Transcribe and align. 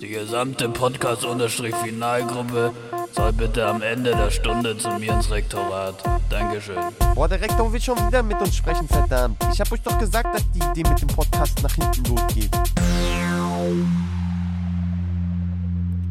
Die 0.00 0.08
gesamte 0.08 0.68
Podcast-Finalgruppe 0.68 2.72
soll 3.12 3.32
bitte 3.32 3.66
am 3.66 3.82
Ende 3.82 4.14
der 4.14 4.30
Stunde 4.30 4.78
zu 4.78 4.88
mir 4.98 5.12
ins 5.12 5.30
Rektorat. 5.30 5.94
Dankeschön. 6.28 6.78
Boah, 7.14 7.28
der 7.28 7.40
Rektor 7.40 7.72
will 7.72 7.80
schon 7.80 7.96
wieder 8.06 8.22
mit 8.22 8.40
uns 8.40 8.56
sprechen, 8.56 8.88
verdammt. 8.88 9.42
Ich 9.52 9.60
hab 9.60 9.70
euch 9.72 9.82
doch 9.82 9.98
gesagt, 9.98 10.34
dass 10.34 10.50
die 10.52 10.58
Idee 10.58 10.88
mit 10.88 11.00
dem 11.00 11.08
Podcast 11.08 11.62
nach 11.62 11.74
hinten 11.74 12.04
losgeht. 12.04 12.50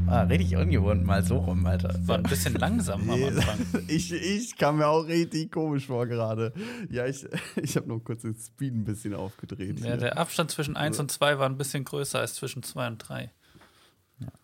Ah, 0.10 0.24
richtig 0.24 0.58
ungewohnt, 0.58 1.06
mal 1.06 1.24
so 1.24 1.38
rum, 1.38 1.66
Alter. 1.68 1.94
War 2.08 2.18
ein 2.18 2.24
bisschen 2.24 2.54
langsam 2.60 3.08
am 3.10 3.24
Anfang. 3.24 3.60
Ich, 3.88 4.12
ich 4.12 4.58
kam 4.58 4.78
mir 4.78 4.88
auch 4.88 5.08
richtig 5.08 5.52
komisch 5.52 5.86
vor 5.86 6.08
gerade. 6.08 6.52
Ja, 6.90 7.06
ich, 7.06 7.28
ich 7.62 7.76
habe 7.76 7.88
nur 7.88 8.04
kurz 8.04 8.24
den 8.24 8.34
Speed 8.36 8.74
ein 8.74 8.86
bisschen 8.86 9.14
aufgedreht. 9.14 9.80
Ja, 9.80 9.86
hier. 9.86 9.98
der 9.98 10.18
Abstand 10.18 10.50
zwischen 10.50 10.76
1 10.76 11.00
und 11.00 11.12
2 11.12 11.38
war 11.38 11.48
ein 11.48 11.58
bisschen 11.58 11.84
größer 11.84 12.20
als 12.20 12.34
zwischen 12.34 12.64
2 12.64 12.88
und 12.88 12.98
3. 12.98 13.32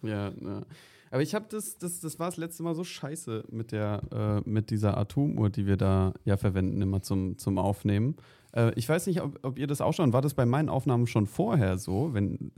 Ja, 0.03 0.31
ja. 0.39 0.61
Aber 1.09 1.21
ich 1.21 1.33
habe 1.33 1.45
das, 1.49 1.77
das, 1.77 1.99
das 1.99 2.19
war 2.19 2.27
das 2.27 2.37
letzte 2.37 2.61
Mal 2.61 2.75
so 2.75 2.83
scheiße 2.83 3.45
mit 3.49 3.71
der, 3.71 4.01
äh, 4.45 4.49
mit 4.49 4.69
dieser 4.69 4.97
Atomuhr, 4.97 5.49
die 5.49 5.65
wir 5.65 5.77
da 5.77 6.13
ja 6.25 6.37
verwenden, 6.37 6.81
immer 6.81 7.01
zum, 7.01 7.37
zum 7.37 7.57
Aufnehmen. 7.57 8.17
Äh, 8.55 8.71
ich 8.75 8.87
weiß 8.89 9.07
nicht, 9.07 9.21
ob, 9.21 9.37
ob 9.43 9.57
ihr 9.59 9.67
das 9.67 9.81
auch 9.81 9.93
schon, 9.93 10.13
war 10.13 10.21
das 10.21 10.33
bei 10.33 10.45
meinen 10.45 10.69
Aufnahmen 10.69 11.07
schon 11.07 11.27
vorher 11.27 11.77
so, 11.77 12.13
wenn, 12.13 12.51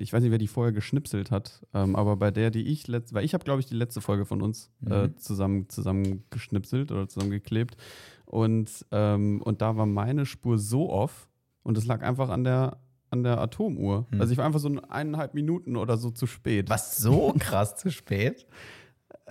ich 0.00 0.12
weiß 0.12 0.22
nicht, 0.22 0.30
wer 0.30 0.38
die 0.38 0.46
vorher 0.48 0.72
geschnipselt 0.72 1.30
hat, 1.30 1.66
ähm, 1.74 1.96
aber 1.96 2.16
bei 2.16 2.30
der, 2.30 2.50
die 2.50 2.66
ich 2.68 2.86
letzt, 2.88 3.12
weil 3.14 3.24
ich 3.24 3.34
habe, 3.34 3.44
glaube 3.44 3.60
ich, 3.60 3.66
die 3.66 3.74
letzte 3.74 4.00
Folge 4.00 4.24
von 4.24 4.40
uns 4.42 4.70
äh, 4.88 5.08
Mhm. 5.08 5.16
zusammen, 5.18 5.68
zusammen 5.68 6.24
geschnipselt 6.30 6.92
oder 6.92 7.08
zusammengeklebt. 7.08 7.76
Und, 8.24 8.86
ähm, 8.92 9.42
und 9.42 9.60
da 9.60 9.76
war 9.76 9.86
meine 9.86 10.24
Spur 10.24 10.56
so 10.58 10.88
off 10.90 11.28
und 11.64 11.76
es 11.76 11.84
lag 11.84 12.02
einfach 12.02 12.28
an 12.28 12.44
der, 12.44 12.78
an 13.10 13.24
der 13.24 13.40
Atomuhr. 13.40 14.06
Hm. 14.10 14.20
Also 14.20 14.32
ich 14.32 14.38
war 14.38 14.46
einfach 14.46 14.60
so 14.60 14.70
eineinhalb 14.88 15.34
Minuten 15.34 15.74
oder 15.76 15.96
so 15.96 16.10
zu 16.12 16.28
spät. 16.28 16.70
Was 16.70 16.96
so 16.98 17.34
krass 17.38 17.76
zu 17.76 17.90
spät? 17.90 18.46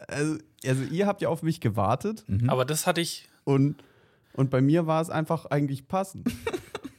Also, 0.08 0.38
also 0.66 0.84
ihr 0.84 1.08
habt 1.08 1.22
ja 1.22 1.28
auf 1.28 1.44
mich 1.44 1.60
gewartet 1.60 2.24
Mhm. 2.28 2.50
Aber 2.50 2.64
das 2.64 2.88
hatte 2.88 3.02
ich, 3.02 3.28
und, 3.44 3.76
und 4.34 4.50
bei 4.50 4.62
mir 4.62 4.88
war 4.88 5.02
es 5.02 5.10
einfach 5.10 5.46
eigentlich 5.46 5.88
passend. 5.88 6.30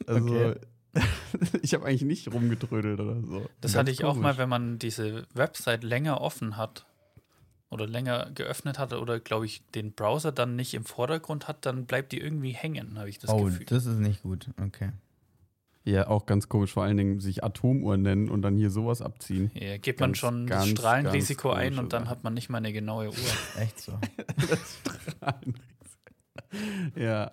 Also 0.06 0.26
Okay. 0.34 0.54
ich 1.62 1.74
habe 1.74 1.86
eigentlich 1.86 2.02
nicht 2.02 2.32
rumgetrödelt 2.32 2.98
oder 2.98 3.20
so. 3.22 3.48
das 3.60 3.72
Ganz 3.72 3.76
hatte 3.76 3.90
ich 3.92 4.04
auch 4.04 4.14
komisch. 4.14 4.22
mal, 4.22 4.38
wenn 4.38 4.48
man 4.48 4.78
diese 4.78 5.24
Website 5.34 5.84
länger 5.84 6.20
offen 6.20 6.56
hat 6.56 6.84
oder 7.70 7.86
länger 7.86 8.30
geöffnet 8.34 8.78
hat 8.78 8.92
oder, 8.92 9.20
glaube 9.20 9.46
ich, 9.46 9.62
den 9.74 9.92
Browser 9.92 10.32
dann 10.32 10.56
nicht 10.56 10.74
im 10.74 10.84
Vordergrund 10.84 11.46
hat, 11.46 11.64
dann 11.64 11.86
bleibt 11.86 12.10
die 12.12 12.18
irgendwie 12.18 12.50
hängen, 12.50 12.98
habe 12.98 13.08
ich 13.08 13.18
das 13.20 13.30
oh, 13.30 13.44
Gefühl. 13.44 13.66
das 13.66 13.86
ist 13.86 13.98
nicht 14.00 14.22
gut. 14.22 14.48
Okay. 14.60 14.90
Ja, 15.84 16.08
auch 16.08 16.26
ganz 16.26 16.48
komisch, 16.48 16.72
vor 16.72 16.82
allen 16.82 16.96
Dingen 16.96 17.20
sich 17.20 17.42
Atomuhr 17.42 17.96
nennen 17.96 18.28
und 18.28 18.42
dann 18.42 18.56
hier 18.56 18.70
sowas 18.70 19.00
abziehen. 19.00 19.50
Ja, 19.54 19.78
gibt 19.78 20.00
man 20.00 20.10
Ganz, 20.10 20.18
schon 20.18 20.46
das 20.46 20.58
ganz, 20.58 20.70
Strahlenrisiko 20.70 21.50
ganz 21.50 21.60
ein 21.60 21.78
und 21.78 21.92
dann 21.92 22.08
hat 22.08 22.22
man 22.22 22.34
nicht 22.34 22.50
mal 22.50 22.58
eine 22.58 22.72
genaue 22.72 23.08
Uhr. 23.08 23.14
Echt 23.58 23.80
so. 23.80 23.92
ja. 26.96 27.32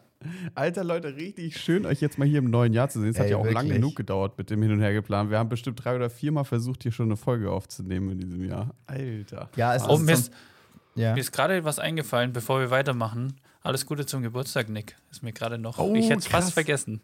Alter 0.56 0.84
Leute, 0.84 1.16
richtig 1.16 1.58
schön, 1.58 1.86
euch 1.86 2.02
jetzt 2.02 2.18
mal 2.18 2.28
hier 2.28 2.40
im 2.40 2.50
neuen 2.50 2.74
Jahr 2.74 2.90
zu 2.90 3.00
sehen. 3.00 3.12
Es 3.12 3.20
hat 3.20 3.30
ja 3.30 3.38
auch 3.38 3.46
lange 3.46 3.70
wirklich. 3.70 3.76
genug 3.76 3.96
gedauert 3.96 4.38
mit 4.38 4.50
dem 4.50 4.62
Hin 4.64 4.72
und 4.72 4.82
Her 4.82 4.92
geplant. 4.94 5.30
Wir 5.30 5.38
haben 5.38 5.50
bestimmt 5.50 5.84
drei 5.84 5.96
oder 5.96 6.10
viermal 6.10 6.44
versucht, 6.44 6.84
hier 6.84 6.92
schon 6.92 7.06
eine 7.08 7.18
Folge 7.18 7.52
aufzunehmen 7.52 8.12
in 8.12 8.20
diesem 8.20 8.44
Jahr. 8.44 8.74
Alter. 8.88 9.50
Ja, 9.56 9.76
es 9.76 9.84
Oh, 9.88 9.94
ist 9.96 10.02
mir 10.02 10.14
ist, 10.14 10.34
ja. 10.96 11.14
mir 11.14 11.20
ist 11.20 11.32
gerade 11.32 11.64
was 11.66 11.78
eingefallen, 11.78 12.34
bevor 12.34 12.60
wir 12.60 12.72
weitermachen. 12.72 13.36
Alles 13.62 13.86
Gute 13.86 14.06
zum 14.08 14.24
Geburtstag, 14.24 14.70
Nick. 14.70 14.96
Ist 15.12 15.22
mir 15.22 15.34
gerade 15.34 15.58
noch. 15.60 15.78
Oh, 15.78 15.94
ich 15.94 16.10
hätte 16.10 16.20
es 16.20 16.28
fast 16.28 16.54
vergessen. 16.54 17.02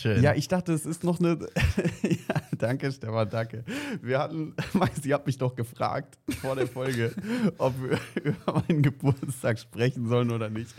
Schön. 0.00 0.22
Ja, 0.22 0.34
ich 0.34 0.48
dachte, 0.48 0.72
es 0.72 0.86
ist 0.86 1.04
noch 1.04 1.18
eine. 1.20 1.38
ja, 2.02 2.40
danke, 2.56 2.90
Stefan, 2.92 3.28
danke. 3.30 3.64
Wir 4.02 4.18
hatten, 4.18 4.54
Max, 4.72 5.04
ihr 5.04 5.14
habt 5.14 5.26
mich 5.26 5.38
doch 5.38 5.54
gefragt 5.54 6.18
vor 6.40 6.56
der 6.56 6.66
Folge, 6.66 7.12
ob 7.58 7.74
wir 7.82 7.98
über 8.22 8.62
meinen 8.68 8.82
Geburtstag 8.82 9.58
sprechen 9.58 10.08
sollen 10.08 10.30
oder 10.30 10.50
nicht. 10.50 10.74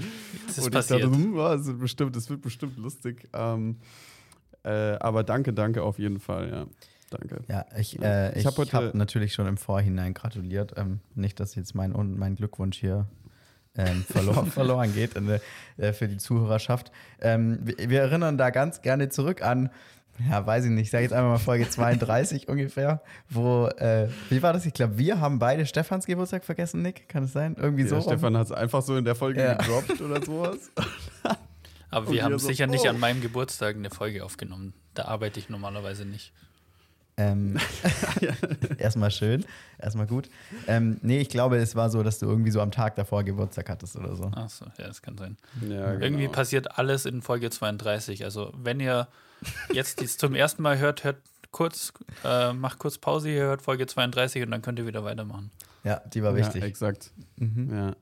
Das 0.48 0.58
ist 0.58 0.66
Und 0.66 0.72
passiert. 0.74 1.00
ich 1.02 1.06
dachte, 1.06 1.18
hm, 1.18 1.36
ja, 1.36 1.54
es 1.54 1.66
wird 1.66 1.80
bestimmt, 1.80 2.16
es 2.16 2.30
wird 2.30 2.42
bestimmt 2.42 2.78
lustig. 2.78 3.28
Ähm, 3.34 3.78
äh, 4.64 4.70
aber 5.00 5.24
danke, 5.24 5.54
danke 5.54 5.84
auf 5.84 6.00
jeden 6.00 6.20
Fall, 6.20 6.50
ja. 6.50 6.68
Danke. 7.10 7.42
Ja, 7.48 7.66
ich, 7.78 8.00
äh, 8.02 8.32
Ich 8.34 8.40
ich 8.40 8.46
hab 8.46 8.74
habe 8.74 8.92
natürlich 8.96 9.34
schon 9.34 9.48
im 9.48 9.58
Vorhinein 9.58 10.14
gratuliert. 10.14 10.74
Ähm, 10.78 11.00
nicht, 11.16 11.40
dass 11.40 11.56
jetzt 11.56 11.74
mein, 11.74 11.92
mein 12.18 12.36
Glückwunsch 12.36 12.78
hier 12.78 13.08
ähm, 13.78 14.04
verloren, 14.10 14.48
verloren 14.52 14.94
geht 14.94 15.16
in 15.16 15.40
äh, 15.78 15.94
für 15.94 16.08
die 16.08 16.18
Zuhörerschaft. 16.18 16.92
Ähm, 17.22 17.60
wir, 17.62 17.90
wir 17.90 18.02
erinnern 18.02 18.38
da 18.38 18.50
ganz 18.50 18.82
gerne 18.82 19.10
zurück 19.10 19.42
an, 19.42 19.70
ja, 20.30 20.46
weiß 20.46 20.66
ich 20.66 20.72
nicht, 20.72 20.86
ich 20.86 20.92
sage 20.92 21.04
jetzt 21.04 21.14
einfach 21.14 21.30
mal 21.30 21.38
Folge 21.38 21.70
32 21.70 22.48
ungefähr, 22.48 23.02
wo, 23.30 23.68
äh, 23.68 24.10
wie 24.30 24.42
war 24.42 24.54
das? 24.54 24.66
Ich 24.66 24.74
glaube, 24.74 24.98
wir 24.98 25.20
haben 25.20 25.40
beide 25.40 25.66
Stefans 25.66 26.06
Geburtstag 26.06 26.44
vergessen, 26.44 26.82
Nick. 26.82 27.08
Kann 27.08 27.24
es 27.24 27.34
sein? 27.34 27.56
Irgendwie 27.58 27.84
so. 27.84 27.96
Ja, 27.96 28.02
rum? 28.02 28.10
Stefan 28.10 28.38
hat 28.38 28.48
es 28.48 28.52
einfach 28.52 28.82
so 28.82 28.98
in 28.98 29.06
der 29.06 29.16
Folge 29.16 29.42
Ja. 29.42 29.54
gedroppt 29.54 30.02
oder 30.02 30.22
sowas. 30.26 30.72
Aber 31.92 32.12
wir 32.12 32.24
haben 32.24 32.38
so, 32.38 32.48
sicher 32.48 32.68
nicht 32.68 32.86
oh. 32.86 32.90
an 32.90 33.00
meinem 33.00 33.22
Geburtstag 33.22 33.76
eine 33.76 33.90
Folge 33.90 34.24
aufgenommen. 34.24 34.74
Da 34.94 35.06
arbeite 35.06 35.40
ich 35.40 35.50
normalerweise 35.50 36.06
nicht. 36.06 36.34
Ähm, 37.20 37.58
erstmal 38.78 39.12
schön, 39.12 39.46
erstmal 39.78 40.08
gut. 40.08 40.30
Ähm, 40.68 41.00
nee, 41.02 41.20
ich 41.20 41.28
glaube, 41.28 41.58
es 41.58 41.76
war 41.76 41.90
so, 41.90 42.02
dass 42.02 42.20
du 42.20 42.28
irgendwie 42.28 42.52
so 42.52 42.62
am 42.62 42.72
Tag 42.72 42.96
davor 42.96 43.26
Geburtstag 43.26 43.70
hattest 43.70 43.98
oder 43.98 44.16
so. 44.16 44.24
Achso, 44.28 44.66
ja, 44.78 44.88
das 44.88 45.02
kann 45.02 45.18
sein. 45.18 45.36
Ja, 45.62 45.94
Irgendwie 45.94 46.24
genau. 46.24 46.32
passiert 46.32 46.78
alles 46.78 47.06
in 47.06 47.22
Folge 47.22 47.50
32. 47.50 48.24
Also, 48.24 48.54
wenn 48.56 48.80
ihr 48.80 49.10
jetzt 49.74 50.00
dies 50.00 50.18
zum 50.18 50.34
ersten 50.34 50.62
Mal 50.62 50.80
hört, 50.80 51.04
hört 51.04 51.18
kurz, 51.52 51.92
äh, 52.24 52.54
macht 52.54 52.80
kurz 52.80 52.98
Pause, 52.98 53.30
ihr 53.30 53.44
hört 53.44 53.62
Folge 53.62 53.86
32 53.86 54.44
und 54.44 54.52
dann 54.52 54.62
könnt 54.62 54.80
ihr 54.80 54.88
wieder 54.88 55.04
weitermachen. 55.04 55.52
Ja, 55.84 56.02
die 56.14 56.24
war 56.24 56.36
wichtig. 56.38 56.62
Ja, 56.62 56.68
exakt. 56.68 57.12
Mhm. 57.36 57.70
Ja. 57.70 57.96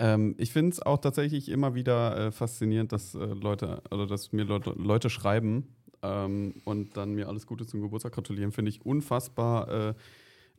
Ähm, 0.00 0.34
ich 0.38 0.52
finde 0.52 0.72
es 0.72 0.82
auch 0.82 0.98
tatsächlich 0.98 1.48
immer 1.48 1.76
wieder 1.76 2.16
äh, 2.16 2.32
faszinierend, 2.32 2.90
dass 2.90 3.14
äh, 3.14 3.18
Leute, 3.18 3.82
oder 3.90 4.08
dass 4.08 4.32
mir 4.32 4.44
Leute, 4.44 4.70
Leute 4.70 5.10
schreiben 5.10 5.76
ähm, 6.02 6.54
und 6.64 6.96
dann 6.96 7.14
mir 7.14 7.28
alles 7.28 7.46
Gute 7.46 7.66
zum 7.66 7.80
Geburtstag 7.80 8.12
gratulieren, 8.12 8.52
finde 8.52 8.70
ich 8.70 8.84
unfassbar, 8.84 9.94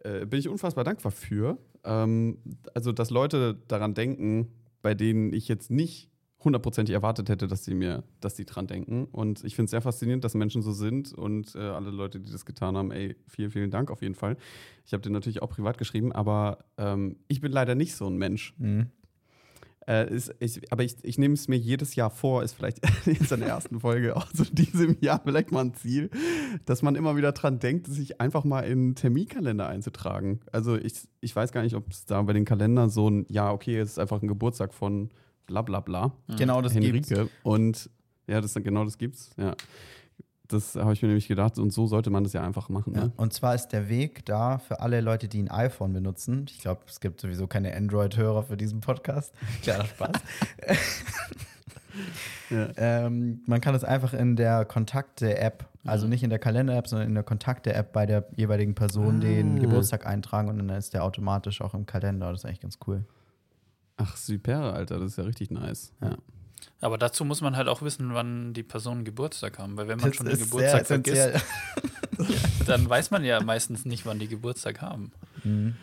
äh, 0.03 0.22
äh, 0.22 0.25
bin 0.25 0.39
ich 0.39 0.50
unfassbar 0.50 0.83
dankbar 0.83 1.11
für. 1.11 1.57
Ähm, 1.83 2.38
also, 2.73 2.91
dass 2.91 3.09
Leute 3.09 3.57
daran 3.67 3.94
denken, 3.94 4.50
bei 4.81 4.94
denen 4.94 5.33
ich 5.33 5.47
jetzt 5.47 5.72
nicht 5.72 6.09
hundertprozentig 6.44 6.94
erwartet 6.94 7.29
hätte, 7.29 7.47
dass 7.47 7.66
sie 7.66 7.73
mir, 7.73 8.03
dass 8.22 8.38
sie 8.38 8.45
dran 8.45 8.67
denken. 8.67 9.05
Und 9.11 9.44
ich 9.44 9.55
finde 9.55 9.66
es 9.66 9.72
sehr 9.72 9.81
faszinierend, 9.81 10.23
dass 10.23 10.35
Menschen 10.35 10.61
so 10.61 10.72
sind 10.72 11.13
und 11.13 11.53
äh, 11.56 11.59
alle 11.59 11.91
Leute, 11.91 12.19
die 12.19 12.31
das 12.31 12.45
getan 12.45 12.77
haben, 12.77 12.91
ey, 12.91 13.16
vielen, 13.27 13.51
vielen 13.51 13.71
Dank 13.71 13.91
auf 13.91 14.01
jeden 14.01 14.16
Fall. 14.16 14.38
Ich 14.85 14.94
habe 14.94 15.01
dir 15.01 15.09
natürlich 15.09 15.41
auch 15.41 15.50
privat 15.50 15.77
geschrieben, 15.77 16.11
aber 16.13 16.59
ähm, 16.77 17.17
ich 17.27 17.41
bin 17.41 17.51
leider 17.51 17.75
nicht 17.75 17.94
so 17.95 18.07
ein 18.07 18.16
Mensch. 18.16 18.53
Mhm. 18.57 18.88
Äh, 19.89 20.13
ist, 20.13 20.35
ich, 20.39 20.72
aber 20.72 20.83
ich, 20.83 20.97
ich 21.01 21.17
nehme 21.17 21.33
es 21.33 21.47
mir 21.47 21.55
jedes 21.55 21.95
Jahr 21.95 22.11
vor, 22.11 22.44
ist 22.44 22.53
vielleicht 22.53 22.77
jetzt 23.07 23.31
in 23.31 23.39
der 23.39 23.50
ersten 23.50 23.79
Folge 23.79 24.16
auch 24.16 24.27
so 24.31 24.44
diesem 24.44 24.97
Jahr 25.01 25.19
vielleicht 25.23 25.51
mal 25.51 25.61
ein 25.61 25.73
Ziel, 25.73 26.11
dass 26.66 26.83
man 26.83 26.94
immer 26.94 27.16
wieder 27.16 27.31
dran 27.31 27.57
denkt, 27.57 27.88
sich 27.88 28.22
einfach 28.22 28.44
mal 28.44 28.61
in 28.61 28.72
einen 28.72 28.95
Terminkalender 28.95 29.67
einzutragen. 29.67 30.41
Also 30.51 30.75
ich, 30.75 30.94
ich 31.22 31.35
weiß 31.35 31.51
gar 31.51 31.63
nicht, 31.63 31.73
ob 31.73 31.89
es 31.89 32.05
da 32.05 32.22
bei 32.22 32.33
den 32.33 32.45
Kalendern 32.45 32.91
so 32.91 33.09
ein, 33.09 33.25
ja, 33.29 33.51
okay, 33.51 33.79
es 33.79 33.89
ist 33.89 34.00
einfach 34.00 34.22
ein 34.22 34.27
Geburtstag 34.27 34.75
von 34.75 35.09
bla 35.47 35.63
bla 35.63 35.79
bla. 35.79 36.13
Genau, 36.38 36.61
das 36.61 36.73
gibt's. 36.73 37.09
Henrike. 37.09 37.31
Und 37.41 37.89
ja, 38.27 38.41
das, 38.41 38.53
genau 38.53 38.85
das 38.85 39.00
gibt's, 39.00 39.31
ja. 39.38 39.56
Das 40.49 40.75
habe 40.75 40.93
ich 40.93 41.01
mir 41.03 41.07
nämlich 41.09 41.27
gedacht 41.27 41.59
und 41.59 41.71
so 41.71 41.85
sollte 41.85 42.09
man 42.09 42.23
das 42.23 42.33
ja 42.33 42.43
einfach 42.43 42.69
machen. 42.69 42.93
Ja. 42.95 43.03
Ne? 43.05 43.11
Und 43.17 43.33
zwar 43.33 43.53
ist 43.53 43.67
der 43.69 43.87
Weg 43.87 44.25
da 44.25 44.57
für 44.57 44.79
alle 44.81 44.99
Leute, 44.99 45.27
die 45.27 45.41
ein 45.41 45.49
iPhone 45.49 45.93
benutzen. 45.93 46.45
Ich 46.49 46.59
glaube, 46.59 46.81
es 46.87 46.99
gibt 46.99 47.21
sowieso 47.21 47.45
keine 47.45 47.75
Android-Hörer 47.75 48.41
für 48.43 48.57
diesen 48.57 48.81
Podcast. 48.81 49.33
Kleiner 49.61 49.85
Spaß. 49.85 50.11
Ja. 52.49 52.67
ähm, 52.77 53.41
man 53.45 53.61
kann 53.61 53.75
es 53.75 53.83
einfach 53.83 54.13
in 54.13 54.35
der 54.35 54.63
Kontakte-App, 54.65 55.68
also 55.85 56.07
nicht 56.07 56.24
in 56.24 56.29
der 56.29 56.39
Kalender-App, 56.39 56.88
sondern 56.88 57.07
in 57.09 57.13
der 57.13 57.24
Kontakte-App 57.24 57.91
bei 57.91 58.06
der 58.06 58.25
jeweiligen 58.38 58.74
Person 58.74 59.18
Ah. 59.18 59.19
den 59.19 59.59
Geburtstag 59.59 60.06
eintragen 60.07 60.50
und 60.50 60.57
dann 60.59 60.69
ist 60.69 60.94
der 60.94 61.03
automatisch 61.03 61.62
auch 61.62 61.74
im 61.74 61.85
Kalender. 61.85 62.31
Das 62.31 62.41
ist 62.41 62.45
eigentlich 62.45 62.62
ganz 62.62 62.79
cool. 62.88 63.06
Ach, 63.97 64.15
super, 64.15 64.74
Alter, 64.74 64.97
das 65.00 65.12
ist 65.12 65.18
ja 65.18 65.25
richtig 65.25 65.51
nice. 65.51 65.91
Ja. 66.01 66.18
Aber 66.81 66.97
dazu 66.97 67.25
muss 67.25 67.41
man 67.41 67.55
halt 67.57 67.67
auch 67.67 67.81
wissen, 67.81 68.13
wann 68.13 68.53
die 68.53 68.63
Personen 68.63 69.03
Geburtstag 69.03 69.59
haben. 69.59 69.75
Weil 69.77 69.87
wenn 69.87 69.99
man 69.99 70.09
Das 70.09 70.15
schon 70.15 70.27
den 70.27 70.39
Geburtstag 70.39 70.87
vergisst, 70.87 71.31
dann 72.65 72.89
weiß 72.89 73.11
man 73.11 73.23
ja 73.23 73.41
meistens 73.41 73.85
nicht, 73.85 74.05
wann 74.05 74.19
die 74.19 74.27
Geburtstag 74.27 74.81
haben. 74.81 75.11
Mhm. 75.43 75.75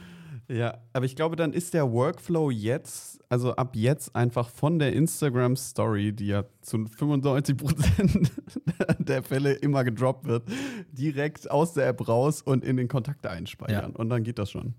Ja, 0.48 0.78
aber 0.93 1.06
ich 1.06 1.16
glaube, 1.16 1.34
dann 1.34 1.52
ist 1.52 1.75
der 1.75 1.90
Workflow 1.90 2.50
jetzt, 2.50 3.20
also 3.28 3.56
ab 3.56 3.75
jetzt 3.75 4.14
einfach 4.14 4.48
von 4.48 4.78
der 4.78 4.93
Instagram 4.93 5.56
Story, 5.56 6.12
die 6.12 6.28
ja 6.28 6.44
zu 6.62 6.87
95 6.87 7.56
Prozent 7.56 8.32
der 8.98 9.25
Fälle 9.25 9.54
immer 9.54 9.82
gedroppt 9.82 10.26
wird, 10.26 10.48
direkt 10.93 11.50
aus 11.50 11.72
der 11.72 11.88
App 11.88 12.06
raus 12.06 12.43
und 12.43 12.64
in 12.64 12.76
den 12.76 12.87
Kontakte 12.87 13.28
einspeichern. 13.28 13.90
Und 13.96 14.08
dann 14.08 14.22
geht 14.22 14.38
das 14.38 14.50
schon. 14.50 14.75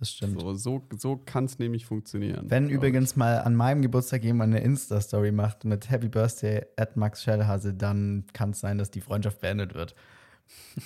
Das 0.00 0.10
stimmt. 0.12 0.40
So, 0.40 0.54
so, 0.54 0.82
so 0.96 1.16
kann 1.18 1.44
es 1.44 1.58
nämlich 1.58 1.84
funktionieren. 1.86 2.46
Wenn 2.48 2.70
übrigens 2.70 3.16
mal 3.16 3.38
an 3.40 3.54
meinem 3.54 3.82
Geburtstag 3.82 4.24
jemand 4.24 4.54
eine 4.54 4.64
Insta-Story 4.64 5.30
macht 5.30 5.64
mit 5.66 5.90
Happy 5.90 6.08
Birthday 6.08 6.62
at 6.76 6.96
Max 6.96 7.22
Schellhase, 7.22 7.74
dann 7.74 8.24
kann 8.32 8.50
es 8.50 8.60
sein, 8.60 8.78
dass 8.78 8.90
die 8.90 9.02
Freundschaft 9.02 9.40
beendet 9.40 9.74
wird. 9.74 9.94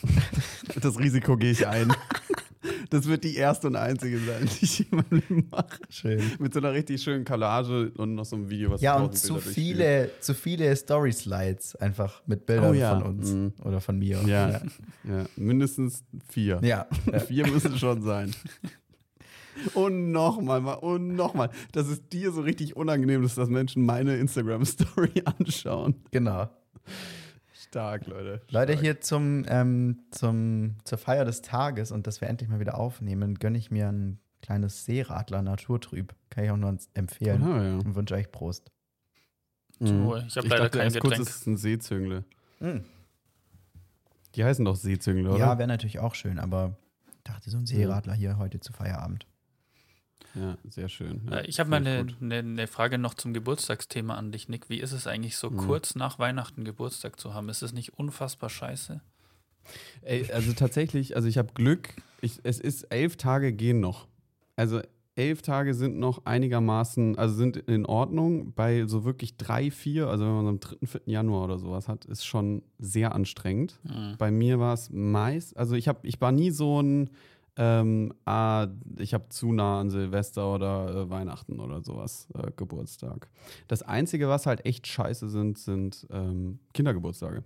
Das 0.81 0.99
Risiko 0.99 1.37
gehe 1.37 1.53
ich 1.53 1.67
ein. 1.67 1.93
Das 2.89 3.07
wird 3.07 3.25
die 3.25 3.37
erste 3.37 3.67
und 3.67 3.77
einzige 3.77 4.19
sein, 4.21 4.47
die 4.47 4.65
ich 4.65 4.79
Leben 5.11 5.49
mache. 5.51 5.79
Schön. 5.91 6.23
Mit 6.39 6.55
so 6.55 6.61
einer 6.61 6.73
richtig 6.73 7.03
schönen 7.03 7.25
Collage 7.27 7.91
und 7.97 8.15
noch 8.15 8.25
so 8.25 8.37
einem 8.37 8.49
Video, 8.49 8.71
was 8.71 8.81
Ja, 8.81 8.97
und 8.97 9.15
1000 9.15 9.23
zu 9.23 9.35
Bilder 9.35 9.51
viele, 9.53 10.11
zu 10.21 10.35
viele 10.35 10.75
Story-Slides 10.77 11.77
einfach 11.77 12.23
mit 12.27 12.47
Bildern 12.47 12.71
Oh 12.71 12.73
ja. 12.73 12.99
von 12.99 13.03
uns 13.03 13.33
Mhm. 13.33 13.53
oder 13.65 13.81
von 13.83 13.99
mir. 13.99 14.23
Ja, 14.27 14.49
ja, 15.05 15.25
mindestens 15.37 16.05
vier. 16.31 16.59
Ja. 16.63 16.87
ja. 17.13 17.19
Vier 17.27 17.47
müssen 17.49 17.77
schon 17.79 18.03
sein. 18.03 18.35
Und 19.75 20.11
nochmal, 20.11 20.61
mal, 20.61 20.75
und 20.75 21.15
nochmal. 21.15 21.51
Das 21.73 21.89
ist 21.89 22.13
dir 22.13 22.33
so 22.33 22.43
richtig 22.43 22.77
unangenehm, 22.77 23.23
dass 23.23 23.35
das 23.35 23.49
Menschen 23.49 23.85
meine 23.85 24.17
Instagram-Story 24.17 25.23
anschauen. 25.39 25.97
genau. 26.11 26.49
Stark, 27.53 28.07
Leute. 28.07 28.41
Leute, 28.51 28.73
Stark. 28.73 28.85
hier 28.85 29.01
zum, 29.01 29.45
ähm, 29.49 29.99
zum, 30.11 30.77
zur 30.85 30.99
Feier 30.99 31.25
des 31.25 31.43
Tages 31.43 31.91
und 31.91 32.07
dass 32.07 32.21
wir 32.21 32.29
endlich 32.29 32.49
mal 32.49 32.61
wieder 32.61 32.79
aufnehmen, 32.79 33.35
gönne 33.37 33.59
ich 33.59 33.71
mir 33.71 33.89
ein 33.89 34.21
kleines 34.43 34.85
Seeradler 34.85 35.43
Naturtrüb. 35.43 36.15
Kann 36.31 36.45
ich 36.45 36.51
auch 36.51 36.57
nur 36.57 36.77
empfehlen. 36.95 37.43
Ah, 37.43 37.65
ja. 37.65 37.75
Und 37.75 37.95
wünsche 37.95 38.15
euch 38.15 38.31
Prost. 38.31 38.71
Mhm. 39.81 40.05
Wohl. 40.05 40.25
Ich 40.29 40.37
hab 40.37 40.45
leider 40.45 40.65
dachte 40.65 40.79
kein 40.79 40.93
kurz, 40.93 41.03
Getränk. 41.03 41.23
es 41.23 41.37
ist 41.37 41.47
ein 41.47 41.57
Seezüngle. 41.57 42.25
Mhm. 42.61 42.85
Die 44.35 44.45
heißen 44.45 44.65
doch 44.65 44.77
Seezüngle, 44.77 45.31
oder? 45.31 45.39
Ja, 45.39 45.59
wäre 45.59 45.69
natürlich 45.69 45.99
auch 45.99 46.15
schön, 46.15 46.39
aber 46.39 46.77
ich 47.13 47.23
dachte, 47.25 47.51
so 47.51 47.59
ein 47.59 47.67
Seeradler 47.67 48.15
hier 48.15 48.37
heute 48.39 48.61
zu 48.61 48.73
Feierabend. 48.73 49.27
Ja, 50.35 50.59
sehr 50.69 50.89
schön. 50.89 51.23
Ja, 51.31 51.39
Äh, 51.39 51.47
Ich 51.47 51.61
habe 51.61 51.71
mal 51.71 51.77
eine, 51.77 52.07
eine, 52.21 52.39
eine 52.39 52.67
Frage 52.67 52.99
noch 52.99 53.15
zum 53.15 53.33
Geburtstagsthema 53.35 54.15
an 54.17 54.33
dich, 54.33 54.49
Nick. 54.49 54.69
Wie 54.69 54.81
ist 54.81 54.93
es 54.93 55.07
eigentlich 55.07 55.37
so 55.37 55.51
Mhm. 55.51 55.57
kurz 55.59 55.95
nach 55.95 56.19
Weihnachten 56.19 56.65
Geburtstag 56.65 57.21
zu 57.21 57.35
haben? 57.35 57.49
Ist 57.49 57.63
es 57.63 57.73
nicht 57.73 57.95
unfassbar 57.99 58.51
scheiße? 58.51 59.01
Ey, 60.03 60.31
also 60.33 60.53
tatsächlich, 60.53 61.17
also 61.17 61.29
ich 61.29 61.39
habe 61.39 61.53
Glück. 61.55 61.91
Ich, 62.21 62.41
es 62.43 62.61
ist 62.61 62.85
elf 62.85 63.17
Tage 63.17 63.53
gehen 63.53 63.81
noch. 63.81 64.07
Also 64.57 64.81
elf 65.17 65.43
Tage 65.43 65.75
sind 65.75 65.99
noch 65.99 66.27
einigermaßen, 66.27 67.17
also 67.17 67.35
sind 67.37 67.57
in 67.57 67.87
Ordnung. 67.87 68.53
Bei 68.55 68.87
so 68.87 69.05
wirklich 69.05 69.37
drei, 69.37 69.71
vier, 69.71 70.09
also 70.09 70.25
wenn 70.25 70.33
man 70.35 70.45
so 70.45 70.49
am 70.51 70.61
3., 70.61 70.87
4. 70.87 71.01
Januar 71.07 71.45
oder 71.45 71.59
sowas 71.59 71.89
hat, 71.89 72.05
ist 72.05 72.25
schon 72.27 72.63
sehr 72.79 73.15
anstrengend. 73.15 73.79
Mhm. 73.85 74.17
Bei 74.19 74.31
mir 74.31 74.59
war 74.59 74.75
es 74.75 74.91
meist, 74.91 75.57
also 75.57 75.77
ich, 75.77 75.89
hab, 75.89 76.05
ich 76.05 76.21
war 76.21 76.33
nie 76.33 76.51
so 76.51 76.83
ein, 76.83 77.11
ähm, 77.57 78.13
ah, 78.25 78.67
ich 78.99 79.15
habe 79.15 79.29
zu 79.29 79.53
nah 79.53 79.81
an 79.81 79.91
Silvester 79.91 80.53
oder 80.53 80.95
äh, 80.95 81.11
Weihnachten 81.11 81.61
oder 81.61 81.83
sowas 81.83 82.29
äh, 82.35 82.51
Geburtstag. 82.57 83.29
Das 83.69 83.83
Einzige, 83.83 84.29
was 84.29 84.47
halt 84.47 84.67
echt 84.67 84.87
scheiße 84.87 85.29
sind, 85.29 85.59
sind 85.59 86.07
ähm, 86.11 86.59
Kindergeburtstage. 86.73 87.45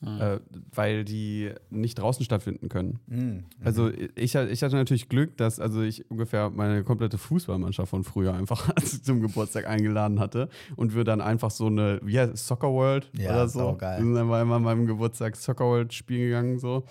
Mhm. 0.00 0.20
Äh, 0.20 0.40
weil 0.74 1.04
die 1.04 1.52
nicht 1.70 1.98
draußen 1.98 2.22
stattfinden 2.22 2.68
können. 2.68 2.98
Mhm. 3.06 3.44
Also 3.64 3.90
ich, 4.14 4.34
ich 4.34 4.62
hatte 4.62 4.76
natürlich 4.76 5.08
Glück, 5.08 5.38
dass 5.38 5.58
also 5.58 5.80
ich 5.80 6.10
ungefähr 6.10 6.50
meine 6.50 6.84
komplette 6.84 7.16
Fußballmannschaft 7.16 7.88
von 7.88 8.04
früher 8.04 8.34
einfach 8.34 8.74
zum 9.02 9.22
Geburtstag 9.22 9.66
eingeladen 9.66 10.20
hatte 10.20 10.50
und 10.76 10.94
wir 10.94 11.04
dann 11.04 11.22
einfach 11.22 11.50
so 11.50 11.68
eine, 11.68 11.98
wie 12.02 12.18
heißt 12.18 12.36
Soccer 12.36 12.72
World 12.72 13.10
Ja, 13.16 13.30
oder 13.30 13.48
so. 13.48 13.78
Wir 13.80 13.96
sind 13.96 14.14
dann 14.14 14.26
mal 14.26 14.42
immer 14.42 14.56
an 14.56 14.64
meinem 14.64 14.86
Geburtstag 14.86 15.34
Soccer 15.34 15.64
World 15.64 15.94
spielen 15.94 16.24
gegangen 16.24 16.58
so. 16.58 16.84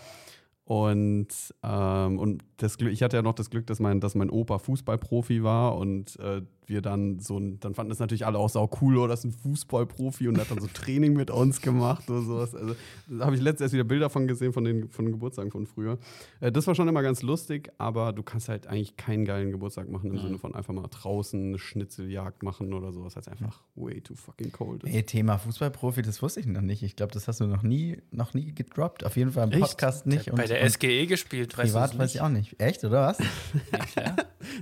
Und, 0.65 1.27
ähm, 1.63 2.19
und 2.19 2.43
das 2.57 2.77
Glück, 2.77 2.93
ich 2.93 3.03
hatte 3.03 3.17
ja 3.17 3.21
noch 3.21 3.33
das 3.33 3.49
Glück, 3.49 3.67
dass 3.67 3.79
mein, 3.79 3.99
dass 3.99 4.15
mein 4.15 4.29
Opa 4.29 4.59
Fußballprofi 4.59 5.43
war 5.43 5.77
und 5.77 6.17
äh, 6.19 6.41
wir 6.67 6.81
dann 6.81 7.19
so 7.19 7.37
ein, 7.37 7.59
dann 7.59 7.75
fanden 7.75 7.89
das 7.89 7.99
natürlich 7.99 8.25
alle 8.25 8.37
auch 8.37 8.49
sau 8.49 8.69
cool, 8.81 8.97
oh, 8.97 9.07
das 9.07 9.19
ist 9.19 9.25
ein 9.25 9.31
Fußballprofi 9.31 10.27
und 10.27 10.39
hat 10.39 10.51
dann 10.51 10.59
so 10.59 10.67
Training 10.73 11.13
mit 11.13 11.29
uns 11.29 11.61
gemacht 11.61 12.09
oder 12.09 12.21
sowas. 12.21 12.55
Also 12.55 12.75
da 13.07 13.25
habe 13.25 13.35
ich 13.35 13.41
letztens 13.41 13.61
erst 13.61 13.73
wieder 13.73 13.83
Bilder 13.83 14.09
von 14.09 14.27
gesehen 14.27 14.53
von 14.53 14.63
den, 14.63 14.89
von 14.89 15.05
den 15.05 15.13
Geburtstagen 15.13 15.51
von 15.51 15.65
früher. 15.65 15.97
Äh, 16.39 16.51
das 16.51 16.67
war 16.67 16.75
schon 16.75 16.87
immer 16.87 17.03
ganz 17.03 17.21
lustig, 17.21 17.71
aber 17.77 18.13
du 18.13 18.23
kannst 18.23 18.49
halt 18.49 18.67
eigentlich 18.67 18.97
keinen 18.97 19.25
geilen 19.25 19.51
Geburtstag 19.51 19.89
machen 19.89 20.11
im 20.11 20.19
Sinne 20.19 20.37
von 20.37 20.55
einfach 20.55 20.73
mal 20.73 20.87
draußen 20.89 21.49
eine 21.49 21.59
Schnitzeljagd 21.59 22.43
machen 22.43 22.73
oder 22.73 22.91
sowas. 22.91 23.15
Das 23.15 23.27
ist 23.27 23.31
einfach 23.31 23.61
way 23.75 24.01
too 24.01 24.15
fucking 24.15 24.51
cold. 24.51 24.83
ist. 24.83 24.93
Ey, 24.93 25.03
Thema 25.03 25.37
Fußballprofi, 25.37 26.01
das 26.01 26.21
wusste 26.21 26.39
ich 26.39 26.45
noch 26.45 26.61
nicht. 26.61 26.83
Ich 26.83 26.95
glaube, 26.95 27.13
das 27.13 27.27
hast 27.27 27.39
du 27.39 27.47
noch 27.47 27.63
nie, 27.63 27.97
noch 28.11 28.33
nie 28.33 28.53
gedroppt. 28.53 29.05
Auf 29.05 29.17
jeden 29.17 29.31
Fall 29.31 29.45
im 29.47 29.51
Echt? 29.51 29.61
Podcast 29.61 30.07
nicht. 30.07 30.33
Bei 30.33 30.47
der 30.47 30.67
SGE 30.69 31.05
gespielt, 31.05 31.57
weißt 31.57 31.69
du 31.69 31.73
Privat 31.73 31.97
weiß 31.97 32.15
ich 32.15 32.21
auch 32.21 32.29
nicht. 32.29 32.44
Echt, 32.57 32.83
oder 32.83 33.07
was? 33.07 33.19
nicht, 33.71 33.95
ja? 33.95 34.15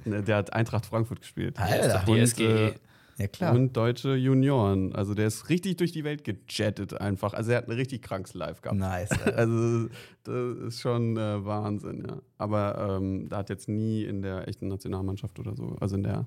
Ne, 0.05 0.23
Der 0.23 0.37
hat 0.37 0.53
Eintracht 0.53 0.85
Frankfurt 0.85 1.21
gespielt. 1.21 1.57
Alter. 1.59 2.07
Und, 2.07 2.39
äh, 2.39 2.73
Ja, 3.17 3.27
klar. 3.27 3.53
Und 3.53 3.73
deutsche 3.77 4.15
Junioren. 4.15 4.95
Also 4.95 5.13
der 5.13 5.27
ist 5.27 5.49
richtig 5.49 5.77
durch 5.77 5.91
die 5.91 6.03
Welt 6.03 6.23
gejettet 6.23 6.99
einfach. 6.99 7.33
Also 7.33 7.51
er 7.51 7.57
hat 7.57 7.67
ein 7.67 7.71
richtig 7.73 8.01
krankes 8.01 8.33
Live 8.33 8.61
gehabt. 8.61 8.79
Nice. 8.79 9.09
Also 9.35 9.89
das 10.23 10.57
ist 10.67 10.81
schon 10.81 11.17
äh, 11.17 11.45
Wahnsinn, 11.45 12.05
ja. 12.07 12.17
Aber 12.37 12.97
ähm, 12.97 13.27
da 13.29 13.37
hat 13.37 13.49
jetzt 13.49 13.67
nie 13.69 14.03
in 14.03 14.21
der 14.21 14.47
echten 14.47 14.67
Nationalmannschaft 14.67 15.37
oder 15.39 15.55
so, 15.55 15.75
also 15.79 15.95
in 15.95 16.03
der 16.03 16.25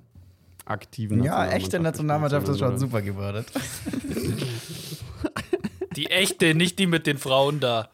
aktiven 0.64 1.22
Ja, 1.24 1.46
echte 1.48 1.78
Nationalmannschaft 1.80 2.48
ist 2.48 2.58
schon 2.58 2.78
super. 2.78 3.00
super 3.00 3.02
geworden. 3.02 3.44
Die 5.96 6.06
echte, 6.06 6.54
nicht 6.54 6.78
die 6.78 6.86
mit 6.86 7.06
den 7.06 7.18
Frauen 7.18 7.58
da. 7.60 7.88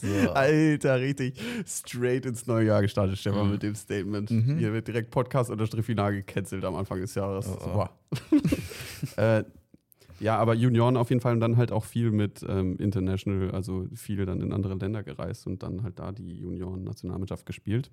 So. 0.00 0.30
Alter, 0.32 1.00
richtig 1.00 1.40
straight 1.66 2.26
ins 2.26 2.46
neue 2.46 2.66
Jahr 2.66 2.82
gestartet, 2.82 3.18
Stefan, 3.18 3.46
Mhm. 3.46 3.52
mit 3.52 3.62
dem 3.62 3.74
Statement. 3.74 4.28
Hier 4.30 4.72
wird 4.72 4.88
direkt 4.88 5.10
Podcast 5.10 5.50
unterstrich 5.50 5.84
final 5.84 6.12
gecancelt 6.12 6.64
am 6.64 6.74
Anfang 6.76 7.00
des 7.00 7.14
Jahres. 7.14 7.48
Oh, 7.48 7.58
oh. 7.60 7.64
Super. 7.64 7.90
äh, 9.16 9.44
ja, 10.20 10.36
aber 10.38 10.54
Junioren 10.54 10.96
auf 10.96 11.08
jeden 11.10 11.20
Fall 11.20 11.32
und 11.32 11.40
dann 11.40 11.56
halt 11.56 11.72
auch 11.72 11.84
viel 11.84 12.12
mit 12.12 12.44
ähm, 12.48 12.76
International, 12.76 13.50
also 13.50 13.86
viele 13.94 14.24
dann 14.24 14.40
in 14.40 14.52
andere 14.52 14.74
Länder 14.74 15.02
gereist 15.02 15.46
und 15.48 15.62
dann 15.64 15.82
halt 15.82 15.98
da 15.98 16.12
die 16.12 16.38
Junioren-Nationalmannschaft 16.38 17.44
gespielt. 17.44 17.90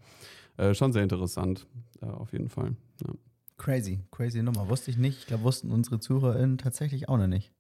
Äh, 0.58 0.76
schon 0.76 0.94
sehr 0.94 1.02
interessant, 1.02 1.66
äh, 2.02 2.06
auf 2.06 2.32
jeden 2.34 2.50
Fall. 2.50 2.76
Ja. 3.04 3.14
Crazy, 3.58 4.00
crazy 4.12 4.44
Nummer. 4.44 4.70
Wusste 4.70 4.92
ich 4.92 4.98
nicht. 4.98 5.20
Ich 5.20 5.26
glaube, 5.26 5.44
wussten 5.44 5.72
unsere 5.72 6.00
ZuhörerInnen 6.00 6.58
tatsächlich 6.60 7.10
auch 7.10 7.18
noch 7.18 7.28
nicht. 7.28 7.52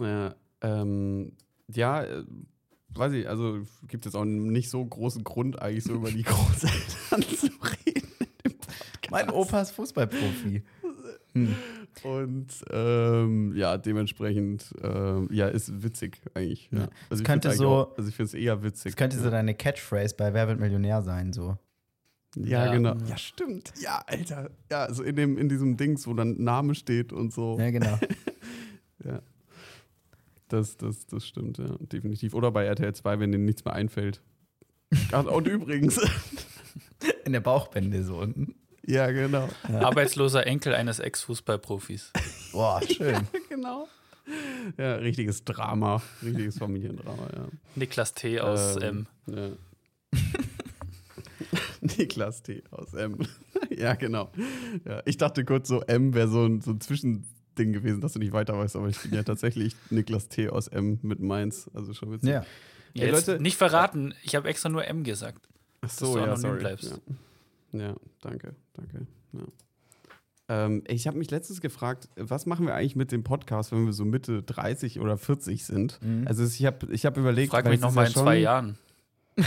Ja, 0.00 0.34
ähm, 0.62 1.32
ja, 1.72 2.02
äh, 2.04 2.24
weiß 2.98 3.12
ich, 3.12 3.28
also 3.28 3.60
gibt 3.86 4.06
es 4.06 4.14
auch 4.14 4.22
einen 4.22 4.48
nicht 4.52 4.70
so 4.70 4.84
großen 4.84 5.24
Grund, 5.24 5.60
eigentlich 5.62 5.84
so 5.84 5.94
über 5.94 6.10
die 6.10 6.22
Großeltern 6.24 7.22
zu 7.22 7.46
reden. 7.46 8.08
Mein 9.10 9.30
Opa 9.30 9.62
ist 9.62 9.70
Fußballprofi. 9.72 10.62
Hm. 11.34 11.54
Und 12.04 12.46
ähm, 12.70 13.52
ja, 13.56 13.76
dementsprechend, 13.76 14.72
ähm, 14.82 15.28
ja, 15.32 15.48
ist 15.48 15.82
witzig 15.82 16.20
eigentlich. 16.34 16.68
Ja. 16.72 16.80
Ja. 16.80 16.88
Also 17.10 17.22
ich 17.22 17.26
könnte 17.26 17.50
so- 17.52 17.68
Auch, 17.68 17.96
also 17.96 18.08
ich 18.08 18.14
finde 18.14 18.28
es 18.28 18.34
eher 18.34 18.62
witzig. 18.62 18.92
Das 18.92 18.96
könnte 18.96 19.16
ja. 19.16 19.22
so 19.22 19.30
deine 19.30 19.54
Catchphrase 19.54 20.14
bei 20.16 20.32
Wer 20.34 20.46
wird 20.48 20.60
Millionär 20.60 21.02
sein, 21.02 21.32
so. 21.32 21.56
Ja, 22.36 22.66
Ja. 22.66 22.72
genau. 22.72 22.94
Ja, 23.08 23.16
stimmt. 23.16 23.72
Ja, 23.80 24.02
Alter. 24.06 24.50
Ja, 24.70 24.84
also 24.84 25.02
in, 25.02 25.16
dem, 25.16 25.38
in 25.38 25.48
diesem 25.48 25.76
Dings, 25.76 26.06
wo 26.06 26.14
dann 26.14 26.42
Name 26.42 26.74
steht 26.74 27.12
und 27.12 27.32
so. 27.32 27.58
Ja, 27.58 27.70
genau. 27.70 27.98
Ja. 29.04 29.20
Das, 30.48 30.76
das, 30.76 31.06
das 31.06 31.26
stimmt, 31.26 31.58
ja, 31.58 31.66
definitiv. 31.80 32.34
Oder 32.34 32.50
bei 32.50 32.64
RTL 32.64 32.94
2, 32.94 33.20
wenn 33.20 33.32
denen 33.32 33.44
nichts 33.44 33.64
mehr 33.64 33.74
einfällt. 33.74 34.22
Ach, 35.12 35.24
und 35.26 35.46
übrigens. 35.46 35.98
In 37.24 37.32
der 37.32 37.40
Bauchbände 37.40 38.02
so 38.02 38.16
unten. 38.18 38.54
ja, 38.86 39.10
genau. 39.10 39.48
Arbeitsloser 39.64 40.46
Enkel 40.46 40.74
eines 40.74 40.98
Ex-Fußballprofis. 40.98 42.12
Boah, 42.52 42.80
schön. 42.88 43.26
genau. 43.48 43.86
Ja, 44.76 44.96
richtiges 44.96 45.44
Drama. 45.44 46.02
Richtiges 46.22 46.58
Familiendrama, 46.58 47.28
ja. 47.34 47.48
Niklas 47.76 48.14
T. 48.14 48.40
aus 48.40 48.76
Ähm, 48.80 49.06
M. 49.26 49.34
Ja. 49.34 50.18
Niklas 51.80 52.42
T. 52.42 52.62
aus 52.70 52.94
M. 52.94 53.18
ja, 53.70 53.94
genau. 53.94 54.30
Ja, 54.84 55.02
ich 55.04 55.16
dachte 55.16 55.44
kurz, 55.44 55.68
so 55.68 55.82
M 55.82 56.14
wäre 56.14 56.28
so 56.28 56.44
ein, 56.44 56.60
so 56.60 56.72
ein 56.72 56.80
Zwischending 57.58 57.72
gewesen, 57.72 58.00
dass 58.00 58.12
du 58.12 58.18
nicht 58.18 58.32
weiter 58.32 58.56
weißt, 58.58 58.76
aber 58.76 58.88
ich 58.88 58.98
bin 59.00 59.12
ja 59.14 59.22
tatsächlich 59.22 59.74
Niklas 59.90 60.28
T. 60.28 60.48
aus 60.48 60.68
M 60.68 60.98
mit 61.02 61.20
Mainz. 61.20 61.68
Also 61.74 61.92
schon 61.94 62.12
witzig. 62.12 62.30
Ja. 62.30 62.44
Ey, 62.94 63.10
Jetzt 63.10 63.26
Leute- 63.26 63.42
nicht 63.42 63.56
verraten, 63.56 64.14
ich 64.22 64.34
habe 64.34 64.48
extra 64.48 64.68
nur 64.68 64.86
M 64.86 65.04
gesagt. 65.04 65.48
Ach 65.80 65.88
Dass 65.88 65.96
so, 65.98 66.12
du 66.14 66.18
ja, 66.18 66.24
anonym 66.24 66.40
sorry. 66.42 66.58
bleibst. 66.58 67.00
Ja. 67.72 67.80
ja, 67.80 67.94
danke, 68.20 68.54
danke. 68.74 69.06
Ja. 69.32 69.40
Ähm, 70.50 70.82
ich 70.88 71.06
habe 71.06 71.18
mich 71.18 71.30
letztens 71.30 71.60
gefragt, 71.60 72.08
was 72.16 72.46
machen 72.46 72.66
wir 72.66 72.74
eigentlich 72.74 72.96
mit 72.96 73.12
dem 73.12 73.22
Podcast, 73.22 73.70
wenn 73.72 73.84
wir 73.84 73.92
so 73.92 74.04
Mitte 74.06 74.42
30 74.42 74.98
oder 75.00 75.18
40 75.18 75.64
sind? 75.64 75.98
Mhm. 76.02 76.26
Also 76.26 76.44
ich 76.44 76.64
habe 76.64 76.90
ich 76.92 77.04
hab 77.04 77.16
überlegt, 77.18 77.50
Frag 77.50 77.66
mich 77.66 77.80
nochmal 77.80 78.04
ja 78.06 78.08
in 78.08 78.14
zwei 78.14 78.38
Jahren. 78.38 78.78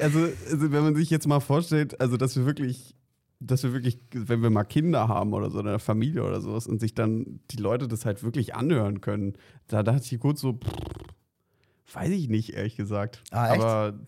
Also, 0.00 0.20
also 0.50 0.72
wenn 0.72 0.82
man 0.82 0.94
sich 0.94 1.10
jetzt 1.10 1.26
mal 1.26 1.40
vorstellt, 1.40 2.00
also 2.00 2.16
dass 2.16 2.36
wir 2.36 2.46
wirklich, 2.46 2.94
dass 3.40 3.62
wir 3.62 3.72
wirklich, 3.72 3.98
wenn 4.12 4.42
wir 4.42 4.50
mal 4.50 4.64
Kinder 4.64 5.08
haben 5.08 5.32
oder 5.32 5.50
so 5.50 5.60
in 5.60 5.68
einer 5.68 5.78
Familie 5.78 6.24
oder 6.24 6.40
sowas 6.40 6.66
und 6.66 6.80
sich 6.80 6.94
dann 6.94 7.40
die 7.50 7.56
Leute 7.56 7.88
das 7.88 8.04
halt 8.04 8.22
wirklich 8.22 8.54
anhören 8.54 9.00
können, 9.00 9.34
da 9.68 9.82
dachte 9.82 10.02
ich 10.02 10.20
kurz 10.20 10.40
so, 10.40 10.54
pff, 10.54 11.94
weiß 11.94 12.10
ich 12.10 12.28
nicht, 12.28 12.54
ehrlich 12.54 12.76
gesagt. 12.76 13.22
Ah, 13.30 13.52
echt? 13.52 13.62
Aber 13.62 13.98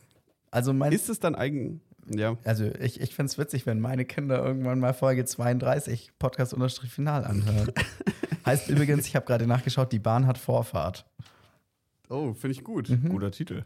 Also 0.50 0.72
mein, 0.72 0.92
ist 0.92 1.08
es 1.08 1.18
dann 1.18 1.34
eigen. 1.34 1.80
Ja. 2.08 2.36
Also 2.44 2.64
ich, 2.64 3.00
ich 3.00 3.14
finde 3.14 3.30
es 3.30 3.38
witzig, 3.38 3.64
wenn 3.64 3.80
meine 3.80 4.04
Kinder 4.04 4.44
irgendwann 4.44 4.80
mal 4.80 4.92
Folge 4.92 5.24
32 5.24 6.12
Podcast-Final 6.18 7.24
anhören. 7.24 7.72
heißt 8.46 8.68
übrigens, 8.68 9.06
ich 9.06 9.16
habe 9.16 9.24
gerade 9.26 9.46
nachgeschaut, 9.46 9.92
die 9.92 10.00
Bahn 10.00 10.26
hat 10.26 10.36
Vorfahrt. 10.38 11.06
Oh, 12.12 12.34
finde 12.34 12.52
ich 12.52 12.62
gut. 12.62 12.90
Mhm. 12.90 13.08
Guter 13.08 13.30
Titel. 13.30 13.64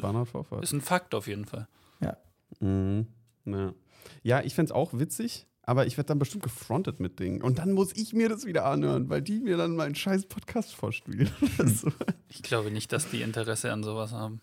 Vorfahrt. 0.00 0.62
Ist 0.62 0.72
ein 0.72 0.80
Fakt 0.80 1.14
auf 1.14 1.26
jeden 1.26 1.44
Fall. 1.44 1.66
Ja. 2.00 2.16
Mhm. 2.60 3.08
Ja, 3.44 3.74
ja 4.22 4.42
ich 4.42 4.54
fände 4.54 4.70
es 4.70 4.72
auch 4.72 4.94
witzig, 4.94 5.46
aber 5.62 5.86
ich 5.86 5.96
werde 5.96 6.08
dann 6.08 6.20
bestimmt 6.20 6.44
gefrontet 6.44 7.00
mit 7.00 7.18
Dingen. 7.18 7.42
Und 7.42 7.58
dann 7.58 7.72
muss 7.72 7.92
ich 7.96 8.12
mir 8.12 8.28
das 8.28 8.46
wieder 8.46 8.66
anhören, 8.66 9.08
weil 9.08 9.20
die 9.20 9.40
mir 9.40 9.56
dann 9.56 9.74
meinen 9.74 9.96
scheiß 9.96 10.26
Podcast 10.26 10.74
vorspielen. 10.74 11.28
so. 11.66 11.90
Ich 12.28 12.42
glaube 12.42 12.70
nicht, 12.70 12.92
dass 12.92 13.10
die 13.10 13.22
Interesse 13.22 13.72
an 13.72 13.82
sowas 13.82 14.12
haben. 14.12 14.40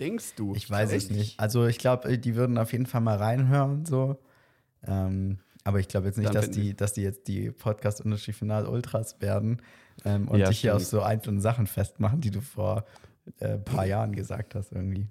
Denkst 0.00 0.34
du? 0.36 0.54
Ich 0.54 0.70
weiß 0.70 0.92
es 0.92 1.10
nicht. 1.10 1.38
Also 1.38 1.66
ich 1.66 1.78
glaube, 1.78 2.18
die 2.18 2.34
würden 2.34 2.56
auf 2.56 2.72
jeden 2.72 2.86
Fall 2.86 3.02
mal 3.02 3.16
reinhören, 3.16 3.84
so. 3.84 4.16
Ähm, 4.82 5.38
aber 5.64 5.80
ich 5.80 5.88
glaube 5.88 6.06
jetzt 6.06 6.16
nicht, 6.16 6.28
Dann 6.28 6.34
dass 6.34 6.50
die, 6.50 6.74
dass 6.74 6.92
die 6.94 7.02
jetzt 7.02 7.28
die 7.28 7.50
Podcast-Unterschied 7.50 8.36
Final 8.36 8.66
Ultras 8.66 9.20
werden 9.20 9.60
ähm, 10.04 10.28
und 10.28 10.38
Ja, 10.38 10.48
dich 10.48 10.60
hier 10.60 10.74
auf 10.76 10.82
stimmt. 10.82 10.90
so 10.90 11.02
einzelnen 11.02 11.40
Sachen 11.40 11.66
festmachen, 11.66 12.20
die 12.20 12.30
du 12.30 12.40
vor 12.40 12.84
ein 13.40 13.48
äh, 13.48 13.58
paar 13.58 13.86
Jahren 13.86 14.14
gesagt 14.14 14.54
hast, 14.54 14.72
irgendwie. 14.72 15.08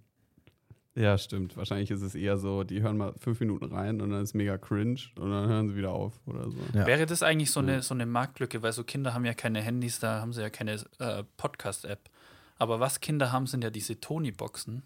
Ja, 0.95 1.17
stimmt. 1.17 1.57
Wahrscheinlich 1.57 1.91
ist 1.91 2.01
es 2.01 2.15
eher 2.15 2.37
so, 2.37 2.63
die 2.63 2.81
hören 2.81 2.95
mal 2.95 3.13
fünf 3.19 3.41
Minuten 3.41 3.65
rein 3.65 3.99
und 3.99 4.11
dann 4.11 4.21
ist 4.23 4.33
mega 4.33 4.57
cringe 4.57 5.01
und 5.17 5.29
dann 5.29 5.49
hören 5.49 5.67
sie 5.67 5.75
wieder 5.75 5.91
auf 5.91 6.13
oder 6.25 6.49
so. 6.49 6.57
Ja. 6.73 6.87
Wäre 6.87 7.05
das 7.05 7.21
eigentlich 7.21 7.51
so 7.51 7.59
eine, 7.59 7.81
so 7.81 7.93
eine 7.93 8.05
Marktlücke, 8.05 8.61
weil 8.61 8.71
so 8.71 8.85
Kinder 8.85 9.13
haben 9.13 9.25
ja 9.25 9.33
keine 9.33 9.61
Handys, 9.61 9.99
da 9.99 10.21
haben 10.21 10.31
sie 10.31 10.41
ja 10.41 10.49
keine 10.49 10.75
äh, 10.99 11.23
Podcast-App. 11.35 12.09
Aber 12.57 12.79
was 12.79 13.01
Kinder 13.01 13.33
haben, 13.33 13.45
sind 13.45 13.65
ja 13.65 13.69
diese 13.69 13.99
Tony-Boxen, 13.99 14.83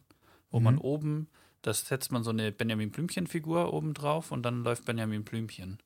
wo 0.49 0.59
man 0.59 0.79
oben, 0.79 1.27
das 1.61 1.87
setzt 1.87 2.11
man 2.11 2.23
so 2.23 2.31
eine 2.31 2.51
Benjamin 2.51 2.89
Blümchen-Figur 2.89 3.71
oben 3.71 3.93
drauf 3.93 4.31
und 4.31 4.41
dann 4.41 4.63
läuft 4.63 4.85
Benjamin 4.85 5.23
Blümchen. 5.23 5.77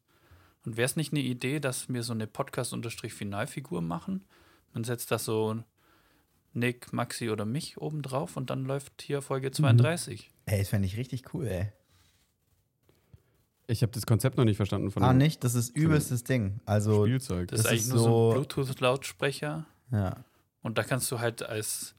Und 0.66 0.78
wäre 0.78 0.86
es 0.86 0.96
nicht 0.96 1.12
eine 1.12 1.22
Idee, 1.22 1.60
dass 1.60 1.90
wir 1.90 2.04
so 2.04 2.14
eine 2.14 2.28
Podcast-Finalfigur 2.28 3.82
machen? 3.82 4.24
Man 4.74 4.84
setzt 4.84 5.12
da 5.12 5.20
so 5.20 5.62
Nick, 6.54 6.94
Maxi 6.94 7.30
oder 7.30 7.46
mich 7.46 7.78
oben 7.78 8.02
drauf 8.02 8.38
und 8.38 8.50
dann 8.50 8.64
läuft 8.66 9.02
hier 9.02 9.22
Folge 9.22 9.52
32. 9.52 10.32
Ey, 10.46 10.60
das 10.60 10.70
fände 10.70 10.86
ich 10.88 10.98
richtig 10.98 11.34
cool, 11.34 11.48
ey. 11.48 11.72
Ich 13.68 13.82
habe 13.82 13.92
das 13.94 14.06
Konzept 14.06 14.38
noch 14.38 14.44
nicht 14.46 14.58
verstanden 14.58 14.92
von 14.92 15.04
Ah, 15.04 15.14
dem 15.14 15.18
nicht? 15.20 15.44
Das 15.44 15.56
ist 15.56 15.76
übelstes 15.76 16.24
Ding. 16.24 16.60
Also, 16.66 17.06
Spielzeug. 17.06 17.48
Das, 17.50 17.60
ist 17.62 17.66
Das 17.66 17.72
eigentlich 17.72 17.82
ist 17.84 17.90
nur 17.90 17.98
so 18.00 18.04
so- 18.06 18.30
ein 18.30 18.34
Bluetooth-Lautsprecher. 18.36 19.66
ja. 19.92 20.26
Und 20.62 20.78
da 20.78 20.84
kannst 20.84 21.12
du 21.12 21.20
halt 21.20 21.44
als 21.44 21.94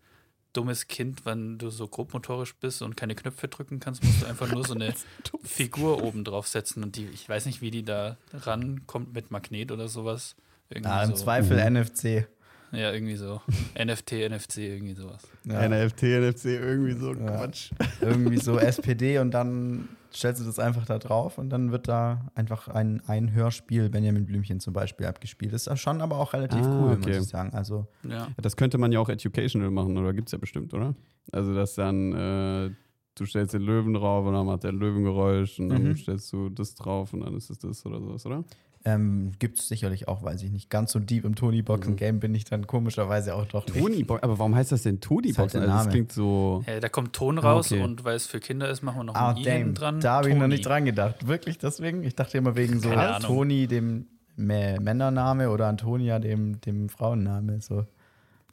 dummes 0.54 0.86
Kind, 0.86 1.26
wenn 1.26 1.58
du 1.58 1.68
so 1.70 1.86
grobmotorisch 1.86 2.54
bist 2.56 2.80
und 2.80 2.96
keine 2.96 3.14
Knöpfe 3.14 3.48
drücken 3.48 3.80
kannst, 3.80 4.02
musst 4.02 4.22
du 4.22 4.26
einfach 4.26 4.50
nur 4.50 4.64
so 4.66 4.74
eine 4.74 4.94
Figur 5.42 6.02
oben 6.02 6.24
drauf 6.24 6.48
setzen. 6.48 6.82
Und 6.82 6.96
die, 6.96 7.06
ich 7.06 7.28
weiß 7.28 7.44
nicht, 7.46 7.60
wie 7.60 7.70
die 7.70 7.82
da 7.84 8.16
rankommt 8.32 9.12
mit 9.14 9.30
Magnet 9.30 9.70
oder 9.72 9.88
sowas. 9.88 10.36
Irgendwie 10.70 10.90
Ah, 10.90 11.04
im 11.04 11.10
so. 11.10 11.24
Zweifel 11.24 11.58
NFC. 11.70 12.26
Ja, 12.74 12.92
irgendwie 12.92 13.16
so. 13.16 13.40
NFT, 13.78 14.12
NFC, 14.30 14.58
irgendwie 14.58 14.94
sowas. 14.94 15.22
Ja. 15.44 15.68
NFT, 15.68 16.02
NFC, 16.02 16.44
irgendwie 16.46 16.92
so 16.92 17.12
Ja. 17.14 17.36
Quatsch. 17.36 17.70
Irgendwie 18.00 18.38
so 18.38 18.58
SPD 18.58 19.18
und 19.18 19.30
dann 19.32 19.88
stellst 20.12 20.40
du 20.40 20.46
das 20.46 20.58
einfach 20.58 20.86
da 20.86 20.98
drauf 20.98 21.38
und 21.38 21.50
dann 21.50 21.72
wird 21.72 21.88
da 21.88 22.30
einfach 22.34 22.68
ein, 22.68 23.02
ein 23.06 23.32
Hörspiel, 23.32 23.88
Benjamin 23.90 24.26
Blümchen 24.26 24.60
zum 24.60 24.72
Beispiel, 24.72 25.06
abgespielt. 25.06 25.52
Das 25.52 25.66
ist 25.66 25.80
schon 25.80 26.00
aber 26.00 26.18
auch 26.18 26.32
relativ 26.34 26.60
Ah, 26.66 26.76
cool, 26.78 26.92
okay. 26.92 27.16
muss 27.16 27.24
ich 27.26 27.28
sagen. 27.30 27.52
Also, 27.52 27.86
Ja. 28.08 28.28
Das 28.40 28.56
könnte 28.56 28.78
man 28.78 28.92
ja 28.92 29.00
auch 29.00 29.08
educational 29.08 29.70
machen, 29.70 29.96
oder 29.98 30.12
gibt 30.12 30.28
es 30.28 30.32
ja 30.32 30.38
bestimmt, 30.38 30.72
oder? 30.72 30.94
Also, 31.32 31.52
dass 31.54 31.74
dann 31.74 32.12
äh, 32.12 32.70
du 33.16 33.26
stellst 33.26 33.54
den 33.54 33.62
Löwen 33.62 33.94
drauf 33.94 34.24
und 34.26 34.34
dann 34.34 34.46
macht 34.46 34.62
der 34.64 34.72
Löwengeräusch 34.72 35.58
und 35.58 35.68
dann 35.70 35.82
Mhm. 35.82 35.96
stellst 35.96 36.32
du 36.32 36.48
das 36.48 36.74
drauf 36.76 37.12
und 37.12 37.20
dann 37.20 37.36
ist 37.36 37.50
es 37.50 37.58
das 37.58 37.84
oder 37.84 38.00
sowas, 38.00 38.24
oder? 38.26 38.44
Ähm, 38.86 39.32
gibt 39.38 39.58
es 39.60 39.68
sicherlich 39.68 40.08
auch, 40.08 40.22
weiß 40.22 40.42
ich 40.42 40.50
nicht. 40.50 40.68
Ganz 40.68 40.92
so 40.92 40.98
deep 40.98 41.24
im 41.24 41.34
Tony-Boxen-Game 41.34 42.20
bin 42.20 42.34
ich 42.34 42.44
dann 42.44 42.66
komischerweise 42.66 43.34
auch 43.34 43.46
doch 43.46 43.66
nicht. 43.66 44.10
Aber 44.10 44.38
warum 44.38 44.54
heißt 44.54 44.72
das 44.72 44.82
denn 44.82 45.00
Tony-Box? 45.00 45.30
Ist 45.30 45.38
halt 45.38 45.54
der 45.54 45.60
also, 45.62 45.72
das 45.72 45.80
Name. 45.84 45.90
klingt 45.90 46.12
so. 46.12 46.62
ja. 46.66 46.80
Da 46.80 46.88
kommt 46.90 47.14
Ton 47.14 47.38
raus 47.38 47.72
okay. 47.72 47.82
und 47.82 48.04
weil 48.04 48.16
es 48.16 48.26
für 48.26 48.40
Kinder 48.40 48.68
ist, 48.68 48.82
machen 48.82 48.98
wir 48.98 49.04
noch 49.04 49.14
Ah, 49.14 49.30
ein 49.30 49.36
I 49.38 49.42
damn. 49.42 49.74
dran. 49.74 50.00
Da 50.00 50.14
habe 50.18 50.28
ich 50.30 50.36
noch 50.36 50.48
nicht 50.48 50.66
dran 50.66 50.84
gedacht. 50.84 51.26
Wirklich 51.26 51.56
deswegen? 51.58 52.02
Ich 52.02 52.14
dachte 52.14 52.36
immer 52.36 52.56
wegen 52.56 52.80
so. 52.80 52.90
Toni, 53.22 53.66
dem 53.66 54.06
Mä- 54.38 54.80
Männername 54.80 55.48
oder 55.50 55.66
Antonia, 55.68 56.18
dem, 56.18 56.60
dem 56.60 56.88
Frauenname. 56.88 57.60
So. 57.62 57.86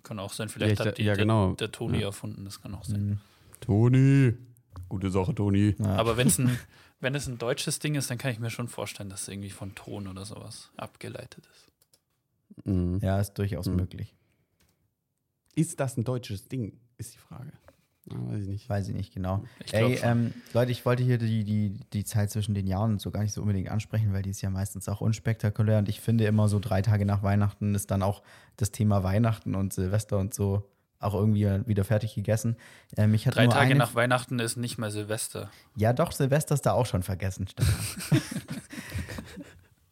Kann 0.04 0.20
auch 0.20 0.32
sein, 0.32 0.48
vielleicht 0.48 0.80
Ja, 0.80 0.86
hat 0.86 0.98
die, 0.98 1.04
ja, 1.04 1.16
genau. 1.16 1.48
der, 1.50 1.68
der 1.68 1.72
Toni 1.72 2.00
Ja. 2.00 2.08
erfunden, 2.08 2.46
das 2.46 2.62
kann 2.62 2.74
auch 2.76 2.86
sein. 2.86 3.02
Mhm. 3.06 3.18
Toni. 3.60 4.34
Gute 4.90 5.10
Sache, 5.10 5.34
Toni. 5.36 5.76
Ja. 5.80 5.96
Aber 5.96 6.18
wenn's 6.18 6.38
ein, 6.40 6.58
wenn 7.02 7.14
es 7.16 7.28
ein 7.28 7.38
deutsches 7.38 7.80
Ding 7.80 7.96
ist, 7.96 8.10
dann 8.10 8.18
kann 8.18 8.32
ich 8.32 8.40
mir 8.40 8.50
schon 8.50 8.68
vorstellen, 8.68 9.10
dass 9.10 9.24
es 9.24 9.28
irgendwie 9.28 9.50
von 9.50 9.76
Ton 9.76 10.08
oder 10.08 10.24
sowas 10.26 10.70
abgeleitet 10.78 11.46
ist. 11.52 12.66
Mhm. 12.66 13.00
ja, 13.02 13.20
ist 13.20 13.34
durchaus 13.34 13.68
Mhm. 13.68 13.76
möglich. 13.78 14.16
Ist 15.56 15.80
das 15.80 15.98
ein 15.98 16.04
deutsches 16.04 16.48
Ding? 16.48 16.80
Ist 16.98 17.14
die 17.14 17.18
Frage. 17.18 17.52
Ah, 18.10 18.16
weiß 18.32 18.44
ich 18.44 18.48
nicht. 18.48 18.70
Weiß 18.70 18.88
ich 18.88 18.96
nicht 18.96 19.14
genau. 19.14 19.44
Ich 19.66 19.74
Ey, 19.74 20.00
ähm, 20.04 20.34
Leute, 20.54 20.72
ich 20.72 20.86
wollte 20.86 21.04
hier 21.04 21.18
die, 21.18 21.44
die, 21.44 21.80
die 21.94 22.04
Zeit 22.04 22.32
zwischen 22.32 22.54
den 22.56 22.68
Jahren 22.68 22.92
und 22.94 23.02
so 23.02 23.12
gar 23.12 23.22
nicht 23.22 23.34
so 23.34 23.42
unbedingt 23.42 23.70
ansprechen, 23.70 24.12
weil 24.14 24.22
die 24.24 24.32
ist 24.32 24.42
ja 24.42 24.50
meistens 24.50 24.90
auch 24.90 25.02
unspektakulär 25.02 25.78
und 25.80 25.88
ich 25.90 26.02
finde 26.02 26.26
immer 26.26 26.48
so 26.50 26.60
drei 26.60 26.82
Tage 26.82 27.06
nach 27.06 27.22
Weihnachten 27.24 27.76
ist 27.76 27.92
dann 27.92 28.02
auch 28.02 28.24
das 28.58 28.72
Thema 28.72 29.04
Weihnachten 29.04 29.56
und 29.56 29.74
Silvester 29.74 30.18
und 30.18 30.34
so 30.34 30.71
auch 31.02 31.14
irgendwie 31.14 31.68
wieder 31.68 31.84
fertig 31.84 32.16
gegessen. 32.16 32.56
Ähm, 32.96 33.14
ich 33.14 33.26
hatte 33.28 33.36
Drei 33.38 33.46
nur 33.46 33.54
Tage 33.54 33.72
eine, 33.72 33.80
nach 33.80 33.96
Weihnachten 33.96 34.40
ist 34.40 34.58
nicht 34.58 34.78
mehr 34.78 34.92
Silvester. 34.92 35.50
Ja, 35.76 35.94
doch, 35.94 36.12
Silvester 36.12 36.54
ist 36.56 36.66
da 36.66 36.74
auch 36.74 36.86
schon 36.86 37.04
vergessen. 37.04 37.48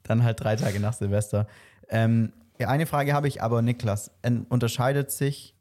Dann 0.03 0.23
halt 0.23 0.39
drei 0.41 0.55
Tage 0.55 0.79
nach 0.79 0.93
Silvester. 0.93 1.47
Ähm, 1.89 2.33
eine 2.59 2.85
Frage 2.85 3.13
habe 3.13 3.27
ich 3.27 3.41
aber, 3.41 3.61
Niklas. 3.61 4.11
Unterscheidet 4.49 5.11
sich. 5.11 5.55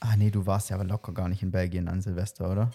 Ah, 0.00 0.16
nee, 0.16 0.30
du 0.30 0.46
warst 0.46 0.70
ja 0.70 0.76
aber 0.76 0.84
locker 0.84 1.12
gar 1.12 1.28
nicht 1.28 1.42
in 1.42 1.50
Belgien 1.50 1.88
an 1.88 2.00
Silvester, 2.00 2.50
oder? 2.50 2.70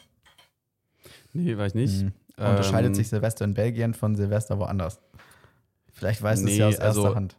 Nee, 1.34 1.58
weiß 1.58 1.74
ich 1.74 1.76
nicht. 1.76 2.04
Mhm. 2.04 2.14
Unterscheidet 2.38 2.90
Ähm, 2.90 2.96
sich 2.96 3.10
Silvester 3.10 3.46
in 3.46 3.54
Belgien 3.54 3.94
von 3.94 4.16
Silvester 4.16 4.60
woanders? 4.60 5.00
Vielleicht 5.94 6.22
weißt 6.22 6.44
du 6.44 6.48
es 6.48 6.54
Nee, 6.54 6.60
ja 6.60 6.68
aus 6.68 6.74
erster 6.76 6.86
also- 6.88 7.16
Hand. 7.16 7.36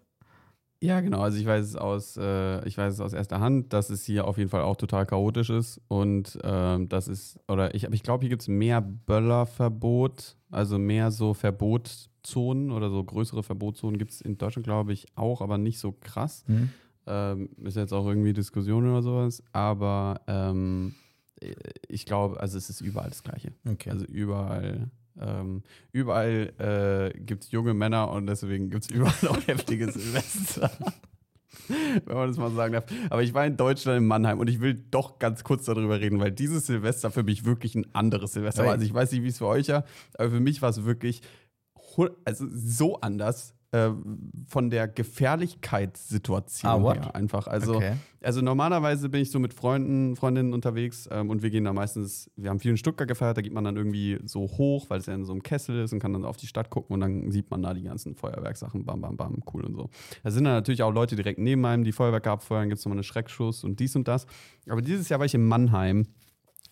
Ja, 0.82 1.00
genau. 1.00 1.20
Also 1.20 1.38
ich 1.38 1.46
weiß 1.46 1.64
es 1.64 1.76
aus, 1.76 2.16
äh, 2.16 2.66
ich 2.66 2.76
weiß 2.76 2.94
es 2.94 3.00
aus 3.00 3.12
erster 3.14 3.40
Hand, 3.40 3.72
dass 3.72 3.88
es 3.88 4.04
hier 4.04 4.26
auf 4.26 4.36
jeden 4.36 4.50
Fall 4.50 4.62
auch 4.62 4.76
total 4.76 5.06
chaotisch 5.06 5.48
ist 5.50 5.80
und 5.88 6.38
ähm, 6.42 6.88
das 6.88 7.08
ist, 7.08 7.38
oder 7.48 7.74
ich, 7.74 7.84
ich 7.84 8.02
glaube, 8.02 8.22
hier 8.22 8.30
gibt 8.30 8.42
es 8.42 8.48
mehr 8.48 8.82
Böllerverbot, 8.82 10.36
also 10.50 10.78
mehr 10.78 11.10
so 11.10 11.32
Verbotszonen 11.32 12.70
oder 12.70 12.90
so 12.90 13.02
größere 13.02 13.42
Verbotszonen 13.42 13.98
gibt 13.98 14.10
es 14.10 14.20
in 14.20 14.36
Deutschland, 14.36 14.64
glaube 14.66 14.92
ich, 14.92 15.06
auch, 15.14 15.40
aber 15.40 15.56
nicht 15.56 15.78
so 15.78 15.92
krass. 15.92 16.44
Hm? 16.46 16.70
Ähm, 17.06 17.48
ist 17.64 17.76
jetzt 17.76 17.92
auch 17.92 18.06
irgendwie 18.06 18.32
Diskussion 18.32 18.90
oder 18.90 19.02
sowas, 19.02 19.42
aber 19.52 20.20
ähm, 20.26 20.94
ich 21.88 22.06
glaube, 22.06 22.40
also 22.40 22.58
es 22.58 22.70
ist 22.70 22.80
überall 22.80 23.08
das 23.08 23.22
Gleiche. 23.22 23.52
Okay. 23.68 23.90
Also 23.90 24.04
überall, 24.06 24.90
ähm, 25.20 25.62
überall 25.92 27.12
äh, 27.14 27.18
gibt 27.18 27.44
es 27.44 27.50
junge 27.50 27.74
Männer 27.74 28.10
und 28.10 28.26
deswegen 28.26 28.70
gibt 28.70 28.84
es 28.84 28.90
überall 28.94 29.28
auch 29.28 29.46
heftige 29.46 29.90
Silvester. 29.90 30.70
Wenn 31.68 32.16
man 32.16 32.28
das 32.28 32.36
mal 32.36 32.50
sagen 32.52 32.74
darf. 32.74 32.84
Aber 33.10 33.22
ich 33.22 33.34
war 33.34 33.44
in 33.44 33.56
Deutschland 33.56 33.98
in 33.98 34.06
Mannheim 34.06 34.38
und 34.38 34.48
ich 34.48 34.60
will 34.60 34.74
doch 34.74 35.18
ganz 35.18 35.42
kurz 35.42 35.64
darüber 35.64 36.00
reden, 36.00 36.20
weil 36.20 36.30
dieses 36.30 36.66
Silvester 36.66 37.10
für 37.10 37.24
mich 37.24 37.44
wirklich 37.44 37.74
ein 37.74 37.86
anderes 37.92 38.34
Silvester 38.34 38.64
war. 38.64 38.72
Also 38.72 38.84
ich 38.84 38.94
weiß 38.94 39.10
nicht, 39.12 39.24
wie 39.24 39.28
es 39.28 39.38
für 39.38 39.46
euch 39.46 39.68
war, 39.68 39.84
aber 40.14 40.30
für 40.30 40.40
mich 40.40 40.62
war 40.62 40.70
es 40.70 40.84
wirklich 40.84 41.22
also 42.24 42.46
so 42.50 43.00
anders 43.00 43.55
äh, 43.72 43.90
von 44.46 44.70
der 44.70 44.88
Gefährlichkeitssituation 44.88 46.70
Ah, 46.70 46.92
her 46.92 47.14
einfach. 47.14 47.46
Also 47.46 47.76
okay. 47.76 47.94
also 48.22 48.40
normalerweise 48.40 49.08
bin 49.08 49.22
ich 49.22 49.30
so 49.30 49.38
mit 49.38 49.54
Freunden, 49.54 50.16
Freundinnen 50.16 50.52
unterwegs 50.52 51.08
ähm, 51.10 51.30
und 51.30 51.42
wir 51.42 51.50
gehen 51.50 51.64
da 51.64 51.72
meistens, 51.72 52.30
wir 52.36 52.50
haben 52.50 52.60
viel 52.60 52.70
in 52.70 52.76
Stuttgart 52.76 53.08
gefeiert, 53.08 53.36
da 53.36 53.42
geht 53.42 53.52
man 53.52 53.64
dann 53.64 53.76
irgendwie 53.76 54.18
so 54.24 54.42
hoch, 54.42 54.86
weil 54.88 55.00
es 55.00 55.06
ja 55.06 55.14
in 55.14 55.24
so 55.24 55.32
einem 55.32 55.42
Kessel 55.42 55.82
ist 55.82 55.92
und 55.92 55.98
kann 55.98 56.12
dann 56.12 56.24
auf 56.24 56.36
die 56.36 56.46
Stadt 56.46 56.70
gucken 56.70 56.94
und 56.94 57.00
dann 57.00 57.30
sieht 57.30 57.50
man 57.50 57.62
da 57.62 57.74
die 57.74 57.82
ganzen 57.82 58.14
Feuerwerksachen, 58.14 58.84
bam, 58.84 59.00
bam, 59.00 59.16
bam, 59.16 59.42
cool 59.52 59.64
und 59.64 59.74
so. 59.74 59.90
Da 60.22 60.30
sind 60.30 60.44
dann 60.44 60.54
natürlich 60.54 60.82
auch 60.82 60.92
Leute 60.92 61.16
direkt 61.16 61.38
neben 61.38 61.64
einem, 61.66 61.84
die 61.84 61.92
Feuerwerke 61.92 62.30
abfeuern, 62.30 62.68
gibt 62.68 62.78
es 62.78 62.84
nochmal 62.84 62.98
einen 62.98 63.04
Schreckschuss 63.04 63.64
und 63.64 63.80
dies 63.80 63.96
und 63.96 64.06
das. 64.06 64.26
Aber 64.68 64.82
dieses 64.82 65.08
Jahr 65.08 65.18
war 65.18 65.26
ich 65.26 65.34
in 65.34 65.44
Mannheim 65.44 66.06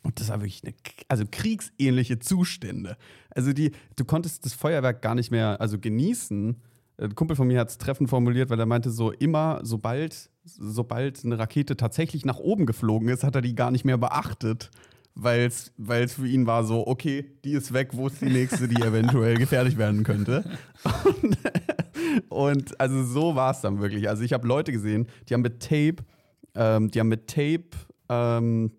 und 0.05 0.21
das 0.21 0.29
war 0.29 0.41
wirklich 0.41 0.63
eine, 0.65 0.75
also 1.09 1.25
kriegsähnliche 1.31 2.19
Zustände. 2.19 2.97
Also 3.31 3.53
die, 3.53 3.73
du 3.97 4.05
konntest 4.05 4.45
das 4.45 4.53
Feuerwerk 4.53 5.03
gar 5.03 5.15
nicht 5.15 5.31
mehr, 5.31 5.61
also 5.61 5.79
genießen. 5.79 6.61
Ein 6.97 7.15
Kumpel 7.15 7.37
von 7.37 7.49
mir 7.49 7.59
hat 7.61 7.71
es 7.71 7.79
treffend 7.79 8.09
formuliert, 8.09 8.51
weil 8.51 8.61
er 8.61 8.67
meinte, 8.67 8.91
so 8.91 9.11
immer, 9.11 9.61
sobald, 9.63 10.31
sobald 10.45 11.25
eine 11.25 11.39
Rakete 11.39 11.77
tatsächlich 11.77 12.25
nach 12.25 12.39
oben 12.39 12.67
geflogen 12.67 13.09
ist, 13.09 13.25
hat 13.25 13.35
er 13.35 13.43
die 13.43 13.55
gar 13.55 13.71
nicht 13.71 13.85
mehr 13.85 13.99
beachtet. 13.99 14.71
Weil 15.17 15.47
es 15.47 15.73
für 16.13 16.27
ihn 16.27 16.47
war 16.47 16.65
so, 16.65 16.87
okay, 16.89 17.25
die 17.45 17.53
ist 17.53 17.73
weg, 17.73 17.91
wo 17.93 18.09
ist 18.09 18.21
die 18.21 18.31
nächste, 18.31 18.67
die 18.67 18.83
eventuell 18.83 19.37
gefährlich 19.37 19.79
werden 19.79 20.03
könnte. 20.03 20.45
Und, 21.05 21.39
und 22.31 22.81
also 22.81 23.05
so 23.05 23.37
war 23.37 23.53
es 23.53 23.61
dann 23.61 23.81
wirklich. 23.81 24.09
Also 24.09 24.25
ich 24.25 24.33
habe 24.33 24.47
Leute 24.49 24.73
gesehen, 24.73 25.07
die 25.29 25.35
haben 25.35 25.43
mit 25.43 25.63
Tape, 25.63 25.97
ähm, 26.57 26.91
die 26.91 26.99
haben 26.99 27.09
mit 27.09 27.29
Tape 27.29 27.71
ähm, 28.09 28.73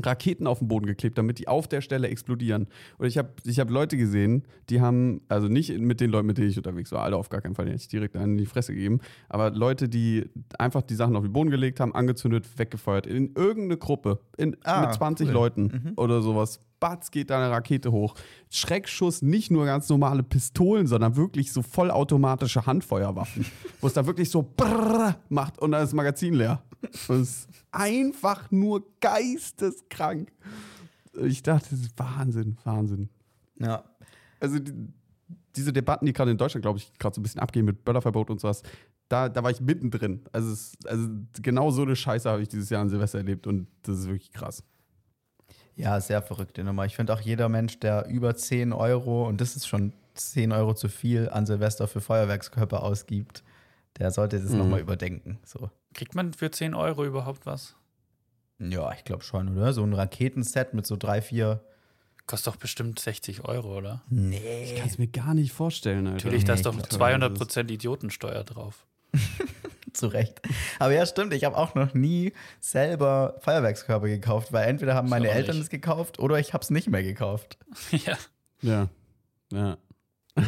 Raketen 0.00 0.46
auf 0.46 0.58
den 0.60 0.68
Boden 0.68 0.86
geklebt, 0.86 1.18
damit 1.18 1.38
die 1.38 1.48
auf 1.48 1.68
der 1.68 1.80
Stelle 1.80 2.08
explodieren. 2.08 2.68
Und 2.98 3.06
ich 3.06 3.18
habe 3.18 3.30
ich 3.44 3.60
hab 3.60 3.70
Leute 3.70 3.96
gesehen, 3.96 4.44
die 4.70 4.80
haben, 4.80 5.20
also 5.28 5.48
nicht 5.48 5.76
mit 5.78 6.00
den 6.00 6.10
Leuten, 6.10 6.26
mit 6.26 6.38
denen 6.38 6.48
ich 6.48 6.56
unterwegs 6.56 6.92
war, 6.92 7.02
alle 7.02 7.16
auf 7.16 7.28
gar 7.28 7.40
keinen 7.40 7.54
Fall, 7.54 7.66
die 7.66 7.72
hätte 7.72 7.82
ich 7.82 7.88
direkt 7.88 8.16
einen 8.16 8.32
in 8.32 8.38
die 8.38 8.46
Fresse 8.46 8.74
gegeben, 8.74 9.00
aber 9.28 9.50
Leute, 9.50 9.88
die 9.88 10.30
einfach 10.58 10.82
die 10.82 10.94
Sachen 10.94 11.16
auf 11.16 11.22
den 11.24 11.32
Boden 11.32 11.50
gelegt 11.50 11.80
haben, 11.80 11.94
angezündet, 11.94 12.46
weggefeuert, 12.56 13.06
in 13.06 13.34
irgendeine 13.34 13.76
Gruppe, 13.76 14.20
in, 14.36 14.56
Ah, 14.64 14.82
mit 14.82 14.94
20 14.94 15.28
cool. 15.28 15.32
Leuten 15.34 15.92
oder 15.96 16.22
sowas. 16.22 16.60
Batz 16.80 17.12
geht 17.12 17.30
da 17.30 17.38
eine 17.38 17.50
Rakete 17.52 17.92
hoch. 17.92 18.14
Schreckschuss, 18.50 19.22
nicht 19.22 19.52
nur 19.52 19.66
ganz 19.66 19.88
normale 19.88 20.24
Pistolen, 20.24 20.88
sondern 20.88 21.14
wirklich 21.14 21.52
so 21.52 21.62
vollautomatische 21.62 22.66
Handfeuerwaffen, 22.66 23.46
wo 23.80 23.86
es 23.86 23.92
da 23.92 24.04
wirklich 24.04 24.30
so 24.30 24.52
macht 25.28 25.60
und 25.60 25.70
dann 25.70 25.82
ist 25.82 25.90
das 25.90 25.94
Magazin 25.94 26.34
leer. 26.34 26.60
Es 26.92 27.08
ist 27.08 27.48
einfach 27.70 28.50
nur 28.50 28.84
geisteskrank. 29.00 30.32
Ich 31.20 31.42
dachte, 31.42 31.70
das 31.70 31.80
ist 31.80 31.98
Wahnsinn, 31.98 32.56
Wahnsinn. 32.64 33.08
Ja. 33.58 33.84
Also 34.40 34.58
die, 34.58 34.72
diese 35.54 35.72
Debatten, 35.72 36.06
die 36.06 36.12
gerade 36.12 36.30
in 36.30 36.38
Deutschland, 36.38 36.62
glaube 36.62 36.78
ich, 36.78 36.92
gerade 36.98 37.14
so 37.14 37.20
ein 37.20 37.22
bisschen 37.22 37.40
abgehen 37.40 37.64
mit 37.64 37.84
Böllerverbot 37.84 38.30
und 38.30 38.40
sowas, 38.40 38.62
da, 39.08 39.28
da 39.28 39.42
war 39.42 39.50
ich 39.50 39.60
mittendrin. 39.60 40.22
Also, 40.32 40.52
es, 40.52 40.72
also 40.86 41.08
genau 41.42 41.70
so 41.70 41.82
eine 41.82 41.94
Scheiße 41.96 42.28
habe 42.30 42.42
ich 42.42 42.48
dieses 42.48 42.70
Jahr 42.70 42.80
an 42.80 42.88
Silvester 42.88 43.18
erlebt 43.18 43.46
und 43.46 43.66
das 43.82 43.98
ist 44.00 44.06
wirklich 44.06 44.32
krass. 44.32 44.64
Ja, 45.76 46.00
sehr 46.00 46.22
verrückte 46.22 46.64
Nummer. 46.64 46.86
Ich 46.86 46.96
finde 46.96 47.12
auch 47.14 47.20
jeder 47.20 47.48
Mensch, 47.48 47.78
der 47.80 48.06
über 48.06 48.34
10 48.34 48.72
Euro, 48.72 49.26
und 49.28 49.40
das 49.40 49.56
ist 49.56 49.66
schon 49.66 49.92
10 50.14 50.52
Euro 50.52 50.74
zu 50.74 50.88
viel, 50.88 51.28
an 51.28 51.46
Silvester 51.46 51.88
für 51.88 52.00
Feuerwerkskörper 52.00 52.82
ausgibt, 52.82 53.42
der 53.98 54.10
sollte 54.10 54.40
das 54.40 54.50
Mhm. 54.52 54.58
nochmal 54.58 54.80
überdenken. 54.80 55.38
So. 55.44 55.70
Kriegt 55.94 56.14
man 56.14 56.32
für 56.32 56.50
10 56.50 56.74
Euro 56.74 57.04
überhaupt 57.04 57.46
was? 57.46 57.74
Ja, 58.58 58.92
ich 58.92 59.04
glaube 59.04 59.24
schon, 59.24 59.56
oder? 59.56 59.72
So 59.72 59.82
ein 59.82 59.92
Raketenset 59.92 60.74
mit 60.74 60.86
so 60.86 60.96
drei, 60.96 61.20
vier. 61.22 61.64
Kostet 62.26 62.54
doch 62.54 62.56
bestimmt 62.58 63.00
60 63.00 63.44
Euro, 63.44 63.76
oder? 63.76 64.02
Ich 64.10 64.16
Nee. 64.16 64.74
kann 64.78 64.88
es 64.88 64.98
mir 64.98 65.08
gar 65.08 65.34
nicht 65.34 65.52
vorstellen, 65.52 66.06
Alter. 66.06 66.28
Natürlich, 66.28 66.44
da 66.44 66.52
Nee, 66.52 66.60
ist 66.60 66.66
doch 66.66 66.76
ich 66.78 66.88
glaub, 66.88 67.02
200% 67.02 67.68
Idiotensteuer 67.70 68.44
drauf. 68.44 68.86
Zu 69.92 70.06
Recht. 70.06 70.40
Aber 70.78 70.92
ja, 70.92 71.04
stimmt, 71.04 71.34
ich 71.34 71.44
habe 71.44 71.56
auch 71.56 71.74
noch 71.74 71.92
nie 71.92 72.32
selber 72.60 73.34
Feuerwerkskörper 73.40 74.06
gekauft, 74.06 74.52
weil 74.52 74.68
entweder 74.68 74.94
haben 74.94 75.06
Ich 75.08 75.10
meine 75.10 75.28
Eltern 75.28 75.60
es 75.60 75.68
gekauft 75.68 76.18
oder 76.18 76.38
ich 76.38 76.54
habe 76.54 76.62
es 76.62 76.70
nicht 76.70 76.88
mehr 76.88 77.02
gekauft. 77.02 77.58
ja. 77.90 78.16
Ja, 78.62 78.88
ja. 79.52 79.76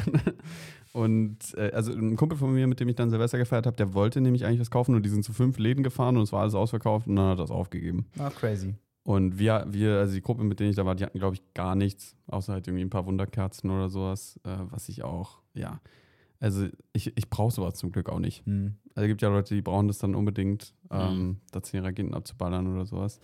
und 0.94 1.38
äh, 1.56 1.72
also 1.72 1.92
ein 1.92 2.16
Kumpel 2.16 2.38
von 2.38 2.54
mir, 2.54 2.66
mit 2.68 2.78
dem 2.78 2.88
ich 2.88 2.94
dann 2.94 3.10
Silvester 3.10 3.36
gefeiert 3.36 3.66
habe, 3.66 3.76
der 3.76 3.92
wollte 3.94 4.20
nämlich 4.20 4.46
eigentlich 4.46 4.60
was 4.60 4.70
kaufen 4.70 4.94
und 4.94 5.04
die 5.04 5.10
sind 5.10 5.24
zu 5.24 5.32
fünf 5.32 5.58
Läden 5.58 5.82
gefahren 5.82 6.16
und 6.16 6.22
es 6.22 6.32
war 6.32 6.42
alles 6.42 6.54
ausverkauft 6.54 7.08
und 7.08 7.16
dann 7.16 7.26
hat 7.30 7.38
er 7.38 7.42
das 7.42 7.50
aufgegeben. 7.50 8.06
Ah, 8.18 8.30
crazy. 8.30 8.74
Und 9.02 9.38
wir, 9.38 9.66
wir, 9.68 9.98
also 9.98 10.14
die 10.14 10.22
Gruppe, 10.22 10.44
mit 10.44 10.60
denen 10.60 10.70
ich 10.70 10.76
da 10.76 10.86
war, 10.86 10.94
die 10.94 11.04
hatten, 11.04 11.18
glaube 11.18 11.34
ich, 11.34 11.42
gar 11.52 11.74
nichts, 11.74 12.16
außer 12.28 12.52
halt 12.54 12.66
irgendwie 12.68 12.84
ein 12.84 12.90
paar 12.90 13.04
Wunderkerzen 13.06 13.68
oder 13.70 13.90
sowas, 13.90 14.40
äh, 14.44 14.56
was 14.70 14.88
ich 14.88 15.02
auch, 15.02 15.40
ja. 15.52 15.80
Also 16.40 16.68
ich, 16.92 17.16
ich 17.16 17.28
brauche 17.28 17.52
sowas 17.52 17.74
zum 17.74 17.90
Glück 17.90 18.08
auch 18.08 18.18
nicht. 18.20 18.46
Hm. 18.46 18.76
Also 18.94 19.04
es 19.06 19.08
gibt 19.08 19.20
ja 19.22 19.28
Leute, 19.30 19.54
die 19.54 19.62
brauchen 19.62 19.88
das 19.88 19.98
dann 19.98 20.14
unbedingt, 20.14 20.74
ähm, 20.90 21.18
Mhm. 21.18 21.36
da 21.50 21.62
zehn 21.62 21.82
Raketen 21.82 22.14
abzuballern 22.14 22.66
oder 22.72 22.86
sowas. 22.86 23.18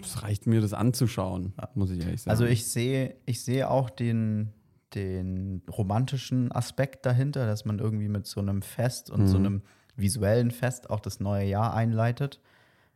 Es 0.00 0.22
reicht 0.22 0.46
mir, 0.46 0.60
das 0.60 0.72
anzuschauen, 0.74 1.54
muss 1.74 1.90
ich 1.90 2.00
ehrlich 2.00 2.22
sagen. 2.22 2.30
Also 2.30 2.44
ich 2.46 2.66
sehe, 2.66 3.16
ich 3.26 3.42
sehe 3.42 3.68
auch 3.68 3.90
den, 3.90 4.52
den 4.94 5.62
romantischen 5.70 6.50
Aspekt 6.52 7.04
dahinter, 7.06 7.46
dass 7.46 7.64
man 7.64 7.78
irgendwie 7.78 8.08
mit 8.08 8.26
so 8.26 8.40
einem 8.40 8.62
Fest 8.62 9.10
und 9.10 9.26
so 9.28 9.38
Mhm. 9.38 9.46
einem 9.46 9.62
visuellen 9.96 10.50
Fest 10.50 10.90
auch 10.90 11.00
das 11.00 11.20
neue 11.20 11.46
Jahr 11.46 11.74
einleitet. 11.74 12.40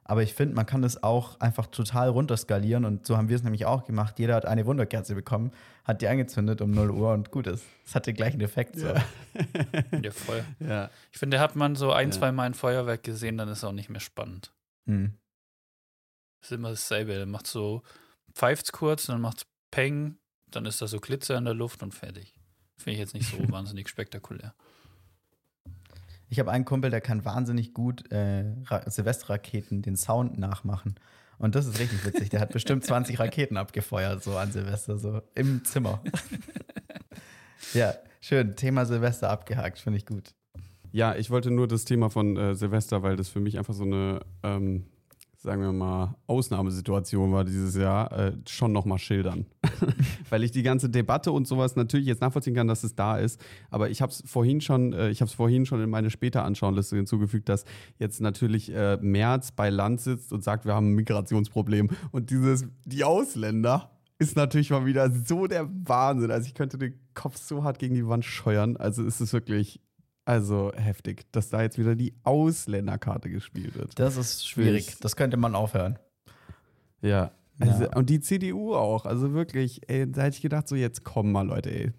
Aber 0.04 0.22
ich 0.24 0.34
finde, 0.34 0.56
man 0.56 0.66
kann 0.66 0.82
das 0.82 1.02
auch 1.04 1.38
einfach 1.38 1.66
total 1.68 2.08
runterskalieren 2.08 2.84
und 2.84 3.06
so 3.06 3.16
haben 3.16 3.28
wir 3.28 3.36
es 3.36 3.44
nämlich 3.44 3.66
auch 3.66 3.84
gemacht. 3.84 4.18
Jeder 4.18 4.34
hat 4.34 4.46
eine 4.46 4.66
Wunderkerze 4.66 5.14
bekommen, 5.14 5.52
hat 5.84 6.02
die 6.02 6.08
angezündet 6.08 6.60
um 6.60 6.72
0 6.72 6.90
Uhr 6.90 7.12
und 7.12 7.30
gut 7.30 7.46
ist. 7.46 7.64
Es 7.86 7.94
hat 7.94 8.06
den 8.08 8.16
gleichen 8.16 8.40
Effekt. 8.40 8.76
So. 8.76 8.88
Ja. 8.88 9.04
ja, 10.02 10.10
voll. 10.10 10.44
ja. 10.58 10.90
Ich 11.12 11.18
finde, 11.18 11.38
hat 11.38 11.54
man 11.54 11.76
so 11.76 11.92
ein, 11.92 12.08
Ja. 12.08 12.12
zwei 12.18 12.32
Mal 12.32 12.44
ein 12.44 12.54
Feuerwerk 12.54 13.04
gesehen, 13.04 13.38
dann 13.38 13.48
ist 13.48 13.58
es 13.58 13.64
auch 13.64 13.72
nicht 13.72 13.90
mehr 13.90 14.00
spannend. 14.00 14.52
Hm. 14.86 15.12
ist 16.42 16.50
immer 16.52 16.70
dasselbe. 16.70 17.12
Er 17.14 17.26
macht 17.26 17.46
so, 17.46 17.82
pfeift's 18.34 18.72
kurz, 18.72 19.06
dann 19.06 19.20
macht's 19.20 19.46
Peng, 19.70 20.16
dann 20.56 20.66
ist 20.66 20.80
da 20.80 20.86
so 20.86 21.00
Glitzer 21.00 21.36
in 21.36 21.44
der 21.44 21.54
Luft 21.54 21.82
und 21.82 21.94
fertig. 21.94 22.34
Finde 22.76 22.94
ich 22.94 22.98
jetzt 22.98 23.14
nicht 23.14 23.30
so 23.30 23.38
wahnsinnig 23.50 23.88
spektakulär. 23.88 24.54
Ich 26.28 26.38
habe 26.38 26.50
einen 26.50 26.64
Kumpel, 26.64 26.90
der 26.90 27.02
kann 27.02 27.24
wahnsinnig 27.24 27.74
gut 27.74 28.10
äh, 28.10 28.44
Ra 28.64 28.88
Silvesterraketen 28.90 29.82
den 29.82 29.96
Sound 29.96 30.38
nachmachen. 30.38 30.94
Und 31.38 31.54
das 31.54 31.66
ist 31.66 31.78
richtig 31.78 32.06
witzig. 32.06 32.30
Der 32.30 32.40
hat 32.40 32.52
bestimmt 32.52 32.84
20 32.84 33.18
Raketen 33.18 33.56
abgefeuert, 33.56 34.22
so 34.22 34.36
an 34.36 34.50
Silvester, 34.52 34.96
so 34.96 35.20
im 35.34 35.64
Zimmer. 35.64 36.02
ja, 37.74 37.94
schön. 38.20 38.56
Thema 38.56 38.86
Silvester 38.86 39.28
abgehakt, 39.28 39.78
finde 39.78 39.98
ich 39.98 40.06
gut. 40.06 40.34
Ja, 40.92 41.14
ich 41.14 41.30
wollte 41.30 41.50
nur 41.50 41.68
das 41.68 41.84
Thema 41.84 42.10
von 42.10 42.36
äh, 42.36 42.54
Silvester, 42.54 43.02
weil 43.02 43.16
das 43.16 43.28
für 43.28 43.40
mich 43.40 43.58
einfach 43.58 43.74
so 43.74 43.84
eine, 43.84 44.20
ähm, 44.42 44.86
sagen 45.42 45.60
wir 45.60 45.72
mal, 45.72 46.14
Ausnahmesituation 46.28 47.32
war 47.32 47.44
dieses 47.44 47.74
Jahr, 47.74 48.12
äh, 48.12 48.32
schon 48.46 48.70
nochmal 48.70 48.98
schildern. 48.98 49.46
weil 50.30 50.44
ich 50.44 50.52
die 50.52 50.62
ganze 50.62 50.88
Debatte 50.88 51.32
und 51.32 51.48
sowas 51.48 51.74
natürlich 51.74 52.06
jetzt 52.06 52.20
nachvollziehen 52.20 52.54
kann, 52.54 52.68
dass 52.68 52.84
es 52.84 52.94
da 52.94 53.18
ist. 53.18 53.40
Aber 53.68 53.90
ich 53.90 54.00
habe 54.02 54.12
es 54.12 54.22
vorhin 54.24 54.60
schon, 54.60 54.92
äh, 54.92 55.10
ich 55.10 55.20
habe 55.20 55.28
es 55.28 55.34
vorhin 55.34 55.66
schon 55.66 55.82
in 55.82 55.90
meine 55.90 56.10
später 56.10 56.44
Anschauenliste 56.44 56.94
hinzugefügt, 56.94 57.48
dass 57.48 57.64
jetzt 57.98 58.20
natürlich 58.20 58.72
äh, 58.72 58.98
Merz 59.00 59.50
bei 59.50 59.68
Land 59.68 60.00
sitzt 60.00 60.32
und 60.32 60.44
sagt, 60.44 60.64
wir 60.64 60.74
haben 60.74 60.92
ein 60.92 60.94
Migrationsproblem. 60.94 61.90
Und 62.12 62.30
dieses, 62.30 62.64
die 62.84 63.02
Ausländer 63.02 63.90
ist 64.20 64.36
natürlich 64.36 64.70
mal 64.70 64.86
wieder 64.86 65.10
so 65.10 65.48
der 65.48 65.68
Wahnsinn. 65.68 66.30
Also 66.30 66.46
ich 66.46 66.54
könnte 66.54 66.78
den 66.78 66.94
Kopf 67.14 67.36
so 67.36 67.64
hart 67.64 67.80
gegen 67.80 67.96
die 67.96 68.06
Wand 68.06 68.24
scheuern. 68.24 68.76
Also 68.76 69.04
es 69.04 69.20
ist 69.20 69.32
wirklich, 69.32 69.80
also 70.32 70.72
heftig, 70.74 71.26
dass 71.32 71.48
da 71.50 71.62
jetzt 71.62 71.78
wieder 71.78 71.94
die 71.94 72.14
Ausländerkarte 72.24 73.30
gespielt 73.30 73.74
wird. 73.76 73.98
Das 73.98 74.16
ist 74.16 74.46
schwierig. 74.48 74.88
Ich- 74.88 74.98
Das 75.00 75.16
könnte 75.16 75.36
man 75.36 75.54
aufhören. 75.54 75.98
Ja. 77.00 77.32
Also, 77.60 77.84
Ja. 77.84 77.96
Und 77.96 78.10
die 78.10 78.20
CDU 78.20 78.74
auch. 78.74 79.04
Also 79.06 79.32
wirklich, 79.34 79.88
ey, 79.88 80.10
da 80.10 80.22
hätte 80.22 80.36
ich 80.36 80.42
gedacht, 80.42 80.68
so 80.68 80.74
jetzt 80.76 81.04
kommen 81.04 81.32
mal 81.32 81.46
Leute, 81.46 81.70
ey. 81.70 81.92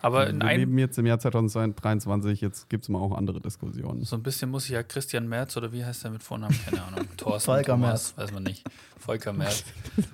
Aber 0.00 0.32
Wir 0.32 0.40
ein, 0.46 0.60
leben 0.60 0.78
jetzt 0.78 0.96
im 0.98 1.06
Jahr 1.06 1.18
2023, 1.18 2.40
jetzt 2.40 2.70
gibt 2.70 2.84
es 2.84 2.88
mal 2.88 3.00
auch 3.00 3.16
andere 3.16 3.40
Diskussionen. 3.40 4.04
so 4.04 4.14
ein 4.14 4.22
bisschen 4.22 4.48
muss 4.48 4.64
ich 4.66 4.70
ja 4.70 4.84
Christian 4.84 5.28
Merz 5.28 5.56
oder 5.56 5.72
wie 5.72 5.84
heißt 5.84 6.04
der 6.04 6.12
mit 6.12 6.22
Vornamen? 6.22 6.56
Keine 6.64 6.84
Ahnung. 6.84 7.00
Thorsten 7.16 7.46
Volker 7.50 7.72
Thomas, 7.72 8.16
weiß 8.16 8.30
man 8.32 8.44
nicht. 8.44 8.64
Volker 9.00 9.32
Merz. 9.34 9.64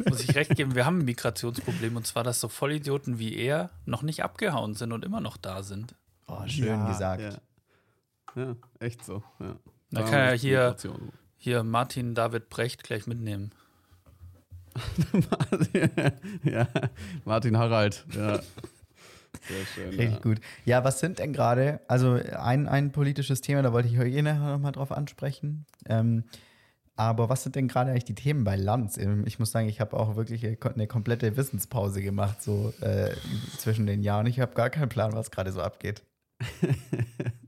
muss 0.09 0.23
ich 0.23 0.35
recht 0.35 0.57
geben, 0.57 0.75
wir 0.75 0.87
haben 0.87 1.01
ein 1.01 1.05
Migrationsproblem 1.05 1.97
und 1.97 2.07
zwar, 2.07 2.25
dass 2.25 2.41
so 2.41 2.49
Vollidioten 2.49 3.19
wie 3.19 3.37
er 3.37 3.69
noch 3.85 4.01
nicht 4.03 4.25
abgehauen 4.25 4.73
sind 4.75 4.91
und 4.93 5.05
immer 5.05 5.21
noch 5.21 5.37
da 5.37 5.63
sind. 5.63 5.95
Oh, 6.27 6.47
schön 6.47 6.87
gesagt. 6.87 7.23
Ja. 7.23 8.43
ja, 8.43 8.57
echt 8.81 9.05
so. 9.05 9.23
Ja. 9.41 9.57
Da 9.91 10.03
kann 10.03 10.15
er 10.15 10.33
wir 10.33 10.39
hier-. 10.39 10.77
Hier 11.37 11.63
Martin 11.63 12.15
David 12.15 12.49
Brecht 12.49 12.85
gleich 12.85 13.07
mitnehmen. 13.07 13.51
ja, 16.43 16.67
Martin 17.25 17.59
Harald. 17.59 18.05
Ja. 18.13 18.41
Sehr 19.47 19.67
schön. 19.75 19.89
Richtig 19.91 20.11
ja. 20.11 20.21
gut. 20.21 20.41
Ja, 20.65 20.85
was 20.85 21.01
sind 21.01 21.19
denn 21.19 21.33
gerade, 21.33 21.81
also 21.87 22.15
ein, 22.15 22.67
ein 22.67 22.93
politisches 22.93 23.41
Thema, 23.41 23.63
da 23.63 23.73
wollte 23.73 23.89
ich 23.89 23.99
heute 23.99 24.11
eh 24.11 24.23
nachher 24.23 24.53
nochmal 24.53 24.73
drauf 24.73 24.91
ansprechen. 24.91 25.67
Ähm, 25.87 26.25
aber 26.97 27.29
was 27.29 27.43
sind 27.43 27.57
denn 27.57 27.69
gerade 27.69 27.91
eigentlich 27.91 28.05
die 28.05 28.15
Themen 28.15 28.45
bei 28.45 28.57
Lanz? 28.57 28.97
Ähm, 28.97 29.25
Ich 29.27 29.39
muss 29.39 29.51
sagen, 29.51 29.69
ich 29.69 29.81
habe 29.81 29.97
auch 29.97 30.17
wirklich 30.17 30.47
eine 30.47 30.87
komplette 30.87 31.37
Wissenspause 31.37 32.03
gemacht, 32.03 32.43
so 32.43 32.73
äh, 32.81 33.11
zwischen 33.59 33.87
den 33.87 34.03
Jahren. 34.03 34.27
Ich 34.27 34.41
habe 34.41 34.55
gar 34.55 34.71
keinen 34.71 34.89
Plan, 34.89 35.13
was 35.13 35.31
gerade 35.31 35.53
so 35.53 35.61
abgeht. 35.61 36.03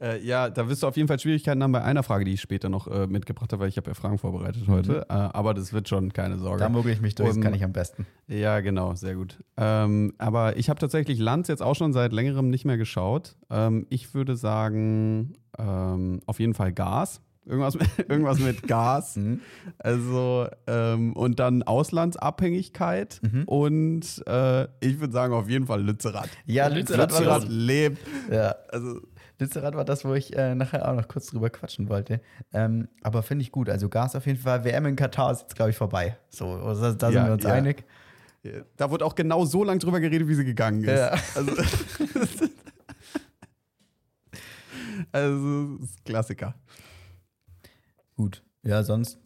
Äh, 0.00 0.24
ja, 0.24 0.48
da 0.48 0.68
wirst 0.68 0.82
du 0.82 0.86
auf 0.86 0.96
jeden 0.96 1.08
Fall 1.08 1.18
Schwierigkeiten 1.18 1.62
haben 1.62 1.72
bei 1.72 1.82
einer 1.82 2.02
Frage, 2.02 2.24
die 2.24 2.32
ich 2.32 2.40
später 2.40 2.68
noch 2.68 2.86
äh, 2.86 3.06
mitgebracht 3.06 3.52
habe, 3.52 3.62
weil 3.62 3.68
ich 3.68 3.76
habe 3.76 3.90
ja 3.90 3.94
Fragen 3.94 4.18
vorbereitet 4.18 4.68
heute. 4.68 5.06
Äh, 5.08 5.12
aber 5.12 5.54
das 5.54 5.72
wird 5.72 5.88
schon, 5.88 6.12
keine 6.12 6.38
Sorge. 6.38 6.60
Da 6.60 6.68
mogel 6.68 6.92
ich 6.92 7.00
mich 7.00 7.14
durch, 7.14 7.30
das 7.30 7.40
kann 7.40 7.54
ich 7.54 7.64
am 7.64 7.72
besten. 7.72 8.06
Ja, 8.28 8.60
genau, 8.60 8.94
sehr 8.94 9.16
gut. 9.16 9.42
Ähm, 9.56 10.14
aber 10.18 10.56
ich 10.56 10.70
habe 10.70 10.78
tatsächlich 10.78 11.18
Lanz 11.18 11.48
jetzt 11.48 11.62
auch 11.62 11.74
schon 11.74 11.92
seit 11.92 12.12
längerem 12.12 12.48
nicht 12.48 12.64
mehr 12.64 12.76
geschaut. 12.76 13.36
Ähm, 13.50 13.86
ich 13.90 14.14
würde 14.14 14.36
sagen, 14.36 15.32
ähm, 15.58 16.20
auf 16.26 16.38
jeden 16.38 16.54
Fall 16.54 16.72
Gas. 16.72 17.20
Irgendwas 17.48 17.74
mit, 17.74 17.88
irgendwas 18.08 18.38
mit 18.38 18.68
Gas. 18.68 19.16
Mhm. 19.16 19.40
Also, 19.78 20.46
ähm, 20.66 21.14
und 21.14 21.40
dann 21.40 21.62
Auslandsabhängigkeit. 21.62 23.20
Mhm. 23.22 23.44
Und 23.44 24.22
äh, 24.26 24.64
ich 24.80 25.00
würde 25.00 25.12
sagen, 25.12 25.32
auf 25.32 25.48
jeden 25.48 25.66
Fall 25.66 25.82
Lützerath. 25.82 26.28
Ja, 26.44 26.66
Lützerath 26.68 27.10
war 27.12 27.18
Lützerath 27.20 27.42
das. 27.44 27.48
lebt. 27.50 27.98
Ja, 28.30 28.54
Also, 28.70 29.00
Lützerath 29.40 29.74
war 29.76 29.84
das, 29.84 30.04
wo 30.04 30.14
ich 30.14 30.36
äh, 30.36 30.54
nachher 30.54 30.88
auch 30.88 30.94
noch 30.96 31.06
kurz 31.08 31.26
drüber 31.28 31.48
quatschen 31.48 31.88
wollte. 31.88 32.20
Ähm, 32.52 32.88
aber 33.02 33.22
finde 33.22 33.42
ich 33.42 33.52
gut. 33.52 33.68
Also 33.70 33.88
Gas 33.88 34.14
auf 34.16 34.26
jeden 34.26 34.38
Fall. 34.40 34.64
WM 34.64 34.84
in 34.86 34.96
Katar 34.96 35.30
ist 35.32 35.42
jetzt, 35.42 35.54
glaube 35.56 35.70
ich, 35.70 35.76
vorbei. 35.76 36.16
So, 36.28 36.46
also 36.48 36.82
da, 36.82 36.92
da 36.92 37.06
sind 37.06 37.14
Ja, 37.16 37.26
wir 37.26 37.32
uns 37.34 37.44
ja. 37.44 37.52
einig. 37.52 37.84
da 38.76 38.90
wurde 38.90 39.04
auch 39.06 39.14
genau 39.14 39.44
so 39.44 39.62
lange 39.64 39.78
drüber 39.78 40.00
geredet, 40.00 40.26
wie 40.28 40.34
sie 40.34 40.44
gegangen 40.44 40.82
ist. 40.82 40.90
Ja. 40.90 41.10
Also, 41.36 41.52
also, 45.12 45.76
das 45.78 45.90
ist 45.90 46.04
Klassiker. 46.04 46.54
Gut. 48.18 48.42
Ja, 48.64 48.82
sonst 48.82 49.18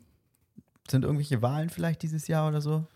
Sind 0.89 1.05
irgendwelche 1.05 1.41
Wahlen 1.41 1.71
vielleicht 1.71 2.03
dieses 2.03 2.29
Jahr 2.29 2.47
oder 2.49 2.61
so? 2.61 2.87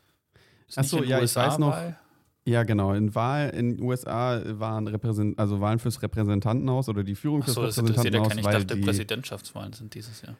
Ist 0.68 0.78
Ach 0.78 0.84
so, 0.84 0.98
in 1.02 1.08
ja, 1.08 1.16
ich 1.16 1.22
USA 1.22 1.46
weiß 1.46 1.58
noch. 1.58 1.70
Wahl? 1.70 1.98
Ja, 2.44 2.62
genau. 2.64 2.92
In 2.92 3.14
Wahl 3.14 3.48
in 3.50 3.76
den 3.76 3.82
USA 3.82 4.40
waren 4.60 4.86
Repräsent 4.86 5.38
also 5.38 5.60
Wahlen 5.60 5.78
fürs 5.78 6.00
Repräsentantenhaus 6.02 6.88
oder 6.90 7.02
die 7.02 7.14
Führung 7.14 7.42
fürs 7.42 7.56
Achso, 7.56 7.66
das 7.66 7.78
interessiert 7.78 8.14
ja 8.14 8.20
Repräsentantenhaus, 8.20 8.28
keinen. 8.28 8.38
Ich 8.38 8.44
weil 8.44 8.66
dachte, 8.66 8.76
die, 8.76 8.84
Präsidentschaftswahlen 8.84 9.72
sind 9.72 9.94
dieses 9.94 10.22
Jahr. 10.22 10.36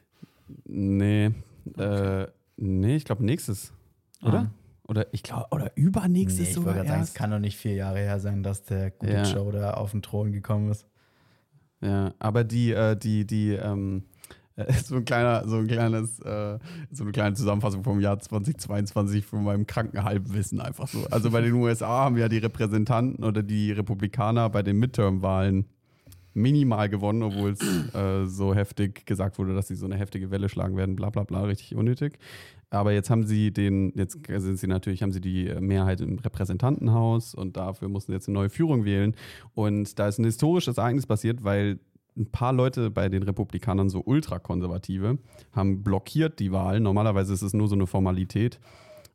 Nee, 0.65 1.31
äh, 1.77 2.27
nee, 2.57 2.95
ich 2.95 3.03
glaube 3.03 3.25
nächstes, 3.25 3.73
oder? 4.21 4.39
Ah. 4.39 4.51
Oder 4.87 5.13
ich 5.13 5.23
glaube, 5.23 5.47
oder 5.51 5.75
übernächstes 5.75 6.39
Nee, 6.39 6.47
ich 6.49 6.53
sogar 6.53 6.75
gerade 6.75 6.87
sagen, 6.87 7.01
es 7.01 7.13
kann 7.13 7.31
doch 7.31 7.39
nicht 7.39 7.57
vier 7.57 7.73
Jahre 7.73 7.97
her 7.97 8.19
sein, 8.19 8.43
dass 8.43 8.63
der 8.63 8.91
gute 8.91 9.11
Ja. 9.11 9.23
Joe 9.23 9.51
da 9.51 9.71
auf 9.73 9.91
den 9.91 10.01
Thron 10.01 10.31
gekommen 10.31 10.71
ist. 10.71 10.85
Ja, 11.81 12.13
aber 12.19 12.45
die, 12.45 12.71
äh, 12.71 12.95
die, 12.95 13.25
die, 13.27 13.51
ähm, 13.51 14.05
äh, 14.15 14.16
so 14.85 14.95
ein 14.95 15.05
kleiner, 15.05 15.47
so 15.47 15.57
ein 15.57 15.67
kleines, 15.67 16.19
äh, 16.19 16.57
so 16.91 17.03
eine 17.03 17.11
kleine 17.11 17.35
Zusammenfassung 17.35 17.83
vom 17.83 17.99
Jahr 17.99 18.19
2022 18.19 19.25
von 19.25 19.43
meinem 19.43 19.67
kranken 19.67 20.03
Halbwissen 20.03 20.59
einfach 20.59 20.87
so. 20.87 21.05
Also 21.11 21.29
bei 21.29 21.41
den 21.41 21.53
USA 21.61 22.05
haben 22.05 22.17
ja 22.17 22.27
die 22.27 22.39
Repräsentanten 22.39 23.23
oder 23.23 23.43
die 23.43 23.71
Republikaner 23.71 24.49
bei 24.49 24.63
den 24.63 24.77
Midterm-Wahlen 24.79 25.65
minimal 26.33 26.87
gewonnen, 26.89 27.23
obwohl 27.23 27.51
es 27.51 27.95
äh, 27.95 28.25
so 28.25 28.53
heftig 28.53 29.05
gesagt 29.05 29.39
wurde, 29.39 29.55
dass 29.55 29.67
sie 29.67 29.75
so 29.75 29.85
eine 29.85 29.95
heftige 29.95 30.29
Welle 30.31 30.49
schlagen 30.49 30.77
werden, 30.77 30.95
bla 30.95 31.09
bla 31.09 31.23
bla, 31.23 31.43
richtig 31.43 31.75
unnötig. 31.75 32.17
Aber 32.69 32.91
jetzt 32.91 33.09
haben 33.09 33.25
sie 33.25 33.51
den, 33.51 33.93
jetzt 33.95 34.19
sind 34.27 34.57
sie 34.57 34.67
natürlich, 34.67 35.01
haben 35.01 35.13
sie 35.13 35.21
die 35.21 35.53
Mehrheit 35.59 36.01
im 36.01 36.19
Repräsentantenhaus 36.19 37.33
und 37.33 37.57
dafür 37.57 37.89
mussten 37.89 38.11
sie 38.11 38.15
jetzt 38.15 38.27
eine 38.27 38.35
neue 38.35 38.49
Führung 38.49 38.85
wählen. 38.85 39.15
Und 39.53 39.97
da 39.99 40.07
ist 40.07 40.19
ein 40.19 40.25
historisches 40.25 40.77
Ereignis 40.77 41.05
passiert, 41.05 41.43
weil 41.43 41.79
ein 42.17 42.31
paar 42.31 42.53
Leute 42.53 42.89
bei 42.89 43.09
den 43.09 43.23
Republikanern, 43.23 43.89
so 43.89 44.01
ultrakonservative, 44.03 45.17
haben 45.53 45.83
blockiert 45.83 46.39
die 46.39 46.51
Wahl. 46.51 46.79
Normalerweise 46.79 47.33
ist 47.33 47.41
es 47.41 47.53
nur 47.53 47.67
so 47.67 47.75
eine 47.75 47.87
Formalität. 47.87 48.59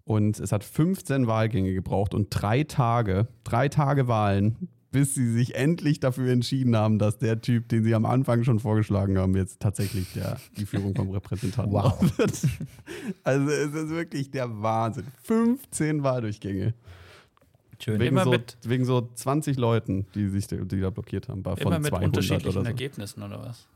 Und 0.05 0.41
es 0.41 0.51
hat 0.53 0.65
15 0.65 1.27
Wahlgänge 1.27 1.75
gebraucht 1.75 2.15
und 2.15 2.29
drei 2.31 2.65
Tage, 2.65 3.29
drei 3.45 3.69
Tage 3.69 4.09
Wahlen, 4.09 4.69
bis 4.91 5.15
sie 5.15 5.33
sich 5.33 5.55
endlich 5.55 6.01
dafür 6.01 6.31
entschieden 6.33 6.77
haben, 6.77 6.99
dass 6.99 7.19
der 7.19 7.41
Typ, 7.41 7.69
den 7.69 7.83
sie 7.83 7.95
am 7.95 8.05
Anfang 8.05 8.45
schon 8.45 8.59
vorgeschlagen 8.59 9.17
haben, 9.19 9.35
jetzt 9.35 9.61
tatsächlich 9.61 10.12
der, 10.12 10.38
die 10.59 10.67
Führung 10.67 10.95
vom 10.95 11.11
Repräsentanten 11.11 11.73
Wow. 11.73 11.99
wird. 12.19 12.33
Also 13.25 13.51
es 13.51 13.73
ist 13.75 13.91
wirklich 13.91 14.31
der 14.31 14.61
Wahnsinn. 14.62 15.07
15 15.23 16.03
Wahldurchgänge. 16.03 16.75
Schön. 17.83 17.99
Wegen 17.99 18.09
Immer 18.14 18.25
so, 18.25 18.31
mit- 18.31 18.57
wegen 18.62 18.85
so 18.85 19.09
20 19.14 19.57
Leuten, 19.57 20.07
die 20.14 20.29
sich 20.29 20.47
die 20.47 20.81
da 20.81 20.90
blockiert 20.90 21.29
haben, 21.29 21.42
bei- 21.42 21.57
von 21.57 21.66
Immer 21.73 21.79
mit 21.81 21.88
200 21.90 22.05
unterschiedlichen 22.09 22.49
oder 22.59 22.61
so. 22.62 22.66
Ergebnissen 22.66 23.23
oder 23.23 23.40
was? 23.40 23.68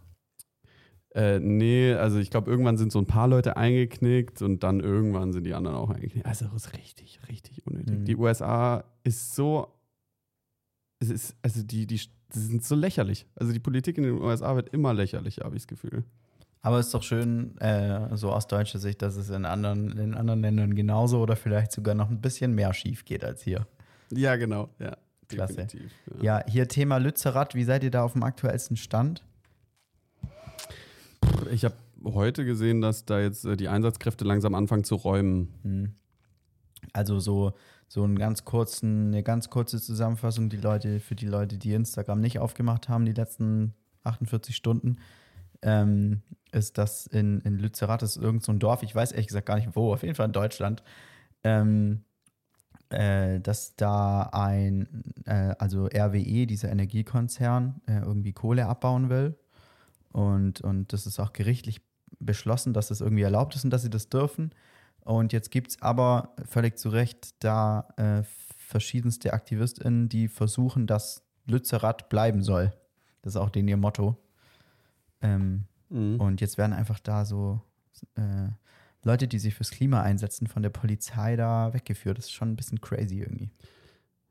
Äh, 1.15 1.41
nee, 1.41 1.93
also 1.95 2.19
ich 2.19 2.31
glaube, 2.31 2.51
irgendwann 2.51 2.77
sind 2.77 2.93
so 2.93 2.99
ein 3.01 3.07
paar 3.07 3.27
Leute 3.27 3.57
eingeknickt 3.57 4.43
und 4.43 4.63
dann 4.63 4.81
irgendwann 4.81 5.33
sind 5.33 5.45
die 5.45 5.55
anderen 5.55 5.77
auch 5.77 5.91
eingeknickt. 5.91 6.27
Also 6.27 6.45
das 6.47 6.67
ist 6.67 6.73
richtig, 6.75 7.19
richtig 7.29 7.67
unnötig. 7.67 7.99
Mhm. 8.01 8.05
Die 8.05 8.17
USA 8.17 8.85
ist 9.03 9.35
so, 9.35 9.69
es 11.01 11.09
ist, 11.11 11.37
also 11.43 11.63
die, 11.63 11.87
die, 11.87 11.97
die 12.35 12.39
sind 12.39 12.65
so 12.65 12.75
lächerlich. 12.75 13.27
Also 13.35 13.53
die 13.53 13.61
Politik 13.61 13.97
in 13.99 14.05
den 14.05 14.21
USA 14.21 14.55
wird 14.57 14.69
immer 14.71 14.93
lächerlicher, 14.93 15.45
habe 15.45 15.57
ich 15.57 15.63
das 15.63 15.69
Gefühl. 15.69 16.05
Aber 16.61 16.79
es 16.81 16.87
ist 16.87 16.95
doch 16.95 17.03
schön, 17.03 17.57
äh, 17.59 18.15
so 18.17 18.31
aus 18.33 18.47
deutscher 18.47 18.79
Sicht, 18.79 19.01
dass 19.01 19.17
es 19.17 19.31
in 19.31 19.45
anderen, 19.47 19.97
in 19.99 20.15
anderen 20.15 20.41
Ländern 20.43 20.75
genauso 20.75 21.21
oder 21.21 21.37
vielleicht 21.37 21.73
sogar 21.73 21.95
noch 21.95 22.11
ein 22.11 22.21
bisschen 22.21 22.55
mehr 22.55 22.75
schief 22.75 23.05
geht 23.05 23.25
als 23.25 23.43
hier. 23.43 23.67
Ja, 24.11 24.37
genau, 24.37 24.71
ja. 24.79 24.97
Klasse. 25.29 25.55
definitiv, 25.55 25.93
Ja, 26.21 26.45
hier 26.47 26.69
Thema 26.69 26.99
Lützerath. 26.99 27.55
Wie 27.55 27.65
seid 27.65 27.83
ihr 27.83 27.91
da 27.91 28.05
auf 28.05 28.13
dem 28.13 28.23
aktuellsten 28.23 28.77
Stand? 28.77 29.25
Ich 31.51 31.65
habe 31.65 31.75
heute 32.05 32.45
gesehen, 32.45 32.81
dass 32.81 33.05
da 33.05 33.21
jetzt 33.21 33.45
äh, 33.45 33.57
die 33.57 33.69
Einsatzkräfte 33.69 34.25
langsam 34.25 34.55
anfangen 34.55 34.85
zu 34.85 34.95
räumen. 34.95 35.53
Hm. 35.63 35.95
Also 36.93 37.19
so, 37.19 37.55
so 37.89 38.05
einen 38.05 38.19
ganz 38.19 38.45
kurzen, 38.45 39.09
eine 39.09 39.23
ganz 39.23 39.51
kurze 39.51 39.81
Zusammenfassung, 39.81 40.49
die 40.49 40.57
Leute, 40.57 41.01
für 41.01 41.15
die 41.15 41.27
Leute, 41.27 41.59
die 41.59 41.73
Instagram 41.73 42.21
nicht 42.21 42.39
aufgemacht 42.39 42.89
haben, 42.89 43.05
die 43.05 43.13
letzten 43.13 43.75
48 44.05 44.55
Stunden, 44.55 44.99
ähm, 45.63 46.23
ist 46.53 46.79
das 46.79 47.07
in, 47.07 47.41
in 47.41 47.59
Lützerath, 47.59 48.03
das 48.03 48.17
ist 48.17 48.23
irgend 48.23 48.45
so 48.45 48.53
ein 48.53 48.59
Dorf, 48.59 48.83
ich 48.83 48.95
weiß 48.95 49.13
ehrlich 49.13 49.27
gesagt 49.27 49.47
gar 49.47 49.57
nicht 49.57 49.75
wo, 49.75 49.93
auf 49.93 50.03
jeden 50.03 50.15
Fall 50.15 50.27
in 50.27 50.33
Deutschland, 50.33 50.83
ähm, 51.43 52.05
äh, 52.91 53.41
dass 53.41 53.77
da 53.77 54.31
ein, 54.33 55.05
äh, 55.25 55.55
also 55.59 55.87
RWE, 55.87 56.47
dieser 56.47 56.71
Energiekonzern, 56.71 57.81
äh, 57.87 57.99
irgendwie 58.01 58.33
Kohle 58.33 58.67
abbauen 58.67 59.09
will. 59.09 59.37
Und, 60.13 60.61
und 60.61 60.93
das 60.93 61.07
ist 61.07 61.21
auch 61.21 61.33
gerichtlich 61.33 61.81
beschlossen, 62.19 62.73
dass 62.73 62.89
das 62.89 63.01
irgendwie 63.01 63.23
erlaubt 63.23 63.55
ist 63.55 63.65
und 63.65 63.71
dass 63.71 63.83
sie 63.83 63.91
das 63.91 64.09
dürfen. 64.09 64.53
Und 65.01 65.33
jetzt 65.33 65.51
gibt 65.51 65.71
es 65.71 65.83
aber 65.83 66.35
völlig 66.47 66.79
zu 66.79 66.89
Recht 66.89 67.35
da 67.45 67.89
äh, 67.97 68.23
verschiedenste 68.57 69.33
AktivistInnen, 69.33 70.09
die 70.09 70.29
versuchen, 70.29 70.87
dass 70.87 71.23
Lützerath 71.47 72.09
bleiben 72.09 72.43
soll. 72.43 72.73
Das 73.23 73.35
ist 73.35 73.41
auch 73.41 73.51
denen 73.51 73.69
ihr 73.69 73.77
Motto. 73.77 74.17
Ähm, 75.21 75.65
Mhm. 75.89 76.21
und 76.21 76.41
jetzt 76.41 76.59
werden 76.59 76.73
einfach 76.73 76.99
da 76.99 77.25
so 77.25 77.61
äh, 78.17 78.49
Leute, 79.07 79.29
die 79.29 79.39
sich 79.39 79.55
fürs 79.55 79.71
Klima 79.71 80.03
einsetzen, 80.03 80.49
von 80.49 80.65
der 80.65 80.71
Polizei 80.71 81.37
da 81.37 81.73
weggeführt. 81.73 82.19
Das 82.19 82.25
ist 82.27 82.33
schon 82.33 82.51
ein 82.51 82.57
bisschen 82.57 82.81
crazy 82.81 83.21
irgendwie. 83.21 83.51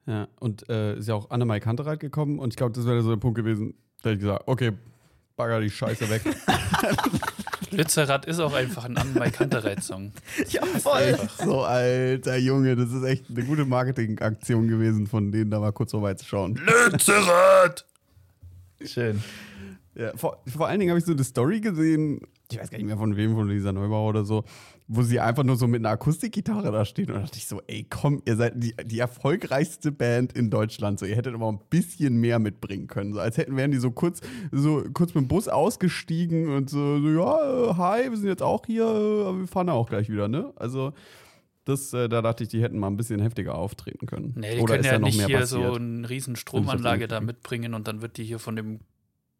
Ja, 0.05 0.27
und 0.39 0.69
äh, 0.69 0.97
ist 0.97 1.07
ja 1.07 1.15
auch 1.15 1.31
Annemai 1.31 1.61
Kantereit 1.61 2.01
gekommen 2.01 2.39
und 2.39 2.49
ich 2.53 2.57
glaube, 2.57 2.73
das 2.73 2.85
wäre 2.85 3.01
so 3.01 3.09
der 3.09 3.17
Punkt 3.17 3.37
gewesen, 3.37 3.73
da 4.03 4.09
hätte 4.09 4.17
ich 4.17 4.21
gesagt, 4.21 4.43
okay, 4.47 4.73
bagger 5.37 5.61
die 5.61 5.69
Scheiße 5.69 6.09
weg. 6.09 6.21
Lützerath 7.71 8.25
ist 8.25 8.39
auch 8.39 8.53
einfach 8.53 8.83
ein 8.83 8.97
Anne 8.97 9.31
Kantereit-Song. 9.31 10.11
Ja, 10.49 10.61
Einfach. 10.61 11.29
so, 11.43 11.63
alter 11.63 12.37
Junge, 12.37 12.75
das 12.75 12.91
ist 12.91 13.03
echt 13.03 13.29
eine 13.29 13.43
gute 13.45 13.65
Marketingaktion 13.65 14.67
gewesen, 14.67 15.07
von 15.07 15.31
denen 15.31 15.49
da 15.51 15.59
mal 15.59 15.71
kurz 15.71 15.91
vorbeizuschauen. 15.91 16.55
Lützerath! 16.91 17.85
Schön. 18.83 19.23
Ja, 19.95 20.15
vor, 20.17 20.43
vor 20.45 20.67
allen 20.67 20.79
Dingen 20.81 20.91
habe 20.91 20.99
ich 20.99 21.05
so 21.05 21.13
eine 21.13 21.23
Story 21.23 21.61
gesehen, 21.61 22.19
ich 22.51 22.59
weiß 22.59 22.69
gar 22.69 22.77
nicht 22.77 22.87
mehr 22.87 22.97
von 22.97 23.15
wem, 23.15 23.33
von 23.33 23.49
Lisa 23.49 23.71
Neubauer 23.71 24.09
oder 24.09 24.25
so, 24.25 24.43
wo 24.87 25.01
sie 25.01 25.19
einfach 25.19 25.43
nur 25.43 25.55
so 25.55 25.67
mit 25.67 25.81
einer 25.81 25.89
Akustikgitarre 25.89 26.71
da 26.71 26.85
steht. 26.85 27.09
Und 27.09 27.15
da 27.15 27.21
dachte 27.21 27.37
ich 27.37 27.47
so, 27.47 27.61
ey, 27.67 27.85
komm, 27.89 28.21
ihr 28.25 28.35
seid 28.35 28.53
die, 28.55 28.75
die 28.85 28.99
erfolgreichste 28.99 29.91
Band 29.91 30.33
in 30.33 30.49
Deutschland. 30.49 30.99
So, 30.99 31.05
ihr 31.05 31.15
hättet 31.15 31.33
aber 31.33 31.51
ein 31.51 31.59
bisschen 31.69 32.17
mehr 32.17 32.39
mitbringen 32.39 32.87
können. 32.87 33.13
So, 33.13 33.19
als 33.19 33.37
hätten 33.37 33.55
wären 33.55 33.71
die 33.71 33.77
so 33.77 33.91
kurz, 33.91 34.21
so 34.51 34.83
kurz 34.93 35.15
mit 35.15 35.23
dem 35.23 35.27
Bus 35.27 35.47
ausgestiegen 35.47 36.49
und 36.49 36.69
so, 36.69 36.99
so 36.99 37.09
ja, 37.09 37.77
hi, 37.77 38.09
wir 38.09 38.17
sind 38.17 38.27
jetzt 38.27 38.43
auch 38.43 38.65
hier, 38.65 38.85
aber 38.85 39.39
wir 39.39 39.47
fahren 39.47 39.69
auch 39.69 39.89
gleich 39.89 40.09
wieder, 40.09 40.27
ne? 40.27 40.53
Also. 40.55 40.93
Das, 41.67 41.91
äh, 41.93 42.07
da 42.07 42.21
dachte 42.21 42.43
ich, 42.43 42.49
die 42.49 42.61
hätten 42.61 42.77
mal 42.77 42.85
ein 42.85 42.95
bisschen 42.95 43.19
heftiger 43.19 43.55
auftreten 43.55 44.05
können. 44.05 44.33
Nee, 44.35 44.55
die 44.55 44.63
können 44.65 44.81
ist 44.81 44.85
ja 44.85 44.91
da 44.91 44.99
noch 44.99 45.07
nicht 45.07 45.17
mehr 45.17 45.25
hier 45.25 45.39
passiert? 45.39 45.73
so 45.73 45.73
eine 45.73 46.07
riesen 46.07 46.35
Stromanlage 46.35 47.07
da 47.07 47.21
mitbringen 47.21 47.73
und 47.73 47.87
dann 47.87 48.03
wird 48.03 48.17
die 48.17 48.23
hier 48.23 48.37
von 48.37 48.55
dem 48.55 48.81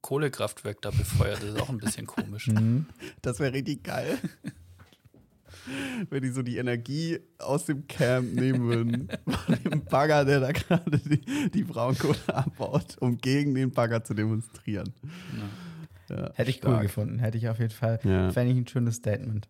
Kohlekraftwerk 0.06 0.84
da 0.84 0.92
befeuert. 0.92 1.42
Das 1.42 1.50
ist 1.50 1.60
auch 1.60 1.70
ein 1.70 1.80
bisschen 1.80 2.06
komisch. 2.06 2.48
Mhm. 2.56 2.86
Das 3.24 3.40
wäre 3.40 3.54
richtig 3.54 3.84
geil. 3.84 4.20
Wenn 6.12 6.22
die 6.22 6.30
so 6.30 6.44
die 6.44 6.58
Energie 6.58 7.20
aus 7.40 7.66
dem 7.66 7.88
Camp 7.88 8.34
nehmen 8.36 8.66
würden, 8.68 9.08
von 9.28 9.58
dem 9.64 9.84
Bagger, 9.86 10.24
der 10.24 10.42
da 10.42 10.52
gerade 10.52 11.00
die, 11.00 11.50
die 11.50 11.64
Braunkohle 11.64 12.18
abbaut, 12.28 12.98
um 13.00 13.18
gegen 13.18 13.56
den 13.56 13.72
Bagger 13.72 14.04
zu 14.04 14.14
demonstrieren. 14.14 14.94
Ja, 16.08 16.32
Hätte 16.36 16.52
ich 16.52 16.58
cool 16.58 16.70
stark. 16.74 16.82
gefunden. 16.84 17.18
Hätte 17.18 17.40
ich 17.40 17.50
auf 17.50 17.58
jeden 17.58 17.74
Fall. 17.74 18.00
Ja. 18.04 18.30
Fände 18.30 18.54
ich 18.54 18.60
ein 18.60 18.68
schönes 18.68 18.98
Statement. 18.98 19.50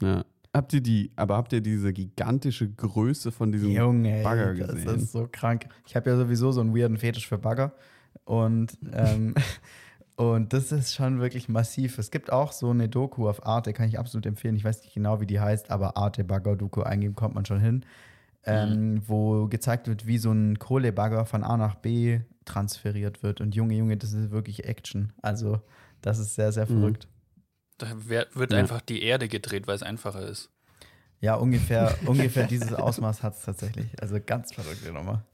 Ja. 0.00 0.24
Habt 0.54 0.72
ihr 0.72 0.80
die, 0.82 1.10
aber 1.16 1.36
habt 1.36 1.52
ihr 1.52 1.60
diese 1.62 1.92
gigantische 1.92 2.70
Größe 2.70 3.32
von 3.32 3.50
diesem 3.50 3.70
Junge, 3.72 4.22
Bagger 4.22 4.52
ey, 4.52 4.58
das 4.60 4.70
gesehen? 4.76 5.00
ist 5.00 5.10
so 5.12 5.28
krank. 5.30 5.66
Ich 5.86 5.96
habe 5.96 6.10
ja 6.10 6.16
sowieso 6.16 6.52
so 6.52 6.60
einen 6.60 6.76
weirden 6.76 6.96
Fetisch 6.96 7.26
für 7.26 7.38
Bagger. 7.38 7.72
Und, 8.28 8.76
ähm, 8.92 9.34
und 10.16 10.52
das 10.52 10.70
ist 10.70 10.94
schon 10.94 11.18
wirklich 11.20 11.48
massiv. 11.48 11.98
Es 11.98 12.10
gibt 12.10 12.30
auch 12.30 12.52
so 12.52 12.70
eine 12.70 12.88
Doku 12.88 13.28
auf 13.28 13.46
Arte, 13.46 13.72
kann 13.72 13.88
ich 13.88 13.98
absolut 13.98 14.26
empfehlen. 14.26 14.54
Ich 14.54 14.64
weiß 14.64 14.82
nicht 14.82 14.92
genau, 14.94 15.20
wie 15.20 15.26
die 15.26 15.40
heißt, 15.40 15.70
aber 15.70 15.96
Arte 15.96 16.24
Bagger 16.24 16.54
Doku 16.56 16.82
eingeben 16.82 17.14
kommt 17.14 17.34
man 17.34 17.46
schon 17.46 17.60
hin. 17.60 17.84
Ähm, 18.44 19.02
Wo 19.06 19.48
gezeigt 19.48 19.88
wird, 19.88 20.06
wie 20.06 20.18
so 20.18 20.30
ein 20.30 20.58
Kohlebagger 20.58 21.24
von 21.24 21.42
A 21.42 21.56
nach 21.56 21.74
B 21.76 22.20
transferiert 22.44 23.22
wird. 23.22 23.40
Und 23.40 23.54
Junge, 23.54 23.74
Junge, 23.74 23.96
das 23.96 24.12
ist 24.12 24.30
wirklich 24.30 24.64
Action. 24.64 25.12
Also, 25.22 25.60
das 26.02 26.18
ist 26.18 26.34
sehr, 26.34 26.52
sehr 26.52 26.64
Mhm. 26.66 26.72
verrückt. 26.80 27.08
Da 27.78 27.88
wird 28.06 28.52
Ja. 28.52 28.58
einfach 28.58 28.80
die 28.82 29.02
Erde 29.02 29.28
gedreht, 29.28 29.66
weil 29.66 29.74
es 29.76 29.82
einfacher 29.82 30.22
ist. 30.26 30.50
Ja, 31.20 31.34
ungefähr, 31.34 31.94
ungefähr 32.06 32.46
dieses 32.46 32.72
Ausmaß 32.74 33.22
hat 33.22 33.34
es 33.36 33.42
tatsächlich. 33.42 33.86
Also 34.00 34.18
ganz 34.24 34.52
verrückte 34.54 34.92
Nummer. 34.92 35.24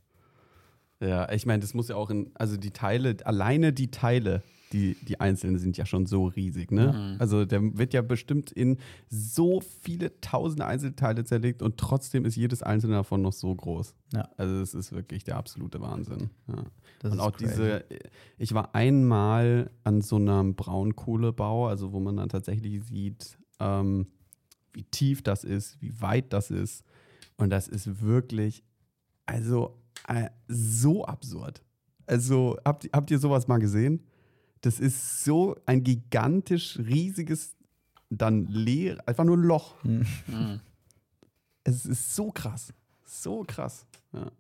Ja, 1.05 1.31
ich 1.31 1.45
meine, 1.47 1.61
das 1.61 1.75
muss 1.75 1.89
ja 1.89 1.97
auch 1.97 2.11
in, 2.11 2.31
also 2.35 2.57
die 2.57 2.71
Teile, 2.71 3.17
alleine 3.25 3.73
die 3.73 3.91
Teile, 3.91 4.43
die, 4.73 4.97
die 5.03 5.21
einzelnen 5.21 5.59
sind 5.59 5.77
ja 5.77 5.87
schon 5.87 6.07
so 6.07 6.27
riesig, 6.27 6.73
ne? 6.73 6.93
Mhm. 6.93 7.21
Also 7.21 7.45
der 7.45 7.79
wird 7.79 7.95
ja 7.95 8.03
bestimmt 8.03 8.51
in 8.51 8.79
so 9.09 9.61
viele 9.61 10.21
tausende 10.21 10.67
Einzelteile 10.67 11.25
zerlegt 11.25 11.63
und 11.63 11.77
trotzdem 11.77 12.25
ist 12.25 12.37
jedes 12.37 12.63
einzelne 12.63 12.95
davon 12.95 13.23
noch 13.23 13.33
so 13.33 13.55
groß. 13.55 13.95
Ja. 14.13 14.29
Also 14.37 14.57
es 14.57 14.75
ist 14.75 14.93
wirklich 14.93 15.23
der 15.23 15.37
absolute 15.37 15.81
Wahnsinn. 15.81 16.31
Ja. 16.49 16.65
Das 17.01 17.13
und 17.13 17.19
ist 17.19 17.25
auch 17.25 17.33
crazy. 17.33 17.53
diese, 17.53 17.85
ich 18.39 18.55
war 18.55 18.75
einmal 18.75 19.71
an 19.85 20.01
so 20.01 20.17
einem 20.17 20.57
Braunkohlebau, 20.57 21.69
also 21.69 21.93
wo 21.93 22.01
man 22.01 22.17
dann 22.17 22.29
tatsächlich 22.29 22.83
sieht, 22.85 23.39
ähm, 23.61 24.09
wie 24.73 24.85
tief 24.85 25.23
das 25.23 25.45
ist, 25.45 25.81
wie 25.81 26.01
weit 26.01 26.33
das 26.33 26.51
ist. 26.51 26.85
Und 27.37 27.51
das 27.51 27.69
ist 27.69 28.01
wirklich, 28.01 28.65
also 29.27 29.77
äh, 30.09 30.29
so 30.49 31.05
absurd. 31.05 31.63
Also 32.07 32.59
habt, 32.65 32.89
habt 32.93 33.11
ihr 33.11 33.19
sowas 33.19 33.49
mal 33.49 33.59
gesehen? 33.59 34.05
Das 34.61 34.81
ist 34.81 35.25
so 35.25 35.57
ein 35.67 35.83
gigantisch 35.85 36.79
riesiges, 36.79 37.55
dann 38.11 38.47
leer, 38.47 38.99
einfach 39.07 39.25
nur 39.25 39.37
ein 39.37 39.43
Loch. 39.43 39.75
Mhm. 39.85 40.07
Es 41.67 41.87
ist 41.87 42.15
so 42.15 42.31
krass. 42.31 42.75
So 43.07 43.43
krass. 43.47 43.87
Ja. 44.13 44.31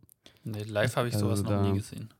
Nee, 0.45 0.63
live 0.65 0.95
habe 0.97 1.09
ich 1.09 1.15
Also 1.15 1.27
sowas 1.27 1.43
noch 1.43 1.49
da- 1.51 1.63
nie 1.63 1.79
gesehen. 1.79 2.11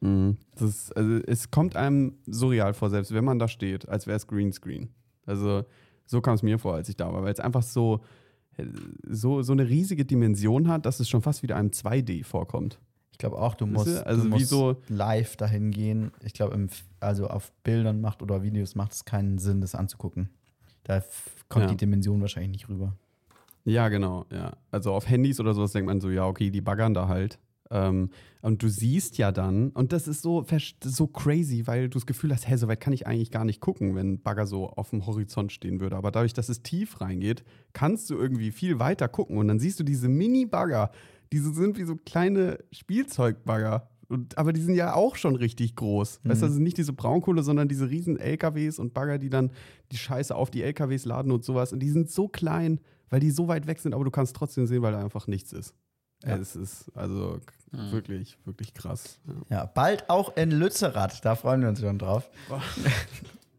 Das 0.00 0.62
ist, 0.62 0.96
also 0.96 1.16
es 1.26 1.50
kommt 1.50 1.76
einem 1.76 2.14
surreal 2.26 2.72
vor, 2.74 2.88
selbst 2.90 3.12
wenn 3.12 3.24
man 3.24 3.38
da 3.38 3.48
steht, 3.48 3.88
als 3.88 4.06
wäre 4.06 4.16
es 4.16 4.26
Greenscreen. 4.26 4.88
Also 5.26 5.64
so 6.06 6.20
kam 6.22 6.34
es 6.34 6.42
mir 6.42 6.58
vor, 6.58 6.74
als 6.74 6.88
ich 6.88 6.96
da 6.96 7.12
war, 7.12 7.22
weil 7.22 7.32
es 7.32 7.38
einfach 7.38 7.62
so, 7.62 8.00
so, 9.08 9.42
so 9.42 9.52
eine 9.52 9.68
riesige 9.68 10.04
Dimension 10.04 10.68
hat, 10.68 10.86
dass 10.86 11.00
es 11.00 11.08
schon 11.08 11.22
fast 11.22 11.42
wieder 11.42 11.56
einem 11.56 11.70
2D 11.70 12.24
vorkommt. 12.24 12.78
Ich 13.12 13.18
glaube 13.18 13.38
auch, 13.38 13.54
du 13.54 13.66
musst? 13.66 14.04
Also 14.06 14.22
du 14.22 14.28
musst 14.30 14.48
so- 14.48 14.76
live 14.88 15.36
dahin 15.36 15.70
gehen. 15.70 16.10
Ich 16.24 16.32
glaube, 16.32 16.68
also 17.00 17.26
auf 17.28 17.52
Bildern 17.64 18.00
macht 18.00 18.22
oder 18.22 18.42
Videos 18.42 18.74
macht 18.74 18.92
es 18.92 19.04
keinen 19.04 19.38
Sinn, 19.38 19.60
das 19.60 19.74
anzugucken. 19.74 20.30
Da 20.84 21.02
kommt 21.48 21.66
Ja. 21.66 21.70
die 21.72 21.76
Dimension 21.76 22.20
wahrscheinlich 22.22 22.50
nicht 22.52 22.68
rüber. 22.70 22.94
Ja, 23.64 23.88
genau, 23.90 24.24
ja. 24.32 24.54
Also 24.70 24.94
auf 24.94 25.06
Handys 25.08 25.38
oder 25.38 25.52
sowas 25.52 25.72
denkt 25.72 25.86
man 25.86 26.00
so, 26.00 26.08
ja, 26.10 26.24
okay, 26.26 26.50
die 26.50 26.62
baggern 26.62 26.94
da 26.94 27.08
halt. 27.08 27.38
Ähm, 27.70 28.10
und 28.42 28.62
du 28.62 28.68
siehst 28.68 29.18
ja 29.18 29.32
dann, 29.32 29.70
und 29.70 29.92
das 29.92 30.08
ist 30.08 30.22
so, 30.22 30.44
so 30.82 31.06
crazy, 31.06 31.66
weil 31.66 31.88
du 31.88 31.98
das 31.98 32.06
Gefühl 32.06 32.32
hast, 32.32 32.48
hä, 32.48 32.56
so 32.56 32.68
weit 32.68 32.80
kann 32.80 32.92
ich 32.92 33.06
eigentlich 33.06 33.30
gar 33.30 33.44
nicht 33.44 33.60
gucken, 33.60 33.94
wenn 33.94 34.20
Bagger 34.22 34.46
so 34.46 34.68
auf 34.70 34.90
dem 34.90 35.06
Horizont 35.06 35.52
stehen 35.52 35.80
würde. 35.80 35.96
Aber 35.96 36.10
dadurch, 36.10 36.32
dass 36.32 36.48
es 36.48 36.62
tief 36.62 37.00
reingeht, 37.00 37.44
kannst 37.72 38.08
du 38.10 38.16
irgendwie 38.16 38.50
viel 38.50 38.78
weiter 38.78 39.08
gucken. 39.08 39.36
Und 39.36 39.48
dann 39.48 39.60
siehst 39.60 39.78
du 39.78 39.84
diese 39.84 40.08
Mini-Bagger, 40.08 40.90
die 41.32 41.38
so 41.38 41.52
sind 41.52 41.78
wie 41.78 41.84
so 41.84 41.96
kleine 41.96 42.58
Spielzeugbagger. 42.72 43.88
Und, 44.08 44.36
aber 44.38 44.52
die 44.52 44.62
sind 44.62 44.74
ja 44.74 44.94
auch 44.94 45.14
schon 45.14 45.36
richtig 45.36 45.76
groß. 45.76 46.20
Weißt 46.24 46.42
du, 46.42 46.46
das 46.46 46.54
sind 46.54 46.64
nicht 46.64 46.78
diese 46.78 46.92
Braunkohle, 46.92 47.44
sondern 47.44 47.68
diese 47.68 47.88
riesen 47.90 48.18
LKWs 48.18 48.80
und 48.80 48.92
Bagger, 48.92 49.18
die 49.18 49.30
dann 49.30 49.52
die 49.92 49.98
Scheiße 49.98 50.34
auf 50.34 50.50
die 50.50 50.62
LKWs 50.62 51.04
laden 51.04 51.30
und 51.30 51.44
sowas. 51.44 51.72
Und 51.72 51.80
die 51.80 51.90
sind 51.90 52.10
so 52.10 52.26
klein, 52.26 52.80
weil 53.10 53.20
die 53.20 53.30
so 53.30 53.46
weit 53.46 53.68
weg 53.68 53.78
sind, 53.78 53.94
aber 53.94 54.04
du 54.04 54.10
kannst 54.10 54.34
trotzdem 54.34 54.66
sehen, 54.66 54.82
weil 54.82 54.92
da 54.92 55.00
einfach 55.00 55.28
nichts 55.28 55.52
ist. 55.52 55.74
Ja. 56.24 56.36
Es 56.36 56.56
ist 56.56 56.90
also 56.96 57.38
k- 57.72 57.92
wirklich, 57.92 58.36
wirklich 58.44 58.74
krass. 58.74 59.18
Ja. 59.26 59.56
Ja, 59.58 59.64
bald 59.66 60.08
auch 60.10 60.36
in 60.36 60.50
Lützerath. 60.50 61.24
Da 61.24 61.34
freuen 61.34 61.60
wir 61.62 61.68
uns 61.68 61.80
schon 61.80 61.98
drauf. 61.98 62.28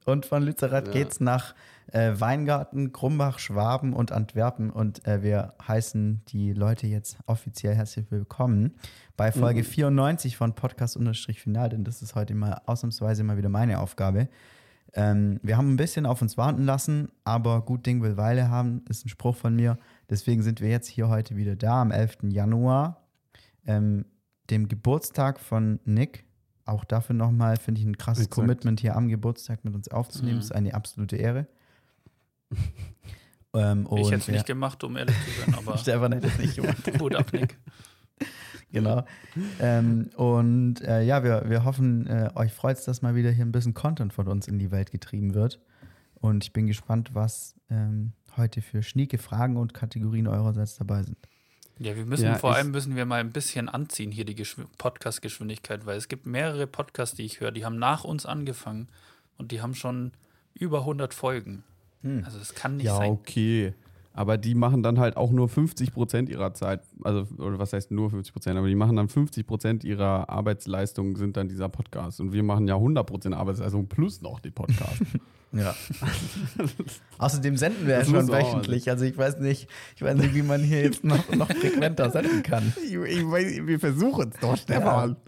Und 0.05 0.25
von 0.25 0.43
Lützerath 0.43 0.87
Ja. 0.87 0.93
geht's 0.93 1.19
nach 1.19 1.53
äh, 1.93 2.13
Weingarten, 2.19 2.91
Krumbach, 2.93 3.37
Schwaben 3.39 3.93
und 3.93 4.11
Antwerpen. 4.11 4.69
Und 4.69 5.05
äh, 5.05 5.21
wir 5.23 5.53
heißen 5.67 6.21
die 6.29 6.53
Leute 6.53 6.87
jetzt 6.87 7.17
offiziell 7.25 7.75
herzlich 7.75 8.09
willkommen 8.09 8.75
bei 9.17 9.31
Folge 9.31 9.63
94 9.63 10.37
von 10.37 10.53
Podcast-Final, 10.55 11.69
denn 11.69 11.83
das 11.83 12.01
ist 12.01 12.15
heute 12.15 12.33
mal 12.33 12.61
ausnahmsweise 12.65 13.23
mal 13.23 13.37
wieder 13.37 13.49
meine 13.49 13.79
Aufgabe. 13.79 14.29
Ähm, 14.93 15.39
wir 15.43 15.57
haben 15.57 15.73
ein 15.73 15.77
bisschen 15.77 16.05
auf 16.05 16.21
uns 16.21 16.37
warten 16.37 16.63
lassen, 16.63 17.09
aber 17.23 17.61
gut 17.61 17.85
Ding 17.85 18.01
will 18.01 18.17
Weile 18.17 18.49
haben, 18.49 18.83
ist 18.89 19.05
ein 19.05 19.09
Spruch 19.09 19.35
von 19.35 19.55
mir. 19.55 19.77
Deswegen 20.09 20.41
sind 20.43 20.59
wir 20.61 20.69
jetzt 20.69 20.87
hier 20.87 21.07
heute 21.09 21.35
wieder 21.35 21.55
da 21.55 21.81
am 21.81 21.91
11. 21.91 22.17
Januar, 22.29 23.00
ähm, 23.65 24.05
dem 24.49 24.67
Geburtstag 24.67 25.39
von 25.39 25.79
Nick. 25.85 26.25
Auch 26.65 26.85
dafür 26.85 27.15
nochmal 27.15 27.57
finde 27.57 27.81
ich 27.81 27.87
ein 27.87 27.97
krasses 27.97 28.25
Exakt. 28.25 28.35
Commitment 28.35 28.79
hier 28.79 28.95
am 28.95 29.07
Geburtstag 29.07 29.65
mit 29.65 29.73
uns 29.73 29.87
aufzunehmen. 29.89 30.35
Mhm. 30.35 30.39
Das 30.39 30.45
ist 30.45 30.55
eine 30.55 30.73
absolute 30.73 31.15
Ehre. 31.15 31.47
ähm, 33.53 33.87
Ich 33.95 34.07
hätte 34.07 34.15
es 34.17 34.27
ja, 34.27 34.33
nicht 34.33 34.45
gemacht, 34.45 34.83
um 34.83 34.95
ehrlich 34.97 35.15
zu 35.15 35.41
sein, 35.41 35.55
aber 35.57 35.77
Stefan 35.77 36.11
hätte 36.13 36.27
es 36.27 36.37
nicht 36.37 36.55
gemacht. 36.55 36.91
Hut 36.99 37.15
ab, 37.15 37.33
Nick. 37.33 37.57
genau. 38.71 39.05
Ähm, 39.59 40.09
und 40.15 40.81
äh, 40.81 41.01
ja, 41.03 41.23
wir, 41.23 41.49
wir 41.49 41.63
hoffen, 41.63 42.07
äh, 42.07 42.29
euch 42.35 42.53
freut 42.53 42.77
es, 42.77 42.85
dass 42.85 43.01
mal 43.01 43.15
wieder 43.15 43.31
hier 43.31 43.45
ein 43.45 43.51
bisschen 43.51 43.73
Content 43.73 44.13
von 44.13 44.27
uns 44.27 44.47
in 44.47 44.59
die 44.59 44.71
Welt 44.71 44.91
getrieben 44.91 45.33
wird. 45.33 45.59
Und 46.15 46.43
ich 46.43 46.53
bin 46.53 46.67
gespannt, 46.67 47.15
was 47.15 47.55
ähm, 47.69 48.13
heute 48.37 48.61
für 48.61 48.83
schnieke 48.83 49.17
Fragen 49.17 49.57
und 49.57 49.73
Kategorien 49.73 50.27
eurerseits 50.27 50.75
dabei 50.75 51.03
sind. 51.03 51.17
Ja, 51.79 51.95
wir 51.95 52.05
müssen 52.05 52.25
Ja, 52.25 52.35
vor 52.35 52.53
allem 52.55 52.71
müssen 52.71 52.95
wir 52.95 53.05
mal 53.05 53.19
ein 53.19 53.31
bisschen 53.31 53.67
anziehen 53.69 54.11
hier 54.11 54.25
die 54.25 54.35
Geschw- 54.35 54.65
Podcast-Geschwindigkeit, 54.77 55.85
weil 55.85 55.97
es 55.97 56.07
gibt 56.07 56.25
mehrere 56.25 56.67
Podcasts, 56.67 57.15
die 57.15 57.23
ich 57.25 57.39
höre, 57.39 57.51
die 57.51 57.65
haben 57.65 57.79
nach 57.79 58.03
uns 58.03 58.25
angefangen 58.25 58.87
und 59.37 59.51
die 59.51 59.61
haben 59.61 59.73
schon 59.73 60.11
über 60.53 60.79
100 60.81 61.13
Folgen. 61.13 61.63
Also 62.23 62.39
das 62.39 62.53
kann 62.55 62.77
nicht 62.77 62.85
Ja, 62.87 62.97
sein. 62.97 63.11
okay. 63.11 63.73
Aber 64.13 64.37
die 64.37 64.55
machen 64.55 64.83
dann 64.83 64.99
halt 64.99 65.15
auch 65.17 65.31
nur 65.31 65.47
50 65.47 65.93
Prozent 65.93 66.27
ihrer 66.29 66.53
Zeit, 66.53 66.81
also, 67.03 67.25
oder 67.37 67.59
was 67.59 67.71
heißt 67.73 67.91
nur 67.91 68.09
50 68.09 68.33
Prozent, 68.33 68.57
aber 68.57 68.67
die 68.67 68.75
machen 68.75 68.97
dann 68.97 69.07
50 69.07 69.47
Prozent 69.47 69.83
ihrer 69.85 70.27
Arbeitsleistung 70.29 71.15
sind 71.15 71.37
dann 71.37 71.47
dieser 71.47 71.69
Podcast. 71.69 72.19
Und 72.19 72.33
wir 72.33 72.43
machen 72.43 72.67
ja 72.67 72.75
100 72.75 73.07
Prozent 73.07 73.35
Arbeitsleistung 73.35 73.87
plus 73.87 74.21
noch 74.21 74.39
die 74.41 74.51
Podcast. 74.51 75.01
Ja. 75.53 75.75
Außerdem 77.17 77.57
senden 77.57 77.85
wir 77.85 77.95
ja 77.95 78.05
schon 78.05 78.27
wöchentlich. 78.29 78.89
Also 78.89 79.03
ich 79.05 79.17
weiß 79.17 79.39
nicht, 79.39 79.67
ich 79.95 80.01
weiß 80.01 80.15
nicht, 80.17 80.33
wie 80.33 80.43
man 80.43 80.61
hier 80.61 80.81
jetzt 80.81 81.03
noch, 81.03 81.29
noch 81.35 81.47
frequenter 81.47 82.09
senden 82.09 82.41
kann. 82.41 82.73
ich, 82.83 82.93
ich 82.93 83.29
weiß, 83.29 83.67
wir 83.67 83.79
versuchen 83.79 84.29
es 84.33 84.39
doch, 84.39 84.55
Stefan. 84.57 85.17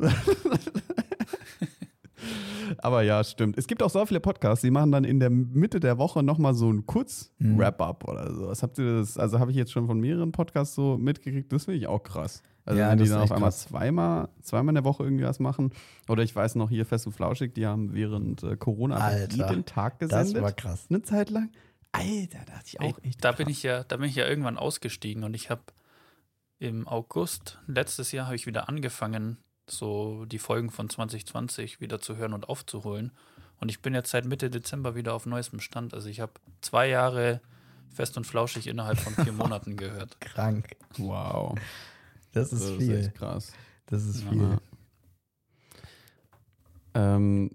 Aber 2.78 3.02
ja, 3.04 3.24
stimmt. 3.24 3.58
Es 3.58 3.68
gibt 3.68 3.84
auch 3.84 3.90
so 3.90 4.06
viele 4.06 4.20
Podcasts, 4.20 4.62
die 4.62 4.72
machen 4.72 4.92
dann 4.92 5.04
in 5.04 5.20
der 5.20 5.30
Mitte 5.30 5.80
der 5.80 5.98
Woche 5.98 6.24
nochmal 6.24 6.54
so 6.54 6.72
ein 6.72 6.86
Kurz-Wrap-Up 6.86 8.08
oder 8.08 8.34
so. 8.34 8.48
Was 8.48 8.64
habt 8.64 8.78
ihr 8.78 8.98
das? 9.00 9.18
Also 9.18 9.40
habe 9.40 9.52
ich 9.52 9.58
jetzt 9.58 9.72
schon 9.72 9.88
von 9.88 10.00
mehreren 10.00 10.32
Podcasts 10.32 10.74
so 10.76 10.98
mitgekriegt. 10.98 11.52
Das 11.52 11.66
finde 11.66 11.80
ich 11.80 11.88
auch 11.88 12.02
krass. 12.02 12.42
Also 12.66 12.80
Ja, 12.80 12.92
wenn 12.92 12.98
die 12.98 13.04
das 13.04 13.12
dann 13.12 13.22
auf 13.22 13.32
einmal 13.32 13.50
krass. 13.50 13.64
zweimal, 13.68 14.30
zweimal 14.42 14.70
in 14.72 14.76
der 14.76 14.84
Woche 14.86 15.04
irgendwie 15.04 15.26
was 15.26 15.40
machen. 15.40 15.72
Oder 16.08 16.24
ich 16.24 16.36
weiß 16.36 16.56
noch 16.56 16.70
hier 16.70 16.86
Fest 16.86 17.06
und 17.08 17.14
Flauschig, 17.14 17.54
die 17.56 17.66
haben 17.66 17.94
während 17.94 18.42
äh, 18.44 18.56
Corona 18.56 18.98
Alter, 18.98 19.36
jeden 19.50 19.66
Tag 19.66 20.00
Das 20.00 20.10
gesendet. 20.10 20.42
war 20.44 20.52
krass. 20.54 20.86
Eine 20.90 21.02
Zeit 21.02 21.30
lang. 21.30 21.52
Alter, 21.92 22.40
da 22.46 22.54
dachte 22.54 22.66
ich 22.68 22.80
auch 22.80 22.98
Ey, 23.00 23.10
echt. 23.10 23.24
da 23.24 23.30
krass. 23.30 23.38
bin 23.38 23.50
ich 23.50 23.64
ja, 23.64 23.84
da 23.84 23.98
bin 23.98 24.08
ich 24.10 24.16
ja 24.16 24.26
irgendwann 24.28 24.58
ausgestiegen 24.58 25.24
und 25.24 25.34
ich 25.36 25.50
habe 25.50 25.62
im 26.60 26.88
August 26.88 27.60
letztes 27.68 28.12
Jahr 28.14 28.26
habe 28.28 28.36
ich 28.36 28.46
wieder 28.48 28.70
angefangen, 28.70 29.38
so 29.70 30.26
die 30.26 30.40
Folgen 30.40 30.72
von 30.72 30.90
2020 30.90 31.82
wieder 31.82 32.00
zu 32.00 32.16
hören 32.16 32.34
und 32.34 32.48
aufzuholen. 32.48 33.12
Und 33.60 33.70
ich 33.70 33.82
bin 33.82 33.94
jetzt 33.94 34.12
seit 34.12 34.26
Mitte 34.26 34.50
Dezember 34.50 34.96
wieder 34.96 35.14
auf 35.14 35.26
neuestem 35.26 35.60
Stand. 35.60 35.94
Also 35.94 36.10
ich 36.10 36.20
habe 36.20 36.32
zwei 36.62 36.88
Jahre 36.88 37.42
fest 37.90 38.18
und 38.18 38.26
flauschig 38.26 38.68
innerhalb 38.68 38.98
von 39.00 39.14
vier 39.24 39.34
Monaten 39.34 39.78
gehört. 39.78 40.20
Krank. 40.22 40.76
Wow. 40.98 41.58
Das 42.34 42.52
ist 42.52 42.64
Das 42.64 42.70
ist 42.72 42.78
viel. 42.78 42.96
echt 42.98 43.16
krass. 43.16 43.54
Das 43.86 44.06
ist 44.06 44.24
Ja. 44.24 44.30
viel. 44.30 44.58
Ähm, 46.96 47.50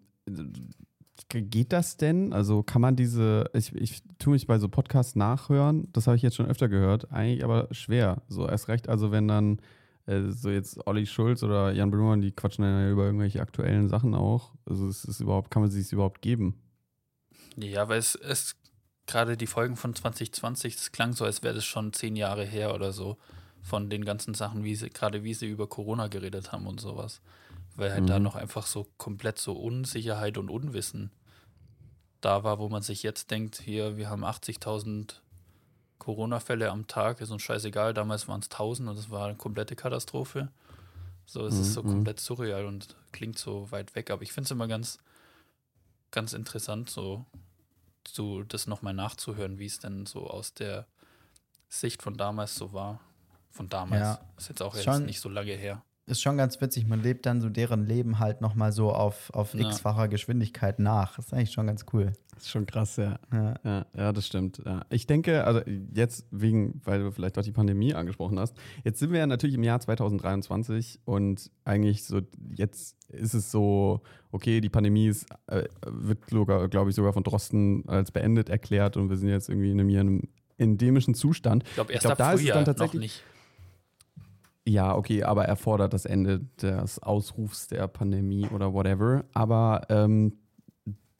geht 1.28 1.72
das 1.72 1.96
denn? 1.96 2.32
Also 2.32 2.62
kann 2.62 2.80
man 2.82 2.96
diese, 2.96 3.50
ich, 3.52 3.74
ich 3.74 4.02
tue 4.18 4.32
mich 4.32 4.46
bei 4.46 4.58
so 4.58 4.68
Podcasts 4.68 5.14
nachhören, 5.16 5.88
das 5.92 6.06
habe 6.06 6.16
ich 6.16 6.22
jetzt 6.22 6.36
schon 6.36 6.46
öfter 6.46 6.68
gehört, 6.68 7.10
eigentlich 7.12 7.44
aber 7.44 7.68
schwer. 7.72 8.22
So 8.28 8.48
erst 8.48 8.68
recht, 8.68 8.88
also 8.88 9.10
wenn 9.10 9.28
dann 9.28 9.60
äh, 10.06 10.22
so 10.30 10.50
jetzt 10.50 10.86
Olli 10.86 11.06
Schulz 11.06 11.42
oder 11.42 11.72
Jan 11.72 11.90
Böhmermann, 11.90 12.20
die 12.20 12.32
quatschen 12.32 12.64
dann 12.64 12.82
ja 12.82 12.90
über 12.90 13.04
irgendwelche 13.04 13.40
aktuellen 13.42 13.88
Sachen 13.88 14.14
auch. 14.14 14.54
Also 14.64 14.88
es 14.88 15.04
ist 15.04 15.20
überhaupt, 15.20 15.50
kann 15.50 15.62
man 15.62 15.70
sich 15.70 15.92
überhaupt 15.92 16.22
geben? 16.22 16.54
Ja, 17.56 17.88
weil 17.88 17.98
es, 17.98 18.14
es 18.14 18.56
gerade 19.06 19.36
die 19.36 19.46
Folgen 19.46 19.76
von 19.76 19.94
2020, 19.94 20.76
das 20.76 20.92
klang 20.92 21.12
so, 21.12 21.24
als 21.24 21.42
wäre 21.42 21.54
das 21.54 21.64
schon 21.64 21.92
zehn 21.92 22.16
Jahre 22.16 22.44
her 22.44 22.74
oder 22.74 22.92
so, 22.92 23.16
von 23.62 23.90
den 23.90 24.04
ganzen 24.04 24.34
Sachen, 24.34 24.64
wie 24.64 24.74
sie, 24.74 24.90
gerade 24.90 25.24
wie 25.24 25.34
sie 25.34 25.46
über 25.48 25.66
Corona 25.68 26.08
geredet 26.08 26.52
haben 26.52 26.66
und 26.66 26.80
sowas. 26.80 27.20
Weil 27.76 27.92
halt 27.92 28.10
da 28.10 28.18
Mhm. 28.18 28.22
noch 28.22 28.34
einfach 28.36 28.66
so 28.66 28.86
komplett 28.98 29.38
so 29.38 29.52
Unsicherheit 29.54 30.38
und 30.38 30.50
Unwissen 30.50 31.10
da 32.20 32.42
war, 32.42 32.58
wo 32.58 32.68
man 32.68 32.82
sich 32.82 33.02
jetzt 33.02 33.30
denkt, 33.30 33.60
hier, 33.60 33.96
wir 33.96 34.10
haben 34.10 34.24
80.000 34.24 35.22
Corona-Fälle 35.98 36.70
am 36.70 36.86
Tag, 36.86 37.20
ist 37.20 37.30
uns 37.30 37.42
scheißegal, 37.42 37.94
damals 37.94 38.28
waren 38.28 38.40
es 38.40 38.48
1000 38.48 38.88
und 38.88 38.98
es 38.98 39.10
war 39.10 39.26
eine 39.26 39.36
komplette 39.36 39.76
Katastrophe. 39.76 40.50
So, 41.26 41.46
es 41.46 41.58
ist 41.58 41.74
so 41.74 41.82
Mhm, 41.82 41.88
mhm. 41.90 41.94
komplett 41.94 42.20
surreal 42.20 42.66
und 42.66 42.96
klingt 43.12 43.38
so 43.38 43.70
weit 43.70 43.94
weg, 43.94 44.10
aber 44.10 44.22
ich 44.22 44.32
finde 44.32 44.46
es 44.46 44.50
immer 44.50 44.66
ganz, 44.68 44.98
ganz 46.10 46.32
interessant, 46.32 46.90
so 46.90 47.24
so 48.06 48.42
das 48.42 48.66
nochmal 48.66 48.94
nachzuhören, 48.94 49.58
wie 49.58 49.66
es 49.66 49.80
denn 49.80 50.06
so 50.06 50.28
aus 50.28 50.54
der 50.54 50.86
Sicht 51.68 52.02
von 52.02 52.16
damals 52.16 52.56
so 52.56 52.72
war. 52.72 53.00
Von 53.50 53.68
damals. 53.68 54.00
Ja. 54.02 54.20
Ist 54.36 54.48
jetzt 54.48 54.62
auch 54.62 54.74
jetzt 54.74 54.84
schon- 54.84 55.06
nicht 55.06 55.20
so 55.20 55.28
lange 55.28 55.52
her. 55.52 55.82
Ist 56.06 56.22
schon 56.22 56.38
ganz 56.38 56.58
witzig. 56.62 56.86
Man 56.86 57.02
lebt 57.02 57.26
dann 57.26 57.42
so 57.42 57.50
deren 57.50 57.84
Leben 57.84 58.18
halt 58.18 58.40
nochmal 58.40 58.72
so 58.72 58.92
auf, 58.92 59.28
auf 59.34 59.52
Ja. 59.52 59.68
x-facher 59.68 60.08
Geschwindigkeit 60.08 60.78
nach. 60.78 61.16
Das 61.16 61.26
ist 61.26 61.34
eigentlich 61.34 61.50
schon 61.52 61.66
ganz 61.66 61.84
cool. 61.92 62.12
Das 62.32 62.44
ist 62.44 62.50
schon 62.50 62.64
krass, 62.64 62.96
ja. 62.96 63.18
Ja. 63.30 63.54
Ja, 63.62 63.86
ja, 63.94 64.12
das 64.12 64.26
stimmt. 64.26 64.62
Ja. 64.64 64.86
Ich 64.88 65.06
denke, 65.06 65.44
also 65.44 65.60
jetzt 65.92 66.24
wegen, 66.30 66.80
weil 66.84 67.00
du 67.00 67.10
vielleicht 67.10 67.36
auch 67.36 67.42
die 67.42 67.52
Pandemie 67.52 67.92
angesprochen 67.92 68.38
hast, 68.38 68.56
jetzt 68.84 69.00
sind 69.00 69.12
wir 69.12 69.18
ja 69.18 69.26
natürlich 69.26 69.54
im 69.56 69.62
Jahr 69.64 69.80
2023 69.80 71.00
und 71.04 71.50
eigentlich 71.64 72.04
so, 72.04 72.20
jetzt 72.54 72.96
ist 73.08 73.34
es 73.34 73.50
so, 73.50 74.00
okay, 74.30 74.60
die 74.62 74.70
Pandemie 74.70 75.08
ist, 75.08 75.26
äh, 75.48 75.64
wird 75.86 76.30
sogar, 76.30 76.68
glaube 76.68 76.88
ich, 76.90 76.96
sogar 76.96 77.12
von 77.12 77.22
Drosten 77.24 77.86
als 77.88 78.12
beendet 78.12 78.48
erklärt 78.48 78.96
und 78.96 79.10
wir 79.10 79.16
sind 79.18 79.28
jetzt 79.28 79.48
irgendwie 79.50 79.72
in 79.72 79.80
einem 79.80 79.90
Jahr, 79.90 80.06
endemischen 80.56 81.14
Zustand. 81.14 81.64
Ich 81.68 81.74
glaube, 81.74 81.92
erst 81.92 82.02
glaub, 82.04 82.12
ab 82.12 82.18
da 82.18 82.32
ist 82.32 82.36
es 82.36 82.40
Frühjahr 82.42 82.54
dann 82.64 82.72
noch 82.72 82.78
tatsächlich- 82.78 83.00
nicht. 83.00 83.22
Ja, 84.68 84.94
okay, 84.94 85.22
aber 85.22 85.46
erfordert 85.46 85.94
das 85.94 86.04
Ende 86.04 86.40
des 86.60 87.02
Ausrufs 87.02 87.68
der 87.68 87.88
Pandemie 87.88 88.46
oder 88.48 88.74
whatever. 88.74 89.24
Aber 89.32 89.86
ähm, 89.88 90.40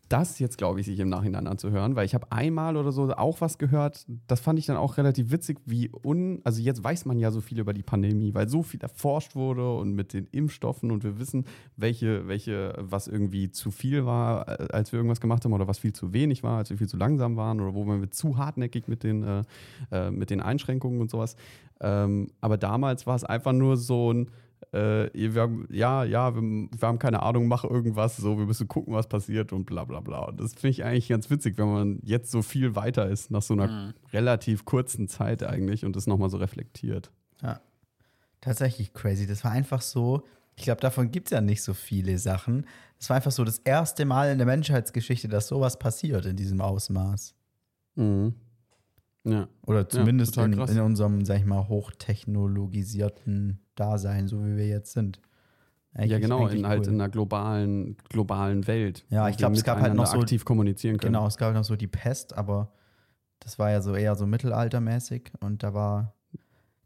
das 0.09 0.39
jetzt, 0.39 0.59
glaube 0.59 0.81
ich, 0.81 0.87
sich 0.87 0.99
im 0.99 1.09
Nachhinein 1.09 1.47
anzuhören, 1.47 1.97
weil 1.97 2.07
ich 2.07 2.15
habe 2.15 2.31
einmal 2.33 2.77
oder 2.77 2.93
so 2.93 3.13
auch 3.15 3.41
was 3.41 3.59
gehört, 3.59 4.07
das 4.27 4.41
fand 4.41 4.59
ich 4.59 4.67
dann 4.67 4.77
auch 4.77 4.97
relativ 4.97 5.31
witzig, 5.31 5.59
wie 5.67 5.91
un, 6.03 6.41
also 6.45 6.61
jetzt 6.61 6.83
weiß 6.83 7.05
man 7.05 7.19
ja 7.19 7.31
so 7.31 7.41
viel 7.41 7.59
über 7.59 7.73
die 7.75 7.83
Pandemie, 7.83 8.35
weil 8.35 8.49
so 8.49 8.63
viel 8.63 8.81
erforscht 8.81 9.35
wurde 9.35 9.77
und 9.77 9.93
mit 9.93 10.13
den 10.13 10.27
Impfstoffen 10.31 10.91
und 10.91 11.05
wir 11.05 11.19
wissen, 11.19 11.45
welche, 11.77 12.27
welche, 12.29 12.75
was 12.79 13.09
irgendwie 13.09 13.51
zu 13.51 13.71
viel 13.71 14.07
war, 14.07 14.49
äh, 14.49 14.69
als 14.73 14.93
wir 14.93 14.99
irgendwas 14.99 15.21
gemacht 15.21 15.45
haben 15.45 15.53
oder 15.53 15.69
was 15.69 15.79
viel 15.79 15.93
zu 15.93 16.13
wenig 16.13 16.43
war, 16.43 16.59
als 16.59 16.71
wir 16.71 16.79
viel 16.79 16.89
zu 16.89 16.97
langsam 16.97 17.37
waren 17.37 17.61
oder 17.61 17.75
wo 17.75 17.87
wir 17.87 18.11
zu 18.11 18.39
hartnäckig 18.39 18.89
mit 18.89 19.03
den, 19.03 19.23
äh, 19.23 19.43
äh, 19.91 20.11
mit 20.11 20.31
den 20.31 20.41
Einschränkungen 20.41 21.01
und 21.01 21.11
sowas. 21.11 21.37
Ähm, 21.81 22.29
aber 22.41 22.57
damals 22.57 23.07
war 23.07 23.17
es 23.17 23.25
einfach 23.25 23.53
nur 23.53 23.77
so 23.77 24.13
ein, 24.13 24.31
äh, 24.73 25.09
wir 25.13 25.41
haben, 25.43 25.67
ja, 25.71 26.05
ja, 26.05 26.35
wir, 26.35 26.43
wir 26.43 26.89
haben 26.89 26.99
keine 26.99 27.23
Ahnung, 27.23 27.49
mach 27.49 27.65
irgendwas, 27.65 28.17
so, 28.17 28.39
wir 28.39 28.47
müssen 28.47 28.69
gucken, 28.69 28.95
was 28.95 29.09
passiert 29.09 29.53
und 29.53 29.65
bla 29.65 29.85
bla 29.85 30.01
bla. 30.01 30.21
Und 30.27 30.41
das 30.41 30.55
finde 30.55 30.69
ich 30.71 30.85
eigentlich 30.85 31.09
ganz 31.09 31.31
witzig, 31.31 31.57
wenn 31.59 31.73
man 31.73 31.99
jetzt 32.03 32.31
so 32.31 32.43
viel 32.43 32.75
weiter 32.77 33.09
ist, 33.09 33.31
nach 33.31 33.43
so 33.43 33.55
einer 33.55 33.69
Mhm. 33.69 33.95
relativ 34.13 34.65
kurzen 34.65 35.09
Zeit 35.09 35.43
eigentlich 35.43 35.85
und 35.85 35.97
das 35.97 36.07
nochmal 36.07 36.31
so 36.31 36.37
reflektiert. 36.39 37.11
Ja. 37.43 37.61
Tatsächlich 38.41 38.93
crazy. 38.95 39.27
Das 39.27 39.43
war 39.45 39.51
einfach 39.51 39.81
so, 39.83 40.23
ich 40.57 40.65
glaube, 40.65 40.81
davon 40.81 41.11
gibt 41.11 41.29
es 41.29 41.31
ja 41.33 41.41
nicht 41.41 41.63
so 41.63 41.75
viele 41.75 42.19
Sachen. 42.19 42.67
Das 42.99 43.09
war 43.11 43.17
einfach 43.17 43.33
so 43.33 43.45
das 43.45 43.59
erste 43.59 44.05
Mal 44.05 44.31
in 44.33 44.39
der 44.39 44.47
Menschheitsgeschichte, 44.47 45.29
dass 45.29 45.49
sowas 45.49 45.79
passiert 45.79 46.25
in 46.27 46.37
diesem 46.37 46.61
Ausmaß. 46.61 47.35
Mhm. 47.97 48.35
Ja. 49.25 49.49
Oder 49.67 49.89
zumindest 49.89 50.35
total 50.37 50.53
in, 50.53 50.77
in 50.77 50.81
unserem, 50.81 51.25
sag 51.25 51.39
ich 51.39 51.45
mal, 51.47 51.69
hochtechnologisierten 51.69 53.59
Dasein, 53.75 54.29
so 54.29 54.45
wie 54.45 54.57
wir 54.57 54.67
jetzt 54.67 54.93
sind. 54.93 55.21
Eigentlich- 55.95 56.11
ja, 56.13 56.19
genau, 56.19 56.47
in, 56.49 56.67
halt 56.67 56.83
cool. 56.83 56.89
in 56.89 56.95
einer 57.01 57.09
globalen, 57.09 57.97
globalen 58.09 58.67
Welt. 58.67 59.05
Ja, 59.09 59.29
ich 59.29 59.35
wir 59.35 59.39
glaub, 59.39 59.53
es 59.55 59.65
gab 59.65 59.81
halt 59.81 59.95
noch 59.95 60.07
so- 60.07 60.19
aktiv 60.19 60.45
kommunizieren 60.45 60.97
können. 60.99 61.13
Genau, 61.15 61.27
es 61.27 61.37
gab 61.37 61.55
noch 61.55 61.65
so 61.65 61.77
die 61.77 61.87
Pest, 61.87 62.37
aber 62.37 62.73
das 63.41 63.59
war 63.59 63.71
ja 63.71 63.81
so 63.81 63.95
eher 63.95 64.15
so 64.15 64.27
mittelaltermäßig 64.27 65.33
und 65.41 65.63
da 65.63 65.75
war, 65.75 66.15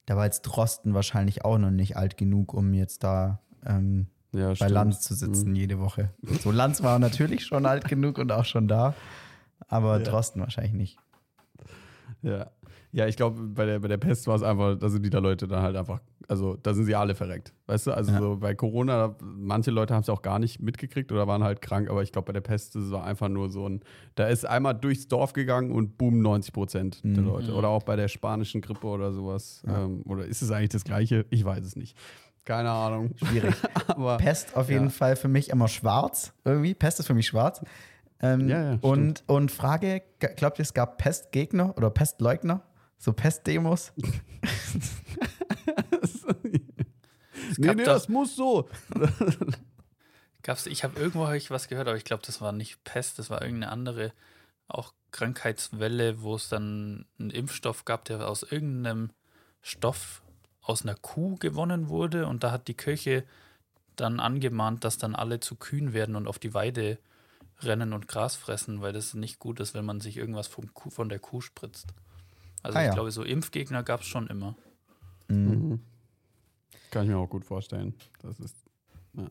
da 0.07 0.17
war 0.17 0.25
jetzt 0.25 0.43
Drosten 0.43 0.95
wahrscheinlich 0.95 1.45
auch 1.45 1.59
noch 1.59 1.71
nicht 1.71 1.97
alt 1.97 2.17
genug, 2.17 2.55
um 2.55 2.73
jetzt 2.75 3.03
da 3.05 3.41
ähm, 3.67 4.07
Ja, 4.33 4.49
bei 4.49 4.55
stimmt. 4.55 4.71
Lanz 4.71 5.01
zu 5.01 5.15
sitzen 5.15 5.51
Mhm. 5.51 5.57
jede 5.57 5.79
Woche. 5.81 6.11
So, 6.43 6.51
Lanz 6.51 6.83
war 6.83 6.99
natürlich 6.99 7.45
schon 7.45 7.67
alt 7.67 7.87
genug 7.89 8.19
und 8.19 8.33
auch 8.33 8.45
schon 8.45 8.69
da, 8.69 8.95
aber 9.69 9.99
Ja. 9.99 10.05
Drosten 10.05 10.41
wahrscheinlich 10.41 10.73
nicht. 10.75 10.99
Ja. 12.23 12.51
Ja, 12.95 13.07
ich 13.07 13.17
glaube, 13.17 13.41
bei 13.43 13.65
der, 13.65 13.79
bei 13.81 13.89
der 13.89 13.97
Pest 13.97 14.27
war 14.27 14.37
es 14.37 14.43
einfach, 14.43 14.77
da 14.79 14.89
sind 14.91 15.03
die 15.03 15.09
da 15.09 15.19
Leute 15.19 15.49
dann 15.49 15.63
halt 15.63 15.77
einfach, 15.77 16.01
also 16.29 16.57
da 16.63 16.75
sind 16.75 16.85
sie 16.85 16.95
alle 16.95 17.15
verreckt. 17.15 17.55
Weißt 17.67 17.87
du, 17.87 17.93
also 17.93 18.13
Ja. 18.13 18.19
so 18.19 18.37
bei 18.37 18.55
Corona, 18.55 19.17
manche 19.23 19.71
Leute 19.71 19.95
haben 19.95 20.03
es 20.03 20.11
auch 20.11 20.21
gar 20.21 20.39
nicht 20.39 20.61
mitgekriegt 20.61 21.11
oder 21.11 21.27
waren 21.27 21.43
halt 21.43 21.63
krank, 21.63 21.89
aber 21.89 22.03
ich 22.03 22.13
glaube, 22.13 22.27
bei 22.27 22.33
der 22.35 22.43
Pest 22.43 22.75
das 22.75 22.91
war 22.91 23.05
einfach 23.05 23.31
nur 23.31 23.49
so 23.49 23.67
ein, 23.67 23.81
da 24.15 24.27
ist 24.27 24.45
einmal 24.45 24.75
durchs 24.75 25.09
Dorf 25.09 25.33
gegangen 25.33 25.73
und 25.73 25.97
boom, 25.97 26.21
90 26.21 26.53
Prozent 26.53 27.01
der 27.03 27.23
Mhm. 27.23 27.29
Leute. 27.29 27.55
Oder 27.55 27.69
auch 27.69 27.83
bei 27.83 27.97
der 27.97 28.09
spanischen 28.09 28.61
Grippe 28.61 28.87
oder 28.87 29.11
sowas. 29.13 29.63
Ja. 29.67 29.85
Ähm, 29.85 30.03
oder 30.05 30.27
ist 30.27 30.43
es 30.43 30.51
eigentlich 30.51 30.69
das 30.71 30.85
Gleiche? 30.85 31.25
Ich 31.31 31.47
weiß 31.47 31.65
es 31.65 31.77
nicht. 31.77 31.97
Keine 32.45 32.71
Ahnung. 32.73 33.13
Schwierig. 33.17 33.55
Aber 33.87 34.19
Pest 34.19 34.55
auf 34.55 34.69
jeden 34.69 34.85
Ja. 34.85 34.91
Fall 34.91 35.17
für 35.17 35.29
mich 35.29 35.49
immer 35.49 35.69
schwarz, 35.69 36.35
irgendwie. 36.45 36.75
Pest 36.75 37.01
ist 37.01 37.07
für 37.07 37.15
mich 37.15 37.27
schwarz. 37.29 37.63
Ähm, 38.23 38.49
Ja, 38.49 38.73
ja, 38.73 38.79
und, 38.81 39.25
und 39.27 39.51
Frage, 39.51 40.03
glaubt 40.37 40.59
ihr, 40.59 40.63
es 40.63 40.75
gab 40.75 40.99
Pestgegner 40.99 41.77
oder 41.77 41.91
Pestleugner? 41.91 42.63
So 42.99 43.13
Pestdemos? 43.13 43.93
Es 47.53 47.59
nee, 47.59 47.75
nee, 47.75 47.85
das 47.85 48.09
muss 48.09 48.35
so. 48.35 48.69
Gab's, 50.43 50.67
ich 50.67 50.83
habe 50.85 50.99
irgendwo 50.99 51.27
hab 51.27 51.35
ich 51.35 51.51
was 51.51 51.69
gehört, 51.69 51.87
aber 51.87 51.97
ich 51.97 52.05
glaube, 52.05 52.23
das 52.27 52.41
war 52.41 52.53
nicht 52.53 52.83
Pest, 52.83 53.19
das 53.19 53.31
war 53.31 53.43
irgendeine 53.43 53.71
andere 53.71 54.13
auch 54.69 54.93
Krankheitswelle, 55.11 56.23
wo 56.23 56.35
es 56.35 56.49
dann 56.49 57.07
einen 57.19 57.31
Impfstoff 57.31 57.85
gab, 57.85 58.05
der 58.07 58.27
aus 58.27 58.43
irgendeinem 58.43 59.11
Stoff 59.61 60.23
aus 60.63 60.83
einer 60.83 60.95
Kuh 60.95 61.37
gewonnen 61.37 61.89
wurde 61.89 62.27
und 62.27 62.43
da 62.43 62.51
hat 62.51 62.69
die 62.69 62.75
Kirche 62.75 63.25
dann 63.97 64.21
angemahnt, 64.21 64.85
dass 64.85 64.99
dann 64.99 65.15
alle 65.15 65.41
zu 65.41 65.57
Kühen 65.57 65.93
werden 65.93 66.17
und 66.17 66.27
auf 66.27 66.39
die 66.39 66.55
Weide 66.55 66.99
rennen 67.65 67.93
und 67.93 68.09
Gras 68.09 68.35
fressen, 68.37 68.81
weil 68.81 68.93
das 68.93 69.15
nicht 69.15 69.39
gut 69.39 69.61
ist, 69.61 69.75
wenn 69.75 69.85
man 69.85 70.01
sich 70.01 70.17
irgendwas 70.17 70.47
vom 70.49 70.73
Kuh, 70.75 70.91
von 70.91 71.09
der 71.09 71.19
Kuh 71.19 71.41
spritzt. 71.41 71.95
Also 72.63 72.79
Ah, 72.79 72.83
ich 72.83 72.87
ja. 72.89 72.95
glaube, 72.95 73.11
so 73.11 73.23
Impfgegner 73.23 73.83
gab 73.83 74.01
es 74.01 74.07
schon 74.07 74.27
immer. 74.29 74.57
Mhm. 75.29 75.81
Kann 76.91 77.05
ich 77.05 77.09
mir 77.11 77.19
auch 77.19 77.29
gut 77.31 77.45
vorstellen. 77.45 77.95
Das 78.21 78.39
ist, 78.41 78.57
ja, 79.15 79.27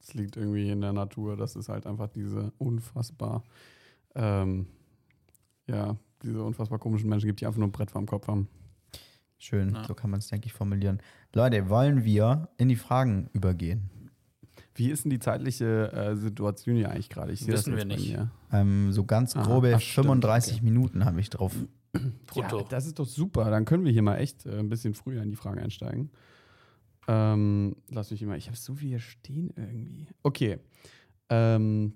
es 0.00 0.14
liegt 0.14 0.36
irgendwie 0.36 0.70
in 0.70 0.80
der 0.80 0.92
Natur, 0.92 1.36
dass 1.36 1.56
es 1.56 1.68
halt 1.68 1.86
einfach 1.86 2.08
diese 2.08 2.52
unfassbar, 2.58 3.42
ähm, 4.14 4.66
ja, 5.66 5.96
diese 6.22 6.42
unfassbar 6.42 6.78
komischen 6.78 7.08
Menschen 7.08 7.26
gibt, 7.26 7.40
die 7.40 7.46
einfach 7.46 7.58
nur 7.58 7.68
ein 7.68 7.72
Brett 7.72 7.90
vorm 7.90 8.06
Kopf 8.06 8.26
haben. 8.28 8.48
Schön, 9.38 9.74
Ja. 9.74 9.84
so 9.84 9.94
kann 9.94 10.10
man 10.10 10.18
es, 10.20 10.28
denke 10.28 10.46
ich, 10.46 10.54
formulieren. 10.54 11.00
Leute, 11.34 11.68
wollen 11.68 12.04
wir 12.04 12.48
in 12.56 12.68
die 12.68 12.76
Fragen 12.76 13.28
übergehen? 13.34 13.90
Wie 14.76 14.90
ist 14.90 15.04
denn 15.04 15.10
die 15.10 15.18
zeitliche 15.18 15.92
äh, 15.92 16.16
Situation 16.16 16.76
hier 16.76 16.90
eigentlich 16.90 17.08
gerade? 17.08 17.32
Ich 17.32 17.40
sehe 17.40 17.52
das 17.52 17.66
Wissen 17.66 17.76
wir 17.76 17.84
nicht. 17.84 18.16
Ähm, 18.52 18.92
so 18.92 19.04
ganz 19.04 19.34
Aha, 19.34 19.42
grobe 19.42 19.74
ach, 19.74 19.80
stimmt, 19.80 20.06
35 20.06 20.54
okay. 20.54 20.64
Minuten 20.64 21.04
habe 21.04 21.18
ich 21.18 21.30
drauf. 21.30 21.54
Brutto. 22.26 22.60
Ja, 22.60 22.66
das 22.68 22.86
ist 22.86 22.98
doch 22.98 23.06
super. 23.06 23.50
Dann 23.50 23.64
können 23.64 23.84
wir 23.84 23.92
hier 23.92 24.02
mal 24.02 24.18
echt 24.18 24.44
äh, 24.44 24.58
ein 24.58 24.68
bisschen 24.68 24.94
früher 24.94 25.22
in 25.22 25.30
die 25.30 25.36
Fragen 25.36 25.58
einsteigen. 25.58 26.10
Ähm, 27.08 27.76
lass 27.88 28.10
mich 28.10 28.22
immer, 28.22 28.36
ich 28.36 28.48
habe 28.48 28.56
so 28.56 28.74
viel 28.74 28.90
hier 28.90 29.00
stehen 29.00 29.50
irgendwie. 29.56 30.06
Okay. 30.22 30.58
Ähm, 31.30 31.94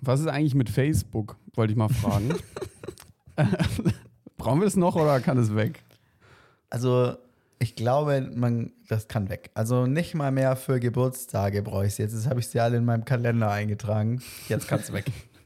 was 0.00 0.20
ist 0.20 0.26
eigentlich 0.26 0.54
mit 0.54 0.70
Facebook? 0.70 1.36
Wollte 1.54 1.72
ich 1.72 1.76
mal 1.76 1.88
fragen. 1.88 2.34
Brauchen 4.36 4.60
wir 4.60 4.66
es 4.66 4.76
noch 4.76 4.96
oder 4.96 5.20
kann 5.20 5.38
es 5.38 5.54
weg? 5.54 5.82
Also, 6.70 7.16
ich 7.58 7.74
glaube, 7.74 8.30
man, 8.34 8.72
das 8.88 9.08
kann 9.08 9.28
weg. 9.28 9.50
Also 9.54 9.86
nicht 9.86 10.14
mal 10.14 10.30
mehr 10.30 10.56
für 10.56 10.78
Geburtstage 10.80 11.62
brauche 11.62 11.86
ich 11.86 11.92
es 11.92 11.98
jetzt. 11.98 12.12
Jetzt 12.14 12.28
habe 12.28 12.40
ich 12.40 12.48
sie 12.48 12.60
alle 12.60 12.76
in 12.76 12.84
meinem 12.84 13.04
Kalender 13.04 13.50
eingetragen. 13.50 14.22
Jetzt 14.48 14.68
kann 14.68 14.80
es 14.80 14.92
weg. 14.92 15.06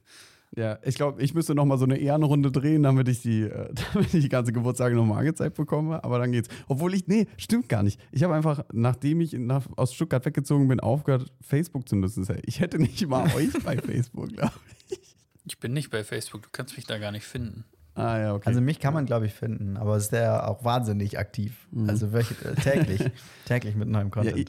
Ja, 0.56 0.80
ich 0.82 0.96
glaube, 0.96 1.22
ich 1.22 1.32
müsste 1.32 1.54
noch 1.54 1.64
mal 1.64 1.78
so 1.78 1.84
eine 1.84 1.96
Ehrenrunde 1.98 2.50
drehen, 2.50 2.82
damit 2.82 3.06
ich 3.06 3.22
die, 3.22 3.42
äh, 3.42 3.72
damit 3.92 4.12
ich 4.12 4.22
die 4.22 4.28
ganze 4.28 4.52
Geburtstage 4.52 4.96
noch 4.96 5.06
mal 5.06 5.18
angezeigt 5.18 5.56
bekomme. 5.56 6.02
Aber 6.02 6.18
dann 6.18 6.32
geht's. 6.32 6.48
Obwohl 6.66 6.92
ich, 6.94 7.06
nee, 7.06 7.28
stimmt 7.36 7.68
gar 7.68 7.84
nicht. 7.84 8.00
Ich 8.10 8.24
habe 8.24 8.34
einfach, 8.34 8.64
nachdem 8.72 9.20
ich 9.20 9.32
nach, 9.34 9.66
aus 9.76 9.94
Stuttgart 9.94 10.24
weggezogen 10.24 10.66
bin, 10.66 10.80
aufgehört, 10.80 11.32
Facebook 11.40 11.88
zu 11.88 11.94
nutzen. 11.94 12.26
Ich 12.46 12.58
hätte 12.58 12.80
nicht 12.80 13.06
mal 13.06 13.32
euch 13.36 13.52
bei 13.64 13.76
Facebook, 13.76 14.30
glaube 14.30 14.52
ich. 14.88 15.16
Ich 15.46 15.58
bin 15.60 15.72
nicht 15.72 15.90
bei 15.90 16.02
Facebook, 16.02 16.42
du 16.42 16.48
kannst 16.50 16.76
mich 16.76 16.84
da 16.84 16.98
gar 16.98 17.12
nicht 17.12 17.26
finden. 17.26 17.64
Ah 18.00 18.18
ja, 18.20 18.34
okay. 18.34 18.44
Also 18.46 18.60
mich 18.60 18.78
kann 18.80 18.94
man, 18.94 19.06
glaube 19.06 19.26
ich, 19.26 19.32
finden, 19.34 19.76
aber 19.76 19.96
ist 19.96 20.12
ja 20.12 20.46
auch 20.46 20.64
wahnsinnig 20.64 21.18
aktiv. 21.18 21.66
Also 21.86 22.12
wirklich, 22.12 22.38
äh, 22.44 22.54
täglich, 22.54 23.00
täglich 23.46 23.74
mit 23.76 23.88
neuem 23.88 24.08
ja, 24.08 24.10
Content. 24.10 24.38
ich, 24.38 24.46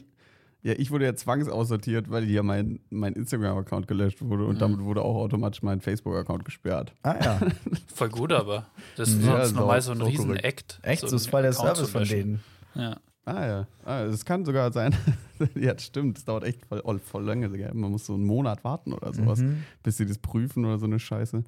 ja, 0.64 0.74
ich 0.76 0.90
wurde 0.90 1.04
ja 1.06 1.14
zwangsaussortiert, 1.14 2.08
weil 2.10 2.24
hier 2.24 2.42
mein, 2.42 2.78
mein 2.90 3.14
Instagram-Account 3.14 3.88
gelöscht 3.88 4.22
wurde 4.22 4.44
und 4.46 4.60
damit 4.60 4.80
wurde 4.80 5.02
auch 5.02 5.16
automatisch 5.16 5.62
mein 5.62 5.80
Facebook-Account 5.80 6.44
gesperrt. 6.44 6.94
ah 7.02 7.16
ja, 7.22 7.40
Voll 7.94 8.08
gut, 8.10 8.32
aber. 8.32 8.66
Das 8.96 9.08
ist 9.08 9.24
Ja, 9.24 9.38
sonst 9.44 9.56
normal 9.56 9.82
so 9.82 9.92
ein 9.92 9.98
sau 9.98 10.04
riesen 10.06 10.26
korrekt. 10.28 10.44
Act. 10.44 10.78
echt, 10.82 11.00
so 11.00 11.08
einen 11.08 11.16
ist 11.16 11.28
voll 11.30 11.42
der 11.42 11.50
Account 11.50 11.76
Service 11.76 11.90
von 11.90 12.04
denen. 12.04 12.40
Ja. 12.74 12.96
Ah 13.24 13.46
ja, 13.46 13.66
ah, 13.84 14.00
es 14.02 14.24
kann 14.24 14.44
sogar 14.44 14.72
sein. 14.72 14.96
ja, 15.54 15.74
das 15.74 15.84
stimmt. 15.84 16.18
Es 16.18 16.24
dauert 16.24 16.42
echt 16.42 16.66
voll, 16.66 16.80
oh, 16.84 16.96
voll 16.98 17.24
lange. 17.24 17.48
Man 17.72 17.92
muss 17.92 18.06
so 18.06 18.14
einen 18.14 18.24
Monat 18.24 18.64
warten 18.64 18.92
oder 18.92 19.12
sowas, 19.14 19.38
Mhm. 19.40 19.62
bis 19.84 19.96
sie 19.96 20.06
das 20.06 20.18
prüfen 20.18 20.64
oder 20.64 20.78
so 20.78 20.86
eine 20.86 20.98
Scheiße. 20.98 21.44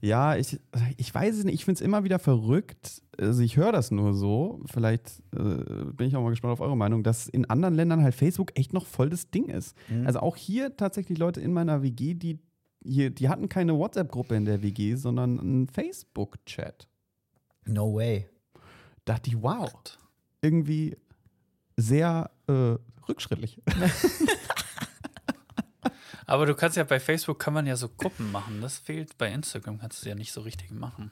Ja, 0.00 0.36
ich, 0.36 0.58
ich 0.96 1.14
weiß 1.14 1.38
es 1.38 1.44
nicht. 1.44 1.54
Ich 1.54 1.64
finde 1.64 1.78
es 1.78 1.80
immer 1.80 2.04
wieder 2.04 2.18
verrückt. 2.18 3.02
Also 3.18 3.42
ich 3.42 3.56
höre 3.56 3.72
das 3.72 3.90
nur 3.90 4.14
so. 4.14 4.60
Vielleicht 4.66 5.22
äh, 5.34 5.84
bin 5.92 6.08
ich 6.08 6.16
auch 6.16 6.22
mal 6.22 6.30
gespannt 6.30 6.52
auf 6.52 6.60
eure 6.60 6.76
Meinung, 6.76 7.02
dass 7.02 7.28
in 7.28 7.48
anderen 7.48 7.74
Ländern 7.74 8.02
halt 8.02 8.14
Facebook 8.14 8.58
echt 8.58 8.72
noch 8.72 8.86
voll 8.86 9.10
das 9.10 9.30
Ding 9.30 9.48
ist. 9.48 9.76
Mhm. 9.88 10.06
Also 10.06 10.20
auch 10.20 10.36
hier 10.36 10.76
tatsächlich 10.76 11.18
Leute 11.18 11.40
in 11.40 11.52
meiner 11.52 11.82
WG, 11.82 12.14
die 12.14 12.38
hier, 12.84 13.10
die 13.10 13.28
hatten 13.28 13.48
keine 13.48 13.76
WhatsApp-Gruppe 13.78 14.34
in 14.34 14.44
der 14.44 14.62
WG, 14.62 14.96
sondern 14.96 15.38
einen 15.38 15.68
Facebook-Chat. 15.68 16.88
No 17.66 17.94
way. 17.94 18.28
Dachte 19.04 19.30
ich, 19.30 19.40
wow, 19.40 19.70
irgendwie 20.40 20.96
sehr 21.76 22.30
äh, 22.48 22.74
rückschrittlich. 23.08 23.60
Aber 26.32 26.46
du 26.46 26.54
kannst 26.54 26.78
ja 26.78 26.84
bei 26.84 26.98
Facebook 26.98 27.38
kann 27.38 27.52
man 27.52 27.66
ja 27.66 27.76
so 27.76 27.90
Gruppen 27.90 28.30
machen. 28.30 28.62
Das 28.62 28.78
fehlt 28.78 29.18
bei 29.18 29.30
Instagram, 29.30 29.78
kannst 29.78 29.98
du 29.98 30.06
es 30.06 30.08
ja 30.08 30.14
nicht 30.14 30.32
so 30.32 30.40
richtig 30.40 30.70
machen. 30.70 31.10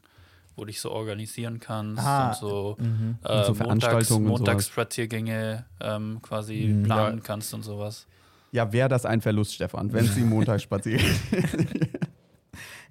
Wo 0.57 0.63
du 0.63 0.69
dich 0.69 0.81
so 0.81 0.91
organisieren 0.91 1.61
kannst 1.61 2.03
Ah, 2.03 2.29
und 2.29 2.37
so, 2.37 2.77
Mhm. 2.79 3.19
äh, 3.23 3.29
Und 3.29 3.45
so 3.45 3.53
Montags, 3.53 3.59
Veranstaltungen 3.59 4.25
und 4.31 4.39
sowas. 4.39 4.41
Montagsspaziergänge 4.41 5.67
ähm, 5.83 6.21
quasi 6.23 6.73
Mhm. 6.75 6.83
planen 6.85 7.19
Ja. 7.19 7.23
kannst 7.25 7.53
und 7.53 7.63
sowas. 7.65 8.07
Ja, 8.53 8.73
wäre 8.73 8.89
das 8.89 9.05
ein 9.05 9.21
Verlust, 9.21 9.55
Stefan, 9.55 9.93
wenn 9.93 10.07
sie 10.07 10.25
montags 10.25 10.63
spazieren. 10.63 11.05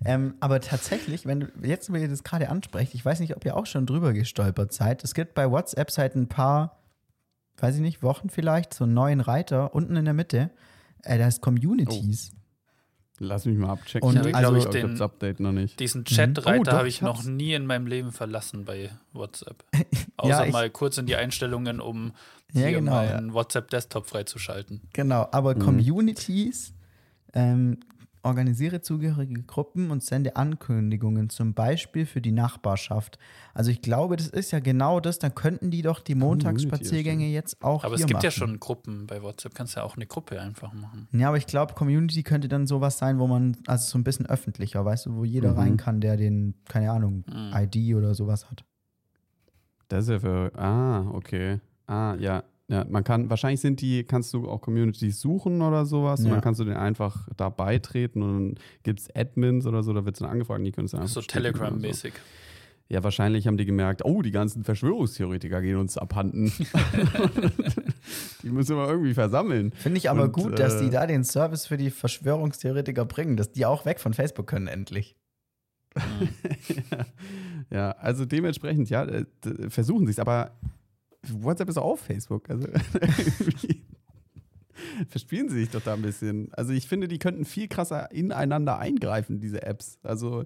Ähm, 0.05 0.35
aber 0.39 0.61
tatsächlich, 0.61 1.25
wenn 1.25 1.41
du 1.41 1.47
jetzt, 1.61 1.91
wenn 1.91 2.01
ihr 2.01 2.07
das 2.07 2.23
gerade 2.23 2.47
ansprecht, 2.49 2.93
ich 2.93 3.03
weiß 3.03 3.19
nicht, 3.19 3.35
ob 3.35 3.43
ihr 3.43 3.57
auch 3.57 3.65
schon 3.65 3.85
drüber 3.85 4.13
gestolpert 4.13 4.71
seid. 4.71 5.03
Es 5.03 5.13
gibt 5.13 5.33
bei 5.35 5.51
WhatsApp 5.51 5.91
seit 5.91 6.15
ein 6.15 6.29
paar, 6.29 6.77
weiß 7.57 7.75
ich 7.75 7.81
nicht, 7.81 8.01
Wochen 8.01 8.29
vielleicht, 8.29 8.73
so 8.73 8.85
einen 8.85 8.93
neuen 8.93 9.19
Reiter 9.19 9.75
unten 9.75 9.97
in 9.97 10.05
der 10.05 10.13
Mitte. 10.13 10.51
Äh, 11.03 11.17
da 11.17 11.27
ist 11.27 11.41
Communities. 11.41 12.31
Lass 13.21 13.45
mich 13.45 13.57
mal 13.57 13.71
abchecken. 13.71 14.07
Und 14.07 14.15
Ich 14.25 14.33
also- 14.35 14.51
glaube 14.53 14.57
ich 14.59 14.65
den, 14.65 14.91
das 14.91 15.01
Update 15.01 15.39
noch 15.41 15.51
nicht. 15.51 15.77
diesen 15.79 16.01
Oh, 16.01 16.15
Chatreiter 16.15 16.63
doch, 16.63 16.71
habe 16.73 16.87
ich 16.87 16.95
ich 16.95 17.01
noch 17.01 17.17
hab's. 17.17 17.25
nie 17.27 17.53
in 17.53 17.65
meinem 17.65 17.85
Leben 17.85 18.11
verlassen 18.13 18.63
bei 18.63 18.91
WhatsApp. 19.11 19.63
Außer 20.17 20.29
Ja, 20.29 20.45
ich- 20.45 20.53
mal 20.53 20.69
kurz 20.69 20.97
in 20.97 21.05
die 21.05 21.15
Einstellungen, 21.17 21.81
um 21.81 22.13
Ja, 22.53 22.61
hier 22.67 22.71
genau, 22.79 22.93
meinen 22.93 23.33
WhatsApp-Desktop 23.33 24.07
freizuschalten. 24.07 24.81
Genau, 24.93 25.27
aber 25.31 25.53
Mhm. 25.55 25.59
Communities 25.59 26.73
ähm, 27.33 27.77
organisiere 28.23 28.81
zugehörige 28.81 29.43
Gruppen 29.43 29.91
und 29.91 30.03
sende 30.03 30.35
Ankündigungen, 30.35 31.29
zum 31.29 31.53
Beispiel 31.53 32.05
für 32.05 32.21
die 32.21 32.31
Nachbarschaft. 32.31 33.17
Also 33.53 33.71
ich 33.71 33.81
glaube, 33.81 34.15
das 34.17 34.27
ist 34.27 34.51
ja 34.51 34.59
genau 34.59 34.99
das, 34.99 35.19
dann 35.19 35.33
könnten 35.35 35.71
die 35.71 35.81
doch 35.81 35.99
die 36.01 36.15
Montagsspaziergänge 36.15 37.27
jetzt 37.27 37.63
auch 37.63 37.83
Aber 37.83 37.95
hier 37.95 38.05
es 38.05 38.07
gibt 38.07 38.23
ja 38.23 38.27
machen. 38.29 38.37
schon 38.37 38.59
Gruppen 38.59 39.07
bei 39.07 39.21
WhatsApp. 39.23 39.55
Kannst 39.55 39.75
ja 39.75 39.83
auch 39.83 39.95
eine 39.95 40.05
Gruppe 40.05 40.39
einfach 40.41 40.73
machen. 40.73 41.07
Ja, 41.11 41.29
aber 41.29 41.37
ich 41.37 41.47
glaube, 41.47 41.73
Community 41.75 42.23
könnte 42.23 42.47
dann 42.47 42.67
sowas 42.67 42.97
sein, 42.97 43.19
wo 43.19 43.27
man, 43.27 43.57
also 43.67 43.89
so 43.91 43.97
ein 43.97 44.03
bisschen 44.03 44.25
öffentlicher, 44.25 44.83
weißt 44.83 45.05
du, 45.07 45.15
wo 45.15 45.23
jeder 45.23 45.51
Mhm. 45.53 45.57
rein 45.59 45.77
kann, 45.77 46.01
der 46.01 46.17
den, 46.17 46.55
keine 46.67 46.91
Ahnung, 46.91 47.23
Mhm. 47.27 47.51
ID 47.55 47.95
oder 47.95 48.13
sowas 48.15 48.49
hat. 48.51 48.63
Das 49.87 50.03
ist 50.05 50.09
ja 50.09 50.19
für. 50.19 50.51
Ah, 50.55 51.09
okay. 51.13 51.59
Ah, 51.87 52.15
ja. 52.19 52.43
Ja, 52.69 52.85
man 52.87 53.03
kann, 53.03 53.29
wahrscheinlich 53.31 53.61
sind 53.61 53.81
die, 53.81 54.03
kannst 54.03 54.31
du 54.33 54.47
auch 54.47 54.61
Communities 54.61 55.19
suchen 55.19 55.61
oder 55.63 55.85
sowas 55.87 56.19
und 56.19 56.27
Ja. 56.27 56.33
dann 56.33 56.41
kannst 56.41 56.59
du 56.59 56.65
den 56.65 56.75
einfach 56.77 57.27
da 57.35 57.49
beitreten 57.49 58.21
und 58.21 58.33
dann 58.33 58.55
gibt 58.83 58.99
es 58.99 59.15
Admins 59.15 59.65
oder 59.65 59.81
so, 59.81 59.91
da 59.91 60.05
wird 60.05 60.15
es 60.15 60.19
dann 60.19 60.29
angefragt 60.29 60.59
und 60.59 60.65
die 60.65 60.71
können 60.71 60.85
es 60.85 60.93
einfach 60.93 61.07
So 61.07 61.21
Telegram-mäßig. 61.21 62.13
So. 62.13 62.19
Ja, 62.91 63.03
wahrscheinlich 63.03 63.45
haben 63.47 63.57
die 63.57 63.65
gemerkt, 63.65 64.03
oh, 64.03 64.21
die 64.23 64.31
ganzen 64.31 64.63
Verschwörungstheoretiker 64.63 65.61
gehen 65.61 65.77
uns 65.77 65.97
abhanden. 65.97 66.51
die 68.43 68.49
müssen 68.49 68.75
wir 68.77 68.87
irgendwie 68.87 69.13
versammeln. 69.13 69.71
Finde 69.73 69.97
ich 69.99 70.09
aber 70.09 70.23
Und, 70.23 70.31
gut, 70.33 70.57
dass 70.57 70.75
äh, 70.75 70.85
die 70.85 70.89
da 70.89 71.05
den 71.05 71.23
Service 71.23 71.67
für 71.67 71.77
die 71.77 71.91
Verschwörungstheoretiker 71.91 73.05
bringen, 73.05 73.37
dass 73.37 73.51
die 73.51 73.65
auch 73.65 73.85
weg 73.85 73.99
von 73.99 74.13
Facebook 74.13 74.47
können 74.47 74.67
endlich. 74.67 75.15
ja, 77.71 77.91
also 77.91 78.25
dementsprechend, 78.25 78.89
ja, 78.89 79.05
äh, 79.05 79.25
versuchen 79.69 80.05
sie 80.05 80.11
es, 80.11 80.19
aber 80.19 80.51
WhatsApp 81.27 81.69
ist 81.69 81.77
auch 81.77 81.93
auf 81.93 82.01
Facebook. 82.01 82.49
Also 82.49 82.67
verspielen 85.09 85.49
sie 85.49 85.59
sich 85.59 85.69
doch 85.69 85.81
da 85.81 85.93
ein 85.93 86.01
bisschen. 86.01 86.51
Also 86.53 86.73
ich 86.73 86.87
finde, 86.87 87.07
die 87.07 87.19
könnten 87.19 87.45
viel 87.45 87.67
krasser 87.67 88.11
ineinander 88.11 88.79
eingreifen, 88.79 89.39
diese 89.39 89.63
Apps. 89.63 89.99
Also 90.03 90.43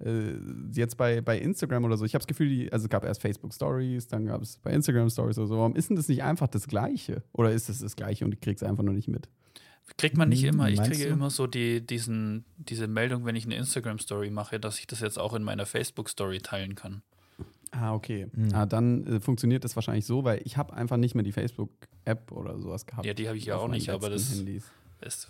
äh, 0.00 0.34
jetzt 0.72 0.96
bei, 0.96 1.20
bei 1.20 1.38
Instagram 1.38 1.84
oder 1.84 1.96
so, 1.96 2.04
ich 2.04 2.14
habe 2.14 2.22
das 2.22 2.26
Gefühl, 2.28 2.48
die, 2.48 2.72
also 2.72 2.84
es 2.84 2.90
gab 2.90 3.04
erst 3.04 3.20
Facebook 3.20 3.52
Stories, 3.54 4.06
dann 4.08 4.26
gab 4.26 4.42
es 4.42 4.58
bei 4.58 4.72
Instagram 4.72 5.10
Stories 5.10 5.38
oder 5.38 5.48
so. 5.48 5.58
Warum 5.58 5.76
ist 5.76 5.88
denn 5.88 5.96
das 5.96 6.08
nicht 6.08 6.22
einfach 6.22 6.48
das 6.48 6.66
Gleiche? 6.66 7.22
Oder 7.32 7.52
ist 7.52 7.68
es 7.68 7.80
das 7.80 7.96
Gleiche 7.96 8.24
und 8.24 8.32
ich 8.34 8.40
krieg's 8.40 8.62
einfach 8.62 8.84
nur 8.84 8.94
nicht 8.94 9.08
mit? 9.08 9.28
Kriegt 9.96 10.16
man 10.16 10.28
nicht 10.28 10.42
Hm, 10.42 10.50
immer. 10.50 10.70
Ich 10.70 10.76
meinst 10.78 10.92
kriege 10.92 11.08
du? 11.08 11.12
immer 11.12 11.30
so 11.30 11.46
die, 11.46 11.84
diesen, 11.84 12.44
diese 12.56 12.86
Meldung, 12.86 13.24
wenn 13.24 13.36
ich 13.36 13.44
eine 13.44 13.56
Instagram-Story 13.56 14.30
mache, 14.30 14.60
dass 14.60 14.78
ich 14.78 14.86
das 14.86 15.00
jetzt 15.00 15.18
auch 15.18 15.34
in 15.34 15.42
meiner 15.42 15.66
Facebook-Story 15.66 16.38
teilen 16.38 16.76
kann. 16.76 17.02
Ah, 17.72 17.94
okay. 17.94 18.26
Mhm. 18.32 18.54
Ah, 18.54 18.66
dann 18.66 19.06
äh, 19.06 19.20
funktioniert 19.20 19.64
das 19.64 19.74
wahrscheinlich 19.76 20.04
so, 20.06 20.24
weil 20.24 20.40
ich 20.44 20.56
habe 20.56 20.74
einfach 20.74 20.98
nicht 20.98 21.14
mehr 21.14 21.24
die 21.24 21.32
Facebook-App 21.32 22.30
oder 22.30 22.58
sowas 22.60 22.86
gehabt. 22.86 23.06
Ja, 23.06 23.14
die 23.14 23.26
habe 23.28 23.38
ich 23.38 23.46
ja 23.46 23.56
auch 23.56 23.68
nicht, 23.68 23.88
aber 23.88 24.10
das, 24.10 24.30
Handys. 24.36 24.64
es 25.00 25.28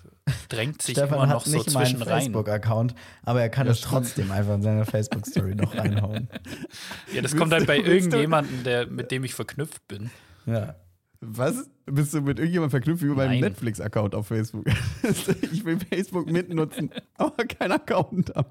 drängt 0.48 0.82
sich 0.82 0.94
Stefan 0.96 1.14
immer 1.18 1.28
hat 1.28 1.34
noch 1.34 1.46
so 1.46 1.56
nicht 1.56 1.70
zwischen 1.70 2.02
rein. 2.02 2.20
Facebook-Account, 2.22 2.94
aber 3.22 3.40
er 3.42 3.48
kann 3.48 3.66
Ja, 3.66 3.72
es 3.72 3.80
trotzdem 3.80 4.30
einfach 4.32 4.54
in 4.56 4.62
seine 4.62 4.84
Facebook-Story 4.84 5.54
noch 5.54 5.74
reinhauen. 5.78 6.28
Ja, 7.14 7.22
das 7.22 7.32
Willst 7.32 7.36
kommt 7.38 7.52
halt 7.52 7.66
bei 7.66 7.78
irgendjemandem, 7.78 8.64
der, 8.64 8.86
mit 8.88 9.10
dem 9.12 9.22
ich 9.24 9.34
verknüpft 9.34 9.86
bin. 9.86 10.10
Ja. 10.46 10.74
Was? 11.20 11.70
Bist 11.86 12.12
du 12.14 12.20
mit 12.20 12.38
irgendjemandem 12.40 12.70
verknüpft 12.70 13.02
über 13.04 13.14
meinen 13.14 13.30
Nein. 13.40 13.40
Netflix-Account 13.52 14.16
auf 14.16 14.26
Facebook? 14.26 14.66
ich 15.52 15.64
will 15.64 15.78
Facebook 15.78 16.28
mitnutzen, 16.28 16.90
aber 17.14 17.44
keinen 17.44 17.72
Account 17.72 18.34
haben. 18.34 18.48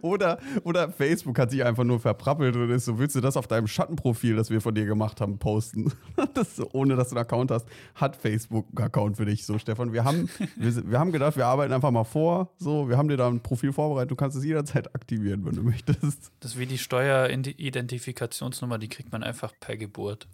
Oder, 0.00 0.38
oder 0.64 0.90
Facebook 0.90 1.38
hat 1.38 1.50
sich 1.50 1.64
einfach 1.64 1.84
nur 1.84 2.00
verprappelt 2.00 2.56
und 2.56 2.70
ist 2.70 2.84
so, 2.84 2.98
willst 2.98 3.16
du 3.16 3.20
das 3.20 3.36
auf 3.36 3.46
deinem 3.46 3.66
Schattenprofil, 3.66 4.36
das 4.36 4.50
wir 4.50 4.60
von 4.60 4.74
dir 4.74 4.86
gemacht 4.86 5.20
haben, 5.20 5.38
posten? 5.38 5.92
Das 6.34 6.56
so, 6.56 6.68
ohne 6.72 6.96
dass 6.96 7.10
du 7.10 7.16
einen 7.16 7.24
Account 7.24 7.50
hast, 7.50 7.66
hat 7.94 8.16
Facebook 8.16 8.66
einen 8.76 8.86
Account 8.86 9.16
für 9.16 9.24
dich. 9.24 9.46
So, 9.46 9.58
Stefan, 9.58 9.92
wir 9.92 10.04
haben, 10.04 10.28
wir, 10.56 10.90
wir 10.90 10.98
haben 10.98 11.12
gedacht, 11.12 11.36
wir 11.36 11.46
arbeiten 11.46 11.72
einfach 11.72 11.90
mal 11.90 12.04
vor. 12.04 12.52
So, 12.58 12.88
wir 12.88 12.98
haben 12.98 13.08
dir 13.08 13.16
da 13.16 13.28
ein 13.28 13.42
Profil 13.42 13.72
vorbereitet. 13.72 14.10
Du 14.10 14.16
kannst 14.16 14.36
es 14.36 14.44
jederzeit 14.44 14.94
aktivieren, 14.94 15.44
wenn 15.46 15.54
du 15.54 15.62
möchtest. 15.62 16.32
Das 16.40 16.52
ist 16.52 16.58
wie 16.58 16.66
die 16.66 16.78
Steueridentifikationsnummer, 16.78 18.78
die 18.78 18.88
kriegt 18.88 19.12
man 19.12 19.22
einfach 19.22 19.52
per 19.58 19.76
Geburt. 19.76 20.28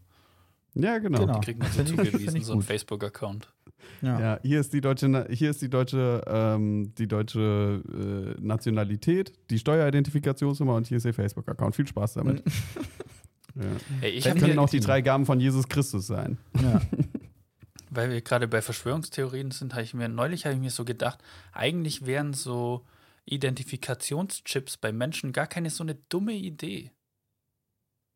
Ja, 0.75 0.99
genau. 0.99 1.21
Genau. 1.21 1.35
Die 1.35 1.45
kriegt 1.45 1.61
man 1.61 1.71
so 1.71 1.85
zugewiesen, 1.85 2.43
so 2.43 2.55
ein. 2.55 2.63
Facebook-Account. 2.63 3.53
Ja. 4.03 4.21
Ja, 4.21 4.41
hier 4.43 4.61
ist 4.61 4.73
die 4.73 4.81
deutsche, 4.81 5.27
hier 5.31 5.51
ist 5.51 5.63
die 5.63 5.71
deutsche, 5.71 6.23
ähm, 6.27 6.93
die 6.97 7.07
deutsche 7.07 7.83
äh, 8.39 8.41
Nationalität, 8.41 9.33
die 9.51 9.59
Steueridentifikationsnummer 9.59 10.75
und 10.75 10.87
hier 10.87 10.97
ist 10.99 11.05
ihr 11.05 11.15
Facebook-Account. 11.15 11.77
Viel 11.77 11.87
Spaß 11.87 12.15
damit. 12.15 12.43
ja. 13.55 13.63
Ey, 14.01 14.11
ich 14.11 14.27
ich- 14.27 14.35
Können 14.35 14.59
auch 14.59 14.71
die 14.71 14.81
drei 14.81 15.01
Gaben 15.03 15.25
von 15.27 15.39
Jesus 15.41 15.69
Christus 15.69 16.07
sein. 16.07 16.39
Ja. 16.63 16.81
weil 17.91 18.11
wir 18.11 18.21
gerade 18.23 18.49
bei 18.49 18.63
Verschwörungstheorien 18.63 19.51
sind, 19.51 19.75
habe 19.75 19.83
ich 19.83 19.93
mir 19.95 20.09
neulich 20.09 20.47
habe 20.47 20.55
ich 20.55 20.61
mir 20.61 20.71
so 20.71 20.85
gedacht, 20.85 21.19
eigentlich 21.53 22.07
wären 22.07 22.33
so 22.33 22.85
Identifikationschips 23.27 24.79
bei 24.79 24.93
Menschen 24.93 25.33
gar 25.33 25.47
keine 25.47 25.71
so 25.71 25.85
eine 25.85 25.95
dumme 26.09 26.33
Idee. 26.33 26.91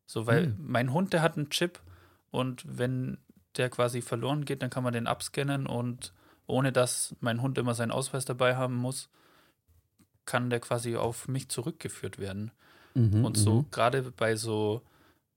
So, 0.09 0.25
weil 0.25 0.45
Hm. 0.47 0.55
mein 0.59 0.93
Hund, 0.93 1.13
der 1.13 1.21
hat 1.21 1.37
einen 1.37 1.49
Chip 1.49 1.79
und 2.31 2.63
wenn 2.67 3.17
der 3.57 3.69
quasi 3.69 4.01
verloren 4.01 4.45
geht, 4.45 4.61
dann 4.61 4.69
kann 4.69 4.83
man 4.83 4.93
den 4.93 5.07
abscannen 5.07 5.67
und 5.67 6.13
ohne 6.45 6.71
dass 6.71 7.15
mein 7.19 7.41
Hund 7.41 7.57
immer 7.57 7.73
seinen 7.73 7.91
Ausweis 7.91 8.25
dabei 8.25 8.55
haben 8.55 8.75
muss, 8.75 9.09
kann 10.25 10.49
der 10.49 10.59
quasi 10.59 10.95
auf 10.95 11.27
mich 11.27 11.49
zurückgeführt 11.49 12.19
werden. 12.19 12.51
Mhm, 12.95 13.25
Und 13.25 13.37
so 13.37 13.65
gerade 13.71 14.11
bei 14.11 14.35
so 14.35 14.81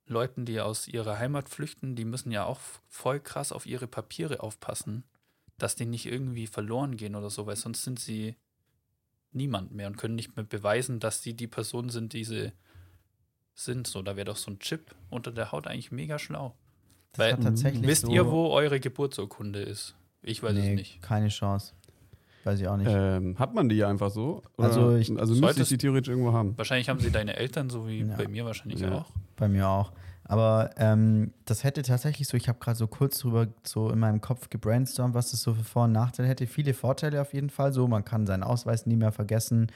Leuten, 0.06 0.44
die 0.44 0.60
aus 0.60 0.88
ihrer 0.88 1.18
Heimat 1.18 1.48
flüchten, 1.48 1.94
die 1.94 2.04
müssen 2.04 2.32
ja 2.32 2.44
auch 2.44 2.60
voll 2.88 3.20
krass 3.20 3.52
auf 3.52 3.66
ihre 3.66 3.86
Papiere 3.86 4.40
aufpassen, 4.40 5.04
dass 5.58 5.76
die 5.76 5.86
nicht 5.86 6.06
irgendwie 6.06 6.46
verloren 6.46 6.96
gehen 6.96 7.14
oder 7.14 7.30
so, 7.30 7.46
weil 7.46 7.56
sonst 7.56 7.82
sind 7.84 8.00
sie 8.00 8.36
niemand 9.32 9.72
mehr 9.72 9.86
und 9.86 9.96
können 9.96 10.16
nicht 10.16 10.36
mehr 10.36 10.44
beweisen, 10.44 10.98
dass 10.98 11.22
sie 11.22 11.34
die 11.34 11.46
Person 11.46 11.88
sind, 11.90 12.12
die 12.12 12.24
sie 12.24 12.52
sind. 13.54 13.86
So, 13.86 14.02
da 14.02 14.16
wäre 14.16 14.24
doch 14.26 14.36
so 14.36 14.50
ein 14.50 14.58
Chip 14.58 14.94
unter 15.10 15.30
der 15.30 15.52
Haut 15.52 15.66
eigentlich 15.66 15.92
mega 15.92 16.18
schlau. 16.18 16.56
Das 17.12 17.18
Weil- 17.18 17.32
hat 17.32 17.42
tatsächlich 17.42 17.86
Wisst 17.86 18.02
so, 18.06 18.12
ihr, 18.12 18.30
wo 18.30 18.48
eure 18.50 18.78
Geburtsurkunde 18.80 19.60
ist? 19.60 19.94
Ich 20.22 20.42
weiß 20.42 20.52
nee, 20.54 20.70
es 20.70 20.76
nicht. 20.78 21.02
keine 21.02 21.28
Chance. 21.28 21.72
Weiß 22.44 22.58
ich 22.60 22.68
auch 22.68 22.76
nicht. 22.76 22.88
Ähm, 22.90 23.38
hat 23.38 23.54
man 23.54 23.68
die 23.68 23.76
ja 23.76 23.88
einfach 23.88 24.10
so? 24.10 24.42
Also 24.56 24.96
ich- 24.96 25.10
also 25.18 25.34
müsste 25.34 25.62
ich 25.62 25.68
die 25.68 25.78
theoretisch 25.78 26.08
irgendwo 26.10 26.32
haben. 26.32 26.56
Wahrscheinlich 26.56 26.88
haben 26.88 27.00
sie 27.00 27.10
deine 27.10 27.36
Eltern, 27.36 27.68
so 27.68 27.86
wie 27.86 28.00
Ja. 28.02 28.16
bei 28.16 28.28
mir 28.28 28.44
wahrscheinlich 28.44 28.80
Ja. 28.80 28.92
auch. 28.92 29.10
Bei 29.36 29.48
mir 29.48 29.68
auch. 29.68 29.92
Aber 30.24 30.70
ähm, 30.76 31.32
das 31.44 31.64
hätte 31.64 31.82
tatsächlich 31.82 32.28
so, 32.28 32.36
ich 32.36 32.48
habe 32.48 32.58
gerade 32.60 32.78
so 32.78 32.86
kurz 32.86 33.18
drüber 33.18 33.48
so 33.64 33.90
in 33.90 33.98
meinem 33.98 34.20
Kopf 34.20 34.48
gebrainstormt, 34.48 35.12
was 35.14 35.32
das 35.32 35.42
so 35.42 35.54
für 35.54 35.64
Vor- 35.64 35.84
und 35.84 35.92
Nachteile 35.92 36.28
hätte. 36.28 36.46
Viele 36.46 36.72
Vorteile 36.72 37.20
auf 37.20 37.34
jeden 37.34 37.50
Fall 37.50 37.72
so. 37.72 37.88
Man 37.88 38.04
kann 38.04 38.26
seinen 38.26 38.44
Ausweis 38.44 38.86
nie 38.86 38.96
mehr 38.96 39.10
vergessen. 39.12 39.66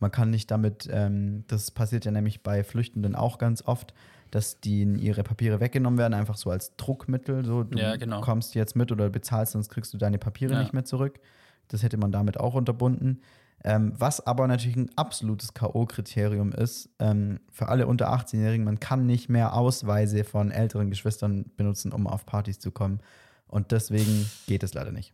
Man 0.00 0.10
kann 0.10 0.30
nicht 0.30 0.50
damit, 0.50 0.88
ähm, 0.92 1.44
das 1.48 1.70
passiert 1.70 2.04
ja 2.04 2.10
nämlich 2.10 2.42
bei 2.42 2.62
Flüchtenden 2.62 3.14
auch 3.16 3.38
ganz 3.38 3.62
oft, 3.66 3.94
dass 4.32 4.60
denen 4.60 4.98
ihre 4.98 5.22
Papiere 5.22 5.60
weggenommen 5.60 5.98
werden, 5.98 6.14
einfach 6.14 6.36
so 6.36 6.50
als 6.50 6.74
Druckmittel. 6.76 7.44
So, 7.44 7.62
du 7.62 7.78
Ja, 7.78 7.96
genau. 7.96 8.22
kommst 8.22 8.54
jetzt 8.56 8.74
mit 8.74 8.90
oder 8.90 9.08
bezahlst, 9.10 9.52
sonst 9.52 9.68
kriegst 9.68 9.92
du 9.94 9.98
deine 9.98 10.18
Papiere 10.18 10.54
Ja. 10.54 10.60
nicht 10.60 10.72
mehr 10.72 10.84
zurück. 10.84 11.20
Das 11.68 11.82
hätte 11.82 11.98
man 11.98 12.10
damit 12.12 12.40
auch 12.40 12.54
unterbunden. 12.54 13.20
Ähm, 13.62 13.92
was 13.96 14.26
aber 14.26 14.48
natürlich 14.48 14.76
ein 14.76 14.90
absolutes 14.96 15.54
K.O.-Kriterium 15.54 16.52
ist, 16.52 16.88
ähm, 16.98 17.40
für 17.50 17.68
alle 17.68 17.86
unter 17.86 18.10
18-Jährigen, 18.12 18.64
man 18.64 18.80
kann 18.80 19.06
nicht 19.06 19.28
mehr 19.28 19.54
Ausweise 19.54 20.24
von 20.24 20.50
älteren 20.50 20.90
Geschwistern 20.90 21.44
benutzen, 21.56 21.92
um 21.92 22.06
auf 22.08 22.26
Partys 22.26 22.58
zu 22.58 22.72
kommen. 22.72 23.00
Und 23.46 23.70
deswegen 23.70 24.26
geht 24.46 24.62
es 24.64 24.72
leider 24.74 24.90
nicht. 24.92 25.12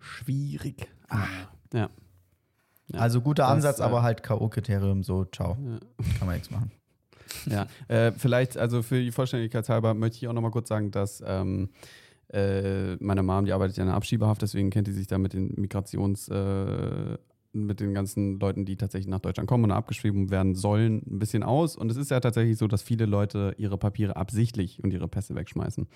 Schwierig. 0.00 0.88
Ah, 1.08 1.26
ja. 1.72 1.88
Ja, 2.88 2.98
also 3.00 3.20
guter 3.20 3.44
das, 3.44 3.52
Ansatz, 3.52 3.78
äh, 3.78 3.84
aber 3.84 4.02
halt 4.02 4.22
K.O.-Kriterium, 4.24 5.04
so, 5.04 5.24
ciao. 5.26 5.56
Ja. 5.64 5.78
Kann 6.18 6.26
man 6.26 6.34
nichts 6.34 6.50
machen. 6.50 6.72
Ja, 7.50 7.66
äh, 7.88 8.12
vielleicht, 8.12 8.56
also 8.56 8.82
für 8.82 9.00
die 9.00 9.12
Vollständigkeit 9.12 9.68
halber 9.68 9.94
möchte 9.94 10.18
ich 10.18 10.28
auch 10.28 10.32
nochmal 10.32 10.50
kurz 10.50 10.68
sagen, 10.68 10.90
dass 10.90 11.22
ähm, 11.26 11.70
äh, 12.32 12.96
meine 12.96 13.22
Mom, 13.22 13.44
die 13.44 13.52
arbeitet 13.52 13.76
ja 13.76 13.82
in 13.82 13.88
der 13.88 13.96
Abschiebehaft, 13.96 14.42
deswegen 14.42 14.70
kennt 14.70 14.86
die 14.86 14.92
sich 14.92 15.06
da 15.06 15.18
mit 15.18 15.32
den 15.32 15.54
Migrations, 15.56 16.28
äh, 16.28 17.18
mit 17.52 17.80
den 17.80 17.94
ganzen 17.94 18.38
Leuten, 18.38 18.64
die 18.64 18.76
tatsächlich 18.76 19.08
nach 19.08 19.18
Deutschland 19.18 19.48
kommen 19.48 19.64
und 19.64 19.72
abgeschrieben 19.72 20.30
werden 20.30 20.54
sollen, 20.54 21.02
ein 21.10 21.18
bisschen 21.18 21.42
aus. 21.42 21.76
Und 21.76 21.90
es 21.90 21.96
ist 21.96 22.10
ja 22.10 22.20
tatsächlich 22.20 22.58
so, 22.58 22.68
dass 22.68 22.82
viele 22.82 23.06
Leute 23.06 23.54
ihre 23.58 23.76
Papiere 23.76 24.14
absichtlich 24.14 24.82
und 24.84 24.92
ihre 24.92 25.08
Pässe 25.08 25.34
wegschmeißen, 25.34 25.88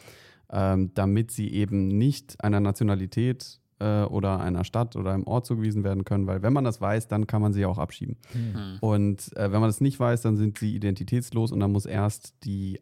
ähm, 0.51 0.91
damit 0.95 1.31
sie 1.31 1.53
eben 1.53 1.89
nicht 1.89 2.43
einer 2.43 2.59
Nationalität 2.61 3.61
äh, 3.79 4.03
oder 4.05 4.41
einer 4.41 4.65
Stadt 4.65 4.97
oder 4.97 5.13
einem 5.13 5.27
Ort 5.27 5.47
zugewiesen 5.47 5.85
werden 5.85 6.05
können, 6.05 6.27
weil 6.27 6.43
wenn 6.43 6.53
man 6.53 6.65
das 6.65 6.81
weiß, 6.81 7.09
dann 7.09 7.27
kann 7.27 7.43
man 7.43 7.53
sie 7.53 7.65
auch 7.67 7.79
abschieben. 7.79 8.17
Hm. 8.33 8.79
Und 8.81 9.37
äh, 9.37 9.53
wenn 9.53 9.61
man 9.61 9.69
das 9.69 9.81
nicht 9.81 9.99
weiß, 9.99 10.23
dann 10.23 10.37
sind 10.37 10.59
sie 10.59 10.75
identitätslos 10.75 11.53
und 11.53 11.61
dann 11.61 11.73
muss 11.73 11.87
erst 11.87 12.35
die 12.45 12.81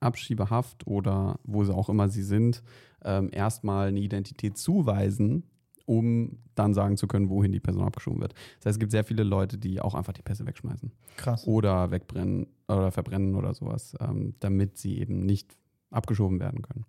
Abschiebehaft 0.00 0.86
oder 0.86 1.38
wo 1.44 1.64
sie 1.64 1.74
auch 1.74 1.88
immer 1.88 2.08
sie 2.08 2.22
sind, 2.22 2.62
ähm, 3.04 3.30
erstmal 3.32 3.88
eine 3.88 4.00
Identität 4.00 4.58
zuweisen, 4.58 5.44
um 5.86 6.38
dann 6.54 6.74
sagen 6.74 6.96
zu 6.96 7.06
können, 7.06 7.28
wohin 7.28 7.52
die 7.52 7.60
Person 7.60 7.84
abgeschoben 7.84 8.20
wird. 8.20 8.32
Das 8.58 8.66
heißt, 8.66 8.76
es 8.76 8.78
gibt 8.78 8.92
sehr 8.92 9.04
viele 9.04 9.22
Leute, 9.22 9.58
die 9.58 9.80
auch 9.80 9.94
einfach 9.94 10.12
die 10.12 10.22
Pässe 10.22 10.46
wegschmeißen 10.46 10.92
Krass. 11.16 11.46
oder 11.46 11.90
wegbrennen 11.90 12.46
oder 12.68 12.90
verbrennen 12.90 13.34
oder 13.34 13.54
sowas, 13.54 13.94
ähm, 14.00 14.34
damit 14.40 14.78
sie 14.78 14.98
eben 14.98 15.20
nicht 15.26 15.56
abgeschoben 15.90 16.40
werden 16.40 16.62
können. 16.62 16.84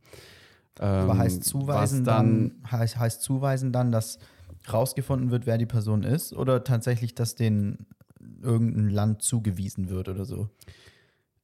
Aber 0.79 1.13
Ähm, 1.13 1.17
heißt 1.19 1.39
was 1.39 1.45
zuweisen 1.47 2.03
dann, 2.03 2.51
heißt, 2.69 2.97
heißt 2.97 3.21
zuweisen 3.21 3.71
dann, 3.71 3.91
dass 3.91 4.19
rausgefunden 4.71 5.31
wird, 5.31 5.45
wer 5.45 5.57
die 5.57 5.65
Person 5.65 6.03
ist 6.03 6.33
oder 6.33 6.63
tatsächlich, 6.63 7.15
dass 7.15 7.35
denen 7.35 7.85
irgendein 8.41 8.89
Land 8.89 9.21
zugewiesen 9.21 9.89
wird 9.89 10.09
oder 10.09 10.25
so? 10.25 10.49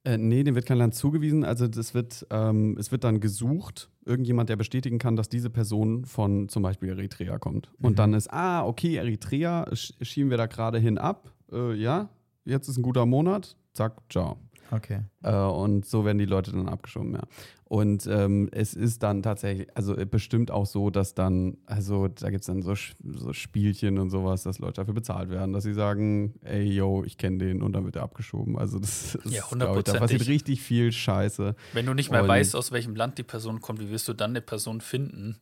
Äh, 0.04 0.18
nee, 0.18 0.42
dem 0.42 0.56
wird 0.56 0.66
kein 0.66 0.78
Land 0.78 0.94
zugewiesen. 0.96 1.44
Also 1.44 1.68
das 1.68 1.94
wird, 1.94 2.26
ähm, 2.30 2.76
es 2.78 2.90
wird 2.90 3.04
dann 3.04 3.20
gesucht, 3.20 3.88
irgendjemand, 4.04 4.48
der 4.50 4.56
bestätigen 4.56 4.98
kann, 4.98 5.14
dass 5.14 5.28
diese 5.28 5.48
Person 5.48 6.04
von 6.04 6.48
zum 6.48 6.64
Beispiel 6.64 6.88
Eritrea 6.88 7.38
kommt. 7.38 7.70
Und 7.80 7.92
Mhm. 7.92 7.96
dann 7.96 8.14
ist, 8.14 8.32
ah, 8.32 8.66
okay, 8.66 8.96
Eritrea, 8.96 9.66
sch 9.72 9.92
schieben 10.02 10.30
wir 10.30 10.38
da 10.38 10.46
gerade 10.46 10.78
hin 10.80 10.98
ab. 10.98 11.32
Äh, 11.52 11.74
ja, 11.74 12.08
jetzt 12.44 12.68
ist 12.68 12.78
ein 12.78 12.82
guter 12.82 13.06
Monat. 13.06 13.56
Zack, 13.74 13.94
ciao. 14.10 14.38
Okay. 14.74 15.00
Äh, 15.22 15.34
und 15.36 15.84
so 15.84 16.04
werden 16.06 16.16
die 16.16 16.24
Leute 16.24 16.50
dann 16.50 16.66
abgeschoben, 16.68 17.12
ja. 17.12 17.22
Und 17.64 18.06
ähm, 18.06 18.48
es 18.52 18.72
ist 18.74 19.02
dann 19.02 19.22
tatsächlich, 19.22 19.68
also 19.76 19.96
äh, 19.96 20.04
bestimmt 20.06 20.50
auch 20.50 20.64
so, 20.66 20.88
dass 20.90 21.14
dann, 21.14 21.58
also 21.66 22.08
da 22.08 22.30
gibt 22.30 22.40
es 22.40 22.46
dann 22.46 22.62
so, 22.62 22.74
so 22.74 23.32
Spielchen 23.34 23.98
und 23.98 24.08
sowas, 24.10 24.42
dass 24.44 24.58
Leute 24.58 24.74
dafür 24.80 24.94
bezahlt 24.94 25.28
werden, 25.30 25.52
dass 25.52 25.64
sie 25.64 25.74
sagen, 25.74 26.34
ey, 26.42 26.62
yo, 26.64 27.04
ich 27.04 27.18
kenne 27.18 27.38
den 27.38 27.62
und 27.62 27.72
dann 27.74 27.84
wird 27.84 27.96
er 27.96 28.02
abgeschoben. 28.02 28.58
Also 28.58 28.78
das, 28.78 29.18
das 29.22 29.32
Ja, 29.32 29.42
ist, 29.42 29.50
glaub 29.50 29.76
ich, 29.78 29.84
da 29.84 29.98
passiert 29.98 30.26
richtig 30.26 30.60
viel 30.62 30.90
Scheiße. 30.92 31.54
Wenn 31.74 31.86
du 31.86 31.92
nicht 31.94 32.10
mehr 32.10 32.22
Und- 32.22 32.28
weißt, 32.28 32.56
aus 32.56 32.72
welchem 32.72 32.94
Land 32.96 33.18
die 33.18 33.22
Person 33.24 33.60
kommt, 33.60 33.78
wie 33.80 33.90
wirst 33.90 34.08
du 34.08 34.14
dann 34.14 34.30
eine 34.30 34.40
Person 34.42 34.80
finden, 34.80 35.38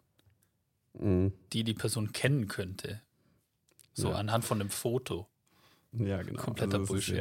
Mhm. 0.98 1.32
die 1.52 1.62
die 1.64 1.74
Person 1.74 2.12
kennen 2.12 2.48
könnte? 2.48 3.00
So 3.92 4.08
Ja. 4.10 4.14
anhand 4.16 4.44
von 4.44 4.60
einem 4.60 4.70
Foto. 4.70 5.26
Ja, 5.92 6.22
genau. 6.22 6.40
Kompletter 6.42 6.80
ist 6.80 6.88
Bullshit. 6.88 7.16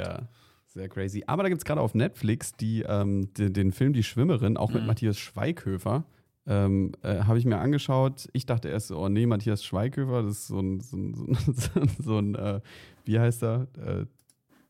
Sehr, 0.72 0.88
crazy. 0.88 1.24
Aber 1.28 1.44
da 1.44 1.50
gibt 1.50 1.60
es 1.62 1.66
gerade 1.66 1.82
auf 1.82 1.96
Netflix 1.96 2.54
die, 2.54 2.84
ähm, 2.88 3.34
den, 3.34 3.54
den 3.54 3.72
Film 3.72 3.94
Die 3.94 4.04
Schwimmerin, 4.04 4.56
auch 4.56 4.72
mit 4.72 4.82
Mhm. 4.84 4.88
Matthias 4.88 5.18
Schweighöfer. 5.18 6.04
Ähm, 6.48 6.94
äh, 7.04 7.20
Habe 7.24 7.38
ich 7.40 7.46
mir 7.46 7.58
angeschaut. 7.58 8.28
Ich 8.34 8.46
dachte 8.46 8.70
erst, 8.70 8.88
so, 8.88 8.98
oh 9.00 9.10
nee, 9.10 9.26
Matthias 9.26 9.64
Schweighöfer, 9.64 10.24
das 10.24 10.32
ist 10.34 10.48
so 10.48 10.60
ein, 10.60 10.80
so 10.80 10.96
ein, 10.98 11.14
so 11.16 11.80
ein, 11.80 11.90
so 12.04 12.18
ein 12.20 12.36
äh, 12.36 12.62
wie 13.06 13.20
heißt 13.20 13.44
er? 13.44 13.68
Äh, 13.84 14.06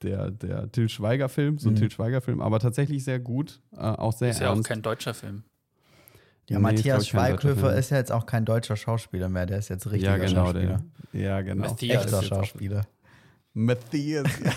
der, 0.02 0.32
der 0.32 0.72
Till 0.72 0.88
Schweiger-Film, 0.88 1.58
so 1.58 1.68
ein 1.70 1.74
Mhm. 1.74 1.78
Till 1.78 1.92
Schweiger-Film, 1.92 2.40
aber 2.42 2.60
tatsächlich 2.60 3.04
sehr 3.04 3.20
gut, 3.20 3.60
äh, 3.74 3.80
auch 3.80 4.14
sehr 4.14 4.30
Ist 4.30 4.40
ja 4.40 4.54
auch 4.54 4.64
kein 4.64 4.82
deutscher 4.82 5.14
Film. 5.14 5.44
Ja, 6.50 6.58
Nee, 6.58 6.64
Matthias 6.64 7.08
Schweighöfer 7.10 7.76
ist 7.76 7.90
ja 7.92 7.98
jetzt 7.98 8.12
auch 8.14 8.26
kein 8.26 8.46
deutscher 8.46 8.78
Schauspieler 8.78 9.28
mehr, 9.28 9.46
der 9.46 9.58
ist 9.60 9.68
jetzt 9.68 9.92
richtiger 9.92 10.18
ja, 10.18 10.26
genau, 10.26 10.46
Schauspieler. 10.46 10.82
der. 11.14 11.22
Ja, 11.22 11.42
genau. 11.42 11.68
Matthias. 11.68 12.06
Echter 12.06 12.24
Schauspieler. 12.24 12.88
Matthias. 13.54 14.26
Ja. 14.44 14.52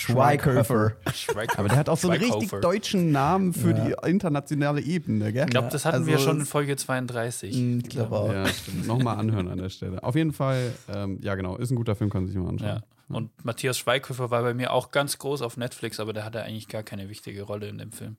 Schweighöfer. 0.00 0.92
Schweig- 1.14 1.58
Aber 1.58 1.68
der 1.68 1.76
hat 1.78 1.88
auch 1.88 1.96
so 1.98 2.08
einen 2.10 2.22
richtig 2.22 2.50
deutschen 2.60 3.12
Namen 3.12 3.52
für 3.52 3.70
Ja. 3.70 3.84
die 4.02 4.08
internationale 4.10 4.80
Ebene, 4.80 5.32
gell? 5.32 5.44
Ich 5.44 5.50
glaube, 5.50 5.68
das 5.70 5.84
hatten 5.84 5.98
Also 5.98 6.06
wir 6.08 6.18
schon 6.18 6.40
in 6.40 6.46
Folge 6.46 6.76
32. 6.76 7.56
Ich 7.56 7.88
glaube 7.88 8.16
auch. 8.16 8.32
Ja, 8.32 8.46
stimmt. 8.46 8.86
Nochmal 8.86 9.18
anhören 9.18 9.48
an 9.48 9.58
der 9.58 9.68
Stelle. 9.70 10.02
Auf 10.02 10.14
jeden 10.16 10.32
Fall, 10.32 10.72
ähm, 10.92 11.18
ja 11.22 11.34
genau, 11.34 11.56
ist 11.56 11.70
ein 11.70 11.76
guter 11.76 11.94
Film, 11.94 12.10
kann 12.10 12.22
man 12.22 12.28
sich 12.28 12.36
mal 12.38 12.48
anschauen. 12.48 12.68
Ja. 12.68 12.82
Und 13.14 13.44
Matthias 13.44 13.76
Schweighöfer 13.78 14.30
war 14.30 14.42
bei 14.42 14.54
mir 14.54 14.72
auch 14.72 14.90
ganz 14.92 15.18
groß 15.18 15.42
auf 15.42 15.56
Netflix, 15.56 15.98
aber 15.98 16.12
der 16.12 16.24
hatte 16.24 16.42
eigentlich 16.42 16.68
gar 16.68 16.82
keine 16.84 17.08
wichtige 17.08 17.42
Rolle 17.42 17.68
in 17.68 17.78
dem 17.78 17.90
Film. 17.92 18.16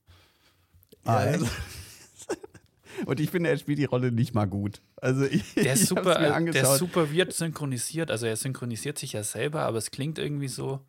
Ah, 1.05 1.25
echt? 1.25 1.45
Und 3.05 3.19
ich 3.19 3.31
finde, 3.31 3.49
er 3.49 3.57
spielt 3.57 3.79
die 3.79 3.85
Rolle 3.85 4.11
nicht 4.11 4.35
mal 4.35 4.45
gut. 4.45 4.81
Also 4.97 5.23
ich, 5.23 5.53
Der 5.55 5.73
ist, 5.73 5.87
super, 5.87 6.19
mir 6.19 6.25
der 6.27 6.35
angeschaut. 6.35 6.73
ist 6.73 6.77
super 6.79 7.11
weird 7.11 7.33
synchronisiert. 7.33 8.11
Also 8.11 8.25
er 8.27 8.35
synchronisiert 8.35 8.99
sich 8.99 9.13
ja 9.13 9.23
selber, 9.23 9.61
aber 9.61 9.77
es 9.77 9.89
klingt 9.91 10.19
irgendwie 10.19 10.49
so. 10.49 10.81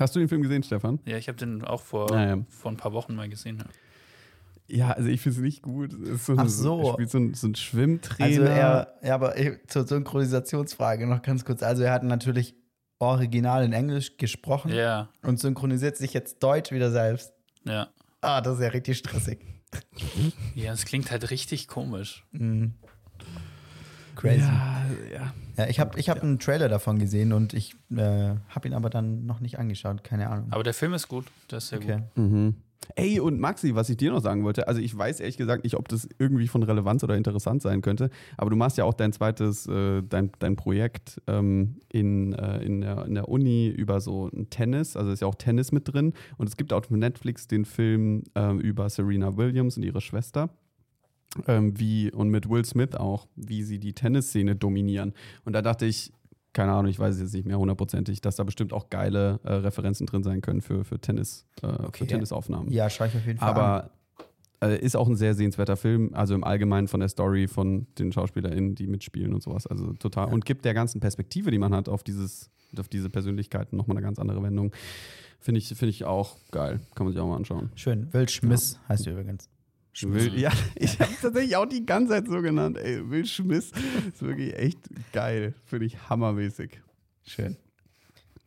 Hast 0.00 0.16
du 0.16 0.18
den 0.20 0.28
Film 0.28 0.42
gesehen, 0.42 0.62
Stefan? 0.62 0.98
Ja, 1.04 1.16
ich 1.18 1.28
habe 1.28 1.36
den 1.38 1.62
auch 1.64 1.80
vor, 1.82 2.10
Ah, 2.12 2.26
ja. 2.26 2.38
vor 2.48 2.70
ein 2.72 2.76
paar 2.76 2.92
Wochen 2.92 3.14
mal 3.14 3.28
gesehen. 3.28 3.58
Ja. 3.58 3.64
Ja, 4.72 4.90
also 4.92 5.08
ich 5.08 5.20
finde 5.20 5.38
es 5.38 5.42
nicht 5.42 5.62
gut. 5.62 5.92
Es 5.92 6.08
ist 6.08 6.26
so, 6.26 6.34
Ach 6.38 6.48
so. 6.48 6.80
Er 6.88 6.92
spielt 6.94 7.10
so 7.10 7.18
ein, 7.18 7.34
so 7.34 7.48
ein 7.48 7.54
Schwimmtrainer. 7.56 8.24
Also 8.30 8.42
er, 8.42 8.94
ja, 9.02 9.14
aber 9.16 9.34
zur 9.66 9.84
Synchronisationsfrage 9.86 11.06
noch 11.08 11.22
ganz 11.22 11.44
kurz. 11.44 11.62
Also 11.64 11.82
er 11.82 11.92
hat 11.92 12.04
natürlich 12.04 12.54
original 13.00 13.64
in 13.64 13.72
Englisch 13.72 14.16
gesprochen 14.16 14.72
Ja, 14.72 15.08
und 15.22 15.40
synchronisiert 15.40 15.96
sich 15.96 16.12
jetzt 16.14 16.42
Deutsch 16.42 16.70
wieder 16.72 16.90
selbst. 16.90 17.32
ja. 17.64 17.88
Ah, 18.22 18.42
das 18.42 18.56
ist 18.58 18.62
ja 18.62 18.68
richtig 18.68 18.98
stressig. 18.98 19.40
Ja, 20.54 20.72
es 20.74 20.84
klingt 20.84 21.10
halt 21.10 21.30
richtig 21.30 21.66
komisch. 21.68 22.26
Mhm. 22.32 22.74
Crazy. 24.14 24.40
Ja, 24.40 24.84
ja, 25.12 25.34
ja. 25.60 25.68
ich 25.68 25.80
habe 25.80 25.98
ich 25.98 26.08
hab 26.08 26.22
einen 26.22 26.38
Trailer 26.38 26.68
davon 26.68 26.98
gesehen 26.98 27.32
und 27.32 27.54
ich 27.54 27.74
äh, 27.90 28.34
habe 28.48 28.68
ihn 28.68 28.74
aber 28.74 28.90
dann 28.90 29.26
noch 29.26 29.40
nicht 29.40 29.58
angeschaut. 29.58 30.04
Keine 30.04 30.28
Ahnung. 30.28 30.48
Aber 30.50 30.62
der 30.62 30.74
Film 30.74 30.94
ist 30.94 31.08
gut. 31.08 31.26
Der 31.50 31.58
ist 31.58 31.68
sehr 31.68 31.78
okay. 31.78 32.02
gut. 32.14 32.24
Mhm. 32.24 32.54
Ey, 32.96 33.20
und 33.20 33.38
Maxi, 33.38 33.74
was 33.74 33.88
ich 33.90 33.96
dir 33.96 34.10
noch 34.10 34.22
sagen 34.22 34.42
wollte, 34.42 34.66
also 34.66 34.80
ich 34.80 34.96
weiß 34.96 35.20
ehrlich 35.20 35.36
gesagt 35.36 35.64
nicht, 35.64 35.76
ob 35.76 35.88
das 35.88 36.08
irgendwie 36.18 36.48
von 36.48 36.62
Relevanz 36.62 37.04
oder 37.04 37.14
interessant 37.14 37.62
sein 37.62 37.82
könnte, 37.82 38.10
aber 38.36 38.50
du 38.50 38.56
machst 38.56 38.78
ja 38.78 38.84
auch 38.84 38.94
dein 38.94 39.12
zweites, 39.12 39.66
äh, 39.66 40.02
dein, 40.02 40.32
dein 40.38 40.56
Projekt 40.56 41.20
ähm, 41.26 41.76
in, 41.92 42.32
äh, 42.32 42.62
in, 42.62 42.80
der, 42.80 43.04
in 43.04 43.14
der 43.14 43.28
Uni 43.28 43.68
über 43.68 44.00
so 44.00 44.28
ein 44.32 44.50
Tennis, 44.50 44.96
also 44.96 45.12
ist 45.12 45.20
ja 45.20 45.28
auch 45.28 45.34
Tennis 45.34 45.72
mit 45.72 45.92
drin 45.92 46.14
und 46.36 46.48
es 46.48 46.56
gibt 46.56 46.72
auf 46.72 46.90
Netflix 46.90 47.46
den 47.46 47.64
Film 47.64 48.24
ähm, 48.34 48.58
über 48.60 48.88
Serena 48.88 49.36
Williams 49.36 49.76
und 49.76 49.82
ihre 49.82 50.00
Schwester. 50.00 50.50
Ähm, 51.46 51.78
wie, 51.78 52.10
und 52.10 52.28
mit 52.30 52.48
Will 52.50 52.64
Smith 52.64 52.94
auch, 52.94 53.28
wie 53.36 53.62
sie 53.62 53.78
die 53.78 53.92
Tennisszene 53.92 54.56
dominieren. 54.56 55.14
Und 55.44 55.52
da 55.52 55.62
dachte 55.62 55.86
ich, 55.86 56.12
keine 56.52 56.72
Ahnung, 56.72 56.90
ich 56.90 56.98
weiß 56.98 57.14
es 57.14 57.20
jetzt 57.20 57.34
nicht 57.34 57.46
mehr 57.46 57.58
hundertprozentig, 57.58 58.20
dass 58.20 58.34
da 58.36 58.42
bestimmt 58.42 58.72
auch 58.72 58.90
geile 58.90 59.38
äh, 59.44 59.52
Referenzen 59.52 60.06
drin 60.06 60.24
sein 60.24 60.40
können 60.40 60.60
für, 60.60 60.84
für 60.84 60.98
Tennis, 60.98 61.46
äh, 61.62 61.66
Okay. 61.66 61.98
für 61.98 62.06
Tennisaufnahmen. 62.08 62.72
Ja, 62.72 62.90
schaue 62.90 63.06
ich 63.06 63.14
auf 63.16 63.24
jeden 63.24 63.38
Fall 63.38 63.50
an. 63.50 63.56
Aber 63.56 63.90
äh, 64.60 64.78
ist 64.84 64.96
auch 64.96 65.08
ein 65.08 65.14
sehr 65.16 65.34
sehenswerter 65.34 65.76
Film, 65.76 66.10
also 66.14 66.34
im 66.34 66.42
Allgemeinen 66.42 66.88
von 66.88 66.98
der 67.00 67.08
Story 67.08 67.46
von 67.46 67.86
den 67.98 68.10
SchauspielerInnen, 68.12 68.74
die 68.74 68.88
mitspielen 68.88 69.32
und 69.32 69.42
sowas. 69.42 69.68
Also 69.68 69.92
total. 69.92 70.32
Und 70.32 70.44
gibt 70.44 70.64
der 70.64 70.74
ganzen 70.74 71.00
Perspektive, 71.00 71.52
die 71.52 71.58
man 71.58 71.72
hat 71.74 71.88
auf 71.88 72.02
dieses, 72.02 72.50
auf 72.78 72.88
diese 72.88 73.08
Persönlichkeiten 73.10 73.76
nochmal 73.76 73.96
eine 73.96 74.04
ganz 74.04 74.18
andere 74.18 74.42
Wendung. 74.42 74.72
Finde 75.38 75.58
ich, 75.58 75.68
finde 75.68 75.90
ich 75.90 76.04
auch 76.04 76.36
geil. 76.50 76.80
Kann 76.96 77.06
man 77.06 77.12
sich 77.12 77.22
auch 77.22 77.28
mal 77.28 77.36
anschauen. 77.36 77.70
Schön. 77.76 78.12
Will 78.12 78.28
Schmiss 78.28 78.80
heißt 78.88 79.06
du 79.06 79.10
übrigens. 79.12 79.48
Will, 80.02 80.38
ja, 80.38 80.50
ich 80.76 80.98
habe 81.00 81.12
tatsächlich 81.20 81.56
auch 81.56 81.66
die 81.66 81.84
ganze 81.84 82.12
Zeit 82.12 82.26
so 82.28 82.40
genannt. 82.40 82.78
Ey, 82.78 83.08
Will 83.10 83.26
Schmiss 83.26 83.72
ist 84.12 84.22
wirklich 84.22 84.54
echt 84.56 84.78
geil. 85.12 85.54
Finde 85.66 85.86
ich 85.86 86.08
hammermäßig. 86.08 86.80
Schön. 87.26 87.56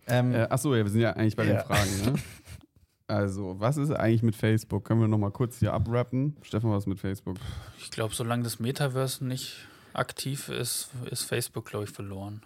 Ähm, 0.07 0.33
Äh, 0.33 0.43
achso, 0.49 0.73
ja, 0.75 0.83
wir 0.83 0.91
sind 0.91 1.01
ja 1.01 1.11
eigentlich 1.13 1.35
bei 1.35 1.45
Ja. 1.45 1.61
den 1.61 1.65
Fragen, 1.67 2.13
ne? 2.13 2.19
Also, 3.07 3.59
was 3.59 3.75
ist 3.77 3.91
eigentlich 3.91 4.23
mit 4.23 4.35
Facebook? 4.35 4.85
Können 4.85 5.01
wir 5.01 5.07
nochmal 5.09 5.31
kurz 5.31 5.59
hier 5.59 5.73
abrappen? 5.73 6.37
Stefan, 6.41 6.71
was 6.71 6.83
ist 6.83 6.87
mit 6.87 6.99
Facebook? 6.99 7.37
Ich 7.77 7.91
glaube, 7.91 8.15
solange 8.15 8.43
das 8.43 8.59
Metaverse 8.59 9.25
nicht 9.25 9.67
aktiv 9.93 10.47
ist, 10.49 10.89
ist 11.11 11.23
Facebook, 11.23 11.65
glaube 11.65 11.83
ich, 11.85 11.91
verloren. 11.91 12.41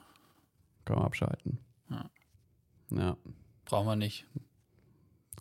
Kann 0.83 0.97
man 0.97 1.05
abschalten. 1.05 1.59
Ja. 1.89 2.09
Ja, 2.89 3.17
Brauchen 3.65 3.87
wir 3.87 3.95
nicht. 3.95 4.25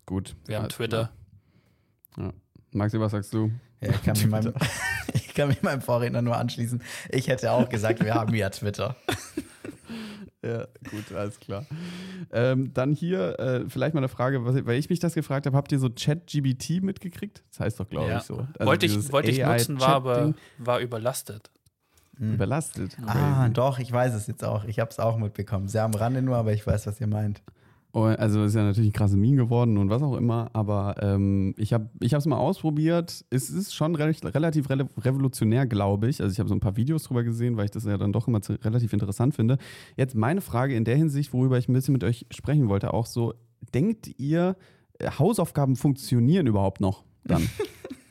gut. 0.05 0.35
Wir 0.45 0.59
haben 0.61 0.69
Twitter. 0.69 1.11
Ja. 2.15 2.31
Maxi, 2.77 2.99
was 2.99 3.11
sagst 3.11 3.33
du? 3.33 3.51
ja, 3.81 3.89
ich, 3.89 4.03
kann 4.03 4.17
mich 4.17 4.27
meinem, 4.29 4.53
ich 5.13 5.33
kann 5.33 5.47
mich 5.49 5.61
meinem 5.61 5.81
Vorredner 5.81 6.21
nur 6.21 6.37
anschließen. 6.37 6.81
Ich 7.09 7.27
hätte 7.27 7.51
auch 7.51 7.67
gesagt, 7.69 8.03
wir 8.03 8.13
haben 8.13 8.33
ja 8.33 8.49
Twitter. 8.49 8.95
Ja, 10.45 10.67
gut, 10.91 11.11
alles 11.13 11.39
klar. 11.39 11.65
Ähm, 12.31 12.71
dann 12.73 12.93
hier 12.93 13.39
äh, 13.39 13.65
vielleicht 13.67 13.95
mal 13.95 14.01
eine 14.01 14.07
Frage, 14.07 14.45
was, 14.45 14.55
weil 14.65 14.77
ich 14.77 14.89
mich 14.89 14.99
das 14.99 15.13
gefragt 15.15 15.45
habe, 15.45 15.57
habt 15.57 15.71
ihr 15.71 15.79
so 15.79 15.89
Chat-GBT 15.89 16.81
mitgekriegt? 16.83 17.43
Das 17.49 17.59
heißt 17.59 17.79
doch, 17.79 17.89
glaube 17.89 18.09
Ja. 18.11 18.17
ich, 18.19 18.23
so. 18.23 18.37
Also 18.57 18.65
wollte 18.69 18.85
ich, 18.85 19.11
wollte 19.11 19.31
ich 19.31 19.39
nutzen, 19.43 19.79
war 19.81 19.89
aber 19.89 20.33
war 20.59 20.79
überlastet. 20.79 21.49
überlastet. 22.19 22.97
Ah, 23.05 23.41
Crazy. 23.41 23.53
doch, 23.53 23.79
ich 23.79 23.91
weiß 23.91 24.13
es 24.13 24.27
jetzt 24.27 24.43
auch. 24.43 24.63
Ich 24.65 24.79
habe 24.79 24.91
es 24.91 24.99
auch 24.99 25.17
mitbekommen. 25.17 25.67
Sehr 25.67 25.83
am 25.83 25.93
Rande 25.95 26.21
nur, 26.21 26.37
aber 26.37 26.53
ich 26.53 26.65
weiß, 26.65 26.85
was 26.87 27.01
ihr 27.01 27.07
meint. 27.07 27.41
Oh, 27.97 28.03
Also 28.03 28.43
ist 28.43 28.53
ja 28.53 28.61
natürlich 28.61 28.91
ein 28.91 28.93
krasses 28.93 29.17
Meme 29.17 29.37
geworden 29.37 29.79
und 29.79 29.89
was 29.89 30.03
auch 30.03 30.15
immer, 30.15 30.51
aber 30.53 30.97
ähm, 31.01 31.55
ich 31.57 31.73
habe 31.73 31.89
es 31.99 32.25
mal 32.27 32.37
ausprobiert. 32.37 33.25
Es 33.31 33.49
ist 33.49 33.73
schon 33.73 33.95
re 33.95 34.13
relativ 34.23 34.69
re 34.69 34.87
revolutionär, 34.99 35.65
glaube 35.65 36.07
ich. 36.07 36.21
Also 36.21 36.31
ich 36.31 36.37
habe 36.37 36.47
so 36.47 36.53
ein 36.53 36.59
paar 36.59 36.77
Videos 36.77 37.05
drüber 37.05 37.23
gesehen, 37.23 37.57
weil 37.57 37.65
ich 37.65 37.71
das 37.71 37.85
ja 37.85 37.97
dann 37.97 38.13
doch 38.13 38.27
immer 38.27 38.39
relativ 38.63 38.93
interessant 38.93 39.33
finde. 39.33 39.57
Jetzt 39.95 40.13
meine 40.13 40.41
Frage 40.41 40.75
in 40.75 40.83
der 40.83 40.95
Hinsicht, 40.95 41.33
worüber 41.33 41.57
ich 41.57 41.69
ein 41.69 41.73
bisschen 41.73 41.93
mit 41.93 42.03
euch 42.03 42.27
sprechen 42.29 42.69
wollte, 42.69 42.93
auch 42.93 43.07
so, 43.07 43.33
denkt 43.73 44.19
ihr, 44.19 44.57
äh, 44.99 45.09
Hausaufgaben 45.09 45.75
funktionieren 45.75 46.45
überhaupt 46.45 46.81
noch 46.81 47.03
dann? 47.23 47.49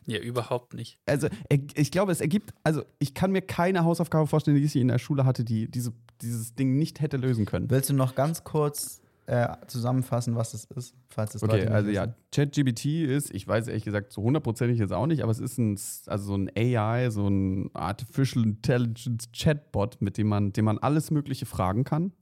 Ja, 0.08 0.20
überhaupt 0.20 0.74
nicht. 0.74 1.00
Also 1.04 1.26
ich 1.74 1.90
glaube, 1.90 2.12
es 2.12 2.20
ergibt, 2.20 2.54
also 2.62 2.84
ich 3.00 3.12
kann 3.12 3.32
mir 3.32 3.42
keine 3.42 3.82
Hausaufgabe 3.82 4.28
vorstellen, 4.28 4.56
die 4.56 4.62
ich 4.62 4.76
in 4.76 4.86
der 4.86 5.00
Schule 5.00 5.24
hatte, 5.24 5.42
die 5.42 5.68
diese, 5.68 5.92
dieses 6.22 6.54
Ding 6.54 6.78
nicht 6.78 7.00
hätte 7.00 7.16
lösen 7.16 7.44
können. 7.44 7.68
Willst 7.70 7.90
du 7.90 7.94
noch 7.94 8.14
ganz 8.14 8.44
kurz 8.44 9.02
äh, 9.26 9.48
zusammenfassen, 9.66 10.36
was 10.36 10.52
das 10.52 10.64
ist, 10.64 10.94
falls 11.08 11.34
Leute 11.34 11.46
Okay, 11.46 11.64
nicht 11.64 11.72
also 11.72 11.90
ja, 11.90 12.02
wissen? 12.02 12.14
ChatGPT 12.32 12.84
ist, 13.08 13.34
ich 13.34 13.46
weiß 13.46 13.68
ehrlich 13.68 13.84
gesagt 13.84 14.12
so 14.12 14.22
hundertprozentig 14.22 14.78
jetzt 14.78 14.92
auch 14.92 15.06
nicht, 15.06 15.22
aber 15.22 15.32
es 15.32 15.40
ist 15.40 15.58
ein, 15.58 15.78
also 16.06 16.24
so 16.24 16.36
ein 16.36 16.50
AI, 16.56 17.10
so 17.10 17.26
ein 17.26 17.70
Artificial 17.74 18.44
Intelligence 18.44 19.30
Chatbot, 19.32 20.00
mit 20.00 20.16
dem 20.18 20.28
man, 20.28 20.52
dem 20.52 20.64
man 20.64 20.78
alles 20.78 21.10
Mögliche 21.10 21.46
fragen 21.46 21.84
kann. 21.84 22.12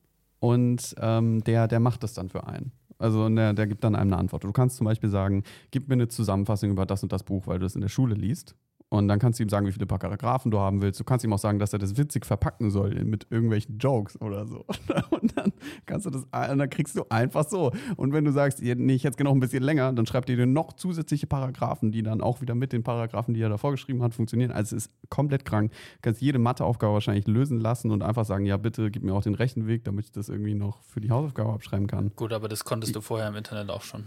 Und 0.41 0.95
ähm, 0.99 1.43
der, 1.45 1.69
der 1.69 1.81
macht 1.81 2.03
das 2.03 2.13
dann 2.13 2.29
für 2.29 2.47
einen. 2.47 2.73
Also 2.99 3.25
und 3.25 3.37
der, 3.37 3.53
der 3.55 3.67
gibt 3.67 3.85
dann 3.85 3.95
einem 3.95 4.13
eine 4.13 4.21
Antwort. 4.21 4.45
Du 4.45 4.53
kannst 4.53 4.77
zum 4.77 4.85
Beispiel 4.85 5.11
sagen, 5.11 5.43
gib 5.71 5.89
mir 5.89 5.95
eine 5.95 6.09
Zusammenfassung 6.09 6.71
über 6.71 6.87
das 6.87 7.03
und 7.03 7.13
das 7.13 7.23
Buch, 7.23 7.47
weil 7.47 7.59
du 7.59 7.65
das 7.65 7.75
in 7.75 7.81
der 7.81 7.89
Schule 7.89 8.15
liest. 8.15 8.55
Und 8.95 9.09
dann 9.09 9.19
kannst 9.19 9.39
du 9.39 9.43
ihm 9.43 9.49
sagen, 9.49 9.67
wie 9.67 9.73
viele 9.73 9.87
Paragraphen 9.87 10.51
du 10.51 10.59
haben 10.59 10.81
willst. 10.83 10.99
Du 11.01 11.05
kannst 11.05 11.25
ihm 11.25 11.33
auch 11.33 11.39
sagen, 11.39 11.59
dass 11.59 11.73
er 11.73 11.79
das 11.79 11.97
witzig 11.97 12.25
verpacken 12.25 12.71
soll 12.71 12.95
mit 13.05 13.27
irgendwelchen 13.31 13.79
Jokes 13.79 14.21
oder 14.21 14.47
so. 14.47 14.65
Und 15.11 15.37
dann 15.37 15.53
kannst 15.87 16.07
du 16.07 16.11
das, 16.11 16.23
und 16.23 16.59
dann 16.59 16.71
kriegst 16.71 16.97
du 16.97 17.05
einfach 17.09 17.49
so. 17.49 17.73
Und 17.97 18.13
wenn 18.13 18.25
du 18.25 18.33
sagst, 18.33 18.61
nee, 18.63 18.95
ich 18.95 19.05
hätte 19.05 19.17
genau 19.17 19.33
ein 19.33 19.41
bisschen 19.41 19.63
länger, 19.63 19.93
dann 19.93 20.07
schreibt 20.07 20.29
ihr 20.29 20.37
dir 20.37 20.47
noch 20.47 20.73
zusätzliche 20.73 21.27
Paragraphen, 21.27 21.93
die 21.93 22.03
dann 22.03 22.21
auch 22.21 22.41
wieder 22.41 22.55
mit 22.55 22.73
den 22.73 22.83
Paragraphen, 22.83 23.35
die 23.35 23.41
er 23.43 23.49
davor 23.49 23.71
geschrieben 23.73 24.03
hat, 24.03 24.15
funktionieren. 24.15 24.51
Also 24.51 24.77
es 24.77 24.87
ist 24.87 24.93
komplett 25.09 25.45
krank. 25.45 25.71
Du 25.73 25.99
kannst 26.03 26.21
jede 26.21 26.39
Matheaufgabe 26.39 26.93
wahrscheinlich 26.95 27.27
lösen 27.27 27.59
lassen 27.61 27.91
und 27.91 28.03
einfach 28.03 28.25
sagen, 28.25 28.45
ja, 28.47 28.57
bitte 28.57 28.91
gib 28.91 29.03
mir 29.03 29.15
auch 29.15 29.23
den 29.23 29.35
rechten 29.35 29.67
Weg, 29.67 29.85
damit 29.85 30.07
ich 30.07 30.13
das 30.13 30.29
irgendwie 30.29 30.55
noch 30.55 30.83
für 30.83 31.01
die 31.01 31.11
Hausaufgabe 31.11 31.53
abschreiben 31.53 31.87
kann. 31.87 32.13
Gut, 32.17 32.33
aber 32.33 32.49
das 32.49 32.65
konntest 32.65 32.95
du 32.95 33.01
vorher 33.01 33.29
im 33.29 33.35
Internet 33.37 33.71
auch 33.71 33.83
schon. 33.83 34.05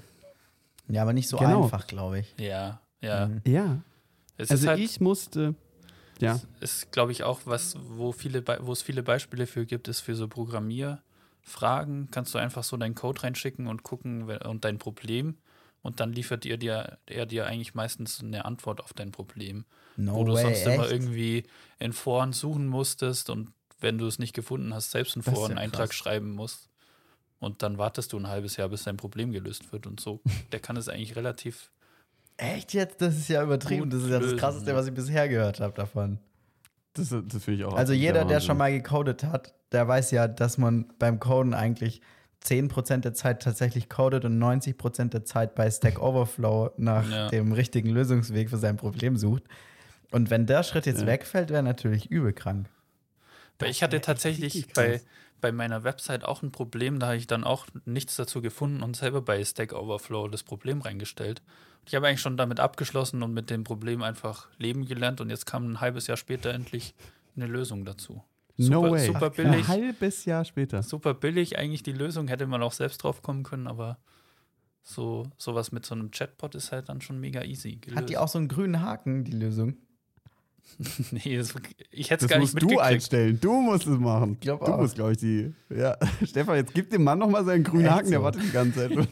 Ja, 0.87 1.01
aber 1.01 1.13
nicht 1.13 1.27
so 1.27 1.37
Genau. 1.37 1.63
einfach, 1.63 1.87
glaube 1.87 2.19
ich. 2.19 2.33
Ja, 2.39 2.79
ja. 3.01 3.27
Mhm. 3.27 3.41
Ja. 3.45 3.77
Es 4.37 4.51
Also 4.51 4.63
ist 4.63 4.67
halt, 4.67 4.79
ich 4.79 4.99
musste, 4.99 5.55
ja. 6.19 6.39
ist, 6.59 6.91
glaube 6.91 7.11
ich, 7.11 7.23
auch 7.23 7.41
was, 7.45 7.75
wo 7.79 8.11
viele, 8.11 8.43
wo 8.61 8.71
es 8.71 8.81
viele 8.81 9.03
Beispiele 9.03 9.47
für 9.47 9.65
gibt, 9.65 9.87
ist 9.87 10.01
für 10.01 10.15
so 10.15 10.27
Programmierfragen. 10.27 12.09
Kannst 12.11 12.33
du 12.33 12.37
einfach 12.37 12.63
so 12.63 12.77
deinen 12.77 12.95
Code 12.95 13.23
reinschicken 13.23 13.67
und 13.67 13.83
gucken 13.83 14.23
und 14.29 14.65
dein 14.65 14.77
Problem. 14.77 15.37
Und 15.81 15.99
dann 15.99 16.11
liefert 16.11 16.45
ihr 16.45 16.57
dir, 16.57 16.97
er 17.05 17.25
dir 17.25 17.45
eigentlich 17.45 17.73
meistens 17.73 18.21
eine 18.21 18.45
Antwort 18.45 18.81
auf 18.81 18.93
dein 18.93 19.11
Problem. 19.11 19.65
No 19.95 20.15
wo 20.15 20.23
du 20.23 20.33
way, 20.33 20.43
sonst 20.43 20.65
immer 20.65 20.83
echt? 20.83 20.91
irgendwie 20.91 21.43
in 21.79 21.93
Foren 21.93 22.33
suchen 22.33 22.67
musstest 22.67 23.29
und 23.29 23.51
wenn 23.79 23.97
du 23.97 24.07
es 24.07 24.19
nicht 24.19 24.33
gefunden 24.33 24.73
hast, 24.73 24.91
selbst 24.91 25.15
einen 25.15 25.21
ist 25.21 25.27
ja 25.27 25.33
Foreneintrag 25.33 25.89
krass. 25.89 25.95
schreiben 25.95 26.31
musst. 26.31 26.69
Und 27.39 27.61
dann 27.61 27.77
wartest 27.77 28.13
du 28.13 28.17
ein 28.17 28.27
halbes 28.27 28.57
Jahr, 28.57 28.69
bis 28.69 28.83
dein 28.83 28.97
Problem 28.97 29.31
gelöst 29.31 29.71
wird 29.71 29.85
und 29.85 29.99
so. 29.99 30.21
Der 30.51 30.59
kann 30.59 30.77
es 30.77 30.89
eigentlich 30.89 31.15
relativ. 31.15 31.71
Echt 32.37 32.73
jetzt? 32.73 33.01
Das 33.01 33.15
ist 33.17 33.27
ja 33.29 33.43
übertrieben. 33.43 33.89
Das 33.89 34.03
ist 34.03 34.09
ja 34.09 34.19
das 34.19 34.37
Krasseste, 34.37 34.75
was 34.75 34.87
ich 34.87 34.93
bisher 34.93 35.27
gehört 35.27 35.59
habe 35.59 35.73
davon. 35.73 36.19
Das, 36.93 37.09
das 37.09 37.43
finde 37.43 37.59
ich 37.59 37.65
auch. 37.65 37.73
Also 37.75 37.93
jeder, 37.93 38.25
der 38.25 38.39
schon 38.39 38.57
mal 38.57 38.71
gecodet 38.71 39.23
hat, 39.23 39.53
der 39.71 39.87
weiß 39.87 40.11
ja, 40.11 40.27
dass 40.27 40.57
man 40.57 40.85
beim 40.99 41.19
Coden 41.19 41.53
eigentlich 41.53 42.01
10% 42.43 42.97
der 43.01 43.13
Zeit 43.13 43.41
tatsächlich 43.41 43.89
codet 43.89 44.23
und 44.25 44.37
90% 44.39 45.09
der 45.09 45.25
Zeit 45.25 45.55
bei 45.55 45.69
Stack 45.69 45.99
Overflow 46.01 46.71
nach 46.77 47.09
Ja. 47.09 47.27
dem 47.29 47.51
richtigen 47.51 47.89
Lösungsweg 47.89 48.49
für 48.49 48.57
sein 48.57 48.77
Problem 48.77 49.17
sucht. 49.17 49.43
Und 50.11 50.29
wenn 50.29 50.45
der 50.45 50.63
Schritt 50.63 50.85
jetzt 50.85 51.01
Ja. 51.01 51.07
wegfällt, 51.07 51.49
wäre 51.49 51.63
natürlich 51.63 52.09
übel 52.09 52.33
krank. 52.33 52.69
Weil 53.59 53.71
ich 53.71 53.81
hatte 53.83 53.99
tatsächlich 53.99 54.71
bei, 54.73 55.01
bei 55.41 55.51
meiner 55.51 55.83
Website 55.83 56.23
auch 56.23 56.43
ein 56.43 56.51
Problem, 56.51 56.99
da 56.99 57.07
habe 57.07 57.17
ich 57.17 57.27
dann 57.27 57.43
auch 57.43 57.65
nichts 57.85 58.15
dazu 58.15 58.41
gefunden 58.41 58.83
und 58.83 58.95
selber 58.95 59.21
bei 59.21 59.43
Stack 59.43 59.73
Overflow 59.73 60.27
das 60.27 60.43
Problem 60.43 60.81
reingestellt. 60.81 61.41
Ich 61.87 61.95
habe 61.95 62.07
eigentlich 62.07 62.21
schon 62.21 62.37
damit 62.37 62.59
abgeschlossen 62.59 63.23
und 63.23 63.33
mit 63.33 63.49
dem 63.49 63.63
Problem 63.63 64.03
einfach 64.03 64.47
leben 64.57 64.85
gelernt 64.85 65.21
und 65.21 65.29
jetzt 65.29 65.45
kam 65.45 65.65
ein 65.71 65.79
halbes 65.81 66.07
Jahr 66.07 66.17
später 66.17 66.53
endlich 66.53 66.93
eine 67.35 67.47
Lösung 67.47 67.85
dazu. 67.85 68.23
No 68.57 68.81
super, 68.81 68.91
way. 68.91 69.05
super 69.07 69.29
billig. 69.29 69.53
Ein 69.55 69.67
halbes 69.67 70.25
Jahr 70.25 70.43
später. 70.43 70.83
Super 70.83 71.13
billig 71.13 71.57
eigentlich 71.57 71.83
die 71.83 71.91
Lösung, 71.93 72.27
hätte 72.27 72.45
man 72.47 72.61
auch 72.63 72.73
selbst 72.73 72.97
drauf 73.03 73.21
kommen 73.21 73.43
können, 73.43 73.67
aber 73.67 73.97
so 74.83 75.27
sowas 75.37 75.71
mit 75.71 75.85
so 75.85 75.95
einem 75.95 76.11
Chatbot 76.11 76.55
ist 76.55 76.71
halt 76.71 76.89
dann 76.89 77.01
schon 77.01 77.19
mega 77.19 77.43
easy. 77.43 77.75
Gelöst. 77.75 77.97
Hat 77.97 78.09
die 78.09 78.17
auch 78.17 78.27
so 78.27 78.37
einen 78.39 78.47
grünen 78.47 78.81
Haken, 78.81 79.23
die 79.23 79.33
Lösung? 79.33 79.75
nee, 81.11 81.37
das, 81.37 81.53
ich 81.91 82.09
hätte 82.09 82.25
Das 82.25 82.25
es 82.25 82.29
gar 82.29 82.39
nicht 82.39 82.53
musst 82.53 82.61
du 82.61 82.65
mitgekriegt. 82.67 82.81
einstellen. 82.81 83.39
Du 83.39 83.53
musst 83.61 83.87
es 83.87 83.97
machen. 83.99 84.37
glaub 84.41 84.65
du 84.65 84.73
auch. 84.73 84.77
musst, 84.81 84.95
glaube 84.95 85.13
ich, 85.13 85.17
die. 85.17 85.53
Ja. 85.69 85.97
Stefan, 86.25 86.55
jetzt 86.57 86.73
gib 86.73 86.89
dem 86.89 87.03
Mann 87.03 87.19
noch 87.19 87.29
mal 87.29 87.45
seinen 87.45 87.63
grünen 87.63 87.85
Echt 87.85 87.93
Haken, 87.93 88.09
der 88.09 88.19
so? 88.19 88.23
wartet 88.25 88.43
die 88.43 88.51
ganze 88.51 88.79
Zeit. 88.89 88.91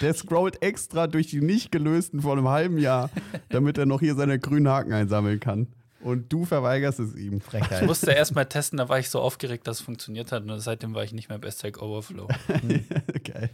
der 0.00 0.14
scrollt 0.14 0.62
extra 0.62 1.06
durch 1.06 1.28
die 1.28 1.40
nicht 1.40 1.72
gelösten 1.72 2.22
vor 2.22 2.32
einem 2.32 2.48
halben 2.48 2.78
Jahr, 2.78 3.10
damit 3.48 3.78
er 3.78 3.86
noch 3.86 4.00
hier 4.00 4.14
seine 4.14 4.38
grünen 4.38 4.68
Haken 4.68 4.92
einsammeln 4.92 5.40
kann. 5.40 5.68
Und 6.02 6.32
du 6.32 6.44
verweigerst 6.44 7.00
es 7.00 7.16
ihm. 7.16 7.38
Ich 7.38 7.42
Frechheit. 7.44 7.84
musste 7.86 8.12
erst 8.12 8.34
mal 8.34 8.44
testen, 8.44 8.76
da 8.76 8.88
war 8.88 8.98
ich 8.98 9.10
so 9.10 9.20
aufgeregt, 9.20 9.66
dass 9.66 9.78
es 9.78 9.84
funktioniert 9.84 10.30
hat. 10.30 10.44
Und 10.48 10.60
seitdem 10.60 10.94
war 10.94 11.02
ich 11.02 11.12
nicht 11.12 11.28
mehr 11.28 11.38
bei 11.38 11.50
Stack 11.50 11.82
Overflow. 11.82 12.28
Geil. 13.24 13.50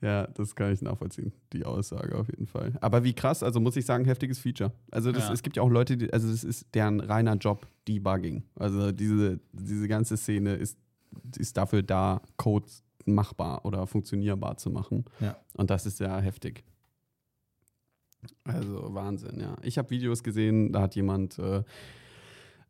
Ja, 0.00 0.26
das 0.28 0.54
kann 0.54 0.72
ich 0.72 0.80
nachvollziehen, 0.82 1.32
die 1.52 1.64
Aussage 1.64 2.14
auf 2.16 2.28
jeden 2.28 2.46
Fall. 2.46 2.72
Aber 2.80 3.02
wie 3.02 3.14
krass, 3.14 3.42
also 3.42 3.58
muss 3.60 3.76
ich 3.76 3.84
sagen, 3.86 4.04
heftiges 4.04 4.38
Feature. 4.38 4.72
Also 4.90 5.10
das, 5.10 5.26
Ja. 5.28 5.32
es 5.32 5.42
gibt 5.42 5.56
ja 5.56 5.62
auch 5.62 5.70
Leute, 5.70 5.96
die, 5.96 6.12
also 6.12 6.30
das 6.30 6.44
ist 6.44 6.66
deren 6.74 7.00
reiner 7.00 7.34
Job, 7.36 7.66
Debugging. 7.88 8.44
Also 8.56 8.92
diese, 8.92 9.40
diese 9.52 9.88
ganze 9.88 10.16
Szene 10.16 10.54
ist, 10.54 10.76
ist 11.36 11.56
dafür 11.56 11.82
da, 11.82 12.20
Machbar 13.14 13.64
oder 13.64 13.86
funktionierbar 13.86 14.56
zu 14.56 14.70
machen. 14.70 15.04
Ja. 15.20 15.36
Und 15.54 15.70
das 15.70 15.86
ist 15.86 16.00
ja 16.00 16.18
heftig. 16.20 16.64
Also 18.44 18.94
Wahnsinn, 18.94 19.38
ja. 19.40 19.56
Ich 19.62 19.78
habe 19.78 19.90
Videos 19.90 20.22
gesehen, 20.22 20.72
da 20.72 20.82
hat 20.82 20.96
jemand 20.96 21.38
äh, 21.38 21.58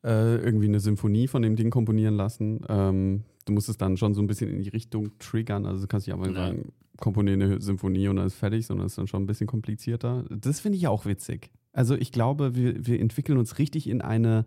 äh, 0.05 0.37
irgendwie 0.37 0.67
eine 0.67 0.81
Symphonie 0.81 1.27
von 1.27 1.43
dem 1.43 1.57
Ding 1.57 1.71
komponieren 1.71 2.15
lassen. 2.17 2.61
Ähm, 2.69 3.25
du 3.47 3.53
musst 3.53 3.69
es 3.69 3.79
dann 3.79 3.97
schon 3.97 4.15
so 4.15 4.21
ein 4.21 4.27
bisschen 4.27 4.51
in 4.51 4.61
die 4.63 4.69
Richtung 4.69 5.19
triggern. 5.19 5.65
Also 5.65 5.83
du 5.83 5.87
kannst 5.89 6.07
nicht 6.07 6.15
einfach 6.15 6.29
Ja. 6.29 6.35
sagen, 6.49 6.73
komponiere 6.99 7.35
eine 7.43 7.61
Symphonie 7.61 8.09
und 8.09 8.17
dann 8.17 8.27
ist 8.27 8.35
fertig, 8.35 8.67
sondern 8.67 8.87
es 8.87 8.93
ist 8.93 8.99
dann 8.99 9.07
schon 9.07 9.23
ein 9.23 9.27
bisschen 9.27 9.47
komplizierter. 9.47 10.25
Das 10.31 10.61
finde 10.61 10.77
ich 10.79 10.87
auch 10.89 11.07
witzig. 11.07 11.51
Also 11.73 11.95
ich 11.95 12.13
glaube, 12.13 12.55
wir, 12.55 12.87
wir 12.87 13.01
entwickeln 13.01 13.39
uns 13.39 13.59
richtig 13.59 13.89
in 13.89 14.03
eine, 14.03 14.45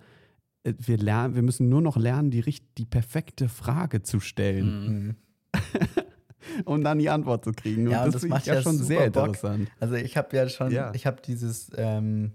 äh, 0.64 0.74
wir, 0.78 0.98
lernen, 0.98 1.34
wir 1.34 1.42
müssen 1.42 1.68
nur 1.70 1.82
noch 1.82 1.98
lernen, 1.98 2.30
die, 2.30 2.42
richt- 2.42 2.78
die 2.78 2.86
perfekte 2.86 3.48
Frage 3.50 4.04
zu 4.04 4.20
stellen, 4.20 4.86
Mhm. 5.08 5.16
Um 6.66 6.84
dann 6.84 6.98
die 6.98 7.10
Antwort 7.10 7.46
zu 7.46 7.52
kriegen. 7.52 7.90
Ja, 7.90 8.04
und 8.04 8.14
das 8.14 8.22
das 8.24 8.30
macht 8.30 8.46
ja 8.46 8.62
schon 8.62 8.78
sehr 8.78 9.10
Bock. 9.12 9.28
interessant. 9.28 9.70
Also 9.80 9.96
ich 9.96 10.18
habe 10.18 10.36
ja 10.36 10.50
schon, 10.50 10.72
Ja. 10.72 10.92
ich 10.94 11.06
habe 11.06 11.22
dieses, 11.22 11.72
ähm, 11.78 12.34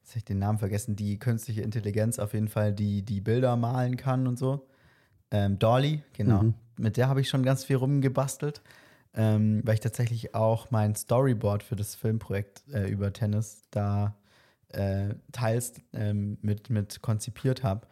jetzt 0.00 0.10
habe 0.10 0.18
ich 0.18 0.24
den 0.24 0.38
Namen 0.38 0.58
vergessen, 0.58 0.96
die 0.96 1.18
künstliche 1.18 1.60
Intelligenz 1.62 2.18
auf 2.18 2.32
jeden 2.32 2.48
Fall, 2.48 2.72
die 2.72 3.02
die 3.02 3.20
Bilder 3.20 3.56
malen 3.56 3.96
kann 3.96 4.26
und 4.26 4.38
so. 4.38 4.66
Ähm, 5.30 5.58
Dolly, 5.58 6.02
genau. 6.16 6.42
Mhm. 6.44 6.54
Mit 6.78 6.96
der 6.96 7.08
habe 7.08 7.20
ich 7.20 7.28
schon 7.28 7.42
ganz 7.42 7.64
viel 7.64 7.76
rumgebastelt, 7.76 8.62
ähm, 9.14 9.60
weil 9.64 9.74
ich 9.74 9.80
tatsächlich 9.80 10.34
auch 10.34 10.70
mein 10.70 10.94
Storyboard 10.94 11.62
für 11.62 11.76
das 11.76 11.94
Filmprojekt 11.96 12.62
äh, 12.72 12.88
über 12.88 13.12
Tennis 13.12 13.62
da 13.70 14.16
äh, 14.68 15.14
teils 15.32 15.74
ähm, 15.92 16.38
mit, 16.40 16.70
mit 16.70 17.02
konzipiert 17.02 17.62
habe. 17.62 17.86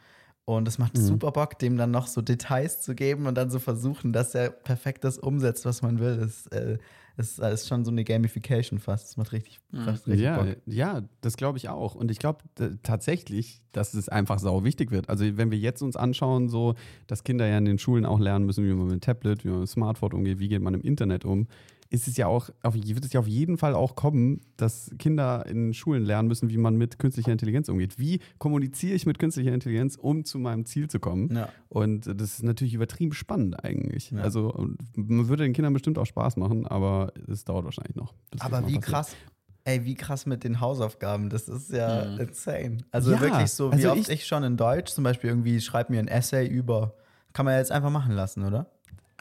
Und 0.45 0.67
es 0.67 0.79
macht 0.79 0.97
Mhm. 0.97 1.03
super 1.03 1.31
Bock, 1.31 1.59
dem 1.61 1.77
dann 1.77 1.93
noch 1.93 2.09
so 2.09 2.21
Details 2.21 2.81
zu 2.83 2.95
geben 2.97 3.27
und 3.27 3.37
dann 3.37 3.51
so 3.51 3.59
versuchen, 3.61 4.13
dass 4.13 4.35
er 4.35 4.51
perfekt 4.51 5.05
das 5.05 5.19
umsetzt, 5.19 5.65
was 5.65 5.83
man 5.83 6.01
will. 6.01 6.17
Das 6.17 6.47
äh, 6.49 6.79
ist, 7.17 7.39
ist 7.39 7.69
schon 7.69 7.85
so 7.85 7.93
eine 7.93 8.03
Gamification 8.03 8.81
fast. 8.81 9.05
Das 9.11 9.17
macht 9.17 9.31
richtig, 9.33 9.61
Mhm. 9.71 9.83
fast 9.85 10.07
richtig 10.09 10.25
Ja, 10.25 10.43
Bock. 10.43 10.57
ja, 10.67 11.03
das 11.21 11.37
glaube 11.37 11.59
ich 11.59 11.69
auch. 11.69 11.95
Und 11.95 12.11
ich 12.11 12.19
glaube 12.19 12.41
tatsächlich, 12.83 13.63
dass 13.73 13.95
es 13.95 14.09
einfach 14.09 14.39
sau 14.41 14.65
wichtig 14.65 14.91
wird. 14.91 15.09
Also 15.09 15.25
wenn 15.37 15.51
wir 15.51 15.59
jetzt 15.59 15.83
uns 15.83 15.95
anschauen, 15.97 16.49
so, 16.49 16.75
dass 17.07 17.23
Kinder 17.23 17.47
ja 17.47 17.59
in 17.59 17.65
den 17.65 17.79
Schulen 17.79 18.05
auch 18.05 18.19
lernen 18.19 18.45
müssen, 18.45 18.65
wie 18.65 18.73
man 18.73 18.87
mit 18.87 18.95
dem 18.95 19.01
Tablet, 19.01 19.45
wie 19.45 19.49
man 19.49 19.61
mit 19.61 19.69
dem 19.69 19.73
Smartphone 19.73 20.13
umgeht, 20.13 20.39
wie 20.41 20.49
geht 20.49 20.63
man 20.63 20.75
im 20.75 20.83
Internet 20.83 21.25
um, 21.25 21.47
ist 21.93 22.09
es 22.09 22.17
ja 22.17 22.27
auch, 22.27 22.49
auf, 22.63 22.75
wird 22.75 23.05
es 23.05 23.13
ja 23.13 23.21
auf 23.21 23.29
jeden 23.29 23.59
Fall 23.59 23.75
auch 23.75 23.95
kommen, 23.95 24.41
dass 24.57 24.91
Kinder 24.99 25.45
in 25.47 25.75
Schulen 25.75 26.03
lernen 26.05 26.27
müssen, 26.27 26.49
wie 26.51 26.57
man 26.57 26.75
mit 26.77 26.99
künstlicher 26.99 27.31
Intelligenz 27.31 27.69
umgeht. 27.69 27.99
Wie 27.99 28.21
kommuniziere 28.39 28.95
ich 28.95 29.05
mit 29.07 29.19
künstlicher 29.19 29.53
Intelligenz, 29.53 29.97
um 29.97 30.25
zu 30.25 30.39
meinem 30.39 30.65
Ziel 30.65 30.89
zu 30.89 30.99
kommen? 30.99 31.35
Ja. 31.37 31.49
Und 31.69 32.07
das 32.07 32.35
ist 32.35 32.43
natürlich 32.43 32.75
übertrieben 32.75 33.13
spannend 33.13 33.63
eigentlich. 33.65 34.11
Ja. 34.11 34.23
Also 34.23 34.69
man 34.97 35.29
würde 35.29 35.45
den 35.45 35.53
Kindern 35.53 35.75
bestimmt 35.75 35.99
auch 35.99 36.07
Spaß 36.07 36.37
machen, 36.39 36.67
aber 36.67 37.13
es 37.31 37.45
dauert 37.45 37.65
wahrscheinlich 37.67 37.95
noch. 37.95 38.15
Aber 38.41 38.61
wie 38.61 38.75
passiert. 38.77 38.83
krass, 38.85 39.17
ey, 39.65 39.85
wie 39.85 39.95
krass 39.95 40.25
mit 40.27 40.45
den 40.45 40.61
Hausaufgaben. 40.61 41.29
Das 41.29 41.47
ist 41.49 41.71
ja 41.73 42.07
Mhm. 42.07 42.21
insane. 42.21 42.79
Also 42.91 43.13
Ja, 43.13 43.21
wirklich 43.21 43.51
so, 43.53 43.71
wie 43.71 43.75
also 43.75 43.91
oft 43.93 44.01
ich- 44.01 44.09
ich, 44.09 44.27
schon 44.27 44.43
in 44.45 44.57
Deutsch 44.57 44.93
zum 44.93 45.05
Beispiel 45.05 45.29
irgendwie 45.31 45.61
schreib 45.61 45.91
mir 45.91 45.99
ein 46.01 46.09
Essay 46.09 46.47
über. 46.49 46.95
Kann 47.35 47.45
man 47.45 47.53
ja 47.53 47.59
jetzt 47.59 47.71
einfach 47.73 47.91
machen 47.91 48.13
lassen, 48.15 48.45
oder? 48.45 48.71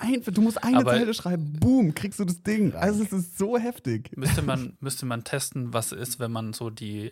Einfach, 0.02 0.32
du 0.34 0.42
musst 0.42 0.64
eine 0.64 0.78
Aber- 0.80 0.92
Zeile 0.92 1.14
schreiben, 1.14 1.54
boom, 1.60 1.94
kriegst 1.96 2.20
du 2.20 2.26
das 2.26 2.42
Ding. 2.44 2.74
Also 2.76 3.04
es 3.04 3.12
ist 3.14 3.38
so 3.38 3.58
heftig. 3.58 4.12
Müsste 4.18 4.42
man, 4.42 4.76
müsste 4.80 5.06
man 5.06 5.24
testen, 5.24 5.74
was 5.74 5.92
ist, 5.92 6.20
wenn 6.20 6.32
man 6.32 6.54
so 6.54 6.70
die 6.70 7.12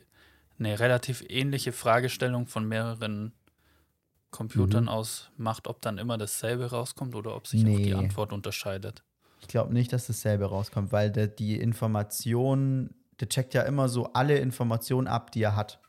eine 0.57 0.79
relativ 0.79 1.23
ähnliche 1.29 1.71
Fragestellung 1.71 2.47
von 2.47 2.67
mehreren 2.67 3.31
Computern 4.31 4.83
Mhm. 4.83 4.89
aus 4.89 5.29
macht, 5.37 5.67
ob 5.67 5.81
dann 5.81 5.97
immer 5.97 6.17
dasselbe 6.17 6.69
rauskommt 6.69 7.15
oder 7.15 7.35
ob 7.35 7.47
sich 7.47 7.61
auch 7.61 7.65
Nee. 7.67 7.83
die 7.83 7.93
Antwort 7.95 8.31
unterscheidet. 8.33 9.03
Ich 9.41 9.47
glaube 9.47 9.73
nicht, 9.73 9.93
dass 9.93 10.07
dasselbe 10.07 10.45
rauskommt, 10.45 10.91
weil 10.91 11.11
der, 11.11 11.27
die 11.27 11.55
Information, 11.59 12.89
der 13.19 13.29
checkt 13.29 13.53
ja 13.53 13.61
immer 13.63 13.87
so 13.89 14.11
alle 14.13 14.37
Informationen 14.37 15.07
ab, 15.07 15.31
die 15.31 15.41
er 15.41 15.55
hat. 15.55 15.79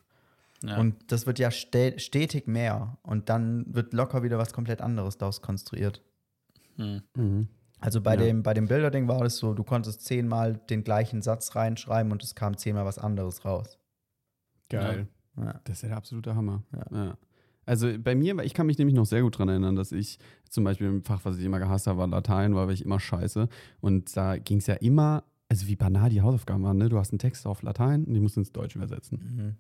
Ja. 0.62 0.78
Und 0.78 1.11
das 1.11 1.26
wird 1.26 1.38
ja 1.38 1.51
stetig 1.51 2.46
mehr. 2.46 2.96
Und 3.03 3.28
dann 3.28 3.64
wird 3.74 3.92
locker 3.92 4.22
wieder 4.22 4.38
was 4.38 4.53
komplett 4.53 4.80
anderes 4.82 5.18
daraus 5.18 5.42
konstruiert. 5.42 6.03
Hm. 6.81 7.03
Mhm. 7.16 7.49
Also 7.78 8.01
bei 8.01 8.14
Ja. 8.14 8.20
dem, 8.20 8.43
bei 8.43 8.53
dem 8.55 8.66
Bilderding 8.66 9.09
war 9.09 9.20
das 9.20 9.39
so, 9.39 9.55
du 9.55 9.64
konntest 9.64 10.05
zehnmal 10.05 10.55
den 10.68 10.85
gleichen 10.85 11.22
Satz 11.22 11.55
reinschreiben 11.57 12.12
und 12.12 12.22
es 12.22 12.35
kam 12.35 12.57
zehnmal 12.57 12.85
was 12.85 12.99
anderes 12.99 13.45
raus. 13.45 13.78
Geil. 14.68 15.09
Ja. 15.37 15.61
Das 15.64 15.76
ist 15.78 15.83
ja 15.83 15.89
der 15.89 15.99
absolute 15.99 16.35
Hammer. 16.35 16.62
Ja. 16.72 16.97
Ja. 17.05 17.18
Also 17.66 17.89
bei 17.99 18.14
mir, 18.14 18.39
ich 18.41 18.53
kann 18.55 18.66
mich 18.66 18.78
nämlich 18.78 18.97
noch 18.97 19.07
sehr 19.07 19.22
gut 19.22 19.37
daran 19.37 19.49
erinnern, 19.49 19.76
dass 19.76 19.93
ich 19.93 20.18
zum 20.49 20.64
Beispiel 20.64 20.89
im 20.89 21.05
Fach, 21.05 21.20
was 21.24 21.39
ich 21.39 21.45
immer 21.45 21.59
gehasst 21.59 21.87
habe, 21.87 21.99
war 21.99 22.07
Latein, 22.09 22.55
war 22.55 22.68
ich 22.70 22.85
immer 22.85 22.99
scheiße. 22.99 23.49
Und 23.81 24.16
da 24.16 24.37
ging 24.39 24.59
es 24.59 24.66
ja 24.66 24.74
immer, 24.74 25.24
also 25.49 25.66
wie 25.66 25.76
banal 25.76 26.11
die 26.11 26.20
Hausaufgaben 26.20 26.64
waren, 26.64 26.78
ne? 26.78 26.89
Du 26.89 26.99
hast 26.99 27.12
einen 27.12 27.18
Text 27.18 27.47
auf 27.47 27.62
Latein 27.62 28.05
und 28.05 28.14
die 28.14 28.20
musst 28.20 28.37
du 28.37 28.41
ins 28.41 28.53
Deutsch 28.53 28.76
übersetzen. 28.76 29.18
Mhm. 29.22 29.57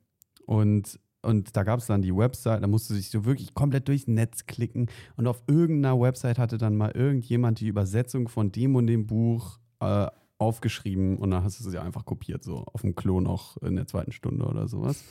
Und, 0.46 0.98
und 1.22 1.56
da 1.56 1.64
gab 1.64 1.80
es 1.80 1.86
dann 1.86 2.02
die 2.02 2.16
Website, 2.16 2.62
da 2.62 2.66
musste 2.66 2.94
sich 2.94 3.10
so 3.10 3.24
wirklich 3.24 3.54
komplett 3.54 3.88
durchs 3.88 4.06
Netz 4.06 4.46
klicken. 4.46 4.90
Und 5.16 5.26
auf 5.26 5.42
irgendeiner 5.46 6.00
Website 6.00 6.38
hatte 6.38 6.56
dann 6.58 6.76
mal 6.76 6.92
irgendjemand 6.92 7.60
die 7.60 7.68
Übersetzung 7.68 8.28
von 8.28 8.52
dem 8.52 8.74
und 8.74 8.86
dem 8.86 9.06
Buch 9.06 9.58
äh, 9.80 10.06
aufgeschrieben 10.38 11.18
und 11.18 11.30
dann 11.30 11.44
hast 11.44 11.60
du 11.60 11.68
sie 11.68 11.78
einfach 11.78 12.06
kopiert, 12.06 12.42
so 12.42 12.64
auf 12.72 12.80
dem 12.80 12.94
Klo 12.94 13.20
noch 13.20 13.58
in 13.58 13.76
der 13.76 13.86
zweiten 13.86 14.12
Stunde 14.12 14.46
oder 14.46 14.68
sowas. 14.68 15.04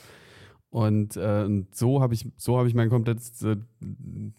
Und 0.70 1.16
äh, 1.16 1.42
und 1.44 1.74
so 1.74 2.00
habe 2.00 2.14
ich, 2.14 2.28
so 2.36 2.56
hab 2.56 2.66
ich 2.66 2.74
mein 2.74 2.90
komplettes 2.90 3.42
äh, 3.42 3.56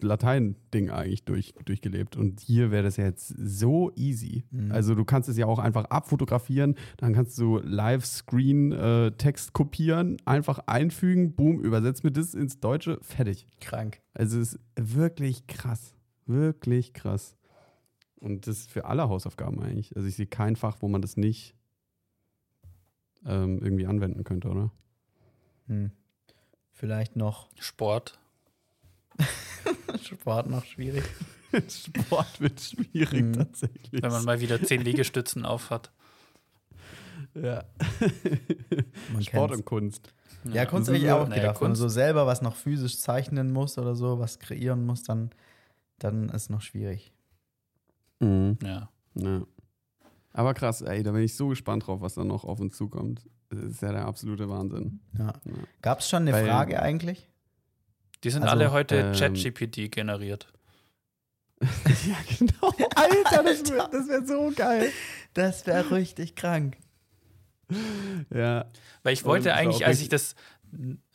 Latein-Ding 0.00 0.88
eigentlich 0.88 1.24
durch, 1.24 1.52
durchgelebt. 1.66 2.16
Und 2.16 2.40
hier 2.40 2.70
wäre 2.70 2.82
das 2.82 2.96
ja 2.96 3.04
jetzt 3.04 3.34
so 3.38 3.92
easy. 3.96 4.44
Mhm. 4.50 4.72
Also 4.72 4.94
du 4.94 5.04
kannst 5.04 5.28
es 5.28 5.36
ja 5.36 5.44
auch 5.44 5.58
einfach 5.58 5.84
abfotografieren, 5.84 6.76
dann 6.96 7.12
kannst 7.12 7.36
du 7.38 7.58
Live-Screen-Text 7.58 9.52
kopieren, 9.52 10.16
einfach 10.24 10.60
einfügen, 10.66 11.34
boom, 11.34 11.60
übersetzt 11.60 12.02
mir 12.02 12.12
das 12.12 12.32
ins 12.32 12.60
Deutsche, 12.60 12.98
fertig. 13.02 13.46
Krank. 13.60 14.00
Also 14.14 14.40
es 14.40 14.54
ist 14.54 14.60
wirklich 14.76 15.46
krass. 15.46 15.94
Wirklich 16.24 16.94
krass. 16.94 17.36
Und 18.20 18.46
das 18.46 18.66
für 18.66 18.86
alle 18.86 19.08
Hausaufgaben 19.10 19.60
eigentlich. 19.60 19.94
Also 19.96 20.08
ich 20.08 20.16
sehe 20.16 20.26
kein 20.26 20.56
Fach, 20.56 20.78
wo 20.80 20.88
man 20.88 21.02
das 21.02 21.18
nicht 21.18 21.54
ähm, 23.26 23.58
irgendwie 23.58 23.86
anwenden 23.86 24.24
könnte, 24.24 24.48
oder? 24.48 24.72
Hm. 25.66 25.90
Vielleicht 26.82 27.14
noch 27.14 27.48
Sport. 27.60 28.18
Sport 30.02 30.50
noch 30.50 30.64
schwierig. 30.64 31.04
Sport 31.68 32.40
wird 32.40 32.60
schwierig 32.60 33.22
Mhm. 33.22 33.32
tatsächlich. 33.34 34.02
Wenn 34.02 34.10
man 34.10 34.24
mal 34.24 34.40
wieder 34.40 34.60
zehn 34.60 34.80
Liegestützen 34.80 35.46
auf 35.46 35.70
hat. 35.70 35.92
ja. 37.34 37.62
Man 39.12 39.22
Sport 39.22 39.50
kennt's. 39.52 39.56
und 39.58 39.64
Kunst. 39.64 40.12
Ja, 40.52 40.66
Kunst 40.66 40.88
das 40.88 40.94
habe 40.94 40.96
ich 40.98 41.04
ist 41.04 41.10
auch 41.12 41.24
gedacht. 41.28 41.36
Wenn 41.40 41.44
man 41.44 41.54
Kunst- 41.54 41.80
so 41.82 41.88
selber 41.88 42.26
was 42.26 42.42
noch 42.42 42.56
physisch 42.56 42.98
zeichnen 42.98 43.52
muss 43.52 43.78
oder 43.78 43.94
so, 43.94 44.18
was 44.18 44.40
kreieren 44.40 44.84
muss, 44.84 45.04
dann, 45.04 45.30
dann 46.00 46.30
ist 46.30 46.50
noch 46.50 46.62
schwierig. 46.62 47.12
Mhm. 48.18 48.58
Ja. 48.60 48.90
Ja. 49.14 49.42
Aber 50.32 50.52
krass, 50.54 50.80
ey, 50.82 51.04
da 51.04 51.12
bin 51.12 51.22
ich 51.22 51.36
so 51.36 51.46
gespannt 51.46 51.86
drauf, 51.86 52.00
was 52.00 52.14
da 52.14 52.24
noch 52.24 52.42
auf 52.42 52.58
uns 52.58 52.76
zukommt. 52.76 53.24
Das 53.54 53.64
ist 53.64 53.82
ja 53.82 53.92
der 53.92 54.06
absolute 54.06 54.48
Wahnsinn. 54.48 55.00
Ja. 55.18 55.26
Ja. 55.44 55.52
Gab 55.82 56.00
es 56.00 56.08
schon 56.08 56.22
eine 56.22 56.32
Weil- 56.32 56.46
Frage 56.46 56.80
eigentlich? 56.80 57.28
Die 58.24 58.30
sind 58.30 58.42
Also, 58.44 58.52
alle 58.54 58.72
heute 58.72 58.96
ähm, 58.96 59.12
ChatGPT 59.14 59.90
generiert. 59.90 60.46
ja, 61.60 62.16
genau. 62.38 62.72
Alter, 62.94 63.42
das 63.42 63.70
wäre 63.70 63.88
das 63.90 64.08
wär 64.08 64.26
so 64.26 64.52
geil. 64.54 64.90
Das 65.34 65.66
wäre 65.66 65.90
richtig 65.90 66.34
krank. 66.34 66.76
Ja. 68.30 68.66
Weil 69.02 69.12
ich 69.12 69.24
wollte 69.24 69.50
war 69.50 69.56
eigentlich, 69.56 69.84
als 69.86 70.00
ich 70.00 70.08
das, 70.08 70.34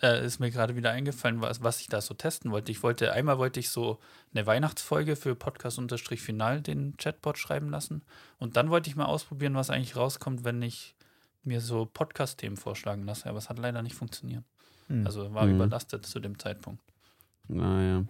äh, 0.01 0.25
ist 0.25 0.39
mir 0.39 0.51
gerade 0.51 0.75
wieder 0.75 0.91
eingefallen, 0.91 1.41
was, 1.41 1.63
was 1.63 1.79
ich 1.81 1.87
da 1.87 2.01
so 2.01 2.13
testen 2.13 2.51
wollte. 2.51 2.71
Ich 2.71 2.83
wollte, 2.83 3.13
einmal 3.13 3.37
wollte 3.37 3.59
ich 3.59 3.69
so 3.69 3.99
eine 4.33 4.45
Weihnachtsfolge 4.45 5.15
für 5.15 5.35
Podcast-Final 5.35 6.61
den 6.61 6.95
Chatbot 6.97 7.37
schreiben 7.37 7.69
lassen. 7.69 8.03
Und 8.37 8.57
dann 8.57 8.69
wollte 8.69 8.89
ich 8.89 8.95
mal 8.95 9.05
ausprobieren, 9.05 9.55
was 9.55 9.69
eigentlich 9.69 9.95
rauskommt, 9.95 10.43
wenn 10.43 10.61
ich 10.61 10.95
mir 11.43 11.61
so 11.61 11.85
Podcast-Themen 11.85 12.57
vorschlagen 12.57 13.03
lasse. 13.03 13.27
Aber 13.29 13.37
es 13.37 13.49
hat 13.49 13.57
leider 13.59 13.81
nicht 13.81 13.95
funktioniert. 13.95 14.43
Hm. 14.87 15.05
Also 15.05 15.33
war 15.33 15.45
Mhm. 15.45 15.55
überlastet 15.55 16.05
zu 16.05 16.19
dem 16.19 16.37
Zeitpunkt. 16.39 16.81
Naja. 17.49 18.03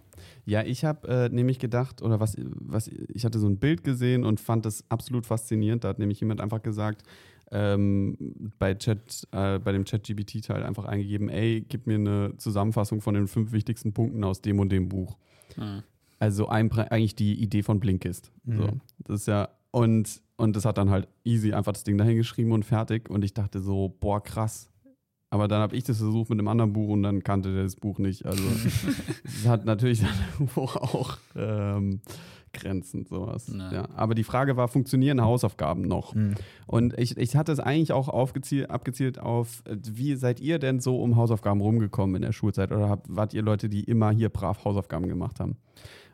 Ja, 0.46 0.64
ich 0.64 0.84
habe 0.84 1.08
äh, 1.08 1.30
nämlich 1.30 1.60
gedacht, 1.60 2.02
oder 2.02 2.20
was, 2.20 2.36
was, 2.40 2.88
ich 2.88 3.24
hatte 3.24 3.38
so 3.38 3.48
ein 3.48 3.60
Bild 3.60 3.84
gesehen 3.84 4.24
und 4.24 4.40
fand 4.40 4.66
das 4.66 4.84
absolut 4.90 5.26
faszinierend. 5.28 5.84
Da 5.84 5.90
hat 5.90 6.00
nämlich 6.00 6.20
jemand 6.20 6.42
einfach 6.42 6.62
gesagt, 6.64 7.04
ähm, 7.52 8.52
bei, 8.60 8.74
Chat, 8.74 9.28
äh, 9.32 9.60
bei 9.60 9.72
dem 9.72 9.86
Chat-GBT-Teil 9.86 10.64
einfach 10.64 10.86
eingegeben, 10.86 11.30
ey, 11.30 11.62
gib 11.68 11.88
mir 11.88 11.96
eine 11.96 12.34
Zusammenfassung 12.38 13.00
von 13.00 13.14
den 13.14 13.28
fünf 13.28 13.52
wichtigsten 13.52 13.94
Punkten 13.94 14.24
aus 14.24 14.42
dem 14.42 14.60
und 14.60 14.70
dem 14.72 14.90
Buch. 14.90 15.18
Mhm. 15.56 15.84
Also 16.20 16.48
ein, 16.48 16.72
eigentlich 16.72 17.16
die 17.16 17.36
Idee 17.42 17.62
von 17.64 17.80
Blinkist. 17.80 18.32
So, 18.46 18.52
Mhm. 18.64 18.82
das 19.06 19.22
ist 19.22 19.28
ja, 19.28 19.50
und, 19.72 20.22
und 20.38 20.56
das 20.56 20.66
hat 20.66 20.78
dann 20.78 20.90
halt 20.90 21.08
easy 21.24 21.54
einfach 21.54 21.74
das 21.74 21.84
Ding 21.84 21.98
dahin 21.98 22.18
geschrieben 22.18 22.52
und 22.52 22.64
fertig. 22.64 23.10
Und 23.10 23.24
ich 23.24 23.34
dachte 23.34 23.60
so, 23.60 23.96
boah, 24.00 24.22
krass. 24.22 24.70
Aber 25.30 25.48
dann 25.48 25.62
habe 25.62 25.76
ich 25.76 25.84
das 25.84 25.98
versucht 25.98 26.30
mit 26.30 26.40
einem 26.40 26.48
anderen 26.48 26.74
Buch 26.74 26.90
und 26.90 27.04
dann 27.04 27.24
kannte 27.24 27.54
der 27.54 27.64
das 27.64 27.76
Buch 27.76 28.00
nicht. 28.00 28.26
Also 28.26 28.44
es 29.26 29.46
hat 29.46 29.66
natürlich 29.66 30.04
auch 30.56 31.18
ähm, 31.36 32.02
Grenzen, 32.54 33.06
sowas. 33.06 33.52
Ja. 33.54 33.90
Aber 33.96 34.16
die 34.16 34.24
Frage 34.24 34.56
war, 34.56 34.70
funktionieren 34.70 35.22
Hausaufgaben 35.22 35.82
noch? 35.82 36.14
Hm. 36.14 36.36
Und 36.66 36.98
ich, 36.98 37.18
ich 37.18 37.36
hatte 37.36 37.52
es 37.52 37.60
eigentlich 37.60 37.92
auch 37.92 38.08
aufgezielt, 38.08 38.70
abgezielt 38.70 39.20
auf, 39.20 39.64
äh, 39.66 39.76
wie 39.84 40.16
seid 40.16 40.40
ihr 40.40 40.60
denn 40.60 40.80
so 40.80 41.02
um 41.02 41.18
Hausaufgaben 41.18 41.60
rumgekommen 41.62 42.16
in 42.16 42.22
der 42.22 42.32
Schulzeit? 42.32 42.72
Oder 42.72 42.90
habt, 42.90 43.08
wart 43.14 43.34
ihr 43.34 43.42
Leute, 43.42 43.68
die 43.68 43.84
immer 43.84 44.12
hier 44.12 44.30
brav 44.30 44.64
Hausaufgaben 44.64 45.08
gemacht 45.08 45.40
haben? 45.40 45.58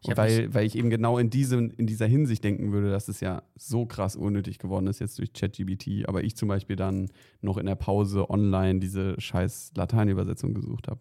Ich 0.05 0.17
weil, 0.17 0.53
weil 0.53 0.65
ich 0.65 0.75
eben 0.75 0.89
genau 0.89 1.17
in, 1.17 1.29
diesem, 1.29 1.71
in 1.71 1.87
dieser 1.87 2.07
Hinsicht 2.07 2.43
denken 2.43 2.71
würde, 2.73 2.91
dass 2.91 3.07
es 3.07 3.19
ja 3.21 3.41
so 3.55 3.85
krass 3.85 4.15
unnötig 4.15 4.59
geworden 4.59 4.87
ist 4.87 4.99
jetzt 4.99 5.17
durch 5.17 5.31
ChatGBT, 5.33 6.07
aber 6.07 6.23
ich 6.23 6.35
zum 6.35 6.49
Beispiel 6.49 6.75
dann 6.75 7.09
noch 7.41 7.57
in 7.57 7.65
der 7.65 7.75
Pause 7.75 8.29
online 8.29 8.79
diese 8.79 9.19
scheiß 9.19 9.71
Lateinübersetzung 9.75 10.53
gesucht 10.53 10.87
habe. 10.89 10.99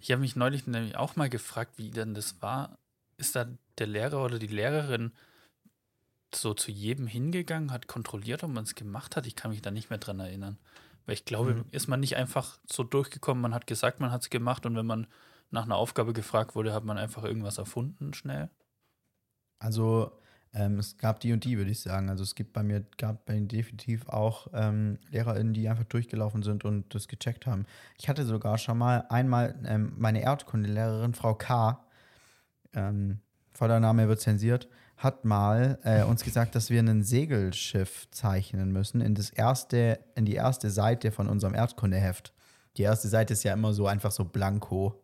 Ich 0.00 0.10
habe 0.10 0.20
mich 0.20 0.34
neulich 0.34 0.66
nämlich 0.66 0.96
auch 0.96 1.14
mal 1.14 1.28
gefragt, 1.28 1.74
wie 1.76 1.90
denn 1.90 2.14
das 2.14 2.42
war. 2.42 2.78
Ist 3.16 3.36
da 3.36 3.46
der 3.78 3.86
Lehrer 3.86 4.24
oder 4.24 4.40
die 4.40 4.48
Lehrerin 4.48 5.12
so 6.34 6.54
zu 6.54 6.72
jedem 6.72 7.06
hingegangen, 7.06 7.70
hat 7.70 7.86
kontrolliert, 7.86 8.42
ob 8.42 8.50
man 8.50 8.64
es 8.64 8.74
gemacht 8.74 9.14
hat? 9.16 9.26
Ich 9.26 9.36
kann 9.36 9.52
mich 9.52 9.62
da 9.62 9.70
nicht 9.70 9.90
mehr 9.90 9.98
dran 10.00 10.18
erinnern. 10.18 10.58
Weil 11.06 11.14
ich 11.14 11.24
glaube, 11.24 11.54
Mhm. 11.54 11.64
ist 11.70 11.88
man 11.88 12.00
nicht 12.00 12.16
einfach 12.16 12.58
so 12.66 12.82
durchgekommen, 12.82 13.42
man 13.42 13.54
hat 13.54 13.66
gesagt, 13.66 14.00
man 14.00 14.10
hat 14.10 14.22
es 14.22 14.30
gemacht 14.30 14.66
und 14.66 14.74
wenn 14.76 14.86
man 14.86 15.06
nach 15.52 15.64
einer 15.64 15.76
Aufgabe 15.76 16.12
gefragt 16.12 16.54
wurde, 16.54 16.72
hat 16.72 16.84
man 16.84 16.98
einfach 16.98 17.24
irgendwas 17.24 17.58
erfunden 17.58 18.14
schnell. 18.14 18.50
Also 19.58 20.12
ähm, 20.54 20.78
es 20.78 20.98
gab 20.98 21.20
die 21.20 21.32
und 21.32 21.44
die, 21.44 21.56
würde 21.56 21.70
ich 21.70 21.80
sagen. 21.80 22.08
Also 22.08 22.22
es 22.22 22.34
gibt 22.34 22.52
bei 22.52 22.62
mir, 22.62 22.84
gab 22.98 23.24
bei 23.26 23.34
mir 23.34 23.46
definitiv 23.46 24.08
auch 24.08 24.48
ähm, 24.52 24.98
LehrerInnen, 25.10 25.54
die 25.54 25.68
einfach 25.68 25.84
durchgelaufen 25.84 26.42
sind 26.42 26.64
und 26.64 26.94
das 26.94 27.08
gecheckt 27.08 27.46
haben. 27.46 27.66
Ich 27.98 28.08
hatte 28.08 28.24
sogar 28.24 28.58
schon 28.58 28.78
mal 28.78 29.06
einmal 29.08 29.54
ähm, 29.64 29.94
meine 29.96 30.22
Erdkundelehrerin, 30.22 31.14
Frau 31.14 31.34
K., 31.34 31.84
ähm, 32.74 33.20
voller 33.52 33.80
Name 33.80 34.08
wird 34.08 34.20
zensiert, 34.20 34.68
hat 34.96 35.24
mal 35.24 35.78
äh, 35.84 36.02
uns 36.04 36.24
gesagt, 36.24 36.54
dass 36.54 36.70
wir 36.70 36.80
ein 36.80 37.02
Segelschiff 37.02 38.08
zeichnen 38.10 38.72
müssen 38.72 39.00
in 39.00 39.14
das 39.14 39.30
erste, 39.30 40.00
in 40.14 40.24
die 40.24 40.34
erste 40.34 40.70
Seite 40.70 41.12
von 41.12 41.28
unserem 41.28 41.54
Erdkundeheft. 41.54 42.32
Die 42.76 42.82
erste 42.82 43.08
Seite 43.08 43.34
ist 43.34 43.42
ja 43.42 43.52
immer 43.52 43.74
so 43.74 43.86
einfach 43.86 44.10
so 44.10 44.24
blanko. 44.24 45.02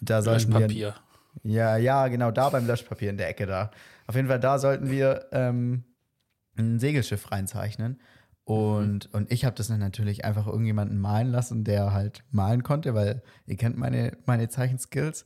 Da 0.00 0.22
sollten 0.22 0.52
wir, 0.52 0.60
Löschpapier. 0.60 0.94
ja, 1.42 1.76
ja, 1.76 2.08
genau, 2.08 2.30
da 2.30 2.48
beim 2.50 2.66
Löschpapier 2.66 3.10
in 3.10 3.16
der 3.16 3.28
Ecke 3.28 3.46
da. 3.46 3.70
Auf 4.06 4.14
jeden 4.14 4.28
Fall, 4.28 4.40
da 4.40 4.58
sollten 4.58 4.90
wir 4.90 5.26
ähm, 5.32 5.84
ein 6.56 6.78
Segelschiff 6.78 7.30
reinzeichnen. 7.30 8.00
Und, 8.44 9.12
und 9.14 9.30
ich 9.30 9.44
habe 9.44 9.54
das 9.54 9.68
dann 9.68 9.78
natürlich 9.78 10.24
einfach 10.24 10.46
irgendjemanden 10.46 10.98
malen 10.98 11.30
lassen, 11.30 11.62
der 11.62 11.92
halt 11.92 12.24
malen 12.30 12.64
konnte, 12.64 12.94
weil 12.94 13.22
ihr 13.46 13.56
kennt 13.56 13.76
meine, 13.76 14.16
meine 14.26 14.48
Zeichenskills. 14.48 15.24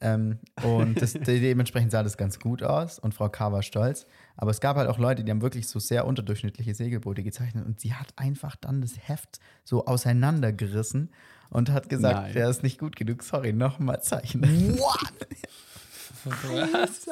Ähm, 0.00 0.40
und 0.62 1.00
das, 1.00 1.12
de 1.14 1.40
dementsprechend 1.40 1.92
sah 1.92 2.02
das 2.02 2.16
ganz 2.16 2.40
gut 2.40 2.62
aus 2.62 2.98
und 2.98 3.14
Frau 3.14 3.28
K. 3.28 3.52
war 3.52 3.62
stolz. 3.62 4.06
Aber 4.36 4.50
es 4.50 4.60
gab 4.60 4.76
halt 4.76 4.88
auch 4.88 4.98
Leute, 4.98 5.24
die 5.24 5.30
haben 5.30 5.42
wirklich 5.42 5.68
so 5.68 5.78
sehr 5.78 6.06
unterdurchschnittliche 6.06 6.74
Segelboote 6.74 7.22
gezeichnet 7.22 7.64
und 7.64 7.80
sie 7.80 7.94
hat 7.94 8.12
einfach 8.16 8.56
dann 8.56 8.80
das 8.80 8.96
Heft 9.08 9.38
so 9.64 9.86
auseinandergerissen 9.86 11.10
und 11.50 11.70
hat 11.70 11.88
gesagt, 11.88 12.14
Nein. 12.14 12.32
der 12.34 12.48
ist 12.48 12.62
nicht 12.62 12.78
gut 12.78 12.96
genug, 12.96 13.22
sorry, 13.22 13.52
nochmal 13.52 14.02
zeichnen. 14.02 14.78
Was? 16.24 17.06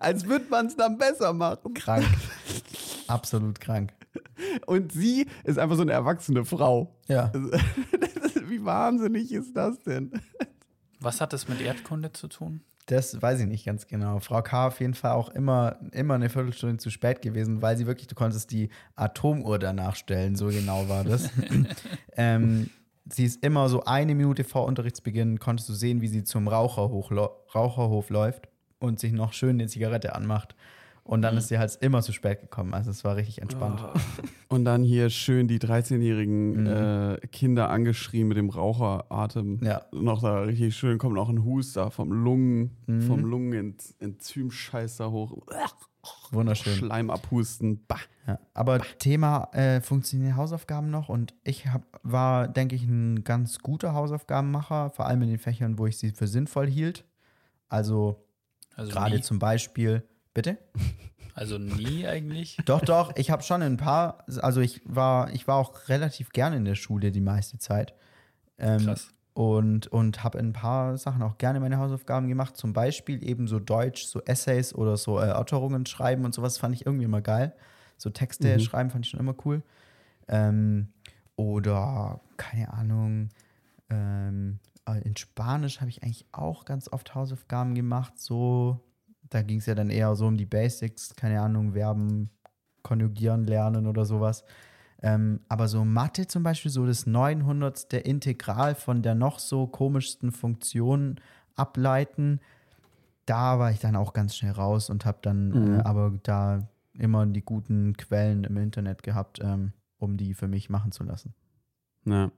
Als 0.00 0.26
würde 0.26 0.46
man 0.50 0.66
es 0.66 0.76
dann 0.76 0.98
besser 0.98 1.32
machen. 1.32 1.74
Krank. 1.74 2.06
Absolut 3.06 3.60
krank. 3.60 3.92
Und 4.66 4.92
sie 4.92 5.26
ist 5.44 5.58
einfach 5.58 5.76
so 5.76 5.82
eine 5.82 5.92
erwachsene 5.92 6.44
Frau. 6.44 6.94
Ja. 7.08 7.32
Wie 8.48 8.64
wahnsinnig 8.64 9.32
ist 9.32 9.56
das 9.56 9.80
denn? 9.80 10.12
Was 11.00 11.20
hat 11.20 11.32
das 11.32 11.48
mit 11.48 11.60
Erdkunde 11.60 12.12
zu 12.12 12.28
tun? 12.28 12.62
Das 12.86 13.20
weiß 13.20 13.40
ich 13.40 13.46
nicht 13.46 13.64
ganz 13.64 13.86
genau. 13.86 14.18
Frau 14.18 14.42
K. 14.42 14.66
auf 14.66 14.80
jeden 14.80 14.94
Fall 14.94 15.12
auch 15.12 15.28
immer, 15.30 15.76
immer 15.92 16.14
eine 16.14 16.28
Viertelstunde 16.28 16.78
zu 16.78 16.90
spät 16.90 17.22
gewesen, 17.22 17.62
weil 17.62 17.76
sie 17.76 17.86
wirklich, 17.86 18.08
du 18.08 18.14
konntest 18.14 18.50
die 18.50 18.70
Atomuhr 18.96 19.58
danach 19.58 19.94
stellen, 19.94 20.36
so 20.36 20.48
genau 20.48 20.88
war 20.88 21.04
das. 21.04 21.30
ähm, 22.16 22.70
sie 23.10 23.24
ist 23.24 23.44
immer 23.44 23.68
so 23.68 23.84
eine 23.84 24.14
Minute 24.14 24.44
vor 24.44 24.64
Unterrichtsbeginn, 24.66 25.38
konntest 25.38 25.68
du 25.68 25.72
sehen, 25.74 26.00
wie 26.00 26.08
sie 26.08 26.24
zum 26.24 26.48
Raucherhof, 26.48 27.10
Raucherhof 27.54 28.10
läuft 28.10 28.48
und 28.78 28.98
sich 29.00 29.12
noch 29.12 29.32
schön 29.32 29.50
eine 29.60 29.66
Zigarette 29.68 30.14
anmacht. 30.14 30.54
Und 31.04 31.22
dann 31.22 31.34
Mhm. 31.34 31.38
ist 31.38 31.48
sie 31.48 31.58
halt 31.58 31.76
immer 31.80 32.00
zu 32.00 32.12
spät 32.12 32.40
gekommen. 32.42 32.74
Also 32.74 32.92
es 32.92 33.02
war 33.02 33.16
richtig 33.16 33.42
entspannt. 33.42 33.82
Und 34.48 34.64
dann 34.64 34.84
hier 34.84 35.10
schön 35.10 35.48
die 35.48 35.58
13-jährigen 35.58 36.60
Mhm. 36.62 36.66
äh, 36.68 37.26
Kinder 37.32 37.70
angeschrien 37.70 38.28
mit 38.28 38.36
dem 38.36 38.50
Raucheratem. 38.50 39.58
Ja. 39.64 39.82
Noch 39.90 40.22
da 40.22 40.42
richtig 40.42 40.76
schön, 40.76 40.98
kommt 40.98 41.14
noch 41.16 41.28
ein 41.28 41.42
Huster 41.44 41.90
vom 41.90 42.12
Lungen, 42.12 42.76
Mhm. 42.86 43.02
vom 43.02 43.24
Lungenenzymscheiß 43.24 44.96
da 44.98 45.10
hoch. 45.10 45.38
Wunderschön. 46.30 46.74
Schleim 46.74 47.10
abhusten. 47.10 47.84
Bah. 47.86 48.00
Ja, 48.26 48.38
aber 48.54 48.80
Thema 48.98 49.50
äh, 49.52 49.80
funktionieren 49.80 50.36
Hausaufgaben 50.36 50.90
noch 50.90 51.08
und 51.08 51.34
ich 51.44 51.66
hab, 51.66 51.82
war, 52.02 52.48
denke 52.48 52.76
ich, 52.76 52.84
ein 52.84 53.24
ganz 53.24 53.58
guter 53.58 53.94
Hausaufgabenmacher, 53.94 54.90
vor 54.90 55.06
allem 55.06 55.22
in 55.22 55.28
den 55.28 55.38
Fächern, 55.38 55.78
wo 55.78 55.86
ich 55.86 55.98
sie 55.98 56.10
für 56.10 56.26
sinnvoll 56.26 56.68
hielt. 56.68 57.04
Also 57.68 58.24
Also 58.76 58.92
gerade 58.92 59.20
zum 59.20 59.38
Beispiel, 59.38 60.02
bitte? 60.34 60.58
also 61.34 61.58
nie 61.58 62.06
eigentlich. 62.06 62.58
Doch, 62.64 62.80
doch, 62.80 63.16
ich 63.16 63.30
habe 63.30 63.42
schon 63.42 63.62
ein 63.62 63.76
paar, 63.76 64.24
also 64.40 64.60
ich 64.60 64.80
war, 64.84 65.32
ich 65.32 65.48
war 65.48 65.56
auch 65.56 65.88
relativ 65.88 66.30
gerne 66.30 66.56
in 66.56 66.64
der 66.64 66.76
Schule 66.76 67.12
die 67.12 67.20
meiste 67.20 67.58
Zeit. 67.58 67.94
Ähm, 68.58 68.84
Krass. 68.84 69.12
Und, 69.34 69.86
und 69.86 70.22
habe 70.22 70.38
ein 70.38 70.52
paar 70.52 70.98
Sachen 70.98 71.22
auch 71.22 71.38
gerne 71.38 71.58
meine 71.58 71.78
Hausaufgaben 71.78 72.28
gemacht. 72.28 72.56
Zum 72.56 72.74
Beispiel 72.74 73.26
eben 73.26 73.48
so 73.48 73.58
Deutsch, 73.58 74.04
so 74.04 74.20
Essays 74.22 74.74
oder 74.74 74.98
so 74.98 75.16
Erörterungen 75.16 75.86
schreiben 75.86 76.24
und 76.24 76.34
sowas 76.34 76.58
fand 76.58 76.74
ich 76.74 76.84
irgendwie 76.84 77.06
immer 77.06 77.22
geil. 77.22 77.54
So 77.96 78.10
Texte 78.10 78.60
schreiben 78.60 78.90
fand 78.90 79.06
ich 79.06 79.10
schon 79.10 79.20
immer 79.20 79.34
cool. 79.44 79.62
Ähm, 80.28 80.88
oder, 81.36 82.20
keine 82.36 82.72
Ahnung, 82.72 83.30
ähm, 83.88 84.58
äh, 84.86 85.00
in 85.02 85.16
Spanisch 85.16 85.80
habe 85.80 85.90
ich 85.90 86.02
eigentlich 86.02 86.26
auch 86.32 86.64
ganz 86.64 86.92
oft 86.92 87.14
Hausaufgaben 87.14 87.74
gemacht. 87.74 88.18
So, 88.18 88.80
da 89.30 89.42
ging 89.42 89.58
es 89.58 89.66
ja 89.66 89.74
dann 89.74 89.90
eher 89.90 90.14
so 90.14 90.26
um 90.26 90.36
die 90.36 90.46
Basics, 90.46 91.14
keine 91.16 91.40
Ahnung, 91.40 91.72
Verben 91.72 92.30
konjugieren 92.82 93.46
lernen 93.46 93.86
oder 93.86 94.04
sowas. 94.04 94.44
Ähm, 95.02 95.40
aber 95.48 95.66
so 95.68 95.84
Mathe 95.84 96.26
zum 96.28 96.42
Beispiel, 96.44 96.70
so 96.70 96.86
das 96.86 97.06
900. 97.06 97.92
Integral 97.94 98.74
von 98.74 99.02
der 99.02 99.14
noch 99.14 99.38
so 99.40 99.66
komischsten 99.66 100.30
Funktion 100.32 101.16
ableiten, 101.56 102.40
da 103.26 103.58
war 103.58 103.70
ich 103.70 103.80
dann 103.80 103.96
auch 103.96 104.12
ganz 104.12 104.36
schnell 104.36 104.52
raus 104.52 104.90
und 104.90 105.04
habe 105.04 105.18
dann 105.22 105.48
Mhm. 105.48 105.74
äh, 105.74 105.82
aber 105.84 106.12
da 106.22 106.68
immer 106.94 107.24
die 107.26 107.42
guten 107.42 107.96
Quellen 107.96 108.44
im 108.44 108.56
Internet 108.56 109.02
gehabt, 109.02 109.40
ähm, 109.42 109.72
um 109.98 110.16
die 110.16 110.34
für 110.34 110.48
mich 110.48 110.68
machen 110.70 110.92
zu 110.92 111.04
lassen. 111.04 111.34
Ja. 112.04 112.30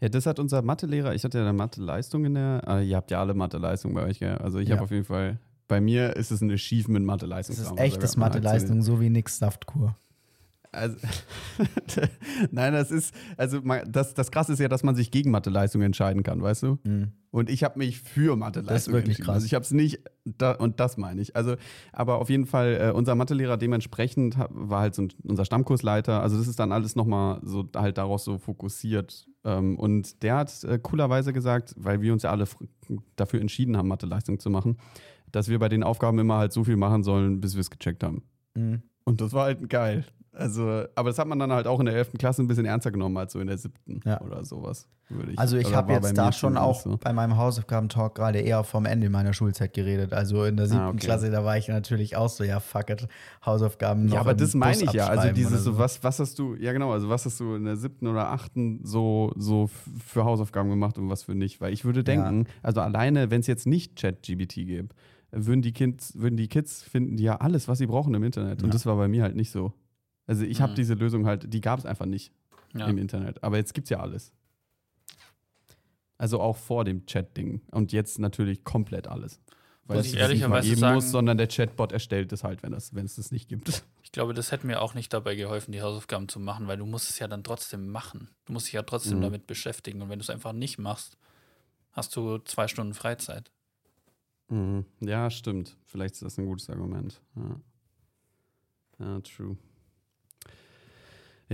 Ja, 0.00 0.08
das 0.08 0.26
hat 0.26 0.38
unser 0.38 0.60
Mathelehrer, 0.62 1.14
ich 1.14 1.24
hatte 1.24 1.38
ja 1.38 1.44
eine 1.44 1.52
Mathe-Leistung 1.52 2.24
in 2.24 2.34
der, 2.34 2.62
äh, 2.66 2.86
ihr 2.86 2.96
habt 2.96 3.10
ja 3.10 3.20
alle 3.20 3.32
Mathe-Leistung 3.34 3.94
bei 3.94 4.02
euch, 4.02 4.18
gell? 4.18 4.36
Also 4.38 4.58
ich 4.58 4.68
Ja. 4.68 4.74
habe 4.76 4.84
auf 4.84 4.90
jeden 4.90 5.04
Fall, 5.04 5.38
bei 5.68 5.80
mir 5.80 6.16
ist 6.16 6.30
es 6.32 6.40
ein 6.42 6.50
Achievement 6.50 7.06
Mathe-Leistung. 7.06 7.56
Das 7.56 7.64
ist. 7.64 7.70
Also 7.70 7.82
echtes 7.82 8.16
Mathe-Leistung, 8.16 8.82
so 8.82 9.00
wie 9.00 9.08
nix 9.08 9.38
Saftkur. 9.38 9.96
Also, 10.74 10.96
nein, 12.50 12.72
das 12.72 12.90
ist, 12.90 13.14
also 13.36 13.60
man, 13.62 13.90
das, 13.90 14.14
das 14.14 14.30
Krasse 14.30 14.52
ist 14.52 14.58
ja, 14.58 14.68
dass 14.68 14.82
man 14.82 14.94
sich 14.94 15.10
gegen 15.10 15.30
Mathe-Leistung 15.30 15.82
entscheiden 15.82 16.22
kann, 16.22 16.42
weißt 16.42 16.64
du? 16.64 16.78
Mhm. 16.84 17.12
Und 17.30 17.50
ich 17.50 17.64
habe 17.64 17.78
mich 17.78 18.00
für 18.00 18.36
Mathe-Leistung 18.36 18.74
Das 18.74 18.86
ist 18.86 18.92
wirklich 18.92 19.04
entschieden. 19.18 19.24
krass. 19.24 19.34
Also 19.34 19.46
ich 19.46 19.54
habe 19.54 19.64
es 19.64 19.72
nicht, 19.72 20.00
da, 20.24 20.52
und 20.52 20.78
das 20.78 20.96
meine 20.96 21.20
ich. 21.20 21.34
Also, 21.34 21.56
aber 21.92 22.18
auf 22.18 22.30
jeden 22.30 22.46
Fall, 22.46 22.78
äh, 22.80 22.92
unser 22.92 23.14
Mathelehrer 23.14 23.56
dementsprechend 23.56 24.36
war 24.50 24.80
halt 24.80 24.94
so 24.94 25.02
ein, 25.02 25.12
unser 25.24 25.44
Stammkursleiter. 25.44 26.22
Also 26.22 26.38
das 26.38 26.46
ist 26.46 26.58
dann 26.58 26.70
alles 26.70 26.94
nochmal 26.94 27.40
so 27.42 27.68
halt 27.74 27.98
daraus 27.98 28.24
so 28.24 28.38
fokussiert. 28.38 29.26
Ähm, 29.44 29.78
und 29.78 30.22
der 30.22 30.36
hat 30.36 30.64
äh, 30.64 30.78
coolerweise 30.80 31.32
gesagt, 31.32 31.74
weil 31.76 32.00
wir 32.02 32.12
uns 32.12 32.22
ja 32.22 32.30
alle 32.30 32.46
dafür 33.16 33.40
entschieden 33.40 33.76
haben, 33.76 33.88
Mathe-Leistung 33.88 34.38
zu 34.38 34.50
machen, 34.50 34.78
dass 35.32 35.48
wir 35.48 35.58
bei 35.58 35.68
den 35.68 35.82
Aufgaben 35.82 36.18
immer 36.20 36.38
halt 36.38 36.52
so 36.52 36.62
viel 36.62 36.76
machen 36.76 37.02
sollen, 37.02 37.40
bis 37.40 37.54
wir 37.54 37.60
es 37.60 37.70
gecheckt 37.70 38.04
haben. 38.04 38.22
Mhm. 38.54 38.82
Und 39.04 39.20
das 39.20 39.32
war 39.32 39.44
halt 39.44 39.68
geil. 39.68 40.04
Also, 40.36 40.84
aber 40.94 41.10
das 41.10 41.18
hat 41.18 41.26
man 41.28 41.38
dann 41.38 41.52
halt 41.52 41.66
auch 41.66 41.78
in 41.80 41.86
der 41.86 41.94
11. 41.94 42.12
Klasse 42.18 42.42
ein 42.42 42.46
bisschen 42.48 42.64
ernster 42.66 42.90
genommen 42.90 43.16
als 43.16 43.32
so 43.32 43.40
in 43.40 43.46
der 43.46 43.56
7. 43.58 43.72
Ja. 44.04 44.20
oder 44.20 44.44
sowas, 44.44 44.88
würde 45.08 45.32
ich 45.32 45.38
Also 45.38 45.56
ich 45.56 45.72
habe 45.74 45.92
jetzt 45.92 46.16
da 46.18 46.32
schon 46.32 46.56
auch 46.56 46.80
so. 46.80 46.98
bei 47.02 47.12
meinem 47.12 47.36
Hausaufgabentalk 47.36 48.14
gerade 48.16 48.40
eher 48.40 48.64
vom 48.64 48.84
Ende 48.84 49.10
meiner 49.10 49.32
Schulzeit 49.32 49.72
geredet. 49.74 50.12
Also 50.12 50.44
in 50.44 50.56
der 50.56 50.66
siebten 50.66 50.82
Ah, 50.82 50.88
okay. 50.88 50.98
Klasse, 50.98 51.30
da 51.30 51.44
war 51.44 51.56
ich 51.56 51.68
natürlich 51.68 52.16
auch 52.16 52.28
so, 52.28 52.42
ja, 52.42 52.58
fuck 52.60 52.90
it, 52.90 53.06
Hausaufgaben 53.46 54.06
noch 54.06 54.14
Ja, 54.14 54.20
aber 54.20 54.34
das 54.34 54.54
meine 54.54 54.82
ich 54.82 54.92
ja. 54.92 55.06
Also 55.06 55.32
dieses 55.32 55.62
so, 55.64 55.78
was, 55.78 56.02
was 56.02 56.18
hast 56.18 56.38
du, 56.38 56.54
ja 56.56 56.72
genau, 56.72 56.90
also 56.92 57.08
was 57.08 57.24
hast 57.26 57.38
du 57.38 57.54
in 57.54 57.64
der 57.64 57.76
siebten 57.76 58.06
oder 58.08 58.30
achten 58.30 58.80
so, 58.82 59.32
so 59.36 59.68
für 60.04 60.24
Hausaufgaben 60.24 60.68
gemacht 60.70 60.98
und 60.98 61.08
was 61.10 61.22
für 61.22 61.34
nicht? 61.34 61.60
Weil 61.60 61.72
ich 61.72 61.84
würde 61.84 62.02
denken, 62.02 62.46
also 62.62 62.80
alleine, 62.80 63.30
wenn 63.30 63.40
es 63.40 63.46
jetzt 63.46 63.66
nicht 63.66 63.96
ChatGBT 64.00 64.54
gäbe, 64.66 64.88
würden 65.30 65.62
die 65.62 65.72
Kids, 65.72 66.18
würden 66.18 66.36
die 66.36 66.48
Kids 66.48 66.82
finden 66.82 67.16
die 67.16 67.24
ja 67.24 67.36
alles, 67.36 67.66
was 67.68 67.78
sie 67.78 67.86
brauchen 67.86 68.14
im 68.14 68.22
Internet. 68.22 68.62
Und 68.62 68.68
Ja. 68.68 68.72
das 68.72 68.86
war 68.86 68.96
bei 68.96 69.08
mir 69.08 69.22
halt 69.22 69.34
nicht 69.36 69.50
so. 69.50 69.72
Also 70.26 70.44
ich 70.44 70.60
habe 70.60 70.72
Mhm. 70.72 70.76
diese 70.76 70.94
Lösung 70.94 71.26
halt, 71.26 71.52
die 71.52 71.60
gab 71.60 71.78
es 71.78 71.86
einfach 71.86 72.06
nicht 72.06 72.32
Ja. 72.74 72.86
im 72.86 72.98
Internet. 72.98 73.42
Aber 73.44 73.56
jetzt 73.56 73.74
gibt 73.74 73.86
es 73.86 73.90
ja 73.90 74.00
alles. 74.00 74.32
Also 76.16 76.40
auch 76.40 76.56
vor 76.56 76.84
dem 76.84 77.06
Chat-Ding. 77.06 77.62
Und 77.70 77.92
jetzt 77.92 78.18
natürlich 78.18 78.64
komplett 78.64 79.06
alles. 79.08 79.40
Weil 79.86 79.98
es 79.98 80.06
ich 80.06 80.12
nicht 80.12 80.20
ehrlicherweise 80.22 80.68
geben 80.68 80.80
sagen- 80.80 80.94
muss, 80.94 81.10
sondern 81.10 81.36
der 81.36 81.46
Chatbot 81.48 81.92
erstellt 81.92 82.32
es 82.32 82.42
halt, 82.42 82.62
wenn 82.62 82.72
es 82.72 82.94
wenn 82.94 83.04
es 83.04 83.16
das 83.16 83.30
nicht 83.32 83.48
gibt. 83.48 83.66
Ich 84.04 84.12
glaube, 84.14 84.32
das 84.32 84.52
hätte 84.52 84.64
mir 84.64 84.80
auch 84.80 84.94
nicht 84.94 85.12
dabei 85.12 85.34
geholfen, 85.34 85.72
die 85.72 85.82
Hausaufgaben 85.82 86.28
zu 86.28 86.38
machen, 86.38 86.68
weil 86.68 86.76
du 86.76 86.86
musst 86.86 87.10
es 87.10 87.18
ja 87.18 87.26
dann 87.26 87.42
trotzdem 87.42 87.88
machen. 87.88 88.28
Du 88.44 88.52
musst 88.52 88.66
dich 88.68 88.74
ja 88.74 88.82
trotzdem 88.82 89.18
Mhm. 89.18 89.22
damit 89.22 89.46
beschäftigen. 89.48 90.00
Und 90.02 90.08
wenn 90.08 90.20
du 90.20 90.22
es 90.22 90.30
einfach 90.30 90.52
nicht 90.52 90.78
machst, 90.78 91.16
hast 91.90 92.14
du 92.14 92.38
zwei 92.38 92.68
Stunden 92.68 92.94
Freizeit. 92.94 93.50
Mhm. 94.48 94.84
Ja, 95.00 95.30
stimmt. 95.30 95.76
Vielleicht 95.86 96.14
ist 96.14 96.22
das 96.22 96.38
ein 96.38 96.46
gutes 96.46 96.70
Argument. 96.70 97.20
Ja, 97.34 97.60
ja 99.00 99.20
true. 99.22 99.56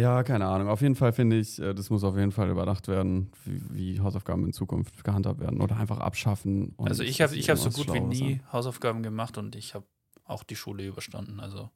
Ja, 0.00 0.22
keine 0.22 0.46
Ahnung. 0.46 0.68
Auf 0.68 0.80
jeden 0.80 0.94
Fall 0.94 1.12
finde 1.12 1.38
ich, 1.38 1.60
äh, 1.60 1.74
das 1.74 1.90
muss 1.90 2.04
auf 2.04 2.16
jeden 2.16 2.32
Fall 2.32 2.48
überdacht 2.48 2.88
werden, 2.88 3.30
wie, 3.44 3.60
wie 3.70 4.00
Hausaufgaben 4.00 4.44
in 4.46 4.52
Zukunft 4.52 5.04
gehandhabt 5.04 5.40
werden 5.40 5.60
oder 5.60 5.76
einfach 5.76 5.98
abschaffen. 5.98 6.72
und 6.76 6.88
also 6.88 7.02
ich 7.02 7.20
habe 7.20 7.36
ich 7.36 7.50
hab 7.50 7.58
so 7.58 7.70
gut 7.70 7.92
wie 7.92 8.00
nie 8.00 8.40
Hausaufgaben 8.52 9.02
gemacht 9.02 9.36
und 9.38 9.54
ich 9.56 9.74
habe 9.74 9.84
auch 10.24 10.42
die 10.42 10.56
Schule 10.56 10.86
überstanden. 10.86 11.40
Also. 11.40 11.70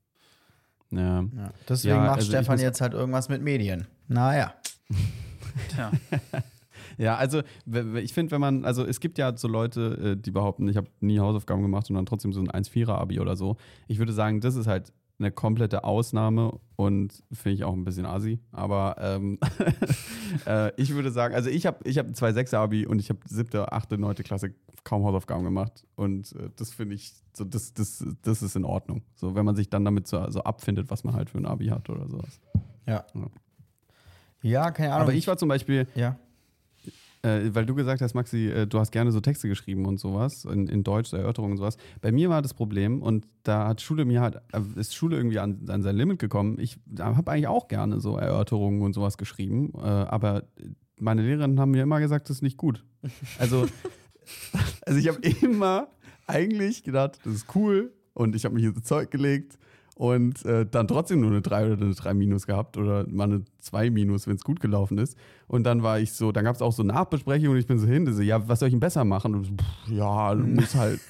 Ja. 0.90 1.22
Ja. 1.22 1.52
Deswegen 1.68 1.96
Ja, 1.96 2.00
macht 2.02 2.16
also 2.16 2.28
Stefan 2.28 2.58
jetzt 2.58 2.80
halt 2.80 2.94
irgendwas 2.94 3.28
mit 3.28 3.42
Medien. 3.42 3.86
Naja. 4.08 4.54
tja, 5.68 5.90
Ja, 6.96 7.16
also 7.16 7.42
ich 7.96 8.12
finde, 8.12 8.30
wenn 8.30 8.40
man, 8.40 8.64
also 8.64 8.84
es 8.84 9.00
gibt 9.00 9.18
ja 9.18 9.36
so 9.36 9.48
Leute, 9.48 10.14
äh, 10.16 10.16
die 10.16 10.30
behaupten, 10.30 10.68
ich 10.68 10.76
habe 10.76 10.88
nie 11.00 11.18
Hausaufgaben 11.18 11.62
gemacht 11.62 11.90
und 11.90 11.96
dann 11.96 12.06
trotzdem 12.06 12.32
so 12.32 12.40
ein 12.40 12.48
1-4er-Abi 12.48 13.18
oder 13.18 13.34
so. 13.36 13.56
Ich 13.88 13.98
würde 13.98 14.12
sagen, 14.12 14.40
das 14.40 14.54
ist 14.54 14.68
halt 14.68 14.92
eine 15.18 15.30
komplette 15.30 15.84
Ausnahme 15.84 16.58
und 16.76 17.22
finde 17.32 17.54
ich 17.54 17.64
auch 17.64 17.72
ein 17.72 17.84
bisschen 17.84 18.06
assi. 18.06 18.40
Aber 18.52 18.96
ähm, 18.98 19.38
äh, 20.46 20.72
ich 20.80 20.94
würde 20.94 21.12
sagen, 21.12 21.34
also 21.34 21.50
ich 21.50 21.66
habe 21.66 21.78
ich 21.84 21.98
hab 21.98 22.06
ein 22.06 22.14
2-6er-Abi 22.14 22.86
und 22.86 22.98
ich 22.98 23.10
habe 23.10 23.20
siebte, 23.26 23.72
achte, 23.72 23.96
neunte 23.96 24.22
Klasse 24.22 24.54
kaum 24.82 25.04
Hausaufgaben 25.04 25.44
gemacht. 25.44 25.86
Und 25.94 26.32
äh, 26.32 26.50
das 26.56 26.72
finde 26.72 26.96
ich, 26.96 27.14
so, 27.32 27.44
das, 27.44 27.74
das, 27.74 28.04
das 28.22 28.42
ist 28.42 28.56
in 28.56 28.64
Ordnung. 28.64 29.02
So, 29.14 29.34
wenn 29.34 29.44
man 29.44 29.56
sich 29.56 29.70
dann 29.70 29.84
damit 29.84 30.06
so, 30.06 30.30
so 30.30 30.42
abfindet, 30.42 30.90
was 30.90 31.04
man 31.04 31.14
halt 31.14 31.30
für 31.30 31.38
ein 31.38 31.46
Abi 31.46 31.66
hat 31.66 31.88
oder 31.90 32.08
sowas. 32.08 32.40
Ja. 32.86 33.04
Ja. 33.14 33.26
Ja, 34.42 34.70
keine 34.72 34.92
Ahnung. 34.92 35.08
Aber 35.08 35.14
ich 35.14 35.26
war 35.26 35.38
zum 35.38 35.48
Beispiel, 35.48 35.86
Ja. 35.94 36.18
Äh, 37.24 37.54
weil 37.54 37.64
du 37.64 37.74
gesagt 37.74 38.02
hast, 38.02 38.12
Maxi, 38.12 38.48
äh, 38.48 38.66
du 38.66 38.78
hast 38.78 38.92
gerne 38.92 39.10
so 39.10 39.20
Texte 39.20 39.48
geschrieben 39.48 39.86
und 39.86 39.98
sowas, 39.98 40.44
in, 40.44 40.66
in 40.66 40.84
Deutsch, 40.84 41.08
so 41.08 41.16
Erörterungen 41.16 41.52
und 41.52 41.58
sowas. 41.58 41.78
Bei 42.02 42.12
mir 42.12 42.28
war 42.28 42.42
das 42.42 42.52
Problem, 42.52 43.00
und 43.00 43.26
da 43.44 43.68
hat 43.68 43.80
Schule 43.80 44.04
mir 44.04 44.20
halt, 44.20 44.36
äh, 44.52 44.60
ist 44.78 44.94
Schule 44.94 45.16
irgendwie 45.16 45.38
an, 45.38 45.64
an 45.68 45.82
sein 45.82 45.96
Limit 45.96 46.18
gekommen. 46.18 46.58
Ich 46.60 46.78
habe 46.98 47.32
eigentlich 47.32 47.48
auch 47.48 47.68
gerne 47.68 47.98
so 47.98 48.18
Erörterungen 48.18 48.82
und 48.82 48.92
sowas 48.92 49.16
geschrieben, 49.16 49.72
äh, 49.74 49.80
aber 49.80 50.44
meine 51.00 51.22
Lehrerinnen 51.22 51.58
haben 51.58 51.70
mir 51.70 51.82
immer 51.82 51.98
gesagt, 51.98 52.28
das 52.28 52.36
ist 52.36 52.42
nicht 52.42 52.58
gut. 52.58 52.84
Also, 53.38 53.66
also 54.82 54.98
ich 54.98 55.08
habe 55.08 55.18
immer 55.40 55.88
eigentlich 56.26 56.82
gedacht, 56.82 57.20
das 57.24 57.34
ist 57.34 57.56
cool 57.56 57.94
und 58.12 58.36
ich 58.36 58.44
habe 58.44 58.54
mich 58.54 58.64
ins 58.64 58.84
Zeug 58.84 59.10
gelegt 59.10 59.58
und 59.94 60.44
äh, 60.44 60.66
dann 60.66 60.88
trotzdem 60.88 61.20
nur 61.20 61.30
eine 61.30 61.40
3 61.42 61.72
oder 61.72 61.84
eine 61.84 61.94
3 61.94 62.14
Minus 62.14 62.46
gehabt 62.46 62.76
oder 62.76 63.06
mal 63.08 63.24
eine 63.24 63.44
2 63.60 63.90
Minus, 63.90 64.26
wenn 64.26 64.36
es 64.36 64.42
gut 64.44 64.60
gelaufen 64.60 64.98
ist. 64.98 65.16
Und 65.46 65.64
dann 65.64 65.82
war 65.82 66.00
ich 66.00 66.12
so, 66.12 66.32
dann 66.32 66.44
gab 66.44 66.56
es 66.56 66.62
auch 66.62 66.72
so 66.72 66.82
Nachbesprechungen 66.82 67.52
und 67.52 67.58
ich 67.58 67.66
bin 67.66 67.78
so 67.78 67.86
hin, 67.86 68.12
so, 68.12 68.22
ja, 68.22 68.46
was 68.48 68.58
soll 68.58 68.68
ich 68.68 68.72
denn 68.74 68.80
besser 68.80 69.04
machen? 69.04 69.34
Und 69.34 69.44
so, 69.44 69.50
pff, 69.52 69.92
ja, 69.92 70.34
du 70.34 70.44
musst 70.46 70.74
halt 70.74 71.00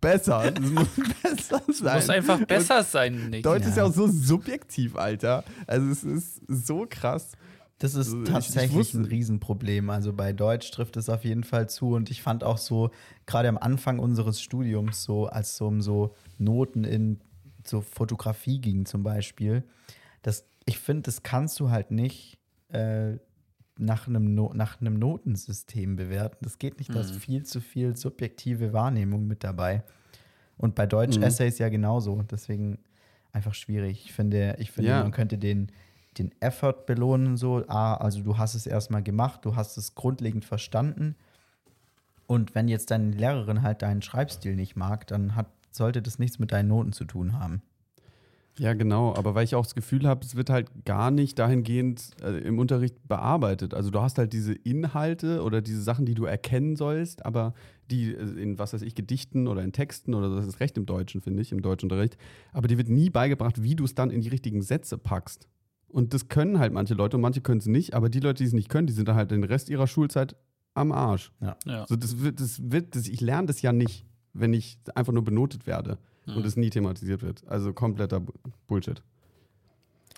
besser, 0.00 0.50
das 0.50 0.70
muss 0.70 0.88
besser 1.22 1.62
sein. 1.72 1.94
muss 1.96 2.10
einfach 2.10 2.38
Und 2.40 2.48
besser 2.48 2.82
sein, 2.82 3.30
Nick. 3.30 3.44
Deutsch 3.44 3.66
ist 3.66 3.76
ja 3.76 3.84
Ja. 3.84 3.88
auch 3.88 3.94
so 3.94 4.06
subjektiv, 4.08 4.96
Alter. 4.96 5.44
Also 5.66 5.86
es 5.88 6.04
ist 6.04 6.42
so 6.48 6.86
krass. 6.88 7.32
Das 7.78 7.94
ist 7.94 8.08
Also 8.08 8.16
ich- 8.22 8.28
ich 8.28 8.32
tatsächlich 8.32 8.94
ein 8.94 9.04
Riesenproblem. 9.06 9.90
Also 9.90 10.12
bei 10.12 10.32
Deutsch 10.32 10.70
trifft 10.70 10.96
es 10.96 11.08
auf 11.08 11.24
jeden 11.24 11.44
Fall 11.44 11.68
zu. 11.68 11.94
Und 11.94 12.10
ich 12.10 12.22
fand 12.22 12.44
auch 12.44 12.58
so, 12.58 12.90
gerade 13.26 13.48
am 13.48 13.58
Anfang 13.58 13.98
unseres 13.98 14.40
Studiums, 14.40 15.02
so 15.02 15.26
als 15.26 15.52
es 15.52 15.56
so 15.56 15.66
um 15.66 15.80
so 15.80 16.14
Noten 16.38 16.84
in 16.84 17.20
so 17.64 17.80
Fotografie 17.80 18.60
ging 18.60 18.86
zum 18.86 19.02
Beispiel, 19.02 19.62
das, 20.22 20.44
ich 20.66 20.78
finde, 20.78 21.02
das 21.02 21.22
kannst 21.22 21.58
du 21.60 21.70
halt 21.70 21.90
nicht 21.90 22.38
äh, 22.68 23.16
nach, 23.78 24.06
einem 24.06 24.34
no 24.34 24.52
nach 24.54 24.80
einem 24.80 24.98
Notensystem 24.98 25.96
bewerten. 25.96 26.38
Das 26.42 26.58
geht 26.58 26.78
nicht, 26.78 26.94
da 26.94 27.00
ist 27.00 27.14
viel 27.16 27.44
zu 27.44 27.60
viel 27.60 27.96
subjektive 27.96 28.72
Wahrnehmung 28.72 29.26
mit 29.26 29.42
dabei. 29.44 29.82
Und 30.56 30.74
bei 30.74 30.86
Deutsch-Essays 30.86 31.58
ja 31.58 31.68
genauso. 31.68 32.22
Deswegen 32.30 32.78
einfach 33.32 33.54
schwierig. 33.54 34.04
Ich 34.04 34.12
finde, 34.12 34.56
ich 34.58 34.70
finde 34.70 34.90
Ja. 34.90 35.02
man 35.02 35.10
könnte 35.10 35.38
den, 35.38 35.72
den 36.18 36.30
Effort 36.40 36.84
belohnen, 36.86 37.36
so, 37.36 37.64
ah, 37.68 37.94
also 37.94 38.22
du 38.22 38.38
hast 38.38 38.54
es 38.54 38.66
erstmal 38.66 39.02
gemacht, 39.02 39.44
du 39.44 39.56
hast 39.56 39.76
es 39.78 39.94
grundlegend 39.94 40.44
verstanden. 40.44 41.16
Und 42.26 42.54
wenn 42.54 42.68
jetzt 42.68 42.90
deine 42.90 43.10
Lehrerin 43.10 43.62
halt 43.62 43.82
deinen 43.82 44.02
Schreibstil 44.02 44.54
nicht 44.54 44.76
mag, 44.76 45.06
dann 45.06 45.34
hat, 45.34 45.46
sollte 45.76 46.02
das 46.02 46.18
nichts 46.18 46.38
mit 46.38 46.52
deinen 46.52 46.68
Noten 46.68 46.92
zu 46.92 47.04
tun 47.04 47.38
haben. 47.38 47.62
Ja, 48.58 48.74
genau, 48.74 49.14
aber 49.14 49.34
weil 49.34 49.44
ich 49.44 49.54
auch 49.54 49.64
das 49.64 49.74
Gefühl 49.74 50.06
habe, 50.06 50.24
es 50.26 50.36
wird 50.36 50.50
halt 50.50 50.84
gar 50.84 51.10
nicht 51.10 51.38
dahingehend 51.38 52.10
äh, 52.22 52.38
im 52.40 52.58
Unterricht 52.58 53.08
bearbeitet. 53.08 53.72
Also 53.72 53.90
du 53.90 54.02
hast 54.02 54.18
halt 54.18 54.34
diese 54.34 54.52
Inhalte 54.52 55.42
oder 55.42 55.62
diese 55.62 55.80
Sachen, 55.80 56.04
die 56.04 56.14
du 56.14 56.26
erkennen 56.26 56.76
sollst, 56.76 57.24
aber 57.24 57.54
die 57.90 58.14
äh, 58.14 58.42
in, 58.42 58.58
was 58.58 58.74
weiß 58.74 58.82
ich, 58.82 58.94
Gedichten 58.94 59.48
oder 59.48 59.62
in 59.62 59.72
Texten 59.72 60.12
oder 60.12 60.34
das 60.34 60.46
ist 60.46 60.60
recht 60.60 60.76
im 60.76 60.84
Deutschen, 60.84 61.22
finde 61.22 61.40
ich, 61.40 61.50
im 61.50 61.62
Deutschunterricht, 61.62 62.18
aber 62.52 62.68
dir 62.68 62.76
wird 62.76 62.90
nie 62.90 63.08
beigebracht, 63.08 63.62
wie 63.62 63.74
du 63.74 63.84
es 63.84 63.94
dann 63.94 64.10
in 64.10 64.20
die 64.20 64.28
richtigen 64.28 64.60
Sätze 64.60 64.98
packst. 64.98 65.48
Und 65.88 66.12
das 66.12 66.28
können 66.28 66.58
halt 66.58 66.74
manche 66.74 66.94
Leute 66.94 67.16
und 67.16 67.22
manche 67.22 67.40
können 67.40 67.60
es 67.60 67.66
nicht, 67.66 67.94
aber 67.94 68.10
die 68.10 68.20
Leute, 68.20 68.42
die 68.42 68.48
es 68.48 68.54
nicht 68.54 68.68
können, 68.68 68.86
die 68.86 68.92
sind 68.92 69.08
dann 69.08 69.16
halt 69.16 69.30
den 69.30 69.44
Rest 69.44 69.70
ihrer 69.70 69.86
Schulzeit 69.86 70.36
am 70.74 70.92
Arsch. 70.92 71.32
Ja. 71.40 71.86
So, 71.86 71.96
das 71.96 72.20
wird, 72.20 72.40
das 72.40 72.70
wird, 72.70 72.96
das, 72.96 73.08
ich 73.08 73.20
lerne 73.20 73.46
das 73.46 73.62
ja 73.62 73.72
nicht, 73.72 74.06
wenn 74.32 74.52
ich 74.54 74.78
einfach 74.94 75.12
nur 75.12 75.24
benotet 75.24 75.66
werde 75.66 75.98
und 76.26 76.44
es 76.46 76.56
nie 76.56 76.70
thematisiert 76.70 77.22
wird. 77.22 77.42
Also 77.48 77.72
kompletter 77.72 78.20
Bu- 78.20 78.32
Bullshit. 78.66 79.02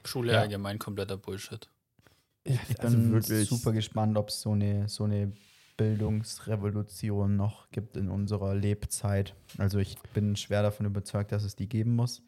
Schule 0.04 0.32
Ja. 0.32 0.40
allgemein 0.42 0.78
kompletter 0.78 1.16
Bullshit. 1.16 1.68
Ich 2.44 2.58
Also 2.80 2.96
bin 2.98 3.12
wirklich- 3.12 3.48
super 3.48 3.72
gespannt, 3.72 4.18
ob 4.18 4.28
es 4.28 4.40
so 4.42 4.52
eine, 4.52 4.86
so 4.88 5.04
eine 5.04 5.32
Bildungsrevolution 5.78 7.36
noch 7.36 7.70
gibt 7.70 7.96
in 7.96 8.08
unserer 8.08 8.54
Lebzeit. 8.54 9.34
Also 9.58 9.78
ich 9.78 9.96
bin 10.12 10.36
schwer 10.36 10.62
davon 10.62 10.86
überzeugt, 10.86 11.32
dass 11.32 11.42
es 11.42 11.56
die 11.56 11.68
geben 11.68 11.96
muss. 11.96 12.22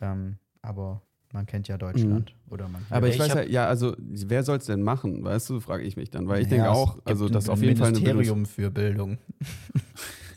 Ähm, 0.00 0.38
aber 0.60 1.02
man 1.32 1.46
kennt 1.46 1.68
ja 1.68 1.78
Deutschland. 1.78 2.34
Oder 2.50 2.68
man 2.68 2.82
Mhm. 2.82 2.86
Aber 2.90 3.06
ich, 3.08 3.14
Ich 3.14 3.20
weiß 3.20 3.34
ja, 3.34 3.42
ja, 3.42 3.66
also 3.68 3.94
wer 3.98 4.42
soll 4.42 4.58
es 4.58 4.66
denn 4.66 4.82
machen, 4.82 5.22
weißt 5.24 5.50
du, 5.50 5.60
frage 5.60 5.84
ich 5.84 5.96
mich 5.96 6.10
dann. 6.10 6.26
Weil 6.28 6.40
ich 6.42 6.46
Ja, 6.48 6.56
denke 6.56 6.66
es 6.70 6.76
auch, 6.76 6.98
also 7.04 7.26
ein 7.26 7.32
das 7.32 7.48
auf 7.48 7.62
jeden 7.62 7.76
Fall 7.76 7.88
eine 7.88 8.00
Bildungs 8.00 8.16
Ministerium 8.16 8.46
für 8.46 8.70
Bildung. 8.70 9.18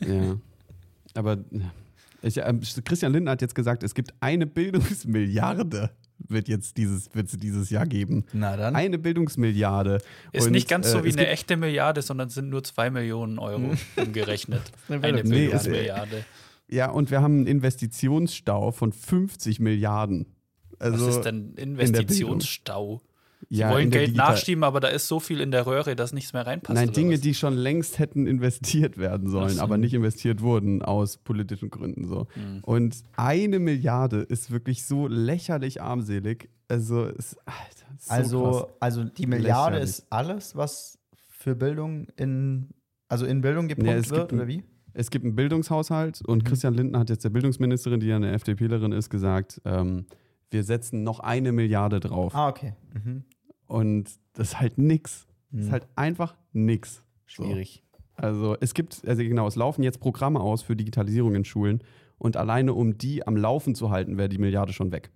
Ja. 0.00 0.36
Aber 1.14 1.38
ja. 1.50 1.72
ich, 2.22 2.38
ähm, 2.38 2.60
Christian 2.84 3.12
Lindner 3.12 3.32
hat 3.32 3.42
jetzt 3.42 3.54
gesagt, 3.54 3.82
es 3.82 3.94
gibt 3.94 4.14
eine 4.20 4.46
Bildungsmilliarde, 4.46 5.90
wird 6.18 6.48
jetzt 6.48 6.76
dieses, 6.76 7.14
wird 7.14 7.26
es 7.26 7.38
dieses 7.38 7.70
Jahr 7.70 7.86
geben. 7.86 8.24
Na 8.32 8.56
dann. 8.56 8.76
Eine 8.76 8.98
Bildungsmilliarde. 8.98 9.98
Ist 10.32 10.46
Und, 10.46 10.52
nicht 10.52 10.68
ganz 10.68 10.90
so 10.90 10.98
äh, 10.98 11.04
wie 11.04 11.12
eine 11.12 11.28
echte 11.28 11.56
Milliarde, 11.56 12.02
sondern 12.02 12.28
sind 12.28 12.48
nur 12.48 12.64
zwei 12.64 12.90
Millionen 12.90 13.38
Euro 13.38 13.72
umgerechnet. 13.96 14.62
eine 14.88 15.02
Eine 15.02 15.22
Bildungsmilliarde. 15.22 16.24
Ja, 16.68 16.90
und 16.90 17.10
wir 17.10 17.20
haben 17.20 17.38
einen 17.38 17.46
Investitionsstau 17.46 18.72
von 18.72 18.92
50 18.92 19.60
Milliarden. 19.60 20.26
Also, 20.78 21.06
Was 21.06 21.16
ist 21.16 21.24
denn 21.24 21.54
Investitionsstau? 21.54 23.02
Sie 23.54 23.58
ja, 23.58 23.70
wollen 23.70 23.90
Geld 23.90 24.16
nachschieben, 24.16 24.64
aber 24.64 24.80
da 24.80 24.88
ist 24.88 25.08
so 25.08 25.20
viel 25.20 25.38
in 25.42 25.50
der 25.50 25.66
Röhre, 25.66 25.94
dass 25.94 26.14
nichts 26.14 26.32
mehr 26.32 26.46
reinpasst. 26.46 26.74
Nein, 26.74 26.90
Dinge, 26.90 27.14
was? 27.16 27.20
die 27.20 27.34
schon 27.34 27.52
längst 27.54 27.98
hätten 27.98 28.26
investiert 28.26 28.96
werden 28.96 29.28
sollen, 29.28 29.50
so. 29.50 29.60
aber 29.60 29.76
nicht 29.76 29.92
investiert 29.92 30.40
wurden 30.40 30.80
aus 30.80 31.18
politischen 31.18 31.68
Gründen 31.68 32.06
so. 32.06 32.28
Hm. 32.32 32.60
Und 32.62 33.02
eine 33.14 33.58
Milliarde 33.58 34.20
ist 34.22 34.50
wirklich 34.50 34.86
so 34.86 35.06
lächerlich 35.06 35.82
armselig. 35.82 36.48
Also, 36.68 37.04
es, 37.04 37.36
Alter, 37.44 37.94
ist 37.98 38.06
so 38.06 38.46
also, 38.46 38.50
krass. 38.62 38.66
also 38.80 39.04
die 39.04 39.26
Milliarde 39.26 39.76
Lächerlich. 39.76 39.98
ist 39.98 40.06
alles, 40.08 40.56
was 40.56 40.98
für 41.28 41.54
Bildung 41.54 42.06
in, 42.16 42.70
also 43.08 43.26
in 43.26 43.42
Bildung 43.42 43.68
gepumpt 43.68 43.90
es 43.90 44.08
wird, 44.08 44.30
gibt 44.30 44.32
ein- 44.32 44.38
oder 44.38 44.48
wie? 44.48 44.64
Es 44.94 45.10
gibt 45.10 45.26
einen 45.26 45.36
Bildungshaushalt 45.36 46.22
und 46.22 46.38
Mhm. 46.38 46.44
Christian 46.48 46.72
Lindner 46.72 47.00
hat 47.00 47.10
jetzt 47.10 47.22
der 47.24 47.30
Bildungsministerin, 47.30 48.00
die 48.00 48.06
ja 48.06 48.16
eine 48.16 48.32
FDPlerin 48.32 48.92
ist, 48.92 49.10
gesagt, 49.10 49.60
ähm, 49.66 50.06
wir 50.50 50.64
setzen 50.64 51.02
noch 51.02 51.20
eine 51.20 51.52
Milliarde 51.52 52.00
drauf. 52.00 52.34
Ah, 52.34 52.48
okay. 52.48 52.74
Mhm. 52.94 53.24
Und 53.66 54.10
das 54.34 54.48
ist 54.48 54.60
halt 54.60 54.78
nix. 54.78 55.26
Das 55.50 55.60
Mhm. 55.60 55.66
ist 55.66 55.72
halt 55.72 55.86
einfach 55.96 56.36
nix. 56.52 57.02
So. 57.26 57.44
Schwierig. 57.44 57.82
Also 58.16 58.56
es 58.60 58.74
gibt, 58.74 59.02
also 59.06 59.22
genau, 59.22 59.46
es 59.46 59.56
laufen 59.56 59.82
jetzt 59.82 60.00
Programme 60.00 60.40
aus 60.40 60.62
für 60.62 60.76
Digitalisierung 60.76 61.34
in 61.34 61.44
Schulen 61.44 61.82
und 62.18 62.36
alleine 62.36 62.74
um 62.74 62.96
die 62.98 63.26
am 63.26 63.36
Laufen 63.36 63.74
zu 63.74 63.90
halten, 63.90 64.18
wäre 64.18 64.28
die 64.28 64.38
Milliarde 64.38 64.72
schon 64.72 64.92
weg. 64.92 65.10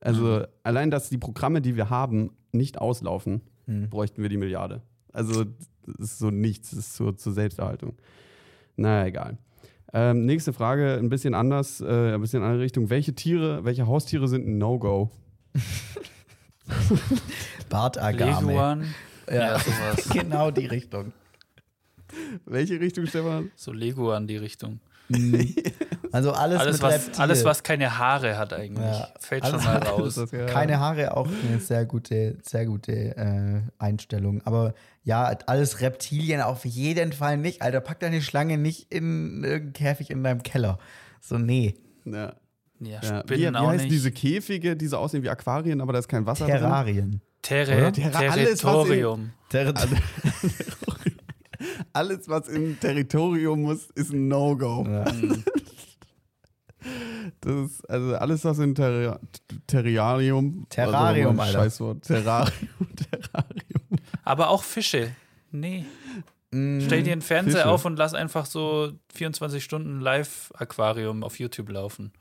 Also 0.00 0.24
Mhm. 0.40 0.44
allein, 0.62 0.90
dass 0.90 1.08
die 1.10 1.18
Programme, 1.18 1.60
die 1.62 1.76
wir 1.76 1.90
haben, 1.90 2.30
nicht 2.52 2.78
auslaufen, 2.78 3.42
Mhm. 3.66 3.90
bräuchten 3.90 4.22
wir 4.22 4.28
die 4.28 4.36
Milliarde. 4.38 4.82
Also 5.12 5.44
das 5.44 5.98
ist 6.12 6.18
so 6.18 6.30
nichts, 6.30 6.70
das 6.70 6.80
ist 6.80 6.94
so 6.96 7.12
zur 7.12 7.32
Selbsterhaltung. 7.32 7.94
Naja, 8.76 9.06
egal. 9.06 9.38
Ähm, 9.92 10.24
nächste 10.26 10.52
Frage, 10.52 10.94
ein 10.98 11.08
bisschen 11.08 11.34
anders, 11.34 11.80
äh, 11.80 12.14
ein 12.14 12.20
bisschen 12.20 12.38
in 12.38 12.42
eine 12.44 12.52
andere 12.52 12.64
Richtung. 12.64 12.90
Welche 12.90 13.14
Tiere, 13.14 13.64
welche 13.64 13.86
Haustiere 13.86 14.26
sind 14.26 14.46
ein 14.48 14.58
No-Go? 14.58 15.10
Bartagame. 17.68 18.52
Leguan. 18.52 18.94
Ja. 19.28 19.34
Ja, 19.34 19.58
sowas. 19.58 20.08
genau 20.12 20.50
die 20.50 20.66
Richtung. 20.66 21.12
Welche 22.44 22.78
Richtung, 22.80 23.06
Stefan? 23.06 23.50
So 23.56 23.72
Leguan 23.72 24.26
die 24.26 24.36
Richtung. 24.36 24.80
Also 26.12 26.32
alles, 26.32 26.60
Alles 26.60 26.76
mit 26.76 26.82
was, 26.82 27.06
Reptil. 27.06 27.20
alles, 27.22 27.44
was 27.44 27.62
keine 27.62 27.98
Haare 27.98 28.38
hat 28.38 28.52
eigentlich. 28.52 28.86
Ja. 28.86 29.08
Fällt 29.18 29.42
Alles- 29.42 29.62
schon 29.62 29.72
mal 29.72 29.82
raus. 29.88 30.14
Das, 30.14 30.30
ja. 30.30 30.46
Keine 30.46 30.78
Haare, 30.78 31.16
auch 31.16 31.26
eine 31.28 31.58
sehr 31.60 31.84
gute, 31.86 32.38
sehr 32.42 32.66
gute 32.66 32.92
äh, 33.16 33.60
Einstellung. 33.78 34.40
Aber 34.44 34.74
ja, 35.02 35.36
alles 35.46 35.80
Reptilien 35.80 36.40
auf 36.40 36.64
jeden 36.64 37.12
Fall 37.12 37.36
nicht. 37.36 37.62
Alter, 37.62 37.80
pack 37.80 38.00
deine 38.00 38.22
Schlange 38.22 38.56
nicht 38.58 38.92
in 38.92 39.42
irgendeinen 39.44 39.72
Käfig 39.72 40.10
in 40.10 40.22
deinem 40.22 40.42
Keller. 40.42 40.78
So, 41.20 41.36
nee. 41.38 41.74
Ja. 42.04 42.34
Ja, 42.80 43.00
Ja. 43.02 43.22
Wie, 43.26 43.38
wie 43.38 43.48
auch 43.48 43.54
heißen 43.68 43.86
nicht. 43.86 43.92
diese 43.92 44.10
Käfige, 44.12 44.76
die 44.76 44.86
so 44.86 44.96
aussehen 44.98 45.22
wie 45.22 45.30
Aquarien, 45.30 45.80
aber 45.80 45.92
da 45.92 45.98
ist 46.00 46.08
kein 46.08 46.26
Wasser 46.26 46.46
drin? 46.46 46.56
Terrarien. 46.58 47.20
Terre 47.42 47.76
Oder? 47.76 47.92
Terra- 47.92 48.18
alles, 48.18 48.64
was 48.64 48.88
in- 48.88 48.90
Territorium. 48.94 49.30
Ter 49.50 49.74
Alles, 51.92 52.28
was 52.28 52.48
im 52.48 52.78
Territorium 52.80 53.62
muss, 53.62 53.86
ist 53.94 54.12
ein 54.12 54.28
No-Go. 54.28 54.84
ja. 54.88 55.04
Das 57.40 57.54
ist, 57.70 57.88
also 57.88 58.14
alles, 58.16 58.44
was 58.44 58.58
in 58.58 58.74
Terra 58.74 59.18
Terrarium. 59.66 60.66
Terrarium, 60.68 61.40
also, 61.40 61.42
Alter. 61.58 61.58
Scheißwort. 61.64 62.02
Terrarium, 62.02 62.68
Terrarium. 62.96 63.98
Aber 64.24 64.48
auch 64.50 64.62
Fische. 64.62 65.10
Nee. 65.50 65.86
Mm, 66.50 66.80
Stell 66.80 67.02
dir 67.02 67.12
einen 67.12 67.22
Fernseher 67.22 67.62
Fische. 67.62 67.68
auf 67.70 67.84
und 67.86 67.96
lass 67.96 68.12
einfach 68.12 68.44
so 68.44 68.92
24 69.14 69.64
Stunden 69.64 70.00
Live-Aquarium 70.00 71.22
auf 71.22 71.38
YouTube 71.38 71.70
laufen. 71.70 72.12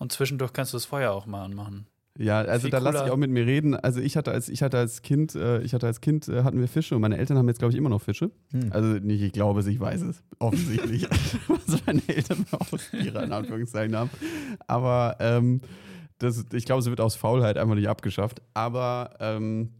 Und 0.00 0.12
zwischendurch 0.12 0.54
kannst 0.54 0.72
du 0.72 0.76
das 0.76 0.86
Feuer 0.86 1.12
auch 1.12 1.26
mal 1.26 1.44
anmachen. 1.44 1.86
Ja, 2.18 2.38
also 2.40 2.62
Viel 2.62 2.70
da 2.70 2.78
lasse 2.78 3.04
ich 3.04 3.10
auch 3.10 3.18
mit 3.18 3.30
mir 3.30 3.46
reden. 3.46 3.76
Also 3.76 4.00
ich 4.00 4.16
hatte 4.16 4.30
als, 4.32 4.48
ich 4.48 4.62
hatte 4.62 4.78
als 4.78 5.02
Kind, 5.02 5.34
äh, 5.34 5.60
ich 5.60 5.74
hatte 5.74 5.86
als 5.86 6.00
Kind, 6.00 6.26
äh, 6.26 6.42
hatten 6.42 6.58
wir 6.58 6.68
Fische 6.68 6.94
und 6.94 7.02
meine 7.02 7.18
Eltern 7.18 7.36
haben 7.36 7.48
jetzt, 7.48 7.58
glaube 7.58 7.72
ich, 7.72 7.78
immer 7.78 7.90
noch 7.90 8.00
Fische. 8.00 8.30
Hm. 8.52 8.72
Also 8.72 8.88
nicht, 8.94 9.20
ich 9.22 9.32
glaube 9.32 9.60
es, 9.60 9.66
ich 9.66 9.78
weiß 9.78 10.00
es. 10.02 10.22
Offensichtlich. 10.38 11.06
was 11.48 11.86
meine 11.86 12.02
Eltern 12.08 12.46
Haustiere 12.52 13.22
in 13.24 13.32
Anführungszeichen 13.32 13.94
haben. 13.94 14.10
Aber 14.66 15.16
ähm, 15.20 15.60
das, 16.18 16.46
ich 16.52 16.64
glaube, 16.64 16.80
es 16.80 16.86
wird 16.86 17.00
aus 17.00 17.14
Faulheit 17.14 17.58
einfach 17.58 17.74
nicht 17.74 17.88
abgeschafft. 17.88 18.40
Aber 18.54 19.16
ähm, 19.20 19.70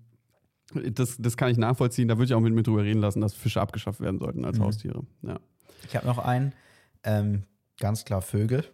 das, 0.92 1.16
das 1.18 1.36
kann 1.38 1.50
ich 1.50 1.56
nachvollziehen. 1.58 2.08
Da 2.08 2.16
würde 2.16 2.26
ich 2.26 2.34
auch 2.34 2.40
mit 2.40 2.54
mir 2.54 2.62
drüber 2.62 2.84
reden 2.84 3.00
lassen, 3.00 3.22
dass 3.22 3.32
Fische 3.34 3.60
abgeschafft 3.60 4.00
werden 4.00 4.18
sollten 4.18 4.44
als 4.44 4.58
Mhm. 4.58 4.64
Haustiere. 4.64 5.02
Ja. 5.22 5.40
Ich 5.86 5.96
habe 5.96 6.06
noch 6.06 6.18
einen. 6.18 6.52
Ähm, 7.04 7.44
ganz 7.78 8.04
klar 8.04 8.20
Vögel. 8.22 8.64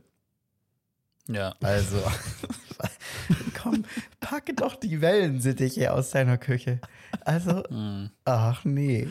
Ja. 1.28 1.54
Also, 1.62 1.96
komm, 3.62 3.84
packe 4.20 4.54
doch 4.54 4.76
die 4.76 5.00
Wellensittiche 5.00 5.92
aus 5.92 6.10
deiner 6.10 6.38
Küche. 6.38 6.80
Also, 7.24 7.62
Hm. 7.68 8.10
ach 8.24 8.64
nee. 8.64 9.08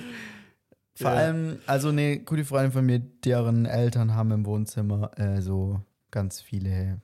Vor 0.95 1.11
Ja. 1.11 1.17
allem, 1.17 1.59
also 1.65 1.89
eine 1.89 2.19
gute 2.19 2.45
Freundin 2.45 2.71
von 2.71 2.85
mir, 2.85 2.99
deren 2.99 3.65
Eltern 3.65 4.13
haben 4.15 4.31
im 4.31 4.45
Wohnzimmer 4.45 5.11
äh, 5.19 5.41
so 5.41 5.81
ganz 6.11 6.39
viele 6.41 7.01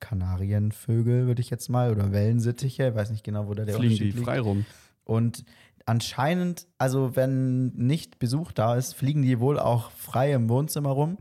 Kanarienvögel, 0.00 1.26
würde 1.26 1.40
ich 1.40 1.50
jetzt 1.50 1.68
mal, 1.68 1.90
oder 1.90 2.12
Wellensittiche, 2.12 2.88
ich 2.88 2.94
weiß 2.94 3.10
nicht 3.10 3.24
genau, 3.24 3.48
wo 3.48 3.54
da 3.54 3.64
der 3.64 3.76
Fliegen 3.76 3.88
die 3.94 4.02
Unterschied 4.02 4.14
liegt. 4.16 4.24
frei 4.26 4.40
rum. 4.40 4.66
Und 5.04 5.44
anscheinend, 5.86 6.66
also 6.78 7.16
wenn 7.16 7.68
nicht 7.68 8.18
Besuch 8.18 8.52
da 8.52 8.76
ist, 8.76 8.94
fliegen 8.94 9.22
die 9.22 9.40
wohl 9.40 9.58
auch 9.58 9.90
frei 9.90 10.32
im 10.32 10.48
Wohnzimmer 10.48 10.90
rum. 10.90 11.18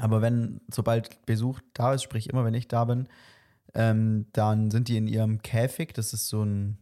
Aber 0.00 0.22
wenn, 0.22 0.60
sobald 0.70 1.24
Besuch 1.26 1.60
da 1.74 1.94
ist, 1.94 2.02
sprich 2.02 2.28
immer, 2.30 2.44
wenn 2.44 2.54
ich 2.54 2.68
da 2.68 2.84
bin, 2.84 3.08
ähm, 3.74 4.26
dann 4.32 4.70
sind 4.70 4.88
die 4.88 4.96
in 4.96 5.06
ihrem 5.06 5.42
Käfig. 5.42 5.92
Das 5.94 6.12
ist 6.12 6.28
so 6.28 6.42
ein, 6.44 6.78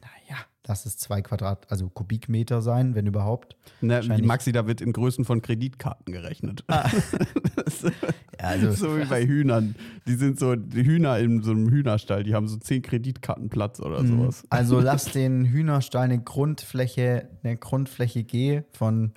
na, 0.00 0.08
ja, 0.28 0.36
lass 0.66 0.86
es 0.86 0.96
zwei 0.96 1.22
Quadrat, 1.22 1.70
also 1.70 1.88
Kubikmeter 1.88 2.62
sein, 2.62 2.94
wenn 2.94 3.06
überhaupt. 3.06 3.56
Ne, 3.80 3.88
die 4.00 4.08
Wahrscheinlich- 4.08 4.26
Maxi, 4.26 4.52
da 4.52 4.66
wird 4.66 4.80
in 4.80 4.92
Größen 4.92 5.24
von 5.24 5.42
Kreditkarten 5.42 6.12
gerechnet. 6.12 6.64
Ist 7.66 7.84
Ja, 7.84 7.90
also 8.38 8.72
so 8.72 8.96
wie 8.98 9.04
bei 9.04 9.24
Hühnern. 9.26 9.74
Die 10.06 10.14
sind 10.14 10.38
so, 10.38 10.56
die 10.56 10.84
Hühner 10.84 11.18
in 11.18 11.42
so 11.42 11.50
einem 11.52 11.68
Hühnerstall, 11.68 12.22
die 12.24 12.34
haben 12.34 12.48
so 12.48 12.56
zehn 12.56 12.82
Kreditkarten 12.82 13.48
Platz 13.50 13.78
oder 13.80 14.02
Mhm. 14.02 14.08
sowas. 14.20 14.44
Also 14.50 14.80
lass 14.80 15.04
den 15.06 15.44
Hühnerstall 15.44 16.04
eine 16.04 16.20
Grundfläche, 16.22 17.28
eine 17.44 17.56
Grundfläche 17.56 18.24
G 18.24 18.62
von 18.72 19.12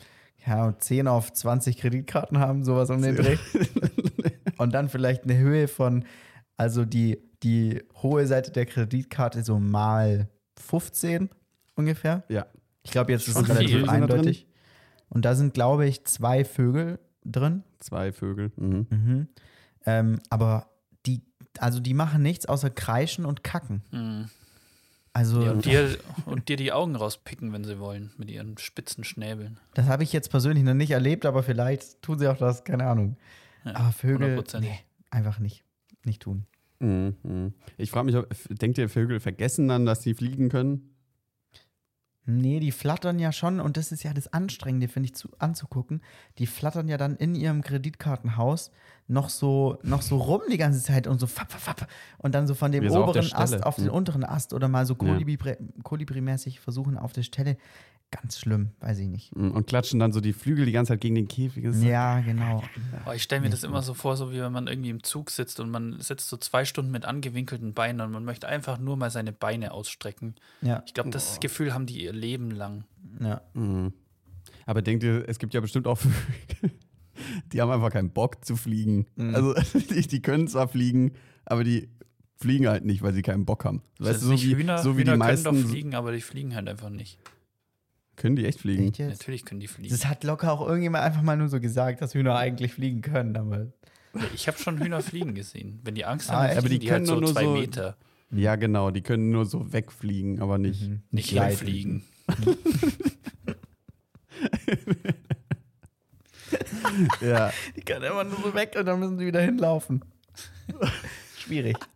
ja, 0.45 0.77
10 0.77 1.07
auf 1.07 1.33
20 1.33 1.77
Kreditkarten 1.77 2.39
haben, 2.39 2.63
sowas 2.63 2.89
um 2.89 3.01
den 3.01 3.15
Dreh. 3.15 3.37
Und 4.57 4.73
dann 4.73 4.89
vielleicht 4.89 5.23
eine 5.23 5.37
Höhe 5.37 5.67
von, 5.67 6.05
also 6.57 6.85
die, 6.85 7.19
die 7.43 7.83
hohe 8.01 8.25
Seite 8.27 8.51
der 8.51 8.65
Kreditkarte 8.65 9.43
so 9.43 9.59
mal 9.59 10.29
15 10.57 11.29
ungefähr. 11.75 12.23
Ja. 12.29 12.45
Ich 12.83 12.91
glaube, 12.91 13.11
jetzt 13.11 13.27
ist 13.27 13.33
Schon 13.33 13.43
es 13.43 13.49
relativ 13.49 13.89
eindeutig. 13.89 14.47
Und 15.09 15.25
da 15.25 15.35
sind, 15.35 15.53
glaube 15.53 15.87
ich, 15.87 16.05
zwei 16.05 16.45
Vögel 16.45 16.99
drin. 17.23 17.63
Zwei 17.79 18.11
Vögel. 18.11 18.51
Mhm. 18.55 18.87
Mhm. 18.89 19.27
Ähm, 19.85 20.19
aber 20.29 20.67
die, 21.05 21.21
also 21.59 21.79
die 21.79 21.93
machen 21.93 22.21
nichts 22.21 22.45
außer 22.45 22.69
kreischen 22.69 23.25
und 23.25 23.43
kacken. 23.43 23.83
Hm. 23.91 24.29
Also 25.15 25.41
Ja, 25.41 25.51
und, 25.51 25.63
dir, 25.63 25.97
und 26.25 26.49
dir 26.49 26.57
die 26.57 26.73
Augen 26.73 26.93
rauspicken, 26.97 27.53
wenn 27.53 27.63
sie 27.63 27.79
wollen, 27.79 28.11
mit 28.17 28.29
ihren 28.29 28.57
spitzen 28.57 29.05
Schnäbeln. 29.05 29.61
Das 29.73 29.85
habe 29.87 30.03
ich 30.03 30.11
jetzt 30.11 30.29
persönlich 30.29 30.61
noch 30.65 30.73
nicht 30.73 30.91
erlebt, 30.91 31.25
aber 31.25 31.41
vielleicht 31.41 32.01
tun 32.01 32.19
sie 32.19 32.27
auch 32.27 32.35
das, 32.35 32.65
keine 32.65 32.83
Ahnung. 32.85 33.15
Ja, 33.63 33.75
aber 33.77 33.91
Vögel, 33.93 34.43
nee, 34.59 34.77
einfach 35.11 35.39
nicht. 35.39 35.63
Nicht 36.03 36.21
tun. 36.21 36.45
Mhm. 36.79 37.15
Mhm. 37.23 37.53
Ich 37.77 37.91
frage 37.91 38.07
mich, 38.07 38.17
ob- 38.17 38.27
denkt 38.49 38.77
ihr, 38.77 38.89
Vögel 38.89 39.21
vergessen 39.21 39.69
dann, 39.69 39.85
dass 39.85 40.03
sie 40.03 40.15
fliegen 40.15 40.49
können? 40.49 40.94
Nee, 42.27 42.59
die 42.59 42.71
flattern 42.71 43.19
ja 43.19 43.31
schon, 43.31 43.59
und 43.59 43.77
das 43.77 43.91
ist 43.91 44.01
ja 44.03 44.11
das 44.13 44.31
Anstrengende, 44.33 44.87
finde 44.87 45.07
ich, 45.07 45.15
zu, 45.15 45.29
anzugucken. 45.37 46.01
Die 46.39 46.47
flattern 46.47 46.87
ja 46.87 46.97
dann 46.97 47.15
in 47.17 47.35
ihrem 47.35 47.61
Kreditkartenhaus 47.61 48.71
noch 49.07 49.29
so, 49.29 49.77
noch 49.83 50.01
so 50.01 50.17
rum 50.17 50.41
die 50.51 50.57
ganze 50.57 50.81
Zeit 50.81 51.05
und 51.05 51.19
so 51.19 51.27
fapp, 51.27 51.51
fapp, 51.51 51.61
fapp. 51.81 51.87
Und 52.17 52.33
dann 52.33 52.47
so 52.47 52.55
von 52.55 52.71
dem 52.71 52.83
Wie 52.83 52.89
so 52.89 53.03
auf 53.03 53.09
oberen 53.09 53.31
Ast 53.33 53.63
auf 53.63 53.75
den 53.75 53.85
Mhm. 53.85 53.91
unteren 53.91 54.23
Ast 54.23 54.53
oder 54.53 54.67
mal 54.67 54.85
so 54.87 54.93
Ja. 54.93 55.13
Kolibri, 55.13 55.55
Kolibri-mäßig 55.83 56.59
versuchen 56.59 56.97
auf 56.97 57.13
der 57.13 57.21
Stelle. 57.23 57.57
Ganz 58.11 58.39
schlimm, 58.39 58.69
weiß 58.79 58.99
ich 58.99 59.07
nicht. 59.07 59.35
Mhm. 59.35 59.51
Und 59.51 59.67
klatschen 59.67 59.99
dann 59.99 60.13
so 60.13 60.21
die 60.21 60.31
Flügel 60.31 60.65
die 60.65 60.71
ganze 60.71 60.93
Zeit 60.93 61.01
gegen 61.01 61.15
den 61.15 61.27
Käfig. 61.27 61.65
Ja, 61.81 62.21
genau. 62.21 62.63
Oh, 63.05 63.11
ich 63.11 63.23
stelle 63.23 63.41
mir 63.41 63.49
das 63.49 63.63
immer 63.63 63.81
so 63.81 63.93
vor, 63.93 64.15
so 64.15 64.31
wie 64.31 64.39
wenn 64.39 64.51
man 64.53 64.67
irgendwie 64.67 64.89
im 64.89 65.03
Zug 65.03 65.31
sitzt 65.31 65.59
und 65.59 65.69
man 65.69 65.99
sitzt 65.99 66.29
so 66.29 66.37
zwei 66.37 66.63
Stunden 66.63 66.91
mit 66.91 67.03
angewinkelten 67.03 67.73
Beinen 67.73 67.99
und 68.01 68.11
man 68.11 68.23
möchte 68.23 68.47
einfach 68.47 68.79
nur 68.79 68.95
mal 68.95 69.11
seine 69.11 69.33
Beine 69.33 69.71
ausstrecken. 69.71 70.35
Ja, 70.61 70.83
Ich 70.85 70.93
glaube, 70.93 71.09
das 71.09 71.39
Gefühl 71.41 71.73
haben 71.73 71.87
die 71.87 72.03
ihr 72.03 72.13
Leben 72.13 72.51
lang. 72.51 72.85
ja. 73.19 73.41
Mhm. 73.53 73.91
Aber 74.67 74.81
denkt 74.81 75.03
ihr, 75.03 75.27
es 75.27 75.37
gibt 75.37 75.53
ja 75.53 75.59
bestimmt 75.61 75.85
auch 75.85 75.97
Vögel, 75.97 76.71
die 77.53 77.61
haben 77.61 77.69
einfach 77.69 77.91
keinen 77.91 78.11
Bock 78.11 78.43
zu 78.45 78.55
fliegen. 78.55 79.05
Mhm. 79.15 79.35
Also 79.35 79.53
die, 79.93 80.07
die 80.07 80.21
können 80.21 80.47
zwar 80.47 80.67
fliegen, 80.67 81.11
aber 81.45 81.63
die 81.63 81.89
fliegen 82.37 82.67
halt 82.67 82.85
nicht, 82.85 83.01
weil 83.03 83.13
sie 83.13 83.21
keinen 83.21 83.45
Bock 83.45 83.65
haben. 83.65 83.81
Das 83.97 84.07
Weißt 84.07 84.15
ist 84.17 84.23
du, 84.31 84.37
so 84.37 84.43
wie, 84.43 84.55
Hühner, 84.55 84.77
so 84.79 84.97
wie 84.97 85.01
Hühner 85.01 85.13
die 85.13 85.17
meisten. 85.19 85.43
können 85.49 85.63
doch 85.63 85.69
fliegen, 85.69 85.95
aber 85.95 86.11
die 86.13 86.21
fliegen 86.21 86.55
halt 86.55 86.67
einfach 86.67 86.89
nicht. 86.89 87.19
Können 88.15 88.35
die 88.35 88.45
echt 88.45 88.61
fliegen? 88.61 88.87
Echt? 88.89 88.99
Natürlich 88.99 89.43
können 89.45 89.59
die 89.59 89.67
fliegen. 89.67 89.89
Das 89.89 90.05
hat 90.05 90.23
locker 90.23 90.51
auch 90.53 90.65
irgendjemand 90.67 91.03
einfach 91.03 91.21
mal 91.21 91.35
nur 91.37 91.49
so 91.49 91.59
gesagt, 91.59 92.01
dass 92.01 92.13
Hühner 92.13 92.35
eigentlich 92.37 92.73
fliegen 92.73 93.01
können, 93.01 93.35
aber 93.35 93.67
Ich 94.33 94.47
habe 94.47 94.57
schon 94.57 94.79
Hühner 94.81 95.01
fliegen 95.01 95.35
gesehen. 95.35 95.79
Wenn 95.83 95.95
die 95.95 96.05
Angst 96.05 96.29
Ah, 96.31 96.43
haben, 96.43 96.51
aber 96.51 96.61
fliegen 96.61 96.79
die 96.79 96.79
die, 96.79 96.91
halt 96.91 96.97
können 96.99 97.05
so 97.07 97.13
doch 97.15 97.21
nur 97.21 97.31
zwei 97.33 97.43
so- 97.43 97.53
Meter. 97.53 97.97
Ja, 98.31 98.55
genau, 98.55 98.89
die 98.91 99.01
können 99.01 99.29
nur 99.31 99.45
so 99.45 99.71
wegfliegen, 99.71 100.41
aber 100.41 100.57
nicht. 100.57 100.81
Mhm. 100.89 101.01
Nicht 101.11 101.29
hinfliegen. 101.29 102.03
Ja. 107.21 107.51
Die 107.75 107.81
können 107.81 108.03
immer 108.05 108.23
nur 108.23 108.37
so 108.41 108.53
weg 108.53 108.75
und 108.77 108.85
dann 108.85 108.99
müssen 108.99 109.17
sie 109.17 109.25
wieder 109.25 109.41
hinlaufen. 109.41 110.03
Schwierig. 111.37 111.77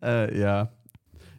Äh, 0.00 0.36
ja. 0.40 0.72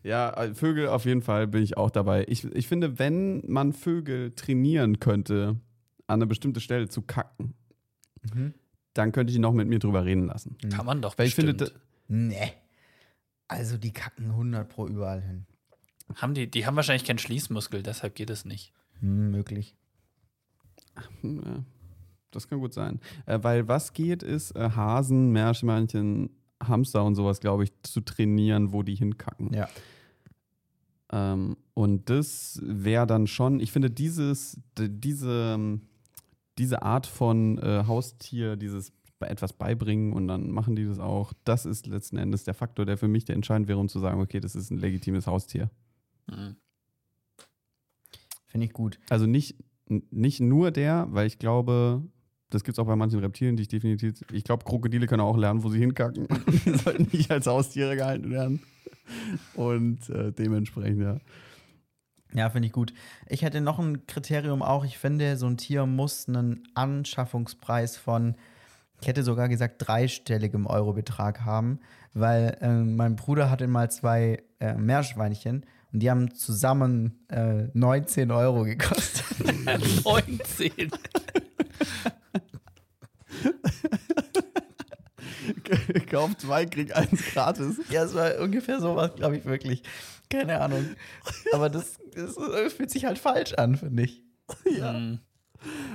Ja, 0.04 0.32
äh, 0.34 0.54
Vögel 0.54 0.88
auf 0.90 1.06
jeden 1.06 1.22
Fall 1.22 1.48
bin 1.48 1.64
ich 1.64 1.78
auch 1.78 1.90
dabei. 1.90 2.26
Ich, 2.28 2.44
ich 2.46 2.68
finde, 2.68 3.00
wenn 3.00 3.42
man 3.48 3.72
Vögel 3.74 4.32
trainieren 4.32 5.00
könnte, 5.00 5.56
an 6.08 6.16
eine 6.20 6.28
bestimmte 6.28 6.60
Stelle 6.60 6.90
zu 6.90 7.02
kacken, 7.02 7.54
Mhm. 8.34 8.54
dann 8.94 9.12
könnte 9.12 9.32
ich 9.32 9.36
ihn 9.36 9.42
noch 9.42 9.52
mit 9.54 9.68
mir 9.68 9.80
drüber 9.80 10.06
reden 10.06 10.28
lassen. 10.28 10.58
Kann 10.70 10.86
man 10.86 11.02
doch 11.02 11.18
Weil 11.18 11.28
ich 11.28 11.36
finde. 11.36 11.72
Nee. 12.08 12.54
Also 13.50 13.78
die 13.78 13.92
kacken 13.92 14.28
100 14.32 14.68
pro 14.70 14.88
überall 14.88 15.22
hin. 15.22 15.46
haben 16.16 16.34
die, 16.34 16.50
die 16.50 16.66
haben 16.66 16.76
wahrscheinlich 16.78 17.04
keinen 17.06 17.18
Schließmuskel, 17.20 17.84
deshalb 17.84 18.16
geht 18.16 18.30
es 18.30 18.46
nicht. 18.46 18.72
Hm, 19.02 19.32
möglich. 19.32 19.76
Hm, 21.22 21.66
das 22.32 22.48
kann 22.48 22.60
gut 22.60 22.74
sein. 22.74 23.00
Äh, 23.26 23.40
weil 23.42 23.68
was 23.68 23.94
geht, 23.94 24.24
ist 24.24 24.52
äh, 24.56 24.70
Hasen, 24.70 25.32
Meerschweinchen, 25.32 26.30
Hamster 26.68 27.04
und 27.04 27.16
sowas, 27.16 27.40
glaube 27.40 27.64
ich, 27.64 27.72
zu 27.84 28.02
trainieren, 28.02 28.74
wo 28.74 28.84
die 28.84 28.96
hinkacken. 28.96 29.54
Ja. 29.54 29.70
Ähm, 31.12 31.58
und 31.74 32.10
das 32.10 32.60
wäre 32.64 33.08
dann 33.08 33.28
schon, 33.28 33.60
ich 33.60 33.72
finde, 33.72 33.90
dieses, 33.90 34.60
diese, 34.78 35.54
ähm, 35.56 35.82
diese 36.58 36.82
Art 36.82 37.08
von 37.08 37.58
äh, 37.60 37.84
Haustier, 37.88 38.56
dieses 38.56 38.92
etwas 39.20 39.54
beibringen 39.54 40.12
und 40.12 40.28
dann 40.28 40.52
machen 40.52 40.76
die 40.76 40.86
das 40.86 41.00
auch, 41.00 41.32
das 41.46 41.66
ist 41.66 41.88
letzten 41.88 42.18
Endes 42.18 42.44
der 42.44 42.54
Faktor, 42.54 42.86
der 42.86 42.98
für 42.98 43.08
mich 43.08 43.24
der 43.24 43.36
entscheidend 43.36 43.70
wäre, 43.70 43.80
um 43.80 43.88
zu 43.88 44.00
sagen, 44.00 44.20
okay, 44.20 44.42
das 44.42 44.54
ist 44.54 44.70
ein 44.70 44.80
legitimes 44.80 45.28
Haustier. 45.28 45.70
Mhm. 46.28 46.58
Finde 48.48 48.66
ich 48.66 48.74
gut. 48.74 49.00
Also 49.10 49.26
nicht, 49.26 49.56
nicht 49.88 50.40
nur 50.40 50.72
der, 50.72 51.08
weil 51.10 51.26
ich 51.28 51.40
glaube, 51.40 52.04
das 52.54 52.64
gibt 52.64 52.78
es 52.78 52.80
auch 52.80 52.88
bei 52.88 52.96
manchen 52.96 53.20
Reptilien, 53.20 53.56
die 53.56 53.64
ich 53.64 53.68
definitiv. 53.68 54.24
Ich 54.32 54.44
glaube, 54.44 54.64
Krokodile 54.64 55.08
können 55.08 55.22
auch 55.22 55.38
lernen, 55.38 55.64
wo 55.64 55.70
sie 55.70 55.80
hinkacken. 55.80 56.28
Die 56.66 56.78
sollten 56.78 57.08
nicht 57.12 57.32
als 57.32 57.48
Haustiere 57.48 57.96
gehalten 57.96 58.30
werden. 58.30 58.62
Und 59.56 60.10
äh, 60.10 60.32
dementsprechend, 60.32 61.02
ja. 61.02 61.18
Ja, 62.34 62.50
finde 62.50 62.68
ich 62.68 62.72
gut. 62.72 62.94
Ich 63.28 63.44
hätte 63.44 63.62
noch 63.62 63.80
ein 63.80 64.08
Kriterium 64.08 64.62
auch. 64.62 64.86
Ich 64.86 64.98
finde, 64.98 65.38
so 65.38 65.48
ein 65.48 65.58
Tier 65.58 65.86
muss 65.86 66.28
einen 66.28 66.64
Anschaffungspreis 66.74 67.98
von, 67.98 68.36
ich 69.02 69.08
hätte 69.08 69.24
sogar 69.24 69.50
gesagt, 69.50 69.76
dreistelligem 69.86 70.66
Eurobetrag 70.66 71.42
haben, 71.42 71.80
weil 72.14 72.58
äh, 72.62 72.70
mein 72.70 73.16
Bruder 73.16 73.50
hatte 73.50 73.68
mal 73.68 73.92
zwei 73.92 74.42
äh, 74.60 74.74
Meerschweinchen 74.74 75.66
und 75.92 76.00
die 76.00 76.10
haben 76.10 76.34
zusammen 76.34 77.20
äh, 77.30 77.68
19 77.74 78.32
Euro 78.32 78.64
gekostet. 78.64 79.26
19. 80.06 80.92
Kauf 86.10 86.36
zwei, 86.38 86.66
krieg 86.66 86.96
eins 86.96 87.22
gratis. 87.34 87.78
ja, 87.90 88.04
es 88.04 88.14
war 88.14 88.40
ungefähr 88.40 88.80
sowas, 88.80 89.16
glaube 89.16 89.38
ich, 89.38 89.46
wirklich. 89.46 89.84
Keine 90.30 90.60
Ahnung. 90.62 90.86
Aber 91.54 91.70
das, 91.70 91.98
das 92.16 92.36
fühlt 92.74 92.90
sich 92.90 93.06
halt 93.06 93.20
falsch 93.20 93.54
an, 93.54 93.76
finde 93.76 94.04
ich. 94.04 94.24
Mhm. 94.66 95.20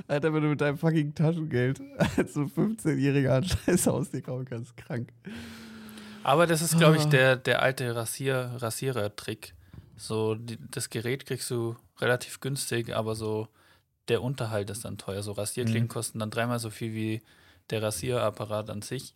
Alter, 0.07 0.33
wenn 0.33 0.41
du 0.43 0.49
mit 0.49 0.61
deinem 0.61 0.77
fucking 0.77 1.13
Taschengeld 1.13 1.79
als 2.17 2.33
so 2.33 2.41
15-Jähriger 2.41 3.35
ein 3.37 3.43
scheiß 3.43 3.85
Haustier 3.87 4.21
kaufen 4.21 4.45
kannst, 4.45 4.75
krank. 4.77 5.11
Aber 6.23 6.47
das 6.47 6.61
ist, 6.61 6.77
glaube 6.77 6.97
ich, 6.97 7.03
Ah. 7.03 7.09
der, 7.09 7.35
der 7.35 7.61
alte 7.61 7.95
Rasier, 7.95 8.53
Rasierer-Trick. 8.57 9.53
So, 9.95 10.35
die, 10.35 10.57
das 10.71 10.89
Gerät 10.89 11.25
kriegst 11.25 11.49
du 11.51 11.75
relativ 11.99 12.39
günstig, 12.39 12.95
aber 12.95 13.15
so 13.15 13.47
der 14.07 14.23
Unterhalt 14.23 14.69
ist 14.69 14.85
dann 14.85 14.97
teuer. 14.97 15.21
So 15.21 15.33
Rasierklingen 15.33 15.83
Mhm. 15.83 15.89
kosten 15.89 16.19
dann 16.19 16.31
dreimal 16.31 16.59
so 16.59 16.69
viel 16.69 16.93
wie 16.93 17.21
der 17.69 17.83
Rasierapparat 17.83 18.69
an 18.69 18.81
sich. 18.81 19.13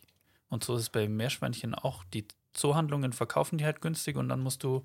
Und 0.53 0.63
so 0.63 0.75
ist 0.75 0.81
es 0.83 0.89
bei 0.91 1.07
Meerschweinchen 1.09 1.73
auch. 1.73 2.03
Die 2.13 2.27
Zoohandlungen 2.53 3.11
verkaufen 3.11 3.57
die 3.57 3.65
halt 3.65 3.81
günstig 3.81 4.15
und 4.17 4.29
dann 4.29 4.39
musst 4.39 4.63
du, 4.63 4.83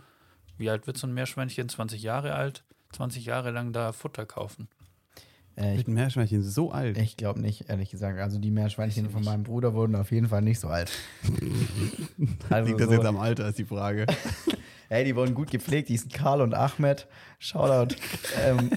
wie 0.57 0.71
alt 0.71 0.87
wird 0.87 0.97
so 0.97 1.07
ein 1.07 1.13
Meerschweinchen? 1.13 1.69
20 1.69 2.03
Jahre 2.03 2.35
alt? 2.35 2.65
20 2.93 3.27
Jahre 3.27 3.51
lang 3.51 3.75
da 3.75 3.93
Futter 3.93 4.25
kaufen. 4.25 4.69
Äh, 5.59 5.73
ich 5.73 5.79
Mit 5.87 5.89
Meerschweinchen 5.89 6.43
so 6.43 6.71
alt. 6.73 6.97
ich 6.97 7.19
glaube 7.19 7.41
nicht, 7.41 7.69
ehrlich 7.69 7.91
gesagt. 7.91 8.19
Also 8.19 8.39
die 8.39 8.51
Meerschweinchen 8.51 9.11
von 9.11 9.23
meinem 9.23 9.43
Bruder 9.43 9.75
wurden 9.75 9.95
auf 9.95 10.11
jeden 10.11 10.29
Fall 10.29 10.41
nicht 10.41 10.59
so 10.59 10.69
alt. 10.69 10.91
Also 12.49 12.69
Liegt 12.69 12.81
das 12.81 12.87
so- 12.89 12.95
jetzt 12.95 13.05
am 13.05 13.19
Alter, 13.19 13.49
ist 13.49 13.59
die 13.59 13.65
Frage. 13.67 14.07
Hey, 14.91 15.05
die 15.05 15.15
wurden 15.15 15.35
gut 15.35 15.51
gepflegt. 15.51 15.91
Die 15.91 15.99
sind 15.99 16.15
Karl 16.15 16.41
und 16.41 16.55
Ahmed. 16.55 17.07
Shoutout. 17.39 17.95
ähm, 18.43 18.71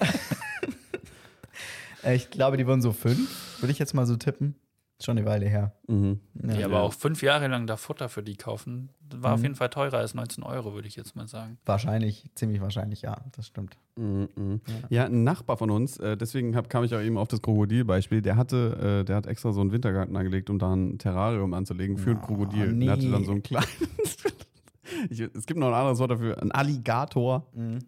äh, 2.03 2.15
ich 2.15 2.30
glaube, 2.31 2.57
die 2.57 2.68
wurden 2.68 2.81
so 2.81 2.91
fünf. 2.91 3.61
Würde 3.61 3.72
ich 3.72 3.80
jetzt 3.80 3.93
mal 3.93 4.05
so 4.05 4.18
tippen. 4.18 4.55
Schon 5.03 5.18
eine 5.18 5.26
Weile 5.28 5.48
her. 5.48 5.73
Mhm. 5.88 6.19
Ja. 6.44 6.53
Die 6.56 6.64
aber 6.64 6.82
auch 6.82 6.94
fünf 6.94 7.22
Jahre 7.23 7.48
lang 7.48 7.68
da 7.68 7.76
Futter 7.78 8.07
für 8.10 8.22
die 8.23 8.36
kaufen, 8.36 8.90
war 9.14 9.34
auf 9.34 9.40
Mhm. 9.40 9.44
jeden 9.45 9.56
Fall 9.56 9.69
teurer 9.69 9.98
als 9.98 10.14
19 10.14 10.44
Euro, 10.44 10.73
würde 10.73 10.88
ich 10.88 10.95
jetzt 10.95 11.15
mal 11.15 11.28
sagen. 11.28 11.57
Wahrscheinlich, 11.65 12.30
ziemlich 12.36 12.61
wahrscheinlich, 12.61 13.02
ja. 13.02 13.18
Das 13.36 13.48
stimmt. 13.48 13.78
Mhm, 13.95 14.30
mhm. 14.36 14.61
Ja, 14.90 15.06
ein 15.06 15.23
Nachbar 15.23 15.57
von 15.57 15.69
uns, 15.72 15.98
äh, 15.98 16.15
deswegen 16.15 16.56
hab, 16.56 16.69
kam 16.69 16.84
ich 16.84 16.95
auch 16.95 17.02
eben 17.02 17.18
auf 17.18 17.28
das 17.28 17.41
Krokodilbeispiel, 17.41 18.22
der 18.22 18.38
hatte, 18.38 19.02
äh, 19.02 19.06
der 19.06 19.15
hat 19.18 19.28
extra 19.28 19.52
so 19.52 19.61
einen 19.61 19.72
Wintergarten 19.72 20.15
angelegt, 20.15 20.49
um 20.49 20.60
da 20.60 20.73
ein 20.73 20.98
Terrarium 20.98 21.53
anzulegen 21.53 21.98
für 21.98 22.11
ein 22.11 22.18
Oh, 22.22 22.26
Krokodil. 22.26 22.72
nee. 22.73 22.86
Der 22.86 22.94
hatte 22.94 23.10
dann 23.11 23.26
so 23.26 23.32
ein 23.34 23.44
kleines, 23.44 23.68
ich, 25.10 25.19
es 25.19 25.45
gibt 25.45 25.60
noch 25.60 25.68
ein 25.68 25.73
anderes 25.73 25.99
Wort 25.99 26.11
dafür, 26.11 26.41
ein 26.41 26.52
Alligator. 26.52 27.45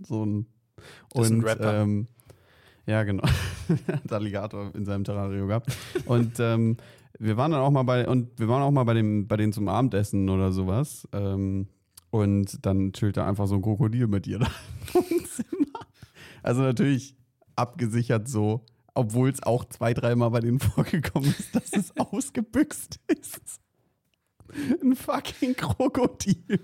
So 0.08 0.26
ein, 0.26 0.46
Das 1.14 1.26
ist 1.26 1.32
ein 1.32 1.38
und, 1.40 1.46
Rapper. 1.46 1.82
Ähm, 1.82 2.08
ja, 2.86 3.04
genau. 3.04 3.24
Hat 3.88 4.12
Alligator 4.12 4.72
in 4.76 4.84
seinem 4.84 5.06
Terrarium 5.06 5.48
gehabt. 5.48 5.74
Und 6.06 6.38
ähm, 6.42 6.76
wir 7.24 7.38
waren 7.38 7.52
dann 7.52 7.62
auch 7.62 7.72
mal 7.72 7.84
bei, 7.84 8.08
und 8.08 8.38
wir 8.38 8.50
waren 8.50 8.62
auch 8.62 8.72
mal 8.72 8.84
bei 8.84 8.94
dem, 8.94 9.28
bei 9.28 9.38
denen 9.38 9.54
zum 9.54 9.70
Abendessen 9.70 10.30
oder 10.30 10.52
sowas. 10.52 11.08
Ähm, 11.14 11.68
und 12.10 12.66
dann 12.66 12.92
chillt 12.92 13.18
da 13.18 13.28
einfach 13.28 13.48
so 13.48 13.56
ein 13.56 13.62
Krokodil 13.62 14.08
mit 14.08 14.28
ihr 14.28 14.40
da 14.40 14.48
im 14.48 14.94
Wohnzimmer. 14.94 15.80
Also 16.44 16.62
natürlich 16.62 17.16
abgesichert 17.56 18.28
so, 18.28 18.66
obwohl 18.94 19.30
es 19.30 19.42
auch 19.42 19.66
zwei, 19.66 19.94
dreimal 19.94 20.32
bei 20.32 20.42
denen 20.42 20.60
vorgekommen 20.60 21.30
ist, 21.30 21.56
dass 21.56 21.72
es 21.72 21.98
ausgebüxt 21.98 23.00
ist. 23.08 23.62
Ein 24.82 24.96
fucking 24.96 25.56
Krokodil. 25.56 26.60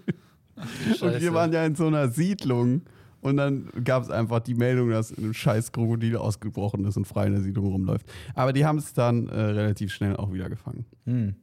Und 1.02 1.22
wir 1.22 1.34
waren 1.34 1.54
ja 1.54 1.66
in 1.66 1.76
so 1.76 1.88
einer 1.88 2.10
Siedlung. 2.10 2.84
Und 3.22 3.38
dann 3.38 3.70
gab 3.84 4.04
es 4.04 4.10
einfach 4.10 4.40
die 4.40 4.54
Meldung, 4.54 4.90
dass 4.90 5.12
ein 5.12 5.34
scheiß 5.34 5.72
Krokodil 5.72 6.16
ausgebrochen 6.16 6.86
ist 6.86 6.98
und 6.98 7.06
frei 7.06 7.28
in 7.28 7.34
der 7.34 7.42
Siedlung 7.42 7.68
rumläuft. 7.68 8.06
Aber 8.34 8.54
die 8.54 8.66
haben 8.66 8.78
es 8.78 8.94
dann 8.94 9.28
äh, 9.28 9.40
relativ 9.40 9.94
schnell 9.94 10.16
auch 10.16 10.32
wieder 10.32 10.50
gefangen. 10.50 10.86
Hm. 11.06 11.36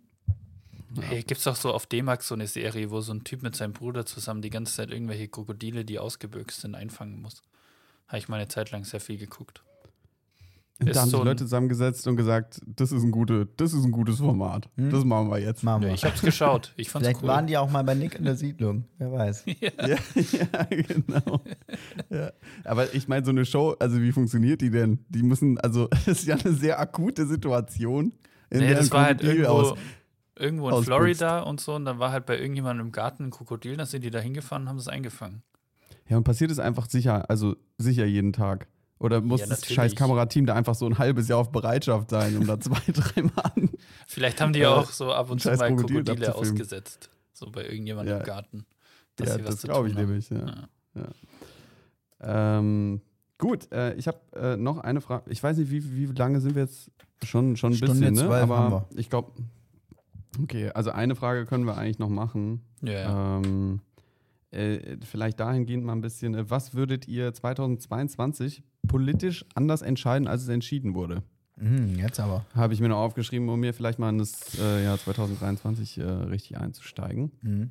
Hey, 1.01 1.23
gibt's 1.23 1.45
doch 1.45 1.57
so 1.57 1.73
auf 1.73 1.87
D-Max 1.87 2.29
so 2.29 2.35
eine 2.35 2.47
Serie, 2.47 2.91
wo 2.91 3.01
so 3.01 3.13
ein 3.13 3.25
Typ 3.25 3.43
mit 3.43 3.55
seinem 3.55 3.75
Bruder 3.75 4.07
zusammen 4.07 4.41
die 4.41 4.51
ganze 4.51 4.75
Zeit 4.75 4.91
irgendwelche 4.91 5.29
Krokodile, 5.29 5.85
die 5.85 5.99
ausgebüxt 5.99 6.63
sind, 6.63 6.75
einfangen 6.75 7.21
muss. 7.21 7.43
Habe 8.09 8.19
ich 8.19 8.29
meine 8.29 8.49
Zeit 8.49 8.71
lang 8.71 8.85
sehr 8.85 9.01
viel 9.01 9.19
geguckt. 9.19 9.63
Und 10.79 10.95
da 10.95 11.01
haben 11.01 11.09
so 11.11 11.17
sich 11.19 11.25
Leute 11.25 11.45
zusammengesetzt 11.45 12.07
und 12.07 12.17
gesagt, 12.17 12.61
das 12.67 12.93
ist 12.93 13.03
ein, 13.03 13.11
gute, 13.11 13.47
das 13.57 13.73
ist 13.73 13.83
ein 13.85 13.93
gutes 13.93 14.19
Format. 14.19 14.69
Hm? 14.77 14.91
Das 14.91 15.05
machen 15.05 15.31
wir 15.31 15.39
jetzt. 15.39 15.63
Machen 15.63 15.83
Ja, 15.83 15.89
wir. 15.89 15.95
ich 15.95 16.05
hab's 16.05 16.21
geschaut. 16.21 16.75
Ich 16.77 16.91
fand's 16.91 17.07
Vielleicht 17.09 17.23
cool. 17.23 17.29
waren 17.31 17.47
die 17.47 17.57
auch 17.57 17.71
mal 17.71 17.83
bei 17.83 17.95
Nick 17.95 18.15
in 18.17 18.25
der 18.25 18.37
Siedlung. 18.37 18.85
Wer 18.99 19.11
weiß. 19.11 19.45
Ja, 19.61 19.71
ja 19.87 20.65
genau. 20.69 21.41
ja. 22.11 22.31
Aber 22.65 22.93
ich 22.95 23.09
meine, 23.09 23.25
so 23.25 23.31
eine 23.31 23.47
Show, 23.47 23.75
also 23.81 24.01
wie 24.03 24.13
funktioniert 24.13 24.61
die 24.61 24.69
denn? 24.71 24.99
Die 25.09 25.23
müssen, 25.23 25.57
also 25.59 25.87
das 25.91 26.09
ist 26.09 26.27
ja 26.27 26.37
eine 26.37 26.53
sehr 26.53 26.79
akute 26.79 27.27
Situation. 27.27 28.13
In 28.51 28.61
nee, 28.61 28.67
der 28.69 28.77
das 28.77 28.91
war 28.91 29.07
halt 29.07 29.23
irgendwo, 29.23 29.49
aus- 29.49 29.79
irgendwo 30.39 30.69
in 30.69 30.75
ausbüchst. 30.75 30.89
Florida 30.89 31.41
und 31.41 31.59
so. 31.61 31.75
Und 31.75 31.87
dann 31.87 31.99
war 31.99 32.13
halt 32.13 32.27
bei 32.27 32.39
irgendjemandem 32.39 32.87
im 32.89 32.93
Garten 32.93 33.25
ein 33.25 33.31
Krokodil. 33.31 33.79
Dann 33.79 33.87
sind 33.87 34.05
die 34.05 34.11
da 34.11 34.19
hingefahren 34.19 34.65
und 34.65 34.69
haben 34.69 34.77
es 34.77 34.89
eingefangen. 34.89 35.43
Ja, 36.09 36.19
und 36.19 36.25
passiert 36.25 36.51
es 36.51 36.59
einfach 36.59 36.89
sicher, 36.89 37.29
also 37.31 37.57
sicher 37.79 38.05
jeden 38.05 38.33
Tag. 38.35 38.69
Oder 38.99 39.21
muss 39.21 39.41
Ja, 39.41 39.47
das 39.47 39.67
scheiß 39.67 39.95
Kamerateam 39.95 40.47
da 40.47 40.55
einfach 40.55 40.75
so 40.75 40.87
ein 40.87 40.97
halbes 40.99 41.29
Jahr 41.29 41.39
auf 41.39 41.53
Bereitschaft 41.53 42.11
sein, 42.11 42.37
um 42.39 42.47
da 42.47 42.59
zwei, 42.61 42.81
drei 42.93 43.23
Mann. 43.23 43.71
Vielleicht 44.07 44.41
haben 44.41 44.53
die 44.55 44.61
Äh, 44.61 44.63
ja 44.63 44.75
auch 44.75 44.91
so 44.91 45.13
ab 45.13 45.31
und 45.31 45.41
zu 45.41 45.49
mal 45.49 45.57
Krokodil 45.69 46.03
Krokodile 46.05 46.35
ausgesetzt. 46.35 47.11
So 47.33 47.51
bei 47.51 47.65
irgendjemandem 47.65 48.15
Ja. 48.15 48.21
im 48.21 48.27
Garten. 48.27 48.67
dass 49.17 49.29
Ja, 49.29 49.35
sie 49.37 49.41
was 49.45 49.51
das 49.51 49.61
zu 49.61 49.67
glaube 49.67 49.89
ich 49.89 49.95
haben. 49.95 50.07
nämlich. 50.07 50.31
Ja. 50.31 50.69
Ja. 50.95 52.59
Ähm, 52.59 53.01
gut, 53.39 53.71
äh, 53.73 53.95
ich 53.95 54.09
habe 54.09 54.19
äh, 54.35 54.57
noch 54.57 54.79
eine 54.79 55.01
Frage. 55.03 55.31
Ich 55.31 55.43
weiß 55.43 55.59
nicht, 55.59 55.71
wie, 55.71 55.85
wie 55.95 56.07
lange 56.17 56.41
sind 56.41 56.55
wir 56.55 56.63
jetzt? 56.63 56.91
Schon, 57.25 57.57
schon 57.57 57.73
ein 57.73 57.77
Stunde 57.77 58.11
bisschen, 58.11 58.29
ne? 58.29 58.35
Aber 58.35 58.87
ich 58.95 59.09
glaube, 59.09 59.33
okay, 60.43 60.71
also 60.71 60.91
eine 60.91 61.15
Frage 61.17 61.47
können 61.47 61.65
wir 61.67 61.77
eigentlich 61.79 61.99
noch 61.99 62.11
machen. 62.11 62.61
Ja, 62.83 62.93
ja. 62.93 63.37
Ähm, 63.39 63.81
äh, 64.51 64.97
vielleicht 65.03 65.41
dahingehend 65.41 65.85
mal 65.85 65.93
ein 65.93 66.03
bisschen, 66.03 66.35
äh, 66.35 66.49
was 66.51 66.75
würdet 66.75 67.09
ihr 67.09 67.33
2022 67.33 68.63
politisch 68.87 69.45
anders 69.55 69.83
entscheiden, 69.83 70.29
als 70.29 70.43
es 70.43 70.49
entschieden 70.49 70.95
wurde? 70.95 71.23
Hm, 71.59 71.99
jetzt 71.99 72.21
aber. 72.21 72.45
Habe 72.55 72.75
ich 72.75 72.81
mir 72.81 72.89
noch 72.89 72.99
aufgeschrieben, 72.99 73.49
um 73.49 73.59
mir 73.61 73.73
vielleicht 73.73 73.99
mal 73.99 74.11
in 74.11 74.19
das 74.19 74.59
äh, 74.59 74.85
Jahr 74.85 74.99
2023 74.99 75.99
äh, 75.99 76.03
richtig 76.03 76.59
einzusteigen. 76.59 77.33
Hm. 77.43 77.71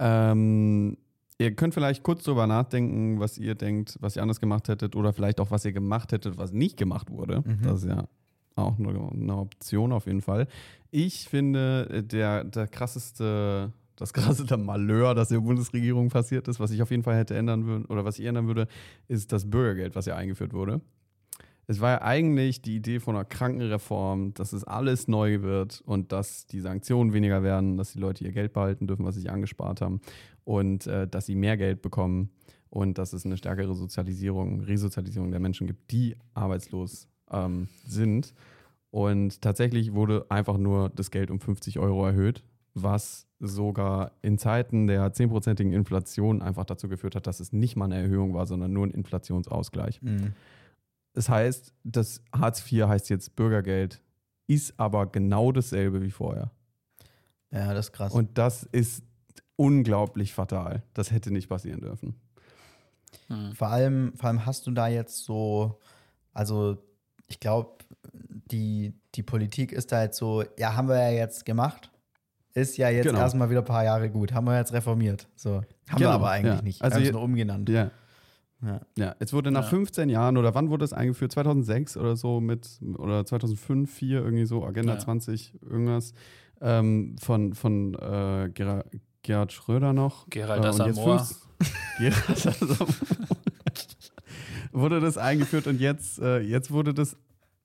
Ähm, 0.00 0.96
ihr 1.38 1.54
könnt 1.54 1.74
vielleicht 1.74 2.02
kurz 2.02 2.24
drüber 2.24 2.46
nachdenken, 2.46 3.20
was 3.20 3.38
ihr 3.38 3.54
denkt, 3.54 3.98
was 4.00 4.16
ihr 4.16 4.22
anders 4.22 4.40
gemacht 4.40 4.68
hättet 4.68 4.96
oder 4.96 5.12
vielleicht 5.12 5.40
auch, 5.40 5.50
was 5.50 5.64
ihr 5.64 5.72
gemacht 5.72 6.12
hättet, 6.12 6.38
was 6.38 6.52
nicht 6.52 6.76
gemacht 6.76 7.10
wurde. 7.10 7.42
Mhm. 7.44 7.62
Das 7.62 7.82
ist 7.82 7.88
ja 7.88 8.08
auch 8.56 8.78
eine, 8.78 8.88
eine 8.88 9.36
Option 9.36 9.92
auf 9.92 10.06
jeden 10.06 10.22
Fall. 10.22 10.48
Ich 10.90 11.28
finde, 11.28 12.02
der, 12.02 12.44
der 12.44 12.66
krasseste, 12.66 13.72
das 14.00 14.12
krasseste 14.12 14.56
Malheur, 14.56 15.14
das 15.14 15.28
der 15.28 15.40
Bundesregierung 15.40 16.08
passiert 16.08 16.48
ist, 16.48 16.60
was 16.60 16.70
ich 16.70 16.82
auf 16.82 16.90
jeden 16.90 17.02
Fall 17.02 17.16
hätte 17.16 17.36
ändern 17.36 17.66
würden 17.66 17.84
oder 17.86 18.04
was 18.04 18.18
ich 18.18 18.24
ändern 18.24 18.46
würde, 18.46 18.66
ist 19.08 19.32
das 19.32 19.48
Bürgergeld, 19.48 19.94
was 19.94 20.06
ja 20.06 20.16
eingeführt 20.16 20.52
wurde. 20.52 20.80
Es 21.66 21.80
war 21.80 21.90
ja 21.90 22.02
eigentlich 22.02 22.62
die 22.62 22.74
Idee 22.74 22.98
von 22.98 23.14
einer 23.14 23.24
Krankenreform, 23.24 24.34
dass 24.34 24.52
es 24.52 24.64
alles 24.64 25.06
neu 25.06 25.42
wird 25.42 25.82
und 25.86 26.10
dass 26.10 26.46
die 26.46 26.58
Sanktionen 26.58 27.12
weniger 27.12 27.44
werden, 27.44 27.76
dass 27.76 27.92
die 27.92 28.00
Leute 28.00 28.24
ihr 28.24 28.32
Geld 28.32 28.52
behalten 28.52 28.88
dürfen, 28.88 29.04
was 29.04 29.14
sie 29.14 29.20
sich 29.20 29.30
angespart 29.30 29.80
haben 29.80 30.00
und 30.42 30.88
äh, 30.88 31.06
dass 31.06 31.26
sie 31.26 31.36
mehr 31.36 31.56
Geld 31.56 31.80
bekommen 31.80 32.30
und 32.70 32.98
dass 32.98 33.12
es 33.12 33.24
eine 33.24 33.36
stärkere 33.36 33.74
Sozialisierung, 33.74 34.62
Resozialisierung 34.62 35.30
der 35.30 35.38
Menschen 35.38 35.68
gibt, 35.68 35.92
die 35.92 36.16
arbeitslos 36.34 37.06
ähm, 37.30 37.68
sind. 37.86 38.34
Und 38.90 39.40
tatsächlich 39.40 39.94
wurde 39.94 40.26
einfach 40.28 40.56
nur 40.56 40.88
das 40.88 41.12
Geld 41.12 41.30
um 41.30 41.38
50 41.38 41.78
Euro 41.78 42.04
erhöht, 42.04 42.42
was 42.74 43.28
sogar 43.40 44.12
in 44.22 44.38
Zeiten 44.38 44.86
der 44.86 45.12
10%igen 45.12 45.72
Inflation 45.72 46.42
einfach 46.42 46.64
dazu 46.64 46.88
geführt 46.88 47.16
hat, 47.16 47.26
dass 47.26 47.40
es 47.40 47.52
nicht 47.52 47.74
mal 47.74 47.86
eine 47.86 48.00
Erhöhung 48.00 48.34
war, 48.34 48.46
sondern 48.46 48.72
nur 48.72 48.86
ein 48.86 48.90
Inflationsausgleich. 48.90 50.00
Hm. 50.02 50.34
Das 51.14 51.28
heißt, 51.28 51.74
das 51.82 52.22
Hartz 52.32 52.60
IV 52.70 52.86
heißt 52.86 53.08
jetzt 53.08 53.34
Bürgergeld, 53.36 54.00
ist 54.46 54.78
aber 54.78 55.06
genau 55.06 55.52
dasselbe 55.52 56.02
wie 56.02 56.10
vorher. 56.10 56.50
Ja, 57.50 57.72
das 57.74 57.86
ist 57.86 57.92
krass. 57.92 58.12
Und 58.12 58.36
das 58.38 58.64
ist 58.64 59.02
unglaublich 59.56 60.32
fatal. 60.32 60.82
Das 60.94 61.10
hätte 61.10 61.32
nicht 61.32 61.48
passieren 61.48 61.80
dürfen. 61.80 62.14
Hm. 63.28 63.52
Vor 63.54 63.68
allem, 63.68 64.12
vor 64.16 64.28
allem 64.28 64.44
hast 64.46 64.66
du 64.66 64.70
da 64.70 64.86
jetzt 64.86 65.24
so, 65.24 65.80
also 66.32 66.78
ich 67.26 67.40
glaube, 67.40 67.78
die, 68.12 68.92
die 69.14 69.22
Politik 69.22 69.72
ist 69.72 69.92
da 69.92 70.02
jetzt 70.02 70.18
so, 70.18 70.44
ja, 70.58 70.76
haben 70.76 70.88
wir 70.88 70.96
ja 70.96 71.10
jetzt 71.10 71.44
gemacht. 71.46 71.90
Ist 72.54 72.76
ja 72.76 72.88
jetzt 72.90 73.06
Genau. 73.06 73.18
erstmal 73.20 73.48
wieder 73.50 73.60
ein 73.60 73.64
paar 73.64 73.84
Jahre 73.84 74.10
gut. 74.10 74.32
Haben 74.32 74.46
wir 74.46 74.56
jetzt 74.58 74.72
reformiert. 74.72 75.28
So. 75.36 75.56
Haben 75.56 75.64
wir 75.90 75.96
Genau, 75.98 76.10
aber 76.10 76.30
eigentlich 76.30 76.56
ja. 76.56 76.62
nicht. 76.62 76.82
Also 76.82 76.96
Also 76.96 77.06
je- 77.06 77.12
nur 77.12 77.22
umgenannt. 77.22 77.68
Ja. 77.68 77.90
Ja. 78.62 78.80
Ja, 78.98 79.14
es 79.20 79.32
wurde 79.32 79.50
nach 79.50 79.62
Ja. 79.64 79.68
15 79.70 80.08
Jahren 80.10 80.36
oder 80.36 80.54
wann 80.54 80.68
wurde 80.68 80.84
es 80.84 80.92
eingeführt? 80.92 81.32
2006 81.32 81.96
oder 81.96 82.16
so 82.16 82.40
mit, 82.40 82.68
oder 82.98 83.24
2005, 83.24 83.90
2004 83.90 84.18
irgendwie 84.22 84.44
so, 84.46 84.64
Agenda 84.66 84.94
Ja. 84.94 84.98
20, 84.98 85.54
irgendwas, 85.62 86.12
ähm, 86.60 87.16
von, 87.20 87.54
von 87.54 87.94
äh, 87.94 88.50
Gera 88.52 88.84
Gerhard 89.22 89.52
Schröder 89.52 89.92
noch. 89.92 90.28
Gerald 90.30 90.62
Äh, 90.64 90.66
jetzt 90.86 91.00
fünf- 91.00 91.36
Gerald 91.98 92.46
Asamoah. 92.46 92.86
wurde 94.72 95.00
das 95.00 95.18
eingeführt 95.18 95.66
und 95.66 95.80
jetzt, 95.80 96.18
äh, 96.20 96.40
jetzt 96.40 96.70
wurde 96.70 96.94
das 96.94 97.16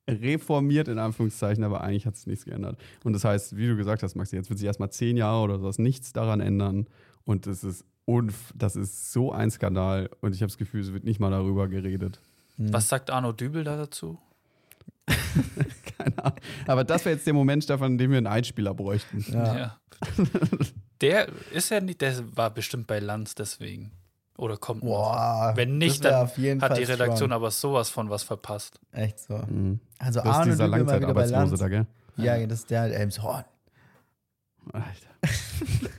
reformiert, 0.08 0.88
in 0.88 0.98
Anführungszeichen, 0.98 1.64
aber 1.64 1.82
eigentlich 1.82 2.06
hat 2.06 2.14
es 2.14 2.26
nichts 2.26 2.44
geändert. 2.44 2.78
Und 3.04 3.12
das 3.12 3.24
heißt, 3.24 3.56
wie 3.56 3.66
du 3.66 3.76
gesagt 3.76 4.02
hast, 4.02 4.14
Maxi, 4.14 4.36
jetzt 4.36 4.48
wird 4.48 4.58
sich 4.58 4.66
erstmal 4.66 4.90
zehn 4.90 5.16
Jahre 5.16 5.42
oder 5.42 5.58
sowas 5.58 5.78
nichts 5.78 6.12
daran 6.12 6.40
ändern. 6.40 6.86
Und 7.24 7.46
das 7.46 7.64
ist, 7.64 7.84
unf 8.04 8.52
das 8.54 8.76
ist 8.76 9.12
so 9.12 9.32
ein 9.32 9.50
Skandal. 9.50 10.10
Und 10.20 10.34
ich 10.34 10.42
habe 10.42 10.48
das 10.48 10.58
Gefühl, 10.58 10.80
es 10.80 10.92
wird 10.92 11.04
nicht 11.04 11.20
mal 11.20 11.30
darüber 11.30 11.68
geredet. 11.68 12.20
Hm. 12.56 12.72
Was 12.72 12.88
sagt 12.88 13.10
Arno 13.10 13.32
Dübel 13.32 13.64
da 13.64 13.76
dazu? 13.76 14.18
Keine 15.98 16.24
Ahnung. 16.24 16.38
Aber 16.66 16.84
das 16.84 17.04
wäre 17.04 17.16
jetzt 17.16 17.26
der 17.26 17.34
Moment, 17.34 17.64
Stefan, 17.64 17.92
in 17.92 17.98
dem 17.98 18.10
wir 18.10 18.18
einen 18.18 18.26
Einspieler 18.26 18.74
bräuchten. 18.74 19.24
Ja. 19.32 19.78
Der 21.00 21.28
ist 21.52 21.70
ja 21.70 21.80
nicht, 21.80 22.00
der 22.00 22.36
war 22.36 22.48
bestimmt 22.48 22.86
bei 22.86 23.00
Lanz 23.00 23.34
deswegen. 23.34 23.92
Oder 24.38 24.56
kommt 24.58 24.82
noch. 24.82 24.90
Boah. 24.90 25.52
Wenn 25.56 25.78
nicht, 25.78 26.04
dann 26.04 26.24
auf 26.26 26.36
jeden 26.36 26.60
hat 26.60 26.72
Fall 26.72 26.78
die 26.78 26.84
Redaktion 26.84 27.16
strong. 27.16 27.32
aber 27.32 27.50
sowas 27.50 27.88
von 27.88 28.10
was 28.10 28.22
verpasst. 28.22 28.78
Echt 28.92 29.18
so. 29.20 29.38
Mhm. 29.38 29.80
Also 29.98 30.20
Das 30.20 30.28
ist 30.28 30.34
Arne 30.34 30.50
dieser 30.52 30.64
wieder 30.66 30.70
bei 30.72 30.78
Langzeitarbeitslose 30.78 31.56
da, 31.56 31.68
gell? 31.68 31.86
Ja, 32.16 32.46
das 32.46 32.58
ist 32.60 32.70
der 32.70 32.82
Elmshorn. 32.84 33.44
Alter. 34.72 34.86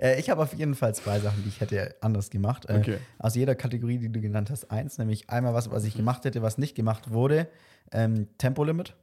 Äh, 0.00 0.20
ich 0.20 0.30
habe 0.30 0.40
auf 0.42 0.54
jeden 0.54 0.76
Fall 0.76 0.94
zwei 0.94 1.18
Sachen, 1.18 1.42
die 1.42 1.48
ich 1.48 1.60
hätte 1.60 1.96
anders 2.00 2.30
gemacht. 2.30 2.66
Äh, 2.68 2.78
Okay. 2.78 2.98
Aus 3.18 3.34
jeder 3.34 3.56
Kategorie, 3.56 3.98
die 3.98 4.08
du 4.12 4.20
genannt 4.20 4.48
hast, 4.48 4.70
eins, 4.70 4.96
nämlich 4.96 5.28
einmal 5.28 5.54
was, 5.54 5.72
was 5.72 5.82
ich 5.82 5.96
gemacht 5.96 6.24
hätte, 6.24 6.40
was 6.40 6.56
nicht 6.56 6.76
gemacht 6.76 7.10
wurde. 7.10 7.48
Ähm, 7.90 8.28
Tempolimit. 8.38 8.94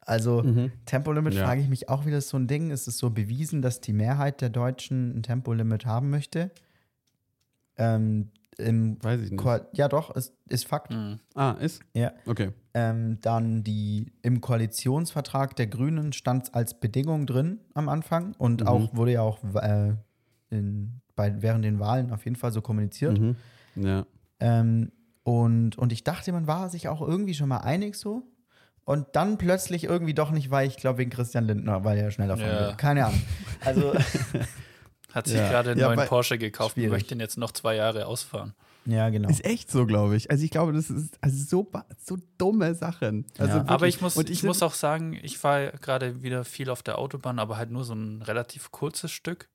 Also 0.00 0.42
Mhm. 0.42 0.72
Tempolimit 0.84 1.34
Ja. 1.34 1.44
frage 1.44 1.60
ich 1.60 1.68
mich 1.68 1.88
auch 1.88 2.06
wieder 2.06 2.18
ist 2.18 2.30
so 2.30 2.36
ein 2.38 2.48
Ding. 2.48 2.70
Ist 2.72 2.88
es 2.88 2.98
so 2.98 3.10
bewiesen, 3.10 3.62
dass 3.62 3.80
die 3.80 3.92
Mehrheit 3.92 4.40
der 4.40 4.48
Deutschen 4.50 5.16
ein 5.16 5.22
Tempolimit 5.22 5.86
haben 5.86 6.10
möchte? 6.10 6.50
Ähm, 7.76 8.30
im 8.58 9.02
Weiß 9.02 9.20
ich 9.22 9.30
nicht. 9.30 9.40
Ko 9.42 9.56
ja, 9.72 9.88
doch, 9.88 10.14
ist, 10.14 10.34
ist 10.48 10.66
Fakt. 10.66 10.90
Mhm. 10.92 11.18
Ah, 11.34 11.52
ist? 11.60 11.80
Ja. 11.94 12.12
Okay. 12.26 12.50
Ähm, 12.74 13.18
dann 13.22 13.64
die 13.64 14.12
im 14.22 14.40
Koalitionsvertrag 14.40 15.56
der 15.56 15.66
Grünen 15.66 16.12
stand 16.12 16.44
es 16.44 16.54
als 16.54 16.78
Bedingung 16.78 17.26
drin 17.26 17.60
am 17.74 17.88
Anfang 17.88 18.34
und 18.38 18.60
Mhm. 18.62 18.66
auch 18.66 18.94
wurde 18.94 19.12
ja 19.12 19.22
auch 19.22 19.38
äh, 19.54 19.94
in, 20.50 21.00
bei, 21.16 21.40
während 21.42 21.64
den 21.64 21.78
Wahlen 21.80 22.12
auf 22.12 22.24
jeden 22.24 22.36
Fall 22.36 22.52
so 22.52 22.60
kommuniziert. 22.60 23.18
Mhm. 23.18 23.36
Ja. 23.76 24.04
Ähm, 24.40 24.92
und, 25.22 25.78
und 25.78 25.92
ich 25.92 26.04
dachte, 26.04 26.32
man 26.32 26.46
war 26.46 26.68
sich 26.68 26.88
auch 26.88 27.00
irgendwie 27.00 27.34
schon 27.34 27.48
mal 27.48 27.58
einig 27.58 27.94
so. 27.96 28.22
Und 28.84 29.06
dann 29.12 29.38
plötzlich 29.38 29.84
irgendwie 29.84 30.14
doch 30.14 30.30
nicht, 30.32 30.50
weil 30.50 30.66
ich 30.66 30.76
glaube, 30.76 30.98
wegen 30.98 31.10
Christian 31.10 31.44
Lindner, 31.44 31.84
weil 31.84 31.98
er 31.98 32.10
schneller 32.10 32.36
von 32.36 32.46
Ja. 32.46 32.68
will. 32.68 32.74
Keine 32.76 33.06
Ahnung. 33.06 33.20
Also, 33.64 33.92
Hat 35.12 35.26
sich 35.26 35.36
Ja. 35.36 35.48
gerade 35.48 35.70
einen 35.72 35.80
Ja, 35.80 35.94
neuen 35.94 36.08
Porsche 36.08 36.38
gekauft 36.38 36.76
und 36.76 36.82
schwierig. 36.82 36.92
möchte 36.92 37.08
den 37.10 37.20
jetzt 37.20 37.36
noch 37.38 37.52
zwei 37.52 37.74
Jahre 37.76 38.06
ausfahren. 38.06 38.54
Ja, 38.86 39.10
genau. 39.10 39.28
Ist 39.28 39.44
echt 39.44 39.70
so, 39.70 39.84
glaube 39.86 40.16
ich. 40.16 40.30
Also 40.30 40.42
ich 40.44 40.50
glaube, 40.50 40.72
das 40.72 40.88
ist 40.88 41.18
also 41.20 41.36
so, 41.44 41.70
so 42.02 42.16
dumme 42.38 42.74
Sachen. 42.74 43.26
Also 43.38 43.58
Ja. 43.58 43.64
Aber 43.68 43.86
ich 43.86 44.00
muss, 44.00 44.16
Und 44.16 44.30
ich, 44.30 44.42
muss 44.42 44.62
auch 44.62 44.72
sagen, 44.74 45.18
ich 45.22 45.36
fahre 45.38 45.72
gerade 45.80 46.22
wieder 46.22 46.44
viel 46.44 46.70
auf 46.70 46.82
der 46.82 46.98
Autobahn, 46.98 47.38
aber 47.38 47.56
halt 47.58 47.70
nur 47.70 47.84
so 47.84 47.92
ein 47.94 48.22
relativ 48.22 48.70
kurzes 48.70 49.10
Stück. 49.12 49.48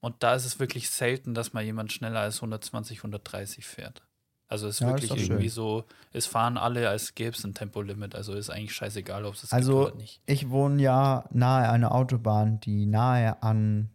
Und 0.00 0.22
da 0.22 0.34
ist 0.34 0.44
es 0.46 0.58
wirklich 0.58 0.90
selten, 0.90 1.32
dass 1.34 1.52
mal 1.52 1.62
jemand 1.62 1.92
schneller 1.92 2.20
als 2.20 2.36
120, 2.36 2.98
130 2.98 3.64
fährt. 3.66 4.02
Also 4.48 4.68
es 4.68 4.76
ist 4.76 4.80
Ja, 4.80 4.88
ist 4.88 5.02
wirklich 5.02 5.20
schön. 5.22 5.30
irgendwie 5.32 5.48
so, 5.48 5.84
es 6.12 6.26
fahren 6.26 6.56
alle, 6.56 6.88
als 6.88 7.14
gäbe 7.14 7.36
es 7.36 7.42
ein 7.44 7.54
Tempolimit. 7.54 8.14
Also 8.14 8.34
ist 8.34 8.50
eigentlich 8.50 8.74
scheißegal, 8.74 9.24
ob 9.24 9.34
es 9.34 9.44
es 9.44 9.52
Also 9.52 9.78
gibt 9.80 9.92
oder 9.92 9.96
nicht. 9.96 10.20
ich 10.26 10.50
wohne 10.50 10.80
ja 10.82 11.24
nahe 11.32 11.68
einer 11.68 11.92
Autobahn, 11.92 12.60
die 12.60 12.86
nahe 12.86 13.42
an, 13.42 13.90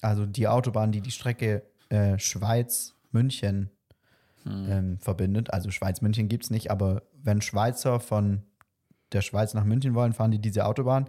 also 0.00 0.26
die 0.26 0.48
Autobahn, 0.48 0.92
die 0.92 1.00
die 1.00 1.10
Strecke 1.10 1.62
äh, 1.88 2.18
Schweiz-München 2.18 3.70
Hm. 4.44 4.66
ähm, 4.70 4.98
verbindet. 4.98 5.52
Also 5.52 5.70
Schweiz-München 5.70 6.28
gibt 6.28 6.44
es 6.44 6.50
nicht, 6.50 6.70
aber 6.70 7.02
wenn 7.22 7.42
Schweizer 7.42 8.00
von 8.00 8.42
der 9.12 9.20
Schweiz 9.20 9.54
nach 9.54 9.64
München 9.64 9.94
wollen, 9.94 10.12
fahren 10.12 10.30
die 10.30 10.38
diese 10.38 10.66
Autobahn. 10.66 11.08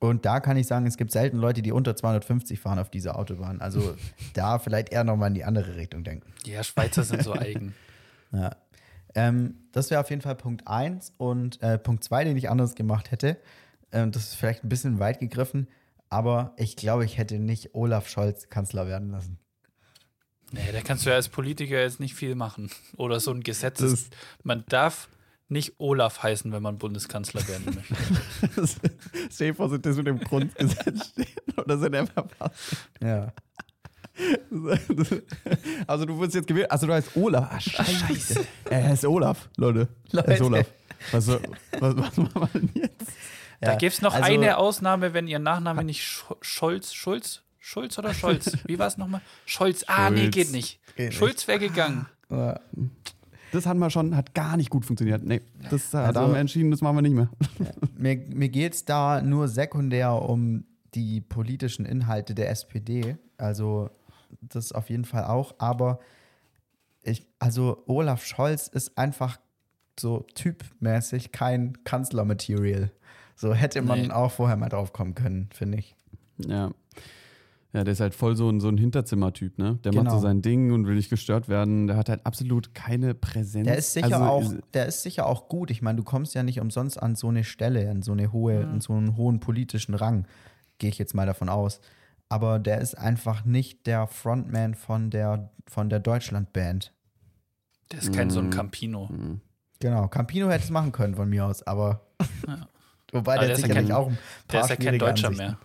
Und 0.00 0.24
da 0.24 0.38
kann 0.38 0.56
ich 0.56 0.66
sagen, 0.68 0.86
es 0.86 0.96
gibt 0.96 1.10
selten 1.10 1.38
Leute, 1.38 1.60
die 1.60 1.72
unter 1.72 1.96
250 1.96 2.60
fahren 2.60 2.78
auf 2.78 2.90
dieser 2.90 3.18
Autobahn. 3.18 3.60
Also 3.60 3.96
da 4.34 4.58
vielleicht 4.58 4.90
eher 4.90 5.04
nochmal 5.04 5.28
in 5.28 5.34
die 5.34 5.44
andere 5.44 5.76
Richtung 5.76 6.04
denken. 6.04 6.32
Ja, 6.44 6.62
Schweizer 6.62 7.02
sind 7.02 7.24
so 7.24 7.32
eigen. 7.38 7.74
Ja. 8.32 8.56
Ähm, 9.14 9.54
das 9.72 9.90
wäre 9.90 10.00
auf 10.00 10.10
jeden 10.10 10.22
Fall 10.22 10.36
Punkt 10.36 10.68
1. 10.68 11.14
Und 11.16 11.60
äh, 11.62 11.78
Punkt 11.78 12.04
2, 12.04 12.24
den 12.24 12.36
ich 12.36 12.48
anders 12.48 12.74
gemacht 12.74 13.10
hätte, 13.10 13.38
ähm, 13.90 14.12
das 14.12 14.24
ist 14.24 14.34
vielleicht 14.34 14.62
ein 14.62 14.68
bisschen 14.68 15.00
weit 15.00 15.18
gegriffen, 15.18 15.66
aber 16.10 16.54
ich 16.56 16.76
glaube, 16.76 17.04
ich 17.04 17.18
hätte 17.18 17.38
nicht 17.38 17.74
Olaf 17.74 18.08
Scholz 18.08 18.48
Kanzler 18.48 18.86
werden 18.86 19.10
lassen. 19.10 19.38
Nee, 20.50 20.72
da 20.72 20.80
kannst 20.80 21.04
du 21.04 21.10
ja 21.10 21.16
als 21.16 21.28
Politiker 21.28 21.80
jetzt 21.80 22.00
nicht 22.00 22.14
viel 22.14 22.34
machen. 22.34 22.70
Oder 22.96 23.20
so 23.20 23.30
ein 23.32 23.42
Gesetz 23.42 23.80
ist, 23.80 24.16
man 24.42 24.64
darf 24.68 25.08
nicht 25.48 25.74
Olaf 25.78 26.22
heißen, 26.22 26.52
wenn 26.52 26.62
man 26.62 26.78
Bundeskanzler 26.78 27.46
werden 27.48 27.74
möchte. 27.74 28.76
Stell 29.30 29.48
dir 29.48 29.54
vor, 29.54 29.68
sind 29.68 29.84
das 29.84 29.96
mit 29.96 30.06
dem 30.06 30.20
Grundgesetz 30.20 31.08
stehen 31.08 31.26
oder 31.56 31.78
sind 31.78 31.94
er 31.94 32.06
verpasst? 32.06 32.76
Ja. 33.02 33.32
Also 35.86 36.04
du 36.06 36.16
wurdest 36.16 36.34
jetzt 36.34 36.46
gewählt. 36.48 36.70
Also 36.70 36.86
du 36.86 36.92
heißt 36.92 37.16
Olaf. 37.16 37.48
Ah, 37.52 37.60
scheiße. 37.60 38.44
Er 38.68 38.88
heißt 38.88 39.04
Olaf, 39.04 39.48
Leute. 39.56 39.88
Er 40.12 40.26
heißt 40.26 40.40
Leute. 40.40 40.44
Olaf. 40.44 40.66
Was, 41.12 41.28
was, 41.28 41.96
was 41.96 42.16
machen 42.16 42.34
wir 42.34 42.48
denn 42.60 42.70
jetzt? 42.74 43.12
Da 43.60 43.74
gibt 43.74 43.94
es 43.94 44.02
noch 44.02 44.14
also- 44.14 44.26
eine 44.26 44.56
Ausnahme, 44.58 45.14
wenn 45.14 45.26
ihr 45.26 45.38
Nachname 45.38 45.84
nicht 45.84 46.02
Sch 46.02 46.24
Scholz, 46.40 46.92
Schulz, 46.92 47.42
Schulz 47.58 47.98
oder 47.98 48.14
Scholz? 48.14 48.56
Wie 48.66 48.78
war 48.78 48.86
es 48.86 48.96
nochmal? 48.96 49.20
Scholz. 49.46 49.84
Ah, 49.88 50.10
nee, 50.10 50.22
Schulz. 50.22 50.34
geht 50.34 50.52
nicht. 50.52 50.80
Geht 50.96 51.14
Schulz 51.14 51.46
wäre 51.48 51.58
gegangen. 51.58 52.06
Das 53.50 53.64
hatten 53.64 53.78
wir 53.78 53.88
schon, 53.88 54.14
hat 54.14 54.34
gar 54.34 54.58
nicht 54.58 54.68
gut 54.68 54.84
funktioniert. 54.84 55.24
Nee, 55.24 55.40
das, 55.70 55.94
äh, 55.94 55.96
Also- 55.96 56.12
da 56.12 56.20
haben 56.20 56.32
wir 56.34 56.38
entschieden, 56.38 56.70
das 56.70 56.82
machen 56.82 56.96
wir 56.96 57.02
nicht 57.02 57.14
mehr. 57.14 57.30
Mir, 57.96 58.16
mir 58.16 58.50
geht 58.50 58.74
es 58.74 58.84
da 58.84 59.22
nur 59.22 59.48
sekundär 59.48 60.12
um 60.12 60.64
die 60.94 61.22
politischen 61.22 61.86
Inhalte 61.86 62.34
der 62.34 62.50
SPD. 62.50 63.16
Also 63.38 63.88
das 64.42 64.72
auf 64.72 64.90
jeden 64.90 65.06
Fall 65.06 65.24
auch. 65.24 65.54
Aber 65.56 65.98
ich, 67.02 67.26
also 67.38 67.82
Olaf 67.86 68.24
Scholz 68.26 68.68
ist 68.68 68.98
einfach 68.98 69.38
so 69.98 70.26
typmäßig 70.34 71.32
kein 71.32 71.82
Kanzlermaterial. 71.84 72.90
So 73.40 73.54
hätte 73.54 73.82
man 73.82 74.00
Nee. 74.02 74.10
auch 74.10 74.32
vorher 74.32 74.56
mal 74.56 74.68
drauf 74.68 74.92
kommen 74.92 75.14
können, 75.14 75.48
finde 75.54 75.78
ich. 75.78 75.96
Ja. 76.38 76.72
Ja, 77.72 77.84
der 77.84 77.92
ist 77.92 78.00
halt 78.00 78.14
voll 78.14 78.34
so 78.34 78.48
ein, 78.48 78.60
so 78.60 78.68
ein 78.68 78.78
Hinterzimmertyp, 78.78 79.58
ne? 79.58 79.78
Der 79.84 79.92
macht 79.92 80.06
Genau. 80.06 80.16
so 80.16 80.22
sein 80.22 80.40
Ding 80.42 80.72
und 80.72 80.86
will 80.86 80.94
nicht 80.96 81.10
gestört 81.10 81.48
werden. 81.48 81.86
Der 81.86 81.96
hat 81.96 82.08
halt 82.08 82.24
absolut 82.26 82.74
keine 82.74 83.14
Präsenz. 83.14 83.66
Der 83.66 83.76
ist 83.76 83.92
sicher 83.92 84.20
Also, 84.20 84.24
auch, 84.24 84.54
der 84.72 84.86
ist 84.86 85.02
sicher 85.02 85.26
auch 85.26 85.48
gut. 85.48 85.70
Ich 85.70 85.82
meine, 85.82 85.96
du 85.98 86.02
kommst 86.02 86.34
ja 86.34 86.42
nicht 86.42 86.60
umsonst 86.60 87.00
an 87.00 87.14
so 87.14 87.28
eine 87.28 87.44
Stelle, 87.44 87.90
an 87.90 88.02
so 88.02 88.12
eine 88.12 88.32
hohe, 88.32 88.66
an 88.66 88.80
so 88.80 88.94
einen 88.94 89.16
hohen 89.16 89.38
politischen 89.38 89.94
Rang, 89.94 90.26
gehe 90.78 90.88
ich 90.90 90.98
jetzt 90.98 91.14
mal 91.14 91.26
davon 91.26 91.48
aus. 91.50 91.80
Aber 92.30 92.58
der 92.58 92.80
ist 92.80 92.96
einfach 92.96 93.44
nicht 93.44 93.86
der 93.86 94.06
Frontman 94.06 94.74
von 94.74 95.10
der, 95.10 95.50
von 95.68 95.90
der 95.90 96.00
Deutschlandband. 96.00 96.92
Der 97.92 97.98
ist 98.00 98.12
kein 98.14 98.30
so 98.30 98.40
ein 98.40 98.46
Mhm. 98.46 98.50
Campino. 98.50 99.06
Mhm. 99.12 99.40
Genau, 99.78 100.08
Campino 100.08 100.48
hätte 100.48 100.64
es 100.64 100.70
machen 100.70 100.90
können 100.92 101.14
von 101.14 101.28
mir 101.28 101.44
aus, 101.46 101.62
aber 101.62 102.00
Ja. 102.46 102.66
Wobei 103.12 103.36
der, 103.38 103.46
der 103.48 103.52
ist 103.56 103.60
ja 103.62 103.66
sicherlich 103.68 103.88
kein- 103.90 103.96
auch 103.96 104.08
ein 104.08 104.14
paar 104.16 104.20
Der 104.48 104.60
ist 104.62 104.68
ja 104.70 104.76
kein 104.76 104.98
Deutscher 104.98 105.28
Ansichten. 105.28 105.56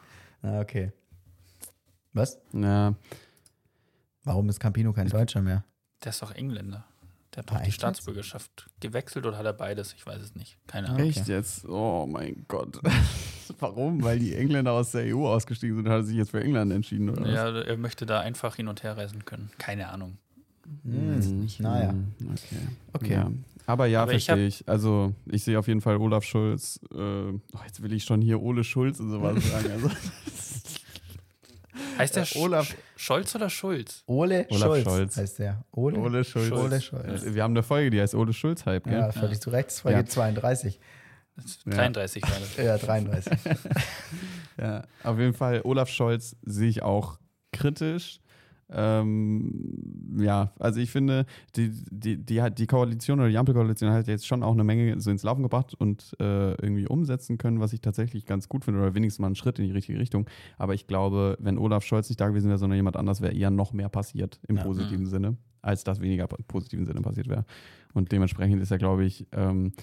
mehr. 0.41 0.53
Ah, 0.53 0.61
okay. 0.61 0.91
Was? 2.13 2.39
Ja, 2.53 2.93
Warum 4.25 4.47
ist 4.49 4.59
Campino 4.59 4.93
kein 4.93 5.09
Deutscher 5.09 5.41
mehr? 5.41 5.63
Der 6.03 6.11
ist 6.11 6.21
doch 6.21 6.31
Engländer. 6.31 6.85
Der 7.35 7.43
hat 7.43 7.49
Ah, 7.51 7.53
doch 7.55 7.55
die 7.55 7.61
echt 7.63 7.65
jetzt? 7.67 7.75
Staatsbürgerschaft 7.75 8.69
gewechselt 8.79 9.25
oder 9.25 9.37
hat 9.37 9.45
er 9.45 9.53
beides? 9.53 9.93
Ich 9.93 10.05
weiß 10.05 10.21
es 10.21 10.35
nicht. 10.35 10.57
Keine 10.67 10.87
Ah, 10.87 10.93
Ahnung. 10.93 11.07
echt 11.09 11.27
jetzt? 11.27 11.65
Oh 11.67 12.05
mein 12.05 12.45
Gott. 12.47 12.79
Warum? 13.59 14.01
Weil 14.03 14.19
die 14.19 14.35
Engländer 14.35 14.71
aus 14.71 14.91
der 14.91 15.03
EU 15.13 15.27
ausgestiegen 15.27 15.75
sind, 15.75 15.87
hat 15.89 15.95
er 15.97 16.03
sich 16.03 16.15
jetzt 16.15 16.31
für 16.31 16.41
England 16.41 16.71
entschieden, 16.71 17.09
oder? 17.09 17.27
Ja, 17.29 17.49
er 17.61 17.77
möchte 17.77 18.05
da 18.05 18.19
einfach 18.21 18.55
hin 18.55 18.67
und 18.69 18.83
her 18.83 18.95
reisen 18.95 19.25
können. 19.25 19.49
Keine 19.57 19.89
Ahnung. 19.89 20.17
Hm, 20.83 21.47
naja. 21.59 21.89
Hm, 21.91 22.13
Okay. 22.33 22.57
Okay. 22.93 23.13
Ja. 23.13 23.31
Aber 23.65 23.85
ja, 23.85 24.03
Aber 24.03 24.13
ich 24.13 24.25
verstehe 24.25 24.47
ich. 24.47 24.67
Also, 24.67 25.13
ich 25.25 25.43
sehe 25.43 25.57
auf 25.57 25.67
jeden 25.67 25.79
Fall 25.81 25.97
Olaf 25.97 26.23
Schulz. 26.25 26.79
Äh, 26.91 26.97
oh, 26.97 27.39
jetzt 27.65 27.81
will 27.81 27.93
ich 27.93 28.03
schon 28.03 28.21
hier 28.21 28.41
Ole 28.41 28.63
Schulz 28.63 28.99
und 28.99 29.09
sowas 29.09 29.41
sagen. 29.51 29.71
Also, 29.71 29.89
Heißt 31.97 32.15
der 32.15 32.23
Äh, 32.23 32.39
Olaf- 32.39 32.67
Sch 32.69 32.75
Scholz 32.95 33.35
oder 33.35 33.49
Schulz? 33.49 34.03
Ole 34.05 34.45
Olaf 34.49 34.61
Scholz, 34.61 34.83
Scholz. 34.83 35.17
heißt 35.17 35.39
der. 35.39 35.63
Ole, 35.71 35.99
Ole 35.99 36.23
Schulz. 36.23 36.51
Ole 36.51 36.81
Scholz. 36.81 37.25
Wir 37.25 37.43
haben 37.43 37.53
eine 37.53 37.63
Folge, 37.63 37.89
die 37.89 37.99
heißt 38.01 38.15
Ole 38.15 38.31
Schulz 38.33 38.65
Hype, 38.65 38.83
gell? 38.85 38.93
Ja, 38.93 39.11
völlig 39.11 39.39
zu 39.41 39.49
Recht. 39.49 39.71
Folge 39.71 39.99
Ja. 39.99 40.05
32. 40.05 40.79
Das 41.35 41.45
ist 41.45 41.65
Ja. 41.65 41.71
33 41.73 42.23
war 42.23 42.39
das. 42.39 42.57
Ja, 42.57 42.77
33. 42.77 43.33
Ja, 44.57 44.83
auf 45.03 45.17
jeden 45.17 45.33
Fall, 45.33 45.61
Olaf 45.63 45.89
Scholz 45.89 46.35
sehe 46.43 46.69
ich 46.69 46.83
auch 46.83 47.17
kritisch. 47.51 48.19
Ähm, 48.75 50.15
ja, 50.19 50.51
also 50.59 50.79
ich 50.79 50.91
finde, 50.91 51.25
die, 51.55 51.71
die, 51.91 52.17
die, 52.17 52.41
hat, 52.41 52.57
die 52.59 52.67
Koalition 52.67 53.19
oder 53.19 53.29
die 53.29 53.37
Ampelkoalition 53.37 53.91
hat 53.91 54.07
jetzt 54.07 54.27
schon 54.27 54.43
auch 54.43 54.53
eine 54.53 54.63
Menge 54.63 54.99
so 54.99 55.11
ins 55.11 55.23
Laufen 55.23 55.43
gebracht 55.43 55.75
und 55.77 56.15
äh, 56.19 56.51
irgendwie 56.55 56.87
umsetzen 56.87 57.37
können, 57.37 57.59
was 57.59 57.73
ich 57.73 57.81
tatsächlich 57.81 58.25
ganz 58.25 58.49
gut 58.49 58.65
finde, 58.65 58.79
oder 58.81 58.95
wenigstens 58.95 59.19
mal 59.19 59.27
einen 59.27 59.35
Schritt 59.35 59.59
in 59.59 59.65
die 59.65 59.71
richtige 59.71 59.99
Richtung. 59.99 60.27
Aber 60.57 60.73
ich 60.73 60.87
glaube, 60.87 61.37
wenn 61.39 61.57
Olaf 61.57 61.83
Scholz 61.83 62.09
nicht 62.09 62.19
da 62.19 62.27
gewesen 62.27 62.47
wäre, 62.47 62.57
sondern 62.57 62.77
jemand 62.77 62.97
anders, 62.97 63.21
wäre 63.21 63.33
eher 63.33 63.51
noch 63.51 63.73
mehr 63.73 63.89
passiert 63.89 64.39
im 64.47 64.57
Ja. 64.57 64.63
positiven 64.63 65.05
Sinne, 65.05 65.37
als 65.61 65.83
das 65.83 66.01
weniger 66.01 66.27
im 66.37 66.43
positiven 66.45 66.85
Sinne 66.85 67.01
passiert 67.01 67.29
wäre. 67.29 67.45
Und 67.93 68.11
dementsprechend 68.11 68.61
ist 68.61 68.71
er, 68.71 68.77
glaube 68.79 69.05
ich, 69.05 69.27
ähm, 69.31 69.73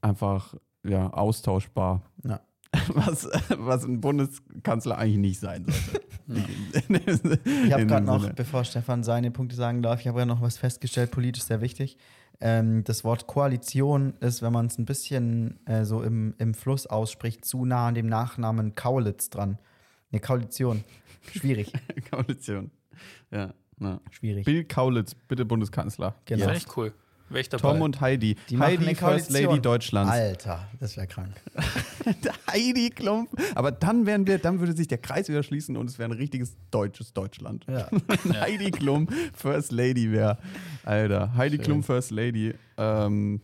einfach 0.00 0.54
ja, 0.86 1.10
austauschbar. 1.10 2.02
Ja. 2.24 2.40
Was, 2.92 3.26
was 3.56 3.84
ein 3.84 4.02
Bundeskanzler 4.02 4.98
eigentlich 4.98 5.18
nicht 5.18 5.40
sein 5.40 5.64
sollte. 5.64 6.06
Ich 6.28 7.72
habe 7.72 7.86
gerade 7.86 8.04
noch, 8.04 8.30
bevor 8.34 8.64
Stefan 8.64 9.02
seine 9.02 9.30
Punkte 9.30 9.56
sagen 9.56 9.82
darf, 9.82 10.00
ich 10.00 10.06
habe 10.06 10.18
gerade 10.18 10.28
noch 10.28 10.42
was 10.42 10.58
festgestellt, 10.58 11.10
politisch 11.10 11.44
sehr 11.44 11.60
wichtig. 11.60 11.96
Ähm, 12.40 12.84
das 12.84 13.02
Wort 13.02 13.26
Koalition 13.26 14.14
ist, 14.20 14.42
wenn 14.42 14.52
man 14.52 14.66
es 14.66 14.78
ein 14.78 14.84
bisschen 14.84 15.58
äh, 15.66 15.84
so 15.84 16.02
im, 16.02 16.34
im 16.38 16.54
Fluss 16.54 16.86
ausspricht, 16.86 17.44
zu 17.44 17.64
nah 17.64 17.88
an 17.88 17.94
dem 17.94 18.06
Nachnamen 18.06 18.74
Kaulitz 18.74 19.30
dran. 19.30 19.58
Eine 20.12 20.20
Koalition. 20.20 20.84
Schwierig. 21.32 21.72
Koalition. 22.10 22.70
Ja, 23.30 23.54
na. 23.78 24.00
Schwierig. 24.10 24.44
Bill 24.44 24.64
Kaulitz, 24.64 25.14
bitte 25.14 25.44
Bundeskanzler. 25.44 26.14
Genau. 26.26 26.44
Finde 26.44 26.58
ich 26.58 26.76
cool. 26.76 26.92
Wäre 27.28 27.40
ich 27.40 27.48
dabei. 27.48 27.72
Tom 27.72 27.82
und 27.82 28.00
Heidi. 28.00 28.36
Die 28.48 28.56
machen 28.56 28.80
Heidi 28.80 28.94
First. 28.94 29.30
Lady 29.30 29.60
Deutschlands. 29.60 30.12
Alter, 30.12 30.68
das 30.80 30.96
wäre 30.96 31.06
krank. 31.06 31.34
Heidi 32.50 32.90
Klump. 32.90 33.28
Aber 33.54 33.70
dann 33.70 34.06
wären 34.06 34.26
wir, 34.26 34.38
dann 34.38 34.60
würde 34.60 34.72
sich 34.74 34.88
der 34.88 34.98
Kreis 34.98 35.28
wieder 35.28 35.42
schließen 35.42 35.76
und 35.76 35.90
es 35.90 35.98
wäre 35.98 36.10
ein 36.10 36.16
richtiges 36.16 36.56
deutsches 36.70 37.12
Deutschland. 37.12 37.66
Ja. 37.68 37.88
Heidi 38.40 38.70
Klum 38.70 39.08
First 39.34 39.72
Lady 39.72 40.10
wäre. 40.10 40.38
Alter, 40.84 41.34
Heidi 41.36 41.56
Schön. 41.56 41.64
Klum 41.64 41.82
First 41.82 42.10
Lady. 42.10 42.54
Ähm, 42.76 43.40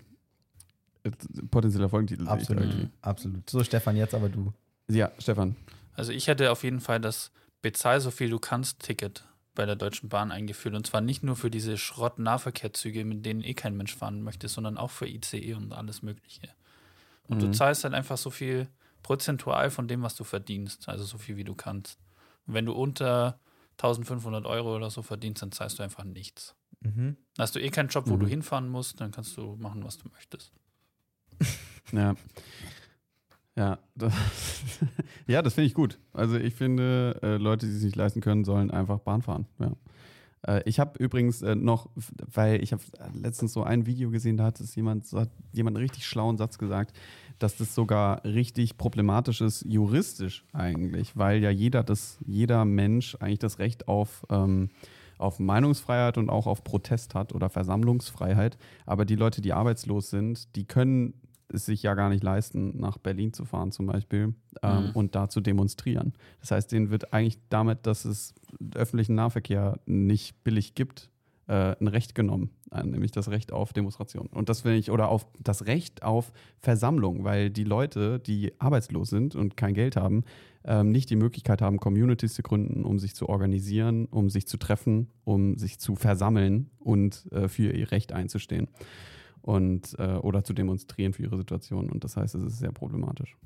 äh, 1.02 1.10
potenzieller 1.50 1.88
Folgentitel. 1.88 2.26
Absolut. 2.26 2.88
Absolut. 3.02 3.50
So, 3.50 3.62
Stefan, 3.62 3.96
jetzt 3.96 4.14
aber 4.14 4.28
du. 4.28 4.52
Ja, 4.88 5.10
Stefan. 5.18 5.56
Also 5.94 6.12
ich 6.12 6.26
hätte 6.26 6.50
auf 6.50 6.64
jeden 6.64 6.80
Fall 6.80 7.00
das 7.00 7.30
Bezahl 7.62 8.00
so 8.00 8.10
viel 8.10 8.30
du 8.30 8.38
kannst 8.38 8.80
Ticket 8.80 9.24
bei 9.54 9.66
der 9.66 9.76
Deutschen 9.76 10.08
Bahn 10.08 10.32
eingeführt. 10.32 10.74
Und 10.74 10.86
zwar 10.86 11.00
nicht 11.00 11.22
nur 11.22 11.36
für 11.36 11.50
diese 11.50 11.76
Schrott-Nahverkehrszüge, 11.78 13.04
mit 13.04 13.24
denen 13.24 13.42
eh 13.42 13.54
kein 13.54 13.76
Mensch 13.76 13.94
fahren 13.94 14.22
möchte, 14.22 14.48
sondern 14.48 14.78
auch 14.78 14.90
für 14.90 15.06
ICE 15.06 15.54
und 15.54 15.72
alles 15.72 16.02
Mögliche. 16.02 16.48
Und 17.28 17.40
du 17.42 17.46
Mhm. 17.48 17.52
zahlst 17.54 17.84
halt 17.84 17.94
einfach 17.94 18.18
so 18.18 18.30
viel 18.30 18.68
prozentual 19.02 19.70
von 19.70 19.88
dem, 19.88 20.02
was 20.02 20.14
du 20.16 20.24
verdienst. 20.24 20.88
Also 20.88 21.04
so 21.04 21.18
viel, 21.18 21.36
wie 21.36 21.44
du 21.44 21.54
kannst. 21.54 21.98
Und 22.46 22.54
wenn 22.54 22.66
du 22.66 22.72
unter 22.72 23.38
1500 23.78 24.46
Euro 24.46 24.76
oder 24.76 24.90
so 24.90 25.02
verdienst, 25.02 25.42
dann 25.42 25.52
zahlst 25.52 25.78
du 25.78 25.82
einfach 25.82 26.04
nichts. 26.04 26.54
Mhm. 26.80 27.16
Hast 27.38 27.54
du 27.54 27.60
eh 27.60 27.70
keinen 27.70 27.88
Job, 27.88 28.04
wo 28.08 28.16
Mhm. 28.16 28.20
du 28.20 28.26
hinfahren 28.26 28.68
musst, 28.68 29.00
dann 29.00 29.10
kannst 29.10 29.36
du 29.36 29.56
machen, 29.56 29.84
was 29.84 29.98
du 29.98 30.08
möchtest. 30.10 30.52
Ja. 31.92 32.14
Ja, 33.56 33.78
das, 33.94 34.12
ja, 35.26 35.42
das 35.42 35.54
finde 35.54 35.66
ich 35.66 35.74
gut. 35.74 35.98
Also 36.12 36.36
ich 36.36 36.54
finde, 36.54 37.18
äh, 37.22 37.36
Leute, 37.36 37.66
die 37.66 37.72
es 37.72 37.82
nicht 37.82 37.96
leisten 37.96 38.20
können, 38.20 38.44
sollen 38.44 38.70
einfach 38.70 38.98
Bahn 38.98 39.22
fahren. 39.22 39.46
Ja. 39.58 39.72
Äh, 40.46 40.62
ich 40.66 40.80
habe 40.80 40.98
übrigens 41.02 41.42
äh, 41.42 41.54
noch, 41.54 41.88
weil 42.32 42.62
ich 42.62 42.72
habe 42.72 42.82
letztens 43.14 43.52
so 43.52 43.62
ein 43.62 43.86
Video 43.86 44.10
gesehen, 44.10 44.36
da 44.36 44.44
hat 44.44 44.60
es 44.60 44.74
jemand, 44.74 45.10
hat 45.12 45.30
jemand 45.52 45.76
einen 45.76 45.84
richtig 45.84 46.06
schlauen 46.06 46.36
Satz 46.36 46.58
gesagt, 46.58 46.96
dass 47.38 47.56
das 47.56 47.74
sogar 47.74 48.24
richtig 48.24 48.76
problematisch 48.76 49.40
ist, 49.40 49.64
juristisch 49.64 50.44
eigentlich, 50.52 51.16
weil 51.16 51.42
ja 51.42 51.50
jeder, 51.50 51.82
das, 51.82 52.18
jeder 52.26 52.64
Mensch 52.64 53.16
eigentlich 53.20 53.40
das 53.40 53.58
Recht 53.58 53.88
auf, 53.88 54.24
ähm, 54.30 54.70
auf 55.18 55.38
Meinungsfreiheit 55.38 56.18
und 56.18 56.28
auch 56.28 56.46
auf 56.46 56.64
Protest 56.64 57.14
hat 57.14 57.34
oder 57.34 57.48
Versammlungsfreiheit. 57.48 58.56
Aber 58.86 59.04
die 59.04 59.16
Leute, 59.16 59.40
die 59.40 59.52
arbeitslos 59.52 60.10
sind, 60.10 60.54
die 60.56 60.64
können 60.64 61.14
es 61.54 61.64
sich 61.66 61.82
ja 61.82 61.94
gar 61.94 62.08
nicht 62.10 62.22
leisten, 62.22 62.78
nach 62.78 62.98
Berlin 62.98 63.32
zu 63.32 63.44
fahren 63.44 63.72
zum 63.72 63.86
Beispiel 63.86 64.34
ähm, 64.62 64.84
Mhm. 64.84 64.90
und 64.90 65.14
da 65.14 65.28
zu 65.28 65.40
demonstrieren. 65.40 66.12
Das 66.40 66.50
heißt, 66.50 66.70
denen 66.72 66.90
wird 66.90 67.12
eigentlich 67.12 67.38
damit, 67.48 67.86
dass 67.86 68.04
es 68.04 68.34
öffentlichen 68.74 69.14
Nahverkehr 69.14 69.78
nicht 69.86 70.44
billig 70.44 70.74
gibt, 70.74 71.10
äh, 71.46 71.76
ein 71.78 71.88
Recht 71.88 72.14
genommen, 72.14 72.50
äh, 72.72 72.82
nämlich 72.82 73.10
das 73.10 73.28
Recht 73.28 73.52
auf 73.52 73.72
Demonstration. 73.72 74.28
Und 74.28 74.48
das 74.48 74.64
will 74.64 74.74
ich, 74.74 74.90
oder 74.90 75.08
auf 75.08 75.26
das 75.40 75.66
Recht 75.66 76.02
auf 76.02 76.32
Versammlung, 76.60 77.24
weil 77.24 77.50
die 77.50 77.64
Leute, 77.64 78.18
die 78.18 78.52
arbeitslos 78.58 79.10
sind 79.10 79.34
und 79.34 79.56
kein 79.56 79.74
Geld 79.74 79.96
haben, 79.96 80.24
ähm, 80.64 80.90
nicht 80.90 81.10
die 81.10 81.16
Möglichkeit 81.16 81.60
haben, 81.60 81.78
Communities 81.78 82.32
zu 82.34 82.42
gründen, 82.42 82.84
um 82.84 82.98
sich 82.98 83.14
zu 83.14 83.28
organisieren, 83.28 84.06
um 84.06 84.30
sich 84.30 84.46
zu 84.46 84.56
treffen, 84.56 85.08
um 85.24 85.58
sich 85.58 85.78
zu 85.78 85.94
versammeln 85.96 86.70
und 86.78 87.30
äh, 87.32 87.48
für 87.48 87.72
ihr 87.72 87.90
Recht 87.92 88.12
einzustehen 88.12 88.68
und 89.44 89.94
äh, 89.98 90.14
oder 90.16 90.42
zu 90.42 90.54
demonstrieren 90.54 91.12
für 91.12 91.22
ihre 91.22 91.36
Situation. 91.36 91.90
Und 91.90 92.02
das 92.02 92.16
heißt, 92.16 92.34
es 92.34 92.42
ist 92.44 92.58
sehr 92.58 92.72
problematisch. 92.72 93.36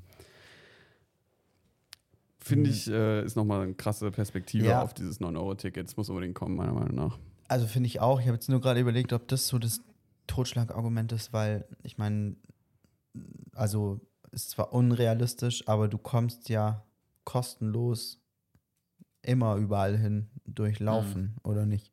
Finde 2.39 2.69
Mhm. 2.69 2.75
ich, 2.75 2.87
äh, 2.89 3.23
ist 3.23 3.35
nochmal 3.35 3.61
eine 3.63 3.73
krasse 3.73 4.09
Perspektive 4.11 4.65
Ja. 4.65 4.81
auf 4.81 4.93
dieses 4.93 5.19
9-Euro-Ticket. 5.19 5.85
Das 5.87 5.97
muss 5.97 6.09
unbedingt 6.09 6.35
kommen, 6.35 6.55
meiner 6.55 6.73
Meinung 6.73 6.95
nach. 6.95 7.19
Also 7.49 7.67
finde 7.67 7.87
ich 7.87 7.99
auch. 7.99 8.19
Ich 8.21 8.27
habe 8.27 8.35
jetzt 8.35 8.47
nur 8.49 8.61
gerade 8.61 8.79
überlegt, 8.79 9.11
ob 9.13 9.27
das 9.27 9.47
so 9.47 9.59
das 9.59 9.81
Totschlagargument 10.27 11.11
ist, 11.11 11.33
weil 11.33 11.65
ich 11.83 11.97
meine, 11.97 12.35
also 13.53 13.99
ist 14.31 14.51
zwar 14.51 14.71
unrealistisch, 14.73 15.67
aber 15.67 15.87
du 15.87 15.97
kommst 15.97 16.47
ja 16.49 16.85
kostenlos 17.25 18.21
immer 19.21 19.55
überall 19.57 19.97
hin 19.97 20.29
durchlaufen, 20.45 21.35
oder 21.43 21.65
nicht? 21.65 21.91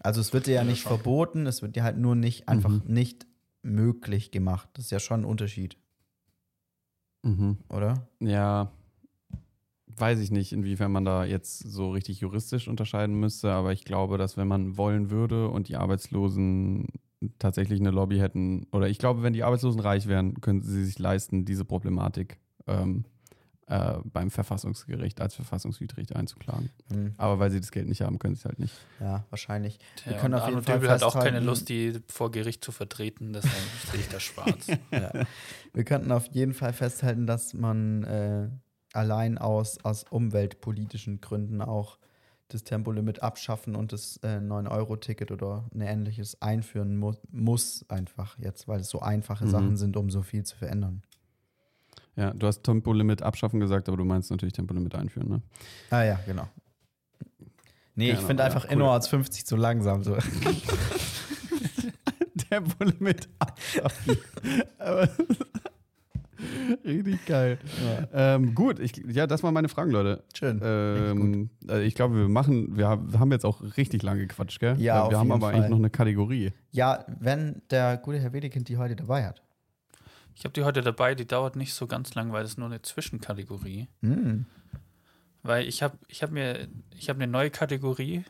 Also 0.00 0.20
es 0.20 0.32
wird 0.32 0.46
dir 0.46 0.54
ja 0.54 0.64
nicht 0.64 0.80
schon. 0.82 0.90
verboten, 0.90 1.46
es 1.46 1.62
wird 1.62 1.76
dir 1.76 1.82
halt 1.84 1.96
nur 1.98 2.14
nicht 2.14 2.48
einfach 2.48 2.70
Mhm. 2.70 2.82
nicht 2.86 3.26
möglich 3.62 4.30
gemacht. 4.30 4.68
Das 4.74 4.86
ist 4.86 4.90
ja 4.90 5.00
schon 5.00 5.20
ein 5.22 5.24
Unterschied, 5.24 5.76
Mhm. 7.22 7.58
oder? 7.70 8.08
Ja, 8.20 8.72
weiß 9.86 10.18
ich 10.20 10.30
nicht, 10.30 10.52
inwiefern 10.52 10.92
man 10.92 11.04
da 11.04 11.24
jetzt 11.24 11.58
so 11.60 11.90
richtig 11.90 12.20
juristisch 12.20 12.68
unterscheiden 12.68 13.18
müsste, 13.18 13.52
aber 13.52 13.72
ich 13.72 13.84
glaube, 13.84 14.18
dass 14.18 14.36
wenn 14.36 14.48
man 14.48 14.76
wollen 14.76 15.10
würde 15.10 15.48
und 15.48 15.68
die 15.68 15.76
Arbeitslosen 15.76 16.88
tatsächlich 17.38 17.80
eine 17.80 17.90
Lobby 17.90 18.18
hätten, 18.18 18.66
oder 18.72 18.88
ich 18.88 18.98
glaube, 18.98 19.22
wenn 19.22 19.32
die 19.32 19.44
Arbeitslosen 19.44 19.80
reich 19.80 20.06
wären, 20.06 20.40
könnten 20.40 20.66
sie 20.66 20.84
sich 20.84 20.98
leisten, 20.98 21.44
diese 21.46 21.64
Problematik 21.64 22.38
ähm, 22.66 23.04
äh, 23.66 23.94
beim 24.04 24.30
Verfassungsgericht 24.30 25.20
als 25.20 25.34
verfassungswidrig 25.34 26.14
einzuklagen. 26.14 26.70
Hm, 26.90 27.14
Aber 27.16 27.38
weil 27.38 27.50
sie 27.50 27.60
das 27.60 27.70
Geld 27.70 27.88
nicht 27.88 28.02
haben, 28.02 28.18
können 28.18 28.34
sie 28.34 28.40
es 28.40 28.44
halt 28.44 28.58
nicht. 28.58 28.74
ja, 29.00 29.24
wahrscheinlich. 29.30 29.78
Wir 30.04 30.12
Ja, 30.14 30.18
können 30.20 30.34
auf 30.34 30.48
jeden 30.48 30.62
Fall 30.62 30.76
Dübel 30.76 30.90
hat 30.90 31.02
auch 31.02 31.18
keine 31.18 31.40
Lust, 31.40 31.68
die 31.68 32.00
vor 32.08 32.30
Gericht 32.30 32.62
zu 32.62 32.72
vertreten, 32.72 33.32
deshalb 33.32 33.54
sehe 33.90 34.00
ich 34.00 34.08
das 34.08 34.22
schwarz. 34.24 34.66
Ja. 34.90 35.12
Wir 35.72 35.84
könnten 35.84 36.12
auf 36.12 36.26
jeden 36.32 36.52
Fall 36.54 36.72
festhalten, 36.72 37.26
dass 37.26 37.54
man 37.54 38.04
äh, 38.04 38.48
allein 38.92 39.38
aus, 39.38 39.82
aus 39.84 40.04
umweltpolitischen 40.10 41.20
Gründen 41.20 41.60
auch 41.62 41.98
das 42.48 42.62
Tempolimit 42.62 43.22
abschaffen 43.22 43.74
und 43.74 43.92
das 43.92 44.18
äh, 44.18 44.36
9-Euro-Ticket 44.38 45.32
oder 45.32 45.64
ein 45.74 45.80
ähnliches 45.80 46.40
einführen 46.42 46.98
mu 46.98 47.14
muss, 47.30 47.84
einfach 47.88 48.38
jetzt, 48.38 48.68
weil 48.68 48.80
es 48.80 48.90
so 48.90 49.00
einfache 49.00 49.46
Mhm. 49.46 49.50
Sachen 49.50 49.76
sind, 49.78 49.96
um 49.96 50.10
so 50.10 50.20
viel 50.22 50.44
zu 50.44 50.54
verändern. 50.56 51.02
Ja, 52.16 52.32
du 52.32 52.46
hast 52.46 52.62
Tempolimit 52.62 53.22
abschaffen 53.22 53.58
gesagt, 53.60 53.88
aber 53.88 53.96
du 53.96 54.04
meinst 54.04 54.30
natürlich 54.30 54.52
Tempolimit 54.52 54.94
einführen, 54.94 55.28
ne? 55.28 55.42
Ah 55.90 56.02
ja, 56.04 56.20
genau. 56.26 56.46
Nee, 57.96 58.10
ich 58.10 58.14
Genau, 58.16 58.26
finde 58.26 58.42
ja, 58.42 58.46
einfach 58.46 58.64
cool. 58.66 58.72
innerorts 58.72 59.08
50 59.08 59.46
zu 59.46 59.56
langsam. 59.56 60.02
So. 60.04 60.16
Tempolimit 62.50 63.28
abschaffen. 63.38 64.16
aber 64.78 65.08
Richtig 66.84 67.24
geil. 67.24 67.58
Ähm, 68.12 68.54
gut, 68.54 68.78
ich, 68.78 68.96
ja, 69.08 69.26
das 69.26 69.42
waren 69.42 69.54
meine 69.54 69.68
Fragen, 69.68 69.90
Leute. 69.90 70.24
Schön. 70.34 70.60
Ähm, 70.62 71.48
äh, 71.68 71.82
ich 71.84 71.94
glaube, 71.94 72.16
wir 72.16 72.28
machen, 72.28 72.76
wir 72.76 72.88
haben 72.88 73.12
wir 73.30 73.34
jetzt 73.36 73.46
auch 73.46 73.62
richtig 73.76 74.02
lange 74.02 74.26
gequatscht, 74.26 74.60
gell? 74.60 74.78
Ja, 74.78 74.98
Äh, 74.98 75.00
auf 75.02 75.10
wir 75.10 75.18
haben 75.18 75.26
jeden 75.28 75.32
aber 75.36 75.46
Fall. 75.46 75.54
eigentlich 75.54 75.70
noch 75.70 75.78
eine 75.78 75.90
Kategorie. 75.90 76.52
Ja, 76.72 77.04
wenn 77.20 77.62
der 77.70 77.96
gute 77.96 78.18
Herr 78.18 78.32
Wedekind 78.32 78.68
die 78.68 78.76
heute 78.76 78.94
dabei 78.96 79.24
hat. 79.26 79.42
Ich 80.34 80.44
habe 80.44 80.52
die 80.52 80.64
heute 80.64 80.80
dabei, 80.82 81.14
die 81.14 81.26
dauert 81.26 81.56
nicht 81.56 81.74
so 81.74 81.86
ganz 81.86 82.14
lang, 82.14 82.32
weil 82.32 82.44
es 82.44 82.56
nur 82.56 82.66
eine 82.66 82.82
Zwischenkategorie. 82.82 83.88
Hm. 84.02 84.46
Weil 85.42 85.66
ich 85.68 85.82
habe 85.82 85.98
ich 86.08 86.22
hab 86.22 86.30
mir, 86.30 86.68
ich 86.96 87.08
habe 87.08 87.22
eine 87.22 87.30
neue 87.30 87.50
Kategorie, 87.50 88.24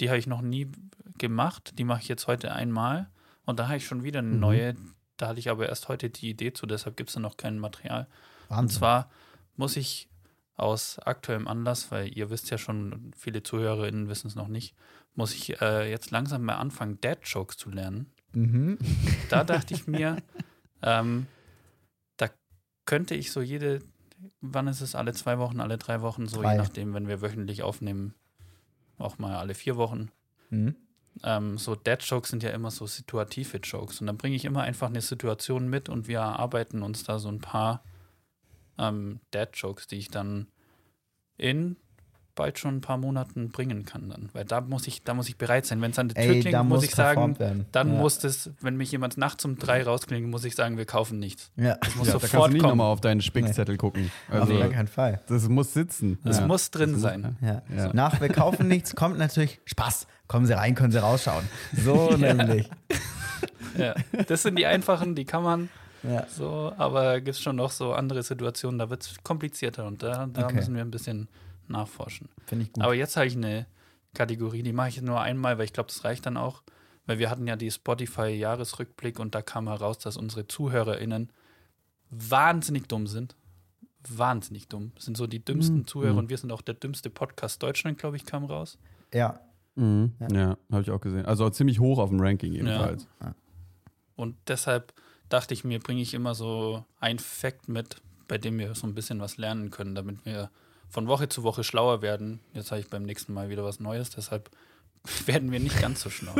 die 0.00 0.08
habe 0.08 0.18
ich 0.18 0.26
noch 0.26 0.40
nie 0.42 0.70
gemacht, 1.18 1.78
die 1.78 1.84
mache 1.84 2.00
ich 2.02 2.08
jetzt 2.08 2.26
heute 2.26 2.52
einmal 2.52 3.08
und 3.44 3.58
da 3.58 3.66
habe 3.68 3.76
ich 3.78 3.86
schon 3.86 4.02
wieder 4.02 4.18
eine 4.20 4.28
Mhm. 4.30 4.40
neue, 4.40 4.76
da 5.16 5.28
hatte 5.28 5.38
ich 5.38 5.48
aber 5.50 5.68
erst 5.68 5.88
heute 5.88 6.10
die 6.10 6.30
Idee 6.30 6.52
zu, 6.52 6.66
deshalb 6.66 6.96
gibt 6.96 7.10
es 7.10 7.14
da 7.14 7.20
noch 7.20 7.36
kein 7.36 7.58
Material. 7.58 8.06
Und 8.48 8.56
Wahnsinn. 8.56 8.78
zwar 8.78 9.10
muss 9.56 9.76
ich 9.76 10.08
aus 10.56 10.98
aktuellem 10.98 11.46
Anlass, 11.48 11.90
weil 11.90 12.08
ihr 12.16 12.30
wisst 12.30 12.50
ja 12.50 12.58
schon, 12.58 13.12
viele 13.16 13.42
ZuhörerInnen 13.42 14.08
wissen 14.08 14.26
es 14.28 14.34
noch 14.34 14.48
nicht, 14.48 14.74
muss 15.14 15.34
ich 15.34 15.60
äh, 15.60 15.90
jetzt 15.90 16.10
langsam 16.10 16.42
mal 16.42 16.56
anfangen, 16.56 16.98
Dad-Jokes 17.00 17.56
zu 17.58 17.70
lernen. 17.70 18.10
Mhm. 18.32 18.78
Da 19.30 19.44
dachte 19.44 19.74
ich 19.74 19.86
mir, 19.86 20.16
ähm, 20.82 21.26
da 22.16 22.28
könnte 22.84 23.14
ich 23.14 23.32
so 23.32 23.40
jede, 23.40 23.80
wann 24.40 24.68
ist 24.68 24.80
es, 24.80 24.94
alle 24.94 25.12
zwei 25.12 25.38
Wochen, 25.38 25.60
alle 25.60 25.78
drei 25.78 26.00
Wochen, 26.00 26.26
so 26.26 26.42
Drei. 26.42 26.52
je 26.52 26.58
nachdem, 26.58 26.94
wenn 26.94 27.08
wir 27.08 27.20
wöchentlich 27.22 27.62
aufnehmen, 27.62 28.14
auch 28.98 29.18
mal 29.18 29.36
alle 29.36 29.54
vier 29.54 29.76
Wochen. 29.76 30.10
Mhm. 30.50 30.76
Ähm, 31.22 31.58
so 31.58 31.74
Dad-Jokes 31.74 32.30
sind 32.30 32.42
ja 32.42 32.50
immer 32.50 32.70
so 32.70 32.86
situative 32.86 33.58
Jokes. 33.58 34.00
Und 34.00 34.06
dann 34.06 34.18
bringe 34.18 34.36
ich 34.36 34.44
immer 34.44 34.62
einfach 34.62 34.88
eine 34.88 35.00
Situation 35.00 35.68
mit 35.68 35.88
und 35.88 36.08
wir 36.08 36.18
erarbeiten 36.18 36.82
uns 36.82 37.04
da 37.04 37.18
so 37.18 37.28
ein 37.28 37.40
paar 37.40 37.82
ähm, 38.78 39.20
Dad-Jokes, 39.30 39.86
die 39.86 39.96
ich 39.96 40.10
dann 40.10 40.48
in 41.38 41.76
bald 42.36 42.58
schon 42.60 42.76
ein 42.76 42.80
paar 42.80 42.96
Monaten 42.98 43.48
bringen 43.50 43.84
kann 43.84 44.08
dann. 44.10 44.28
Weil 44.32 44.44
da 44.44 44.60
muss 44.60 44.86
ich, 44.86 45.02
da 45.02 45.14
muss 45.14 45.28
ich 45.28 45.36
bereit 45.36 45.66
sein. 45.66 45.80
Wenn 45.82 45.90
es 45.90 45.98
an 45.98 46.08
der 46.10 46.22
Tür 46.22 46.34
Ey, 46.34 46.40
klingt, 46.40 46.56
muss 46.58 46.68
muss 46.68 46.84
ich 46.84 46.94
sagen, 46.94 47.36
werden. 47.40 47.66
dann 47.72 47.94
Ja. 47.94 47.98
muss 47.98 48.18
das, 48.20 48.50
wenn 48.60 48.76
mich 48.76 48.92
jemand 48.92 49.16
nachts 49.16 49.44
um 49.44 49.58
drei 49.58 49.82
rausklingelt, 49.82 50.30
muss 50.30 50.44
ich 50.44 50.54
sagen, 50.54 50.76
wir 50.78 50.84
kaufen 50.84 51.18
nichts. 51.18 51.50
Ja, 51.56 51.76
Das 51.80 51.96
muss 51.96 52.06
Ja, 52.06 52.12
da 52.12 52.18
kannst 52.20 52.32
sofort 52.32 52.48
du 52.50 52.52
nicht 52.52 52.62
kommen. 52.62 52.70
nochmal 52.78 52.92
auf 52.92 53.00
deinen 53.00 53.22
Spickzettel 53.22 53.76
gucken. 53.76 54.12
auf 54.28 54.42
Also, 54.42 54.58
gar 54.58 54.68
keinen 54.68 54.86
Fall. 54.86 55.20
das 55.26 55.48
muss 55.48 55.72
sitzen. 55.74 56.18
Das 56.22 56.38
Ja. 56.38 56.46
muss 56.46 56.70
drin 56.70 56.92
Das 56.92 57.00
muss- 57.00 57.02
sein. 57.02 57.36
Ja. 57.40 57.62
Ja. 57.74 57.92
Nach 57.92 58.20
wir 58.20 58.28
kaufen 58.28 58.68
nichts 58.68 58.94
kommt 58.94 59.18
natürlich 59.18 59.58
Spaß. 59.64 60.06
Kommen 60.28 60.46
Sie 60.46 60.52
rein, 60.52 60.74
können 60.74 60.92
Sie 60.92 60.98
rausschauen. 61.00 61.44
So 61.74 62.10
nämlich. 62.18 62.68
Ja. 63.78 63.94
Das 64.28 64.42
sind 64.42 64.56
die 64.58 64.66
einfachen, 64.66 65.14
die 65.14 65.24
kann 65.24 65.42
man 65.42 65.68
Ja. 66.02 66.26
so, 66.28 66.72
aber 66.76 67.16
gibt 67.20 67.36
es 67.36 67.40
schon 67.42 67.56
noch 67.56 67.70
so 67.70 67.92
andere 67.92 68.22
Situationen, 68.22 68.78
da 68.78 68.90
wird 68.90 69.02
es 69.02 69.14
komplizierter 69.22 69.86
und 69.86 70.02
da, 70.02 70.26
da 70.32 70.44
Okay. 70.44 70.54
müssen 70.56 70.74
wir 70.74 70.82
ein 70.82 70.90
bisschen 70.90 71.28
nachforschen. 71.70 72.28
Finde 72.46 72.64
ich 72.64 72.72
gut. 72.72 72.82
Aber 72.84 72.94
jetzt 72.94 73.16
habe 73.16 73.26
ich 73.26 73.36
eine 73.36 73.66
Kategorie, 74.14 74.62
die 74.62 74.72
mache 74.72 74.88
ich 74.88 75.02
nur 75.02 75.20
einmal, 75.20 75.58
weil 75.58 75.64
ich 75.66 75.72
glaube, 75.72 75.88
das 75.88 76.04
reicht 76.04 76.26
dann 76.26 76.36
auch. 76.36 76.62
Weil 77.06 77.18
wir 77.18 77.30
hatten 77.30 77.46
ja 77.46 77.54
die 77.56 77.70
Spotify-Jahresrückblick 77.70 79.18
und 79.20 79.34
da 79.34 79.42
kam 79.42 79.68
heraus, 79.68 79.98
dass 79.98 80.16
unsere 80.16 80.48
ZuhörerInnen 80.48 81.30
wahnsinnig 82.10 82.88
dumm 82.88 83.06
sind. 83.06 83.36
Wahnsinnig 84.08 84.68
dumm. 84.68 84.92
Das 84.94 85.04
sind 85.04 85.16
so 85.16 85.26
die 85.26 85.44
dümmsten 85.44 85.78
Mhm. 85.78 85.86
Zuhörer 85.86 86.16
und 86.16 86.30
wir 86.30 86.38
sind 86.38 86.52
auch 86.52 86.62
der 86.62 86.74
dümmste 86.74 87.10
Podcast 87.10 87.62
Deutschland, 87.62 87.98
glaube 87.98 88.16
ich, 88.16 88.24
kam 88.24 88.44
raus. 88.44 88.78
ja. 89.12 89.40
Mhm. 89.78 90.12
Ja. 90.20 90.28
Ja, 90.32 90.56
habe 90.72 90.80
ich 90.82 90.90
auch 90.90 91.00
gesehen. 91.02 91.26
Also 91.26 91.50
ziemlich 91.50 91.80
hoch 91.80 91.98
auf 91.98 92.08
dem 92.08 92.18
Ranking 92.18 92.50
jedenfalls. 92.54 93.06
Und 94.14 94.34
deshalb 94.48 94.94
dachte 95.28 95.52
ich 95.52 95.64
mir, 95.64 95.80
bringe 95.80 96.00
ich 96.00 96.14
immer 96.14 96.34
so 96.34 96.82
ein 96.98 97.18
Fact 97.18 97.68
mit, 97.68 97.96
bei 98.26 98.38
dem 98.38 98.58
wir 98.58 98.74
so 98.74 98.86
ein 98.86 98.94
bisschen 98.94 99.20
was 99.20 99.36
lernen 99.36 99.68
können, 99.70 99.94
damit 99.94 100.24
wir 100.24 100.50
von 100.88 101.06
Woche 101.08 101.28
zu 101.28 101.42
Woche 101.42 101.64
schlauer 101.64 102.02
werden. 102.02 102.40
Jetzt 102.54 102.70
habe 102.70 102.80
ich 102.80 102.88
beim 102.88 103.02
nächsten 103.04 103.32
Mal 103.32 103.48
wieder 103.48 103.64
was 103.64 103.80
Neues, 103.80 104.10
deshalb 104.10 104.50
werden 105.26 105.52
wir 105.52 105.60
nicht 105.60 105.80
ganz 105.80 106.00
so 106.00 106.10
schlau. 106.10 106.32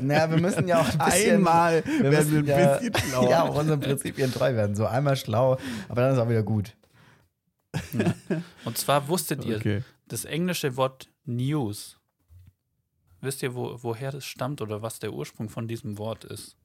Naja, 0.00 0.30
wir 0.30 0.38
müssen 0.40 0.66
ja 0.68 0.80
auch 0.80 0.88
ein 0.88 0.98
bisschen. 1.10 1.34
Einmal 1.36 1.84
wir 1.84 2.10
werden 2.10 2.30
wir 2.32 2.38
ein 2.40 2.46
ja, 2.46 2.78
bisschen 2.78 2.96
schlauer. 3.10 3.30
ja, 3.30 3.42
auch 3.44 3.54
unseren 3.56 3.80
Prinzipien 3.80 4.32
treu 4.32 4.54
werden. 4.54 4.74
So 4.76 4.86
einmal 4.86 5.16
schlau, 5.16 5.58
aber 5.88 6.02
dann 6.02 6.12
ist 6.14 6.18
auch 6.18 6.28
wieder 6.28 6.42
gut. 6.42 6.74
Ja. 7.92 8.14
Und 8.64 8.78
zwar 8.78 9.06
wusstet 9.08 9.44
ihr, 9.44 9.56
Okay. 9.58 9.84
das 10.08 10.24
englische 10.24 10.76
Wort 10.76 11.08
News, 11.24 11.98
wisst 13.20 13.42
ihr, 13.44 13.54
wo, 13.54 13.78
woher 13.82 14.10
das 14.10 14.24
stammt 14.24 14.60
oder 14.60 14.82
was 14.82 14.98
der 14.98 15.12
Ursprung 15.12 15.48
von 15.48 15.68
diesem 15.68 15.96
Wort 15.98 16.24
ist? 16.24 16.56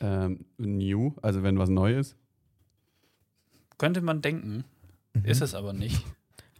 Ähm, 0.00 0.44
new, 0.58 1.14
also 1.22 1.42
wenn 1.42 1.58
was 1.58 1.70
neu 1.70 1.96
ist. 1.98 2.16
könnte 3.78 4.02
man 4.02 4.20
denken, 4.20 4.64
Mhm. 5.14 5.24
ist 5.24 5.40
es 5.40 5.54
aber 5.54 5.72
nicht. 5.72 6.04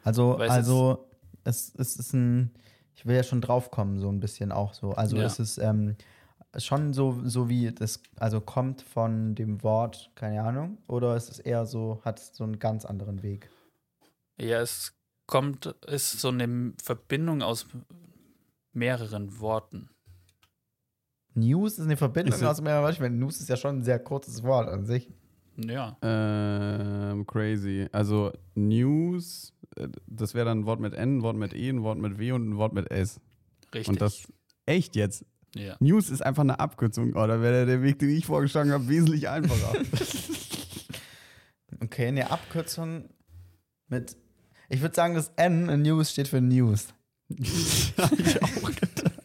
Also, 0.02 0.38
Weil 0.38 0.48
es 0.48 0.54
also 0.54 1.08
es, 1.44 1.74
es 1.76 1.96
ist 1.96 2.12
ein, 2.14 2.52
ich 2.94 3.06
will 3.06 3.16
ja 3.16 3.22
schon 3.22 3.40
drauf 3.40 3.70
kommen, 3.70 3.98
so 3.98 4.08
ein 4.08 4.20
bisschen 4.20 4.52
auch 4.52 4.74
so. 4.74 4.92
Also 4.92 5.16
Ja. 5.16 5.24
es 5.24 5.38
ist 5.38 5.58
ähm, 5.58 5.96
schon 6.56 6.92
so, 6.92 7.20
so 7.24 7.48
wie 7.48 7.70
das, 7.72 8.00
also 8.16 8.40
kommt 8.40 8.82
von 8.82 9.34
dem 9.34 9.62
Wort, 9.62 10.10
keine 10.14 10.42
Ahnung, 10.42 10.78
oder 10.86 11.16
ist 11.16 11.30
es 11.30 11.38
eher 11.38 11.66
so, 11.66 12.00
hat 12.04 12.18
es 12.18 12.34
so 12.36 12.44
einen 12.44 12.58
ganz 12.58 12.84
anderen 12.84 13.22
Weg? 13.22 13.50
Ja, 14.40 14.60
es 14.60 14.94
kommt, 15.26 15.66
ist 15.86 16.20
so 16.20 16.28
eine 16.28 16.72
Verbindung 16.82 17.42
aus 17.42 17.66
mehreren 18.72 19.38
Worten. 19.40 19.90
News 21.34 21.78
ist 21.78 21.84
eine 21.84 21.96
Verbindung 21.96 22.34
Ist 22.34 22.42
aus 22.42 22.60
mehreren 22.60 22.84
Wörtern. 22.84 23.18
News 23.18 23.40
ist 23.40 23.48
ja 23.48 23.56
schon 23.56 23.78
ein 23.78 23.82
sehr 23.82 23.98
kurzes 24.00 24.42
Wort 24.42 24.68
an 24.68 24.84
sich. 24.84 25.08
Ja, 25.56 25.96
Ähm, 26.02 27.26
crazy. 27.26 27.86
Also 27.92 28.32
News, 28.54 29.52
das 30.06 30.34
wäre 30.34 30.46
dann 30.46 30.60
ein 30.60 30.66
Wort 30.66 30.80
mit 30.80 30.94
N, 30.94 31.18
ein 31.18 31.22
Wort 31.22 31.36
mit 31.36 31.54
E, 31.54 31.68
ein 31.68 31.82
Wort 31.82 31.98
mit 31.98 32.18
W 32.18 32.32
und 32.32 32.48
ein 32.50 32.56
Wort 32.56 32.72
mit 32.72 32.90
S. 32.90 33.20
richtig. 33.74 33.88
Und 33.88 34.00
das 34.00 34.22
echt 34.66 34.96
jetzt. 34.96 35.24
ja. 35.54 35.76
News 35.80 36.10
ist 36.10 36.22
einfach 36.22 36.42
eine 36.42 36.60
Abkürzung. 36.60 37.14
Oh, 37.14 37.26
da 37.26 37.40
wäre 37.40 37.66
der 37.66 37.82
Weg, 37.82 37.98
den 37.98 38.10
ich 38.10 38.26
vorgeschlagen 38.26 38.72
habe, 38.72 38.88
wesentlich 38.88 39.28
einfacher. 39.28 39.72
Okay, 41.82 42.08
eine 42.08 42.30
Abkürzung 42.30 43.08
mit, 43.88 44.16
ich 44.68 44.80
würde 44.82 44.94
sagen, 44.94 45.14
das 45.14 45.32
N 45.36 45.68
in 45.68 45.82
News 45.82 46.10
steht 46.10 46.28
für 46.28 46.40
News. 46.40 46.88
Hab 47.96 48.12
ich 48.18 48.42
auch 48.42 48.62
gedacht. 48.62 49.22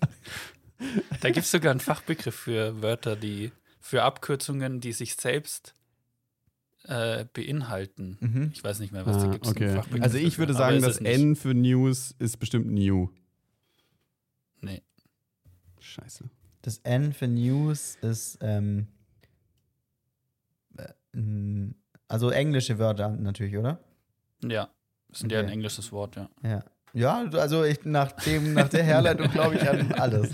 Da 1.21 1.29
gibt 1.31 1.45
es 1.45 1.51
sogar 1.51 1.71
einen 1.71 1.79
Fachbegriff 1.79 2.35
für 2.35 2.81
Wörter, 2.81 3.15
die 3.15 3.51
für 3.81 4.03
Abkürzungen, 4.03 4.79
die 4.79 4.93
sich 4.93 5.15
selbst 5.15 5.74
äh, 6.87 7.25
beinhalten. 7.33 8.17
Mhm. 8.19 8.51
Ich 8.53 8.63
weiß 8.63 8.79
nicht 8.79 8.91
mehr, 8.93 9.05
was 9.05 9.17
da 9.17 9.29
Ah, 9.29 9.31
gibt. 9.31 9.47
okay. 9.47 9.81
Also 9.99 10.17
ich 10.17 10.37
würde 10.37 10.53
sagen, 10.53 10.81
das 10.81 10.97
N 10.97 11.35
für 11.35 11.53
News 11.53 12.15
ist 12.19 12.37
bestimmt 12.37 12.67
New. 12.71 13.09
Nee. 14.61 14.81
Scheiße. 15.79 16.25
Das 16.61 16.79
N 16.79 17.13
für 17.13 17.27
News 17.27 17.97
ist, 18.01 18.37
ähm, 18.41 18.87
äh, 20.77 21.73
also 22.07 22.29
englische 22.31 22.77
Wörter 22.79 23.09
natürlich, 23.09 23.55
oder? 23.57 23.79
Ja, 24.43 24.69
das 25.09 25.19
sind 25.19 25.31
ja 25.31 25.39
ein 25.39 25.45
Okay. 25.45 25.53
englisches 25.53 25.91
Wort, 25.91 26.15
ja. 26.15 26.29
Ja. 26.43 26.63
Ja, 26.93 27.25
also 27.33 27.63
ich, 27.65 27.83
nach, 27.83 28.13
dem, 28.13 28.53
nach 28.53 28.69
der 28.69 28.83
Herleitung 28.83 29.29
glaube 29.29 29.55
ich 29.55 29.67
an 29.69 29.91
alles. 29.93 30.31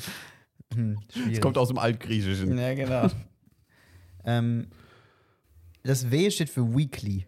Hm. 0.73 0.99
Es 1.31 1.41
kommt 1.41 1.57
aus 1.57 1.69
dem 1.69 1.79
Altgriechischen. 1.79 2.55
Ja, 2.57 2.73
genau. 2.75 3.07
ähm, 4.25 4.67
das 5.83 6.11
W 6.11 6.29
steht 6.31 6.49
für 6.49 6.75
Weekly. 6.75 7.25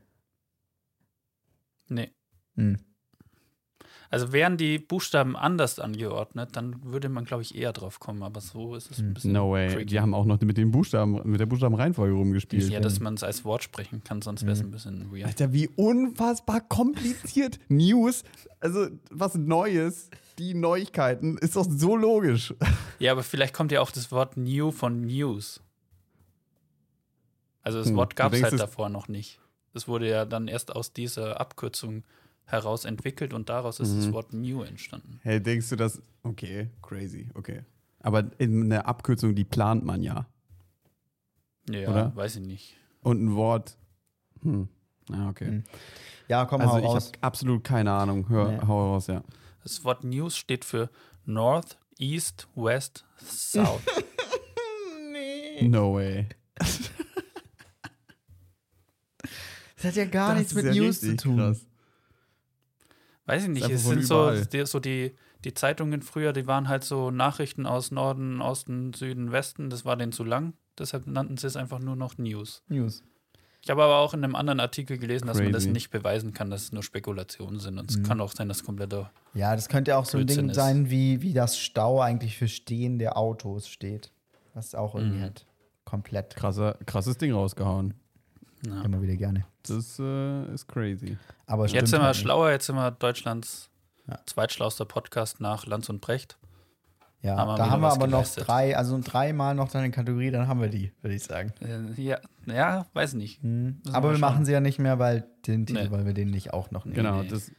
Nee. 1.89 2.11
Hm. 2.55 2.77
Also 4.09 4.31
wären 4.31 4.57
die 4.57 4.77
Buchstaben 4.77 5.35
anders 5.35 5.79
angeordnet, 5.79 6.49
dann 6.55 6.83
würde 6.83 7.09
man, 7.09 7.25
glaube 7.25 7.41
ich, 7.41 7.55
eher 7.55 7.73
drauf 7.73 7.99
kommen. 7.99 8.21
Aber 8.21 8.41
so 8.41 8.75
ist 8.75 8.91
es 8.91 8.99
ein 8.99 9.07
Hm. 9.07 9.13
bisschen. 9.15 9.31
No 9.31 9.51
way. 9.51 9.69
tricky. 9.69 9.85
Die 9.87 9.99
haben 9.99 10.13
auch 10.13 10.25
noch 10.25 10.39
mit 10.41 10.55
den 10.55 10.69
Buchstaben, 10.69 11.19
mit 11.27 11.39
der 11.39 11.47
Buchstabenreihenfolge 11.47 12.13
rumgespielt. 12.13 12.69
Ja, 12.69 12.79
dass 12.79 12.99
man 12.99 13.15
es 13.15 13.23
als 13.23 13.43
Wort 13.43 13.63
sprechen 13.63 14.03
kann, 14.03 14.21
sonst 14.21 14.43
wäre 14.43 14.51
es 14.51 14.59
Mhm. 14.61 14.67
ein 14.67 14.71
bisschen 14.71 15.11
weird. 15.11 15.25
Alter, 15.25 15.51
wie 15.51 15.67
unfassbar 15.67 16.61
kompliziert. 16.61 17.59
News, 17.69 18.23
also 18.59 18.87
was 19.09 19.33
Neues, 19.33 20.11
die 20.37 20.53
Neuigkeiten, 20.53 21.39
ist 21.39 21.55
doch 21.55 21.65
so 21.67 21.95
logisch. 21.95 22.53
Ja, 22.99 23.13
aber 23.13 23.23
vielleicht 23.23 23.55
kommt 23.55 23.71
ja 23.71 23.81
auch 23.81 23.89
das 23.91 24.11
Wort 24.11 24.37
New 24.37 24.69
von 24.69 25.01
News. 25.01 25.59
Also 27.63 27.79
das 27.79 27.87
Hm, 27.89 27.95
Wort 27.95 28.15
gab 28.15 28.33
es 28.33 28.43
halt 28.43 28.53
es- 28.53 28.59
davor 28.59 28.89
noch 28.89 29.07
nicht. 29.07 29.39
Das 29.73 29.87
wurde 29.87 30.07
ja 30.07 30.25
dann 30.25 30.47
erst 30.47 30.75
aus 30.75 30.93
dieser 30.93 31.39
Abkürzung 31.39 32.03
heraus 32.45 32.85
entwickelt 32.85 33.33
und 33.33 33.49
daraus 33.49 33.79
ist 33.79 33.95
das 33.97 34.07
Mhm. 34.07 34.13
Wort 34.13 34.33
New 34.33 34.61
entstanden. 34.61 35.19
Hey, 35.23 35.41
denkst 35.41 35.69
du 35.69 35.75
das? 35.77 36.01
Okay, 36.23 36.69
crazy, 36.81 37.29
okay. 37.33 37.63
Aber 38.01 38.29
in 38.37 38.63
eine 38.65 38.85
Abkürzung, 38.85 39.33
die 39.33 39.45
plant 39.45 39.83
man 39.85 40.03
ja. 40.03 40.27
Ja, 41.69 41.89
Oder? 41.89 42.15
weiß 42.15 42.35
ich 42.35 42.45
nicht. 42.45 42.75
Und 43.01 43.23
ein 43.23 43.35
Wort. 43.35 43.77
Hm. 44.41 44.67
Ja, 45.09 45.29
okay. 45.29 45.45
Hm. 45.47 45.63
Ja, 46.27 46.45
komm 46.45 46.61
Also 46.61 46.73
hau 46.73 46.79
ich 46.79 46.85
raus. 46.85 47.07
habe 47.07 47.17
absolut 47.23 47.63
keine 47.63 47.91
Ahnung. 47.93 48.27
Hör, 48.29 48.51
Nee. 48.51 48.59
hau 48.67 48.93
raus, 48.93 49.07
ja. 49.07 49.23
Das 49.63 49.83
Wort 49.85 50.03
News 50.03 50.35
steht 50.35 50.65
für 50.65 50.89
North, 51.25 51.77
East, 51.97 52.47
West, 52.55 53.05
South. 53.17 53.81
No 55.61 55.93
way. 55.95 56.27
Das 59.83 59.91
hat 59.91 59.95
ja 59.97 60.05
gar 60.05 60.29
Das 60.29 60.39
nichts 60.39 60.53
mit 60.55 60.65
ja 60.65 60.73
News 60.73 60.99
zu 61.01 61.15
tun. 61.15 61.37
krass. 61.37 61.65
Weiß 63.25 63.43
ich 63.43 63.49
nicht, 63.49 63.69
es 63.69 63.85
sind 63.85 64.03
so, 64.05 64.31
die, 64.31 64.65
so 64.65 64.79
die, 64.79 65.13
die 65.45 65.53
Zeitungen 65.53 66.01
früher, 66.01 66.33
die 66.33 66.45
waren 66.47 66.67
halt 66.67 66.83
so 66.83 67.09
Nachrichten 67.11 67.65
aus 67.65 67.91
Norden, 67.91 68.41
Osten, 68.41 68.93
Süden, 68.93 69.31
Westen, 69.31 69.69
das 69.69 69.85
war 69.85 69.95
denen 69.95 70.11
zu 70.11 70.23
lang. 70.23 70.53
Deshalb 70.77 71.07
nannten 71.07 71.37
sie 71.37 71.47
es 71.47 71.55
einfach 71.55 71.79
nur 71.79 71.95
noch 71.95 72.17
News. 72.17 72.63
News. 72.67 73.03
Ich 73.61 73.69
habe 73.69 73.81
aber 73.83 73.97
auch 73.99 74.13
in 74.13 74.23
einem 74.25 74.35
anderen 74.35 74.59
Artikel 74.59 74.97
gelesen, 74.97 75.27
dass 75.27 75.37
man 75.37 75.53
das 75.53 75.63
Crazy. 75.63 75.71
nicht 75.71 75.89
beweisen 75.89 76.33
kann, 76.33 76.49
dass 76.49 76.63
es 76.63 76.71
nur 76.73 76.83
Spekulationen 76.83 77.61
sind. 77.61 77.79
Und 77.79 77.89
es 77.91 77.97
Mhm. 77.97 78.03
kann 78.03 78.19
auch 78.19 78.33
sein, 78.33 78.49
dass 78.49 78.63
kompletter. 78.65 79.09
Ja, 79.33 79.55
das 79.55 79.69
könnte 79.69 79.95
auch 79.95 80.03
so 80.05 80.17
ein 80.17 80.25
Blödsinn 80.25 80.45
Ding 80.47 80.49
ist. 80.49 80.55
sein, 80.57 80.89
wie, 80.89 81.21
wie 81.21 81.31
das 81.33 81.57
Stau 81.57 82.01
eigentlich 82.01 82.37
für 82.37 82.49
stehende 82.49 83.15
Autos 83.15 83.69
steht. 83.69 84.11
Was 84.53 84.75
auch 84.75 84.95
irgendwie 84.95 85.19
Mhm. 85.19 85.21
halt 85.23 85.45
komplett 85.85 86.35
Krasser, 86.35 86.77
krasses 86.85 87.17
Ding 87.17 87.31
rausgehauen. 87.31 87.93
Ja. 88.65 88.81
immer 88.83 89.01
wieder 89.01 89.15
gerne. 89.15 89.45
Das 89.67 89.99
äh, 89.99 90.53
ist 90.53 90.67
crazy. 90.67 91.17
Aber 91.47 91.67
Jetzt 91.67 91.89
sind 91.89 91.99
wir 91.99 92.05
halt 92.05 92.15
schlauer, 92.15 92.51
jetzt 92.51 92.65
sind 92.65 92.75
wir 92.75 92.91
Deutschlands 92.91 93.69
Ja. 94.07 94.19
zweitschlauster 94.25 94.85
Podcast 94.85 95.39
nach 95.41 95.65
Lanz 95.65 95.89
und 95.89 96.01
Brecht. 96.01 96.37
Ja, 97.21 97.37
haben 97.37 97.47
wir 97.51 97.55
da 97.55 97.69
haben 97.69 97.81
wir 97.81 97.87
aber 97.91 98.07
noch 98.07 98.17
geleistet. 98.19 98.47
drei, 98.47 98.75
also 98.75 98.99
dreimal 99.01 99.55
noch 99.55 99.69
deine 99.71 99.91
Kategorie, 99.91 100.29
dann 100.29 100.49
haben 100.49 100.59
wir 100.59 100.67
die, 100.67 100.91
würde 101.01 101.15
ich 101.15 101.23
sagen. 101.23 101.53
Äh, 101.61 102.01
ja, 102.01 102.19
ja, 102.45 102.85
weiß 102.93 103.13
nicht. 103.13 103.41
Mhm. 103.41 103.79
Müssen 103.83 103.95
Aber 103.95 104.09
wir 104.09 104.15
wir 104.15 104.19
machen 104.19 104.43
sie 104.43 104.51
ja 104.51 104.59
nicht 104.59 104.77
mehr, 104.79 104.99
weil 104.99 105.25
den 105.47 105.65
Titel, 105.65 105.83
Nee. 105.85 105.91
weil 105.91 106.05
wir 106.05 106.13
den 106.13 106.31
nicht 106.31 106.51
auch 106.53 106.71
noch 106.71 106.83
nehmen. 106.83 106.95
Genau, 106.97 107.21
nee. 107.21 107.29
das. 107.29 107.49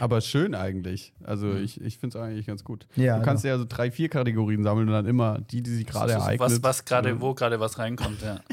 Aber 0.00 0.20
schön 0.20 0.54
eigentlich. 0.54 1.12
Also 1.22 1.46
Mhm. 1.48 1.64
ich, 1.64 1.80
ich 1.80 1.98
finde 1.98 2.18
es 2.18 2.22
eigentlich 2.24 2.46
ganz 2.46 2.64
gut. 2.64 2.86
Ja, 2.96 3.18
du 3.18 3.24
kannst 3.24 3.44
ja 3.44 3.56
so 3.58 3.64
drei, 3.68 3.90
vier 3.90 4.08
Kategorien 4.08 4.62
sammeln 4.62 4.88
und 4.88 4.94
dann 4.94 5.06
immer 5.06 5.40
die, 5.40 5.62
die 5.62 5.70
sich 5.70 5.86
gerade 5.86 6.12
ereignet. 6.12 6.40
Was, 6.40 6.62
was 6.62 6.84
gerade, 6.84 7.20
wo 7.20 7.34
gerade 7.34 7.60
was 7.60 7.78
reinkommt, 7.78 8.22
ja. 8.22 8.40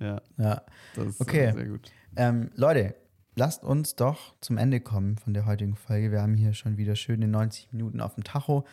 Ja, 0.00 0.20
Ja. 0.36 0.62
das 0.96 1.06
ist 1.06 1.20
Okay. 1.20 1.46
äh, 1.46 1.52
sehr 1.52 1.66
gut. 1.66 1.90
Ähm, 2.16 2.50
Leute, 2.56 2.94
lasst 3.36 3.64
uns 3.64 3.94
doch 3.96 4.34
zum 4.40 4.58
Ende 4.58 4.80
kommen 4.80 5.16
von 5.18 5.34
der 5.34 5.46
heutigen 5.46 5.76
Folge. 5.76 6.10
Wir 6.10 6.20
haben 6.20 6.34
hier 6.34 6.52
schon 6.52 6.76
wieder 6.76 6.96
schöne 6.96 7.28
90 7.28 7.72
Minuten 7.72 8.00
auf 8.00 8.14
dem 8.14 8.24
Tacho. 8.24 8.64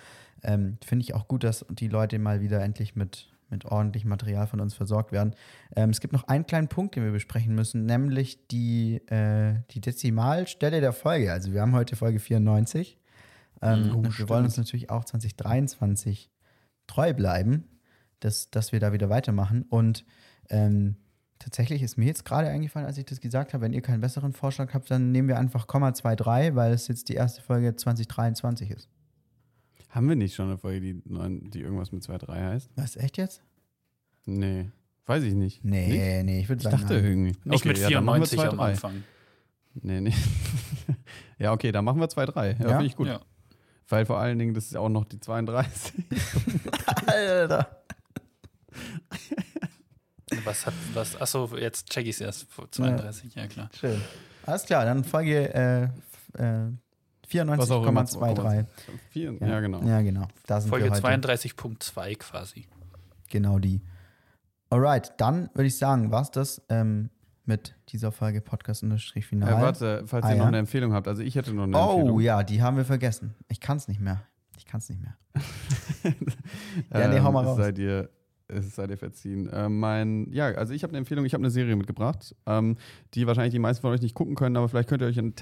Ähm, 0.43 0.77
Finde 0.83 1.03
ich 1.03 1.13
auch 1.13 1.27
gut, 1.27 1.43
dass 1.43 1.65
die 1.69 1.87
Leute 1.87 2.17
mal 2.19 2.41
wieder 2.41 2.61
endlich 2.63 2.95
mit, 2.95 3.30
mit 3.51 3.65
ordentlichem 3.65 4.09
Material 4.09 4.47
von 4.47 4.59
uns 4.59 4.73
versorgt 4.73 5.11
werden. 5.11 5.35
Ähm, 5.75 5.89
es 5.89 5.99
gibt 5.99 6.13
noch 6.13 6.27
einen 6.27 6.45
kleinen 6.45 6.67
Punkt, 6.67 6.95
den 6.95 7.03
wir 7.03 7.11
besprechen 7.11 7.53
müssen, 7.53 7.85
nämlich 7.85 8.47
die, 8.47 8.95
äh, 9.07 9.55
die 9.71 9.81
Dezimalstelle 9.81 10.81
der 10.81 10.93
Folge. 10.93 11.31
Also 11.31 11.53
wir 11.53 11.61
haben 11.61 11.73
heute 11.73 11.95
Folge 11.95 12.19
94. 12.19 12.97
Ähm, 13.61 13.95
und 13.95 14.17
wir 14.17 14.27
wollen 14.29 14.45
uns 14.45 14.57
natürlich 14.57 14.89
auch 14.89 15.05
2023 15.05 16.31
treu 16.87 17.13
bleiben, 17.13 17.65
dass, 18.19 18.49
dass 18.49 18.71
wir 18.71 18.79
da 18.79 18.91
wieder 18.93 19.09
weitermachen. 19.09 19.63
Und 19.69 20.05
ähm, 20.49 20.95
tatsächlich 21.39 21.81
ist 21.83 21.97
mir 21.97 22.05
jetzt 22.05 22.25
gerade 22.25 22.47
eingefallen, 22.47 22.87
als 22.87 22.97
ich 22.97 23.05
das 23.05 23.21
gesagt 23.21 23.53
habe, 23.53 23.63
wenn 23.63 23.73
ihr 23.73 23.81
keinen 23.81 24.01
besseren 24.01 24.33
Vorschlag 24.33 24.73
habt, 24.73 24.89
dann 24.89 25.11
nehmen 25.11 25.27
wir 25.27 25.37
einfach 25.37 25.67
Komma 25.67 25.91
23, 25.91 26.55
weil 26.55 26.73
es 26.73 26.87
jetzt 26.87 27.09
die 27.09 27.13
erste 27.13 27.41
Folge 27.41 27.75
2023 27.75 28.71
ist. 28.71 28.89
Haben 29.91 30.07
wir 30.09 30.15
nicht 30.15 30.35
schon 30.35 30.47
eine 30.47 30.57
Folge, 30.57 30.81
die, 30.81 31.01
neun- 31.05 31.49
die 31.51 31.61
irgendwas 31.61 31.91
mit 31.91 32.03
2-3 32.03 32.27
heißt? 32.33 32.69
Was, 32.75 32.95
echt 32.95 33.17
jetzt? 33.17 33.41
Nee. 34.25 34.69
Weiß 35.05 35.23
ich 35.23 35.33
nicht. 35.33 35.63
Nicht? 35.65 35.89
Nee, 35.89 36.23
nee, 36.23 36.39
ich 36.39 36.47
würde 36.49 36.59
Ich 36.59 36.63
sagen, 36.63 36.77
dachte 36.81 36.93
nein. 36.95 37.03
irgendwie. 37.05 37.35
Nicht 37.43 37.59
Okay, 37.61 37.67
mit 37.69 37.77
ja, 37.79 37.89
dann 37.89 38.05
machen 38.05 38.21
wir 38.21 38.27
94 38.27 38.39
am 38.53 38.59
2-3. 38.59 38.69
Anfang. 38.71 39.03
Nee, 39.73 40.01
nee. 40.01 40.13
ja, 41.39 41.51
okay, 41.53 41.71
dann 41.71 41.83
machen 41.85 41.99
wir 41.99 42.07
2-3. 42.07 42.35
Ja, 42.35 42.51
Ja? 42.63 42.67
finde 42.69 42.85
ich 42.85 42.95
gut. 42.95 43.07
Ja. 43.07 43.19
Weil 43.89 44.05
vor 44.05 44.19
allen 44.19 44.39
Dingen, 44.39 44.53
das 44.53 44.65
ist 44.65 44.73
ja 44.73 44.79
auch 44.79 44.87
noch 44.89 45.03
die 45.05 45.19
32. 45.19 45.93
Alter. 47.07 47.83
Was 50.45 50.65
hat, 50.65 50.73
was, 50.93 51.19
achso, 51.19 51.57
jetzt 51.57 51.89
check 51.89 52.05
ich 52.05 52.15
es 52.15 52.21
erst. 52.21 52.47
32, 52.71 53.35
ja, 53.35 53.47
klar. 53.47 53.69
Schön. 53.77 53.99
Alles 54.45 54.63
klar, 54.65 54.85
dann 54.85 55.03
Folge 55.03 55.53
äh, 55.53 55.83
äh. 56.41 56.69
94,23. 57.31 58.65
Vier, 59.09 59.33
ja. 59.39 59.59
genau. 59.59 59.81
Ja, 59.83 60.01
genau. 60.01 60.27
Da 60.47 60.61
sind 60.61 60.69
Folge 60.69 60.85
wir 60.85 60.91
heute. 60.91 61.07
32.2 61.07 62.17
quasi. 62.17 62.67
Genau 63.29 63.59
die. 63.59 63.81
Alright, 64.69 65.13
dann 65.17 65.49
würde 65.53 65.67
ich 65.67 65.77
sagen, 65.77 66.11
war 66.11 66.21
es 66.21 66.31
das 66.31 66.61
ähm, 66.69 67.09
mit 67.45 67.75
dieser 67.89 68.11
Folge 68.11 68.41
Podcast-Final. 68.41 69.49
Äh, 69.49 69.61
warte, 69.61 70.03
falls 70.05 70.25
Ah, 70.25 70.29
ihr 70.31 70.35
noch 70.35 70.43
ja? 70.43 70.47
eine 70.49 70.59
Empfehlung 70.59 70.93
habt. 70.93 71.07
Also 71.07 71.21
ich 71.23 71.35
hätte 71.35 71.53
noch 71.53 71.63
eine 71.63 71.77
Oh 71.77 71.91
Empfehlung. 71.95 72.19
ja, 72.21 72.43
die 72.43 72.61
haben 72.61 72.77
wir 72.77 72.85
vergessen. 72.85 73.35
Ich 73.49 73.59
kann 73.59 73.77
es 73.77 73.87
nicht 73.87 73.99
mehr. 73.99 74.21
Ich 74.57 74.65
kann 74.65 74.79
es 74.79 74.89
nicht 74.89 75.01
mehr. 75.01 75.15
Ja, 76.93 77.07
nee, 77.07 77.19
hau 77.19 77.31
mal 77.31 77.41
Ähm, 77.41 77.47
raus. 77.47 77.57
Seid 77.57 77.77
ihr 77.79 78.09
es 78.47 78.75
sei 78.75 78.85
dir 78.87 78.97
verziehen. 78.97 79.47
Äh, 79.47 79.69
mein, 79.69 80.27
ja, 80.33 80.47
also 80.47 80.73
ich 80.73 80.83
habe 80.83 80.91
eine 80.91 80.97
Empfehlung, 80.97 81.23
ich 81.25 81.33
habe 81.33 81.41
eine 81.41 81.51
Serie 81.51 81.75
mitgebracht, 81.77 82.35
ähm, 82.45 82.75
die 83.13 83.25
wahrscheinlich 83.25 83.53
die 83.53 83.59
meisten 83.59 83.81
von 83.81 83.91
euch 83.93 84.01
nicht 84.01 84.13
gucken 84.13 84.35
können, 84.35 84.57
aber 84.57 84.67
vielleicht 84.67 84.89
könnt 84.89 85.01
ihr 85.01 85.07
euch 85.07 85.17
einen 85.17 85.35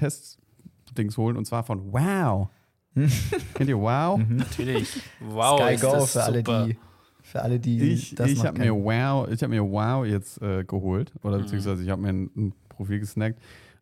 Test-Dings 0.90 1.16
holen 1.16 1.36
und 1.36 1.44
zwar 1.46 1.62
von 1.62 1.92
Wow. 1.92 2.48
Kennt 3.54 3.68
ihr 3.70 3.78
Wow? 3.78 4.20
Natürlich. 4.28 5.00
Wow, 5.20 5.60
Sky 5.60 5.74
ist 5.74 5.80
Go 5.82 5.92
das 5.92 6.12
für 6.12 6.22
alle, 6.24 6.38
super. 6.38 6.66
die, 6.66 6.76
für 7.22 7.42
alle, 7.42 7.60
die 7.60 7.78
Ich, 7.92 8.14
das 8.16 8.30
ich 8.30 8.44
habe 8.44 8.58
mir. 8.58 8.74
Wow, 8.74 9.28
ich 9.30 9.42
habe 9.42 9.50
mir 9.54 9.62
Wow 9.62 10.04
jetzt 10.04 10.42
äh, 10.42 10.64
geholt 10.64 11.12
oder 11.22 11.38
Mhm. 11.38 11.42
beziehungsweise 11.42 11.82
ich 11.84 11.88
habe 11.90 12.02
mir 12.02 12.08
ein, 12.08 12.30
ein 12.36 12.54
Profil 12.68 12.98
gesnackt 12.98 13.40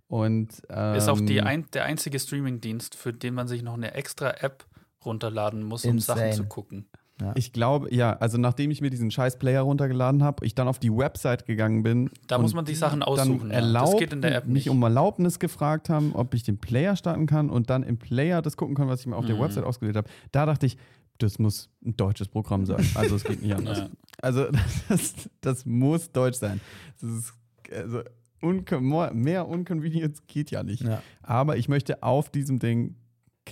und 0.09 0.49
ähm, 0.69 0.95
Ist 0.97 1.09
auch 1.09 1.21
die 1.21 1.41
ein, 1.41 1.65
der 1.73 1.85
einzige 1.85 2.19
Streamingdienst, 2.19 2.95
für 2.95 3.13
den 3.13 3.35
man 3.35 3.49
sich 3.49 3.63
noch 3.63 3.75
eine 3.75 3.95
extra 3.95 4.31
App 4.41 4.67
runterladen 5.05 5.63
muss, 5.63 5.85
um 5.85 5.99
Sachen 6.01 6.25
Insane. 6.25 6.37
zu 6.37 6.45
gucken. 6.49 6.87
Ich 7.35 7.53
glaube, 7.53 7.93
ja, 7.95 8.13
also 8.13 8.39
nachdem 8.39 8.71
ich 8.71 8.81
mir 8.81 8.91
diesen 8.91 9.11
scheiß 9.11 9.39
Player 9.39 9.63
runtergeladen 9.63 10.23
habe, 10.23 10.47
ich 10.47 10.55
dann 10.55 10.69
auf 10.69 10.79
die 10.79 10.93
Website 10.93 11.47
gegangen 11.47 11.83
bin. 11.83 12.11
Da 12.29 12.39
muss 12.39 12.55
man 12.55 12.65
die 12.65 12.75
Sachen 12.77 13.01
dann 13.01 13.09
aussuchen. 13.09 13.49
Ja. 13.51 13.57
Erlaubt, 13.57 13.95
Das 13.95 13.99
geht 14.01 14.13
in 14.13 14.23
der 14.23 14.37
App 14.37 14.47
mich 14.47 14.67
nicht. 14.67 14.71
um 14.71 14.81
Erlaubnis 14.83 15.39
gefragt 15.41 15.89
haben, 15.89 16.13
ob 16.15 16.33
ich 16.35 16.45
den 16.45 16.59
Player 16.59 16.95
starten 16.97 17.27
kann 17.27 17.51
und 17.51 17.71
dann 17.71 17.83
im 17.83 17.99
Player 17.99 18.41
das 18.43 18.57
gucken 18.57 18.75
kann, 18.77 18.89
was 18.89 19.01
ich 19.01 19.07
mir 19.07 19.17
auf 19.17 19.27
der 19.27 19.35
Mhm. 19.37 19.41
Website 19.43 19.65
ausgewählt 19.65 19.97
habe. 19.97 20.09
Da 20.33 20.47
dachte 20.47 20.67
ich, 20.67 20.77
das 21.19 21.41
muss 21.41 21.71
ein 21.85 21.97
deutsches 21.97 22.29
Programm 22.29 22.65
sein. 22.67 22.87
Also 22.95 23.17
es 23.17 23.25
geht 23.25 23.43
nicht 23.43 23.55
anders. 23.57 23.79
Ja. 23.79 23.89
Also 24.23 24.47
das, 24.89 25.15
das 25.41 25.67
muss 25.67 26.13
deutsch 26.13 26.37
sein. 26.39 26.61
Das 27.01 27.11
ist 27.11 27.35
also 27.77 28.03
uncon 28.41 29.13
mehr 29.21 29.49
Unconvenience 29.49 30.23
geht 30.29 30.53
ja 30.53 30.63
nicht. 30.63 30.83
Ja. 30.85 31.03
Aber 31.23 31.57
ich 31.57 31.69
möchte 31.69 32.03
auf 32.05 32.31
diesem 32.31 32.61
Ding. 32.61 32.95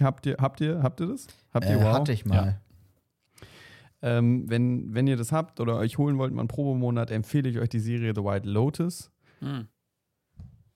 Habt 0.01 0.27
ihr, 0.27 0.37
habt 0.39 0.61
ihr, 0.61 0.83
habt 0.83 1.01
ihr 1.01 1.07
das? 1.07 1.27
Habt 1.55 1.65
ihr 1.67 1.81
Äh, 1.81 1.85
Hatte 1.85 2.13
ich 2.13 2.25
mal. 2.27 2.61
Ähm, 4.07 4.49
wenn, 4.49 4.95
wenn 4.95 5.09
ihr 5.09 5.17
das 5.17 5.33
habt 5.33 5.59
oder 5.59 5.77
euch 5.77 5.99
holen 5.99 6.17
wollt, 6.17 6.33
mal 6.33 6.41
einen 6.41 6.49
Probemonat, 6.49 7.11
empfehle 7.11 7.49
ich 7.49 7.59
euch 7.59 7.69
die 7.69 7.81
Serie 7.81 8.13
The 8.15 8.23
White 8.23 8.49
Lotus. 8.49 9.11
Hm. 9.41 9.67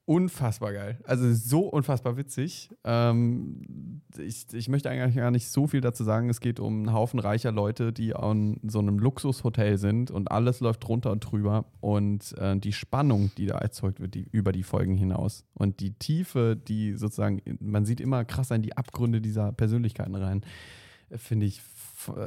Unfassbar 0.04 0.72
geil. 0.72 0.98
Also 1.04 1.32
so 1.32 1.68
unfassbar 1.68 2.16
witzig. 2.16 2.68
Ähm, 2.82 4.02
ich, 4.18 4.52
ich 4.52 4.68
möchte 4.68 4.90
eigentlich 4.90 5.14
gar 5.14 5.30
nicht 5.30 5.48
so 5.48 5.68
viel 5.68 5.80
dazu 5.80 6.02
sagen. 6.02 6.28
Es 6.28 6.40
geht 6.40 6.58
um 6.58 6.78
einen 6.78 6.92
Haufen 6.92 7.20
reicher 7.20 7.52
Leute, 7.52 7.92
die 7.92 8.16
an 8.16 8.58
so 8.66 8.80
einem 8.80 8.98
Luxushotel 8.98 9.78
sind 9.78 10.10
und 10.10 10.32
alles 10.32 10.58
läuft 10.58 10.82
drunter 10.82 11.12
und 11.12 11.20
drüber. 11.20 11.66
Und 11.78 12.36
äh, 12.38 12.58
die 12.58 12.72
Spannung, 12.72 13.30
die 13.38 13.46
da 13.46 13.58
erzeugt 13.58 14.00
wird, 14.00 14.14
die, 14.14 14.26
über 14.32 14.50
die 14.50 14.64
Folgen 14.64 14.96
hinaus. 14.96 15.44
Und 15.54 15.78
die 15.78 15.92
Tiefe, 15.92 16.56
die 16.56 16.94
sozusagen, 16.94 17.40
man 17.60 17.84
sieht 17.84 18.00
immer 18.00 18.24
krasser 18.24 18.56
in 18.56 18.62
die 18.62 18.76
Abgründe 18.76 19.20
dieser 19.20 19.52
Persönlichkeiten 19.52 20.16
rein, 20.16 20.42
äh, 21.10 21.18
finde 21.18 21.46
ich 21.46 21.62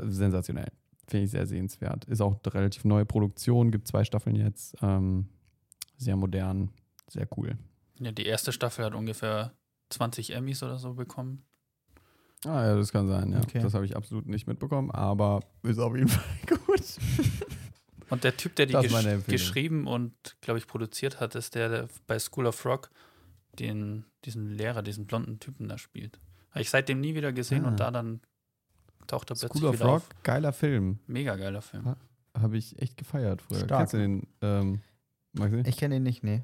sensationell. 0.03 0.71
Finde 1.07 1.25
ich 1.25 1.31
sehr 1.31 1.45
sehenswert. 1.45 2.05
Ist 2.05 2.21
auch 2.21 2.39
eine 2.43 2.53
relativ 2.53 2.85
neue 2.85 3.05
Produktion, 3.05 3.71
gibt 3.71 3.87
zwei 3.87 4.03
Staffeln 4.03 4.35
jetzt. 4.35 4.75
Ähm, 4.81 5.27
sehr 5.97 6.15
modern, 6.15 6.69
sehr 7.07 7.27
cool. 7.37 7.57
Ja, 7.99 8.11
die 8.11 8.25
erste 8.25 8.51
Staffel 8.51 8.85
hat 8.85 8.93
ungefähr 8.95 9.53
20 9.89 10.33
Emmys 10.33 10.63
oder 10.63 10.77
so 10.77 10.93
bekommen. 10.93 11.43
Ah 12.45 12.65
ja, 12.65 12.75
das 12.75 12.91
kann 12.91 13.07
sein, 13.07 13.31
ja. 13.31 13.39
Okay. 13.41 13.59
Das 13.61 13.73
habe 13.73 13.85
ich 13.85 13.95
absolut 13.95 14.25
nicht 14.27 14.47
mitbekommen, 14.47 14.91
aber 14.91 15.41
ist 15.61 15.79
auf 15.79 15.95
jeden 15.95 16.07
Fall 16.09 16.23
gut. 16.49 16.83
Und 18.09 18.23
der 18.23 18.35
Typ, 18.37 18.55
der 18.55 18.65
die 18.65 18.73
gesch 18.73 19.25
geschrieben 19.27 19.87
und, 19.87 20.13
glaube 20.41 20.59
ich, 20.59 20.67
produziert 20.67 21.19
hat, 21.19 21.35
ist 21.35 21.55
der, 21.55 21.69
der 21.69 21.87
bei 22.05 22.19
School 22.19 22.45
of 22.45 22.65
Rock 22.65 22.89
den, 23.59 24.05
diesen 24.25 24.49
Lehrer, 24.51 24.81
diesen 24.83 25.05
blonden 25.05 25.39
Typen 25.39 25.67
da 25.69 25.77
spielt. 25.77 26.19
Habe 26.51 26.61
ich 26.61 26.69
seitdem 26.69 26.99
nie 26.99 27.15
wieder 27.15 27.31
gesehen 27.31 27.65
Ah. 27.65 27.69
und 27.69 27.79
da 27.79 27.91
dann 27.91 28.21
taucht 29.07 29.29
er 29.31 29.35
plötzlich 29.35 29.51
School 29.51 29.69
of 29.69 29.75
wieder 29.75 29.85
Rock, 29.85 29.95
auf. 29.97 30.09
geiler 30.23 30.53
Film. 30.53 30.99
Mega 31.07 31.35
geiler 31.35 31.61
Film. 31.61 31.87
Ah. 31.87 31.97
Habe 32.39 32.57
ich 32.57 32.79
echt 32.81 32.97
gefeiert 32.97 33.41
früher. 33.41 33.59
Stark. 33.59 33.79
Kennst 33.81 33.93
du 33.93 33.97
den, 33.97 34.27
ähm, 34.41 34.81
Maxi? 35.33 35.61
Ich 35.65 35.77
kenne 35.77 35.97
ihn 35.97 36.03
nicht, 36.03 36.23
nee. 36.23 36.43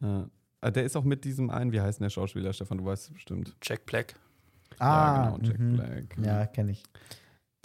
Ja. 0.00 0.28
Ah, 0.60 0.70
Der 0.70 0.84
ist 0.84 0.96
auch 0.96 1.04
mit 1.04 1.24
diesem 1.24 1.50
einen, 1.50 1.72
wie 1.72 1.80
heißt 1.80 1.98
denn 2.00 2.04
der 2.04 2.10
Schauspieler, 2.10 2.52
Stefan, 2.52 2.78
du 2.78 2.84
weißt 2.84 3.04
es 3.08 3.12
bestimmt. 3.14 3.54
Jack 3.62 3.86
Black. 3.86 4.14
ja, 4.80 5.30
genau, 5.30 5.46
Jack 5.48 5.58
mhm. 5.58 5.72
Black. 5.76 6.16
Ja, 6.22 6.46
kenne 6.46 6.72
ich. 6.72 6.82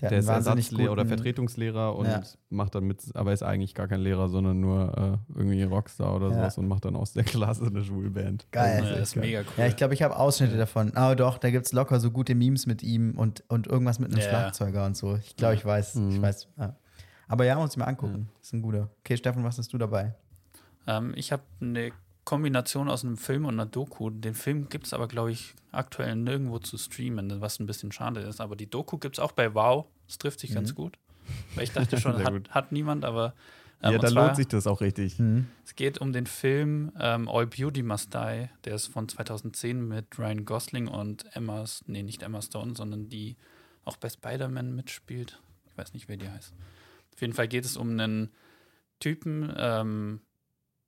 Der, 0.02 0.10
Der 0.10 0.20
ist 0.20 0.28
Ersatzlehrer 0.28 0.92
oder 0.92 1.06
Vertretungslehrer 1.06 1.96
und 1.96 2.08
Ja. 2.08 2.22
macht 2.50 2.74
dann 2.76 2.84
mit, 2.86 3.04
aber 3.16 3.32
ist 3.32 3.44
eigentlich 3.44 3.76
gar 3.76 3.88
kein 3.88 4.00
Lehrer, 4.02 4.28
sondern 4.28 4.60
nur 4.60 5.22
äh, 5.32 5.38
irgendwie 5.38 5.62
Rockstar 5.64 6.16
oder 6.16 6.30
Ja. 6.30 6.34
sowas 6.34 6.58
und 6.58 6.68
macht 6.68 6.86
dann 6.86 6.96
aus 6.96 7.14
der 7.14 7.24
Klasse 7.24 7.68
eine 7.68 7.84
Schulband. 7.84 8.48
Geil. 8.52 8.80
Das 8.82 8.90
Ja, 8.90 8.94
echt 8.96 9.02
ist 9.04 9.16
mega 9.18 9.40
cool. 9.42 9.46
Ja, 9.58 9.68
ich 9.68 9.76
glaube, 9.76 9.94
ich 9.94 10.02
habe 10.02 10.16
Ausschnitte 10.18 10.58
davon. 10.58 10.96
Aber 10.96 11.16
doch, 11.16 11.38
da 11.38 11.52
gibt 11.52 11.68
es 11.68 11.74
locker 11.74 12.00
so 12.00 12.10
gute 12.10 12.34
Memes 12.34 12.66
mit 12.66 12.82
ihm 12.82 13.18
und, 13.18 13.44
und 13.50 13.68
irgendwas 13.68 14.00
mit 14.00 14.10
einem 14.12 14.20
Ja. 14.22 14.28
Schlagzeuger 14.30 14.86
und 14.86 14.98
so. 14.98 15.16
Ich 15.16 15.36
glaube, 15.36 15.56
ich 15.56 15.64
weiß. 15.64 15.96
Ich 15.96 16.02
Mhm. 16.18 16.22
weiß. 16.24 16.48
Ja. 16.58 16.76
Aber 17.28 17.46
ja, 17.46 17.56
muss 17.56 17.72
ich 17.72 17.78
mir 17.78 17.88
angucken. 17.88 18.30
Ist 18.42 18.54
ein 18.54 18.62
guter. 18.64 18.90
Okay, 19.02 19.16
Stefan, 19.16 19.44
was 19.44 19.58
hast 19.60 19.72
du 19.74 19.78
dabei? 19.78 20.16
Ähm, 20.88 21.14
ich 21.16 21.32
habe 21.32 21.44
eine 21.62 21.92
Kombination 22.26 22.90
aus 22.90 23.04
einem 23.04 23.18
Film 23.18 23.46
und 23.46 23.56
einer 23.56 23.66
Doku. 23.66 24.10
Den 24.10 24.34
Film 24.34 24.70
gibt 24.70 24.86
es 24.88 24.94
aber, 24.94 25.08
glaube 25.08 25.32
ich, 25.32 25.54
aktuell 25.72 26.16
nirgendwo 26.16 26.60
zu 26.60 26.78
streamen, 26.78 27.42
was 27.42 27.60
ein 27.60 27.66
bisschen 27.66 27.92
schade 27.92 28.22
ist. 28.22 28.40
Aber 28.40 28.56
die 28.56 28.70
Doku 28.70 28.98
gibt 28.98 29.18
es 29.18 29.20
auch 29.24 29.32
bei 29.34 29.54
Wow. 29.54 29.86
Das 30.08 30.18
trifft 30.18 30.40
sich 30.40 30.54
ganz 30.54 30.72
Mhm. 30.72 30.76
gut. 30.76 30.98
Weil 31.56 31.64
ich 31.66 31.72
dachte 31.72 32.00
schon, 32.00 32.14
hat, 32.24 32.50
hat 32.52 32.72
niemand, 32.72 33.04
aber 33.06 33.34
ähm, 33.82 33.94
Ja, 33.94 33.98
da 33.98 34.08
zwar, 34.08 34.26
lohnt 34.26 34.36
sich 34.38 34.48
das 34.48 34.68
auch 34.68 34.82
richtig. 34.82 35.20
Mhm. 35.20 35.48
es 35.66 35.76
geht 35.76 36.00
um 36.00 36.14
den 36.14 36.26
Film 36.28 36.92
ähm, 37.00 37.28
All 37.28 37.48
Beauty 37.48 37.84
Must 37.84 38.14
Die. 38.14 38.50
Der 38.66 38.76
ist 38.76 38.88
von 38.88 39.10
2010 39.10 39.86
mit 39.88 40.18
Ryan 40.18 40.46
Gosling 40.46 40.88
und 40.88 41.26
Emma, 41.36 41.66
nee, 41.88 42.04
nicht 42.04 42.24
Emma 42.24 42.42
Stone, 42.42 42.76
sondern 42.76 43.10
die 43.10 43.36
auch 43.86 43.98
bei 43.98 44.10
Spider-Man 44.10 44.74
mitspielt. 44.76 45.42
Ich 45.70 45.78
weiß 45.78 45.94
nicht, 45.94 46.08
wer 46.08 46.18
die 46.18 46.30
heißt. 46.30 46.54
Auf 47.14 47.22
jeden 47.22 47.34
Fall 47.34 47.48
geht 47.48 47.66
es 47.66 47.76
um 47.78 47.90
einen 47.92 48.32
Typen 49.00 49.52
ähm, 49.58 50.22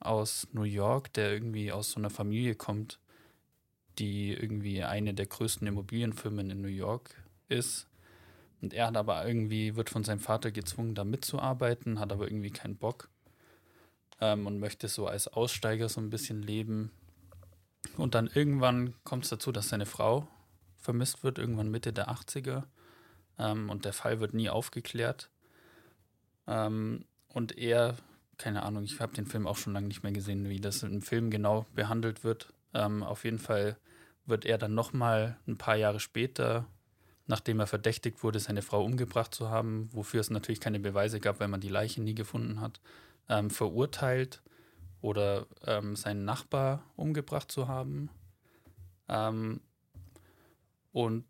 aus 0.05 0.47
New 0.51 0.63
York, 0.63 1.13
der 1.13 1.31
irgendwie 1.31 1.71
aus 1.71 1.91
so 1.91 1.99
einer 1.99 2.09
Familie 2.09 2.55
kommt, 2.55 2.99
die 3.99 4.33
irgendwie 4.33 4.83
eine 4.83 5.13
der 5.13 5.25
größten 5.25 5.67
Immobilienfirmen 5.67 6.49
in 6.49 6.61
New 6.61 6.67
York 6.67 7.15
ist. 7.47 7.87
Und 8.61 8.73
er 8.73 8.87
hat 8.87 8.97
aber 8.97 9.25
irgendwie, 9.25 9.75
wird 9.75 9.89
von 9.89 10.03
seinem 10.03 10.19
Vater 10.19 10.51
gezwungen, 10.51 10.95
da 10.95 11.03
mitzuarbeiten, 11.03 11.99
hat 11.99 12.11
aber 12.11 12.25
irgendwie 12.27 12.51
keinen 12.51 12.77
Bock 12.77 13.09
ähm, 14.21 14.47
und 14.47 14.59
möchte 14.59 14.87
so 14.87 15.07
als 15.07 15.27
Aussteiger 15.27 15.89
so 15.89 16.01
ein 16.01 16.09
bisschen 16.09 16.41
leben. 16.41 16.91
Und 17.97 18.15
dann 18.15 18.27
irgendwann 18.27 18.93
kommt 19.03 19.23
es 19.25 19.29
dazu, 19.29 19.51
dass 19.51 19.69
seine 19.69 19.85
Frau 19.85 20.27
vermisst 20.77 21.23
wird, 21.23 21.37
irgendwann 21.37 21.71
Mitte 21.71 21.93
der 21.93 22.09
80er. 22.09 22.63
Ähm, 23.37 23.69
und 23.69 23.85
der 23.85 23.93
Fall 23.93 24.19
wird 24.19 24.33
nie 24.33 24.49
aufgeklärt. 24.49 25.29
Ähm, 26.47 27.05
und 27.29 27.57
er, 27.57 27.97
keine 28.37 28.63
Ahnung, 28.63 28.83
ich 28.83 28.99
habe 28.99 29.15
den 29.15 29.25
Film 29.25 29.47
auch 29.47 29.57
schon 29.57 29.73
lange 29.73 29.87
nicht 29.87 30.03
mehr 30.03 30.11
gesehen, 30.11 30.49
wie 30.49 30.59
das 30.59 30.83
im 30.83 31.01
Film 31.01 31.29
genau 31.29 31.65
behandelt 31.73 32.23
wird. 32.23 32.53
Ähm, 32.73 33.03
auf 33.03 33.23
jeden 33.23 33.39
Fall 33.39 33.77
wird 34.25 34.45
er 34.45 34.57
dann 34.57 34.73
nochmal 34.73 35.37
ein 35.47 35.57
paar 35.57 35.75
Jahre 35.75 35.99
später, 35.99 36.65
nachdem 37.27 37.59
er 37.59 37.67
verdächtigt 37.67 38.23
wurde, 38.23 38.39
seine 38.39 38.61
Frau 38.61 38.83
umgebracht 38.83 39.33
zu 39.33 39.49
haben, 39.49 39.89
wofür 39.91 40.21
es 40.21 40.29
natürlich 40.29 40.59
keine 40.59 40.79
Beweise 40.79 41.19
gab, 41.19 41.39
weil 41.39 41.47
man 41.47 41.61
die 41.61 41.69
Leiche 41.69 42.01
nie 42.01 42.15
gefunden 42.15 42.61
hat, 42.61 42.79
ähm, 43.29 43.49
verurteilt 43.49 44.41
oder 45.01 45.47
ähm, 45.65 45.95
seinen 45.95 46.25
Nachbar 46.25 46.83
umgebracht 46.95 47.51
zu 47.51 47.67
haben. 47.67 48.09
Ähm, 49.07 49.61
und 50.91 51.25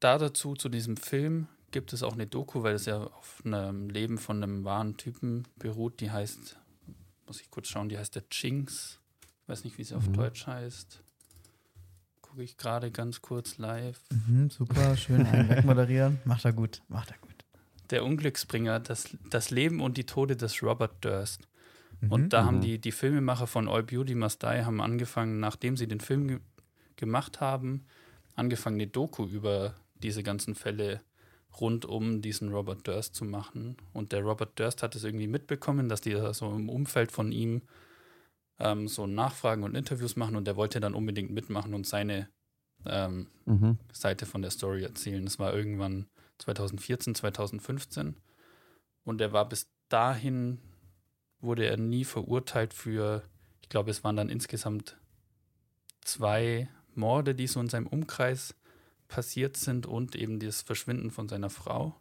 da 0.00 0.18
dazu, 0.18 0.54
zu 0.54 0.68
diesem 0.68 0.96
Film, 0.96 1.48
gibt 1.74 1.92
es 1.92 2.04
auch 2.04 2.12
eine 2.12 2.26
Doku, 2.28 2.62
weil 2.62 2.74
es 2.76 2.86
ja 2.86 3.02
auf 3.02 3.42
einem 3.44 3.90
Leben 3.90 4.16
von 4.16 4.40
einem 4.42 4.62
wahren 4.64 4.96
Typen 4.96 5.42
beruht, 5.56 5.98
die 6.00 6.10
heißt, 6.12 6.56
muss 7.26 7.40
ich 7.40 7.50
kurz 7.50 7.66
schauen, 7.66 7.88
die 7.88 7.98
heißt 7.98 8.14
der 8.14 8.22
Chinks. 8.30 9.00
Ich 9.42 9.48
weiß 9.48 9.64
nicht, 9.64 9.76
wie 9.76 9.82
sie 9.82 9.96
auf 9.96 10.06
Mhm. 10.06 10.12
Deutsch 10.12 10.46
heißt. 10.46 11.02
Gucke 12.22 12.44
ich 12.44 12.56
gerade 12.56 12.92
ganz 12.92 13.20
kurz 13.22 13.58
live. 13.58 14.00
Mhm, 14.28 14.50
super, 14.50 14.96
schön 14.96 15.26
einen 15.26 15.48
wegmoderieren. 15.50 16.20
Macht 16.24 16.44
er 16.44 16.52
gut, 16.52 16.80
macht 16.88 17.10
er 17.10 17.18
gut. 17.18 17.34
Der 17.90 18.04
Unglücksbringer, 18.04 18.78
das, 18.78 19.08
das 19.30 19.50
Leben 19.50 19.80
und 19.80 19.96
die 19.96 20.06
Tode 20.06 20.36
des 20.36 20.62
Robert 20.62 21.04
Durst. 21.04 21.48
Mhm. 22.00 22.12
Und 22.12 22.28
da 22.32 22.44
haben 22.44 22.58
Mhm. 22.58 22.62
die, 22.62 22.78
die 22.80 22.92
Filmemacher 22.92 23.48
von 23.48 23.68
All 23.68 23.82
Beauty 23.82 24.14
Must 24.14 24.42
Die 24.42 24.46
haben 24.46 24.80
angefangen, 24.80 25.40
nachdem 25.40 25.76
sie 25.76 25.88
den 25.88 26.00
Film 26.00 26.28
ge 26.28 26.38
gemacht 26.96 27.40
haben, 27.40 27.84
angefangen, 28.36 28.76
eine 28.76 28.86
Doku 28.86 29.26
über 29.26 29.74
diese 29.96 30.22
ganzen 30.22 30.54
Fälle 30.54 31.00
rund 31.60 31.84
um 31.84 32.20
diesen 32.20 32.52
Robert 32.52 32.86
Durst 32.86 33.14
zu 33.14 33.24
machen. 33.24 33.76
Und 33.92 34.12
der 34.12 34.22
Robert 34.22 34.58
Durst 34.58 34.82
hat 34.82 34.96
es 34.96 35.04
irgendwie 35.04 35.28
mitbekommen, 35.28 35.88
dass 35.88 36.00
die 36.00 36.16
so 36.32 36.50
im 36.54 36.68
Umfeld 36.68 37.12
von 37.12 37.32
ihm 37.32 37.62
ähm, 38.58 38.88
so 38.88 39.06
Nachfragen 39.06 39.62
und 39.62 39.74
Interviews 39.74 40.16
machen 40.16 40.36
und 40.36 40.46
der 40.46 40.56
wollte 40.56 40.80
dann 40.80 40.94
unbedingt 40.94 41.30
mitmachen 41.30 41.74
und 41.74 41.86
seine 41.86 42.28
ähm, 42.86 43.28
Mhm. 43.46 43.78
Seite 43.92 44.26
von 44.26 44.42
der 44.42 44.50
Story 44.50 44.82
erzählen. 44.82 45.24
Das 45.24 45.38
war 45.38 45.54
irgendwann 45.54 46.06
2014, 46.38 47.14
2015. 47.14 48.16
Und 49.04 49.20
er 49.20 49.32
war 49.32 49.48
bis 49.48 49.70
dahin, 49.88 50.58
wurde 51.40 51.66
er 51.66 51.76
nie 51.76 52.04
verurteilt 52.04 52.72
für, 52.72 53.22
ich 53.60 53.68
glaube, 53.68 53.90
es 53.90 54.02
waren 54.02 54.16
dann 54.16 54.30
insgesamt 54.30 54.96
zwei 56.00 56.68
Morde, 56.94 57.34
die 57.34 57.46
so 57.46 57.60
in 57.60 57.68
seinem 57.68 57.86
Umkreis 57.86 58.54
passiert 59.14 59.56
sind 59.56 59.86
und 59.86 60.16
eben 60.16 60.40
das 60.40 60.62
Verschwinden 60.62 61.12
von 61.12 61.28
seiner 61.28 61.50
Frau. 61.50 61.94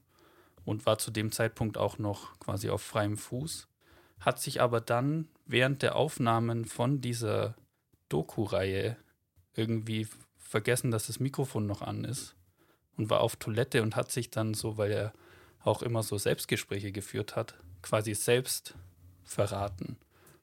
und 0.66 0.86
war 0.86 0.98
zu 0.98 1.12
dem 1.12 1.32
Zeitpunkt 1.32 1.78
auch 1.78 2.00
noch 2.00 2.40
quasi 2.40 2.70
auf 2.70 2.82
freiem 2.82 3.18
Fuß, 3.18 3.68
hat 4.22 4.40
sich 4.40 4.62
aber 4.62 4.80
dann 4.80 5.28
während 5.46 5.82
der 5.82 5.98
Aufnahmen 5.98 6.64
von 6.64 7.02
dieser 7.02 7.56
Doku-Reihe 8.08 8.96
irgendwie 9.56 10.08
vergessen, 10.38 10.90
dass 10.90 11.08
das 11.08 11.20
Mikrofon 11.20 11.66
noch 11.68 11.82
an 11.82 12.06
ist 12.06 12.36
und 12.96 13.10
war 13.10 13.20
auf 13.20 13.36
Toilette 13.36 13.82
und 13.82 13.98
hat 13.98 14.10
sich 14.10 14.30
dann 14.30 14.54
so, 14.54 14.78
weil 14.78 14.92
er 14.92 15.14
auch 15.64 15.82
immer 15.82 16.02
so 16.02 16.18
Selbstgespräche 16.18 16.94
geführt 16.94 17.36
hat, 17.36 17.56
quasi 17.82 18.14
selbst 18.14 18.76
verraten. 19.26 19.98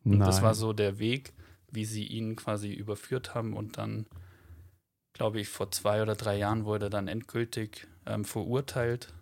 Und 0.05 0.21
das 0.21 0.37
Nein. 0.37 0.45
war 0.45 0.55
so 0.55 0.75
der 0.75 0.99
Weg, 0.99 1.33
wie 1.71 1.87
sie 1.87 2.05
ihn 2.07 2.37
quasi 2.37 2.73
überführt 2.73 3.35
haben 3.35 3.57
und 3.57 3.79
dann, 3.79 4.05
glaube 5.21 5.39
ich, 5.39 5.49
vor 5.49 5.71
zwei 5.71 6.01
oder 6.01 6.15
drei 6.15 6.39
Jahren 6.39 6.65
wurde 6.65 6.87
er 6.87 6.91
dann 6.91 7.07
endgültig 7.07 7.87
ähm, 8.07 8.25
verurteilt 8.25 9.13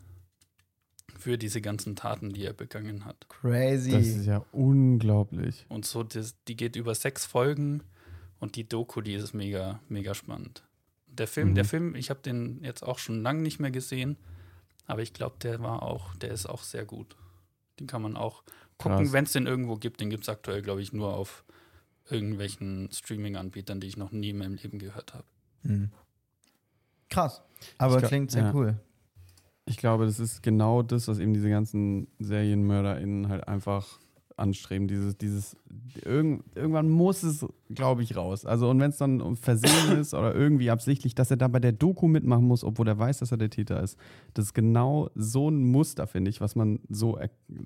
für 1.19 1.37
diese 1.37 1.61
ganzen 1.61 1.97
Taten, 1.97 2.33
die 2.33 2.45
er 2.45 2.53
begangen 2.53 3.05
hat. 3.05 3.29
Crazy. 3.29 3.91
Das 3.91 4.07
ist 4.07 4.27
ja 4.27 4.45
unglaublich. 4.53 5.66
Und 5.69 5.87
so, 5.87 6.05
das, 6.05 6.37
die 6.47 6.55
geht 6.57 6.77
über 6.77 6.95
sechs 6.95 7.27
Folgen 7.27 7.83
und 8.39 8.55
die 8.55 8.69
Doku, 8.69 9.01
die 9.01 9.15
ist 9.15 9.35
mega, 9.35 9.81
mega 9.89 10.15
spannend. 10.15 10.62
Der 11.09 11.27
Film, 11.27 11.49
Mhm. 11.49 11.55
der 11.57 11.65
Film, 11.65 11.95
ich 11.97 12.11
habe 12.11 12.20
den 12.20 12.62
jetzt 12.62 12.85
auch 12.85 13.01
schon 13.01 13.20
lange 13.20 13.43
nicht 13.43 13.59
mehr 13.59 13.73
gesehen, 13.73 14.16
aber 14.87 15.03
ich 15.03 15.12
glaube, 15.12 15.35
der 15.43 15.59
war 15.61 15.83
auch, 15.83 16.15
der 16.15 16.31
ist 16.31 16.47
auch 16.47 16.62
sehr 16.62 16.85
gut. 16.85 17.16
Den 17.81 17.89
kann 17.89 18.03
man 18.03 18.16
auch 18.16 18.45
gucken, 18.77 19.12
wenn 19.12 19.25
es 19.25 19.33
den 19.33 19.47
irgendwo 19.49 19.75
gibt. 19.75 20.01
Den 20.01 20.11
gibt 20.11 20.23
es 20.23 20.29
aktuell, 20.29 20.62
glaube 20.62 20.81
ich, 20.81 20.93
nur 20.93 21.15
auf 21.15 21.45
irgendwelchen 22.09 22.89
Streaming-Anbietern, 22.93 23.81
die 23.81 23.89
ich 23.89 23.97
noch 23.97 24.12
nie 24.12 24.31
in 24.31 24.39
meinem 24.39 24.55
Leben 24.55 24.79
gehört 24.79 25.12
habe. 25.12 25.25
Mhm. 25.62 25.90
Krass. 27.09 27.43
Aber 27.78 27.98
glaub- 27.98 28.09
klingt 28.09 28.30
sehr 28.30 28.44
ja. 28.44 28.55
cool. 28.55 28.80
Ich 29.66 29.76
glaube, 29.76 30.06
das 30.06 30.18
ist 30.18 30.43
genau 30.43 30.82
das, 30.82 31.09
was 31.09 31.18
eben 31.18 31.35
diese 31.35 31.51
ganzen 31.51 32.09
SerienmörderInnen 32.18 33.28
halt 33.28 33.47
einfach 33.48 33.98
anstreben. 34.39 34.89
Dieses, 34.89 35.18
dieses, 35.18 35.56
irgend, 36.05 36.44
irgendwann 36.55 36.89
muss 36.89 37.22
es, 37.22 37.44
glaube 37.74 38.02
ich, 38.02 38.16
raus. 38.16 38.47
Also, 38.47 38.70
und 38.70 38.80
wenn 38.80 38.90
es 38.90 38.97
dann 38.97 39.20
um 39.20 39.36
Versehen 39.36 39.98
ist 40.01 40.14
oder 40.14 40.35
irgendwie 40.35 40.70
absichtlich, 40.70 41.14
dass 41.14 41.30
er 41.30 41.36
da 41.36 41.48
bei 41.48 41.60
der 41.60 41.72
Doku 41.72 42.09
mitmachen 42.09 42.44
muss, 42.47 42.64
obwohl 42.64 42.89
er 42.89 42.98
weiß, 42.98 43.18
dass 43.18 43.32
er 43.32 43.36
der 43.36 43.51
Täter 43.51 43.82
ist. 43.82 43.98
Das 44.35 44.47
ist 44.47 44.55
genau 44.55 45.10
so 45.14 45.51
ein 45.51 45.70
Muster, 45.70 46.06
finde 46.06 46.30
ich, 46.30 46.40
was 46.40 46.56
man 46.56 46.80
so, 46.89 47.18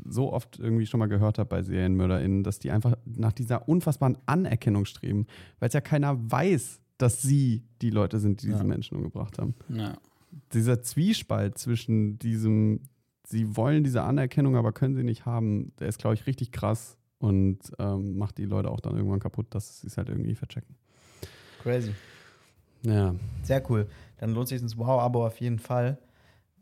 so 0.09 0.33
oft 0.33 0.59
irgendwie 0.59 0.87
schon 0.87 0.99
mal 0.99 1.09
gehört 1.09 1.39
hat 1.39 1.49
bei 1.49 1.63
SerienmörderInnen, 1.63 2.43
dass 2.43 2.59
die 2.59 2.71
einfach 2.71 2.97
nach 3.05 3.33
dieser 3.33 3.69
unfassbaren 3.69 4.19
Anerkennung 4.27 4.87
streben, 4.87 5.27
weil 5.61 5.69
es 5.69 5.75
ja 5.75 5.81
keiner 5.81 6.19
weiß, 6.31 6.81
dass 7.03 7.21
sie 7.21 7.65
die 7.83 7.91
Leute 7.91 8.19
sind, 8.21 8.43
die 8.43 8.47
diese 8.47 8.59
Ja. 8.61 8.65
Menschen 8.65 8.97
umgebracht 8.97 9.39
haben 9.39 9.55
Ja. 9.69 9.99
dieser 10.55 10.81
Zwiespalt 10.83 11.59
zwischen 11.59 12.19
diesem, 12.19 12.81
sie 13.27 13.57
wollen 13.57 13.85
diese 13.85 14.03
Anerkennung, 14.03 14.57
aber 14.57 14.73
können 14.73 14.95
sie 14.95 15.03
nicht 15.05 15.27
haben, 15.27 15.73
der 15.79 15.89
ist, 15.89 15.99
glaube 15.99 16.15
ich, 16.15 16.27
richtig 16.27 16.53
krass 16.53 16.97
und 17.19 17.59
ähm, 17.79 18.17
macht 18.17 18.39
die 18.39 18.45
Leute 18.47 18.71
auch 18.71 18.81
dann 18.81 18.97
irgendwann 18.97 19.21
kaputt, 19.21 19.47
dass 19.51 19.81
sie 19.81 19.87
es 19.89 19.97
halt 19.97 20.09
irgendwie 20.09 20.35
verchecken. 20.35 20.75
Crazy. 21.63 21.93
Ja. 22.85 23.15
Sehr 23.43 23.63
cool. 23.71 23.87
Dann 24.19 24.31
lohnt 24.33 24.49
sich 24.49 24.61
das 24.61 24.77
Wow-Abo 24.77 25.25
auf 25.27 25.39
jeden 25.41 25.59
Fall. 25.61 25.99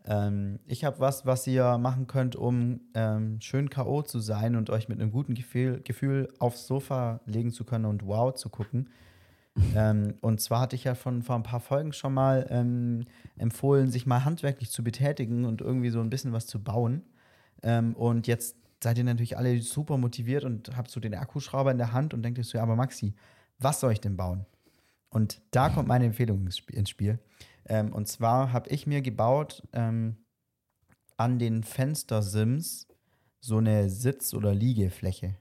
Ähm, 0.05 0.59
ich 0.67 0.85
habe 0.85 0.99
was, 1.01 1.25
was 1.27 1.47
ihr 1.47 1.79
machen 1.79 2.07
könnt, 2.07 2.37
um 2.37 2.81
ähm, 2.95 3.41
schön 3.41 3.71
K.O. 3.71 4.03
zu 4.03 4.19
sein 4.21 4.57
und 4.57 4.69
euch 4.71 4.89
mit 4.89 5.01
einem 5.01 5.13
guten 5.13 5.35
Gefühl, 5.35 5.81
Gefühl 5.83 6.29
aufs 6.39 6.67
Sofa 6.67 7.21
legen 7.27 7.53
zu 7.53 7.65
können 7.65 7.85
und 7.87 8.07
Wow 8.07 8.35
zu 8.35 8.49
gucken. 8.51 8.89
Ähm, 9.75 10.15
und 10.21 10.41
zwar 10.41 10.61
hatte 10.61 10.77
ich 10.77 10.85
ja 10.85 10.95
von 10.95 11.23
vor 11.23 11.37
ein 11.37 11.43
paar 11.43 11.61
Folgen 11.61 11.93
schon 11.93 12.15
mal 12.15 12.47
ähm, 12.51 13.05
empfohlen, 13.37 13.91
sich 13.91 14.07
mal 14.07 14.25
handwerklich 14.25 14.71
zu 14.71 14.83
betätigen 14.85 15.45
und 15.45 15.61
irgendwie 15.61 15.91
so 15.91 16.01
ein 16.01 16.11
bisschen 16.11 16.33
was 16.33 16.47
zu 16.47 16.63
bauen. 16.63 17.03
Ähm, 17.63 17.95
und 17.95 18.27
jetzt 18.27 18.57
seid 18.83 18.99
ihr 18.99 19.05
natürlich 19.05 19.37
alle 19.37 19.61
super 19.61 19.99
motiviert 19.99 20.45
und 20.45 20.77
habt 20.77 20.91
so 20.91 21.01
den 21.01 21.15
Akkuschrauber 21.15 21.71
in 21.71 21.79
der 21.79 21.93
Hand 21.93 22.15
und 22.15 22.23
denkt 22.23 22.39
euch 22.39 22.47
so, 22.49 22.59
ja, 22.59 22.65
aber 22.65 22.77
Maxi, 22.77 23.15
was 23.59 23.81
soll 23.81 23.93
ich 23.93 24.01
denn 24.01 24.17
bauen? 24.17 24.47
Und 25.11 25.43
da 25.51 25.69
kommt 25.69 25.89
meine 25.89 26.07
Empfehlung 26.07 26.47
ins 26.47 26.57
Sp- 26.63 26.73
ins 26.77 26.89
Spiel. 26.91 27.19
Ähm, 27.67 27.93
und 27.93 28.09
zwar 28.09 28.53
habe 28.53 28.71
ich 28.71 28.87
mir 28.87 29.03
gebaut 29.03 29.63
ähm, 29.73 30.17
an 31.17 31.39
den 31.39 31.63
Fenstersims 31.65 32.87
so 33.41 33.59
eine 33.59 33.91
Sitz- 33.91 34.33
oder 34.35 34.55
Liegefläche. 34.55 35.37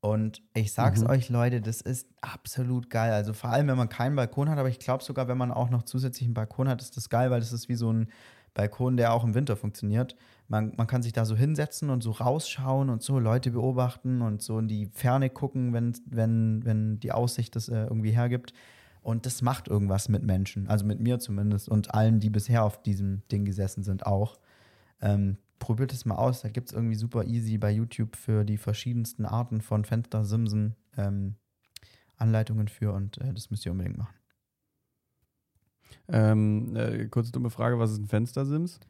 Und 0.00 0.42
ich 0.54 0.72
sag's 0.72 1.02
Mhm. 1.02 1.08
euch, 1.08 1.28
Leute, 1.28 1.60
das 1.60 1.80
ist 1.80 2.08
absolut 2.20 2.88
geil. 2.88 3.12
Also 3.12 3.32
vor 3.32 3.50
allem, 3.50 3.66
wenn 3.66 3.76
man 3.76 3.88
keinen 3.88 4.14
Balkon 4.14 4.48
hat, 4.48 4.58
aber 4.58 4.68
ich 4.68 4.78
glaube 4.78 5.02
sogar, 5.02 5.26
wenn 5.26 5.38
man 5.38 5.50
auch 5.50 5.70
noch 5.70 5.82
zusätzlich 5.82 6.26
einen 6.26 6.34
Balkon 6.34 6.68
hat, 6.68 6.80
ist 6.82 6.96
das 6.96 7.08
geil, 7.08 7.30
weil 7.30 7.40
das 7.40 7.52
ist 7.52 7.68
wie 7.68 7.74
so 7.74 7.92
ein 7.92 8.08
Balkon, 8.54 8.96
der 8.96 9.12
auch 9.12 9.24
im 9.24 9.34
Winter 9.34 9.56
funktioniert. 9.56 10.14
Man, 10.46 10.72
man 10.76 10.86
kann 10.86 11.02
sich 11.02 11.12
da 11.12 11.24
so 11.24 11.36
hinsetzen 11.36 11.90
und 11.90 12.02
so 12.02 12.12
rausschauen 12.12 12.90
und 12.90 13.02
so 13.02 13.18
Leute 13.18 13.50
beobachten 13.50 14.22
und 14.22 14.40
so 14.40 14.58
in 14.60 14.68
die 14.68 14.86
Ferne 14.86 15.30
gucken, 15.30 15.72
wenn, 15.72 15.92
wenn, 16.06 16.64
wenn 16.64 17.00
die 17.00 17.12
Aussicht 17.12 17.56
das 17.56 17.68
äh, 17.68 17.82
irgendwie 17.84 18.12
hergibt. 18.12 18.52
Und 19.02 19.26
das 19.26 19.42
macht 19.42 19.68
irgendwas 19.68 20.08
mit 20.08 20.22
Menschen, 20.22 20.68
also 20.68 20.84
mit 20.84 21.00
mir 21.00 21.18
zumindest 21.18 21.68
und 21.68 21.94
allen, 21.94 22.20
die 22.20 22.30
bisher 22.30 22.64
auf 22.64 22.82
diesem 22.82 23.22
Ding 23.30 23.44
gesessen 23.44 23.82
sind, 23.82 24.06
auch. 24.06 24.38
Ähm, 25.00 25.38
probiert 25.58 25.92
es 25.92 26.04
mal 26.04 26.16
aus, 26.16 26.42
da 26.42 26.48
gibt 26.48 26.68
es 26.68 26.72
irgendwie 26.74 26.94
super 26.96 27.24
easy 27.24 27.58
bei 27.58 27.70
YouTube 27.70 28.16
für 28.16 28.44
die 28.44 28.58
verschiedensten 28.58 29.24
Arten 29.26 29.60
von 29.60 29.84
Fenstersimsen 29.84 30.76
ähm, 30.96 31.36
Anleitungen 32.16 32.68
für 32.68 32.92
und 32.92 33.18
äh, 33.18 33.32
das 33.32 33.50
müsst 33.50 33.64
ihr 33.66 33.72
unbedingt 33.72 33.98
machen. 33.98 34.14
Ähm, 36.08 36.74
äh, 36.76 37.06
kurze 37.06 37.32
dumme 37.32 37.50
Frage, 37.50 37.78
was 37.78 37.92
ist 37.92 37.98
ein 37.98 38.06
Fenstersims? 38.08 38.80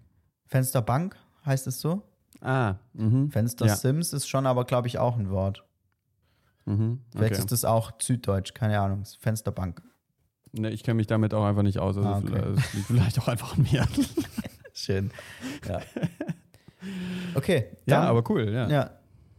Fensterbank 0.47 1.17
heißt 1.45 1.67
es 1.67 1.81
so? 1.81 2.03
Ah, 2.41 2.77
mhm. 2.93 3.31
Fenstersims 3.31 4.13
ist 4.13 4.29
schon 4.29 4.47
aber, 4.47 4.65
glaube 4.65 4.87
ich, 4.89 4.99
auch 4.99 5.17
ein 5.19 5.31
Wort. 5.31 5.65
Mhm. 6.67 7.01
Vielleicht 7.11 7.33
Okay. 7.35 7.41
ist 7.43 7.53
das 7.53 7.65
auch 7.65 7.93
Süddeutsch, 8.01 8.55
keine 8.55 8.79
Ahnung. 8.81 9.05
Fensterbank. 9.19 9.83
Ne, 10.53 10.71
ich 10.71 10.83
kenne 10.83 10.95
mich 10.97 11.07
damit 11.07 11.35
auch 11.35 11.45
einfach 11.45 11.63
nicht 11.63 11.79
aus. 11.79 11.97
Also 11.97 12.09
Ah, 12.09 12.19
okay. 12.19 12.27
vielleicht, 12.29 12.75
liegt 12.75 12.87
vielleicht 12.87 13.19
auch 13.19 13.29
einfach 13.29 13.57
an 13.57 13.67
mir. 13.71 13.87
Schön. 14.73 15.11
Ja. 15.69 15.81
Okay. 17.35 17.67
ja, 17.87 18.01
dann- 18.01 18.09
aber 18.09 18.29
cool, 18.31 18.49
ja. 18.53 18.69
Ja. 18.69 18.91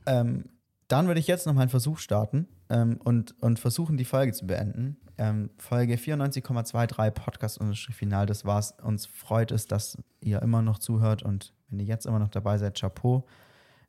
Ähm, 0.05 0.45
dann 0.87 1.07
würde 1.07 1.19
ich 1.19 1.27
jetzt 1.27 1.45
noch 1.45 1.53
mal 1.53 1.61
einen 1.61 1.69
Versuch 1.69 1.99
starten 1.99 2.47
ähm, 2.69 2.99
und, 3.03 3.35
und 3.41 3.59
versuchen, 3.59 3.97
die 3.97 4.05
Folge 4.05 4.31
zu 4.33 4.47
beenden. 4.47 4.97
Ähm, 5.17 5.49
Folge 5.57 5.95
94,23 5.95 7.11
Podcast 7.11 7.59
Final, 7.93 8.25
das 8.25 8.45
war's. 8.45 8.73
Uns 8.81 9.05
freut 9.05 9.51
es, 9.51 9.67
dass 9.67 9.97
ihr 10.21 10.41
immer 10.41 10.61
noch 10.61 10.79
zuhört 10.79 11.21
und 11.23 11.53
wenn 11.69 11.79
ihr 11.79 11.85
jetzt 11.85 12.05
immer 12.05 12.19
noch 12.19 12.29
dabei 12.29 12.57
seid, 12.57 12.79
Chapeau. 12.79 13.25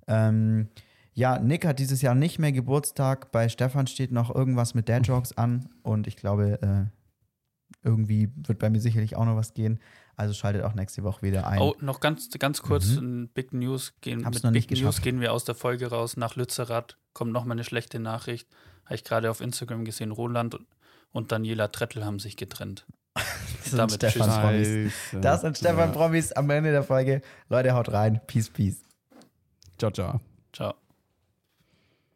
Ähm, 0.07 0.69
ja, 1.15 1.39
Nick 1.39 1.65
hat 1.67 1.79
dieses 1.79 2.03
Jahr 2.03 2.15
nicht 2.15 2.39
mehr 2.39 2.53
Geburtstag. 2.53 3.33
Bei 3.33 3.49
Stefan 3.49 3.87
steht 3.87 4.13
noch 4.13 4.35
irgendwas 4.35 4.75
mit 4.75 4.89
Dad 4.89 5.07
Jokes 5.07 5.37
an 5.39 5.69
und 5.83 6.07
ich 6.07 6.17
glaube, 6.17 6.61
äh, 6.63 6.85
irgendwie 7.83 8.31
wird 8.37 8.59
bei 8.59 8.69
mir 8.71 8.81
sicherlich 8.81 9.17
auch 9.17 9.25
noch 9.25 9.37
was 9.37 9.55
gehen. 9.55 9.79
Also 10.21 10.35
schaltet 10.35 10.65
auch 10.65 10.75
nächste 10.75 11.03
Woche 11.03 11.23
wieder 11.23 11.47
ein. 11.47 11.61
Oh, 11.61 11.75
noch 11.81 12.01
ganz, 12.01 12.29
ganz 12.39 12.61
kurz 12.61 12.85
ein 12.97 13.29
Big 13.29 13.55
News. 13.55 13.95
Gehen, 14.03 14.27
Hab's 14.27 14.35
mit 14.35 14.45
noch 14.45 14.51
nicht 14.51 14.69
Big 14.69 14.77
News 14.77 14.87
geschafft. 14.89 15.03
gehen 15.03 15.23
wir 15.23 15.33
aus 15.33 15.45
der 15.45 15.55
Folge 15.55 15.87
raus. 15.87 16.19
Nach 16.19 16.37
Lützerath 16.37 16.99
kommt 17.15 17.33
noch 17.33 17.47
mal 17.47 17.53
eine 17.53 17.65
schlechte 17.65 17.99
Nachricht. 18.01 18.47
Habe 18.85 18.97
ich 18.97 19.05
gerade 19.05 19.31
auf 19.31 19.41
Instagram 19.41 19.87
gesehen. 19.87 20.11
Roland 20.11 20.59
und, 21.13 21.33
Daniela 21.33 21.69
Trettel 21.69 22.05
haben 22.05 22.19
sich 22.19 22.37
getrennt. 22.37 22.85
das 23.15 23.25
sind 23.65 23.79
damit 23.79 23.95
Stefan. 23.95 24.43
Promis. 24.43 24.93
Das 25.23 25.41
sind 25.41 25.57
Stefan 25.57 25.89
Ja. 25.89 25.95
Promis 25.95 26.33
am 26.33 26.51
Ende 26.51 26.71
der 26.71 26.83
Folge. 26.83 27.23
Leute, 27.49 27.73
haut 27.73 27.91
rein. 27.91 28.21
Peace, 28.27 28.51
peace. 28.51 28.83
Ciao, 29.79 29.91
ciao. 29.91 30.21
Ciao. 30.53 30.75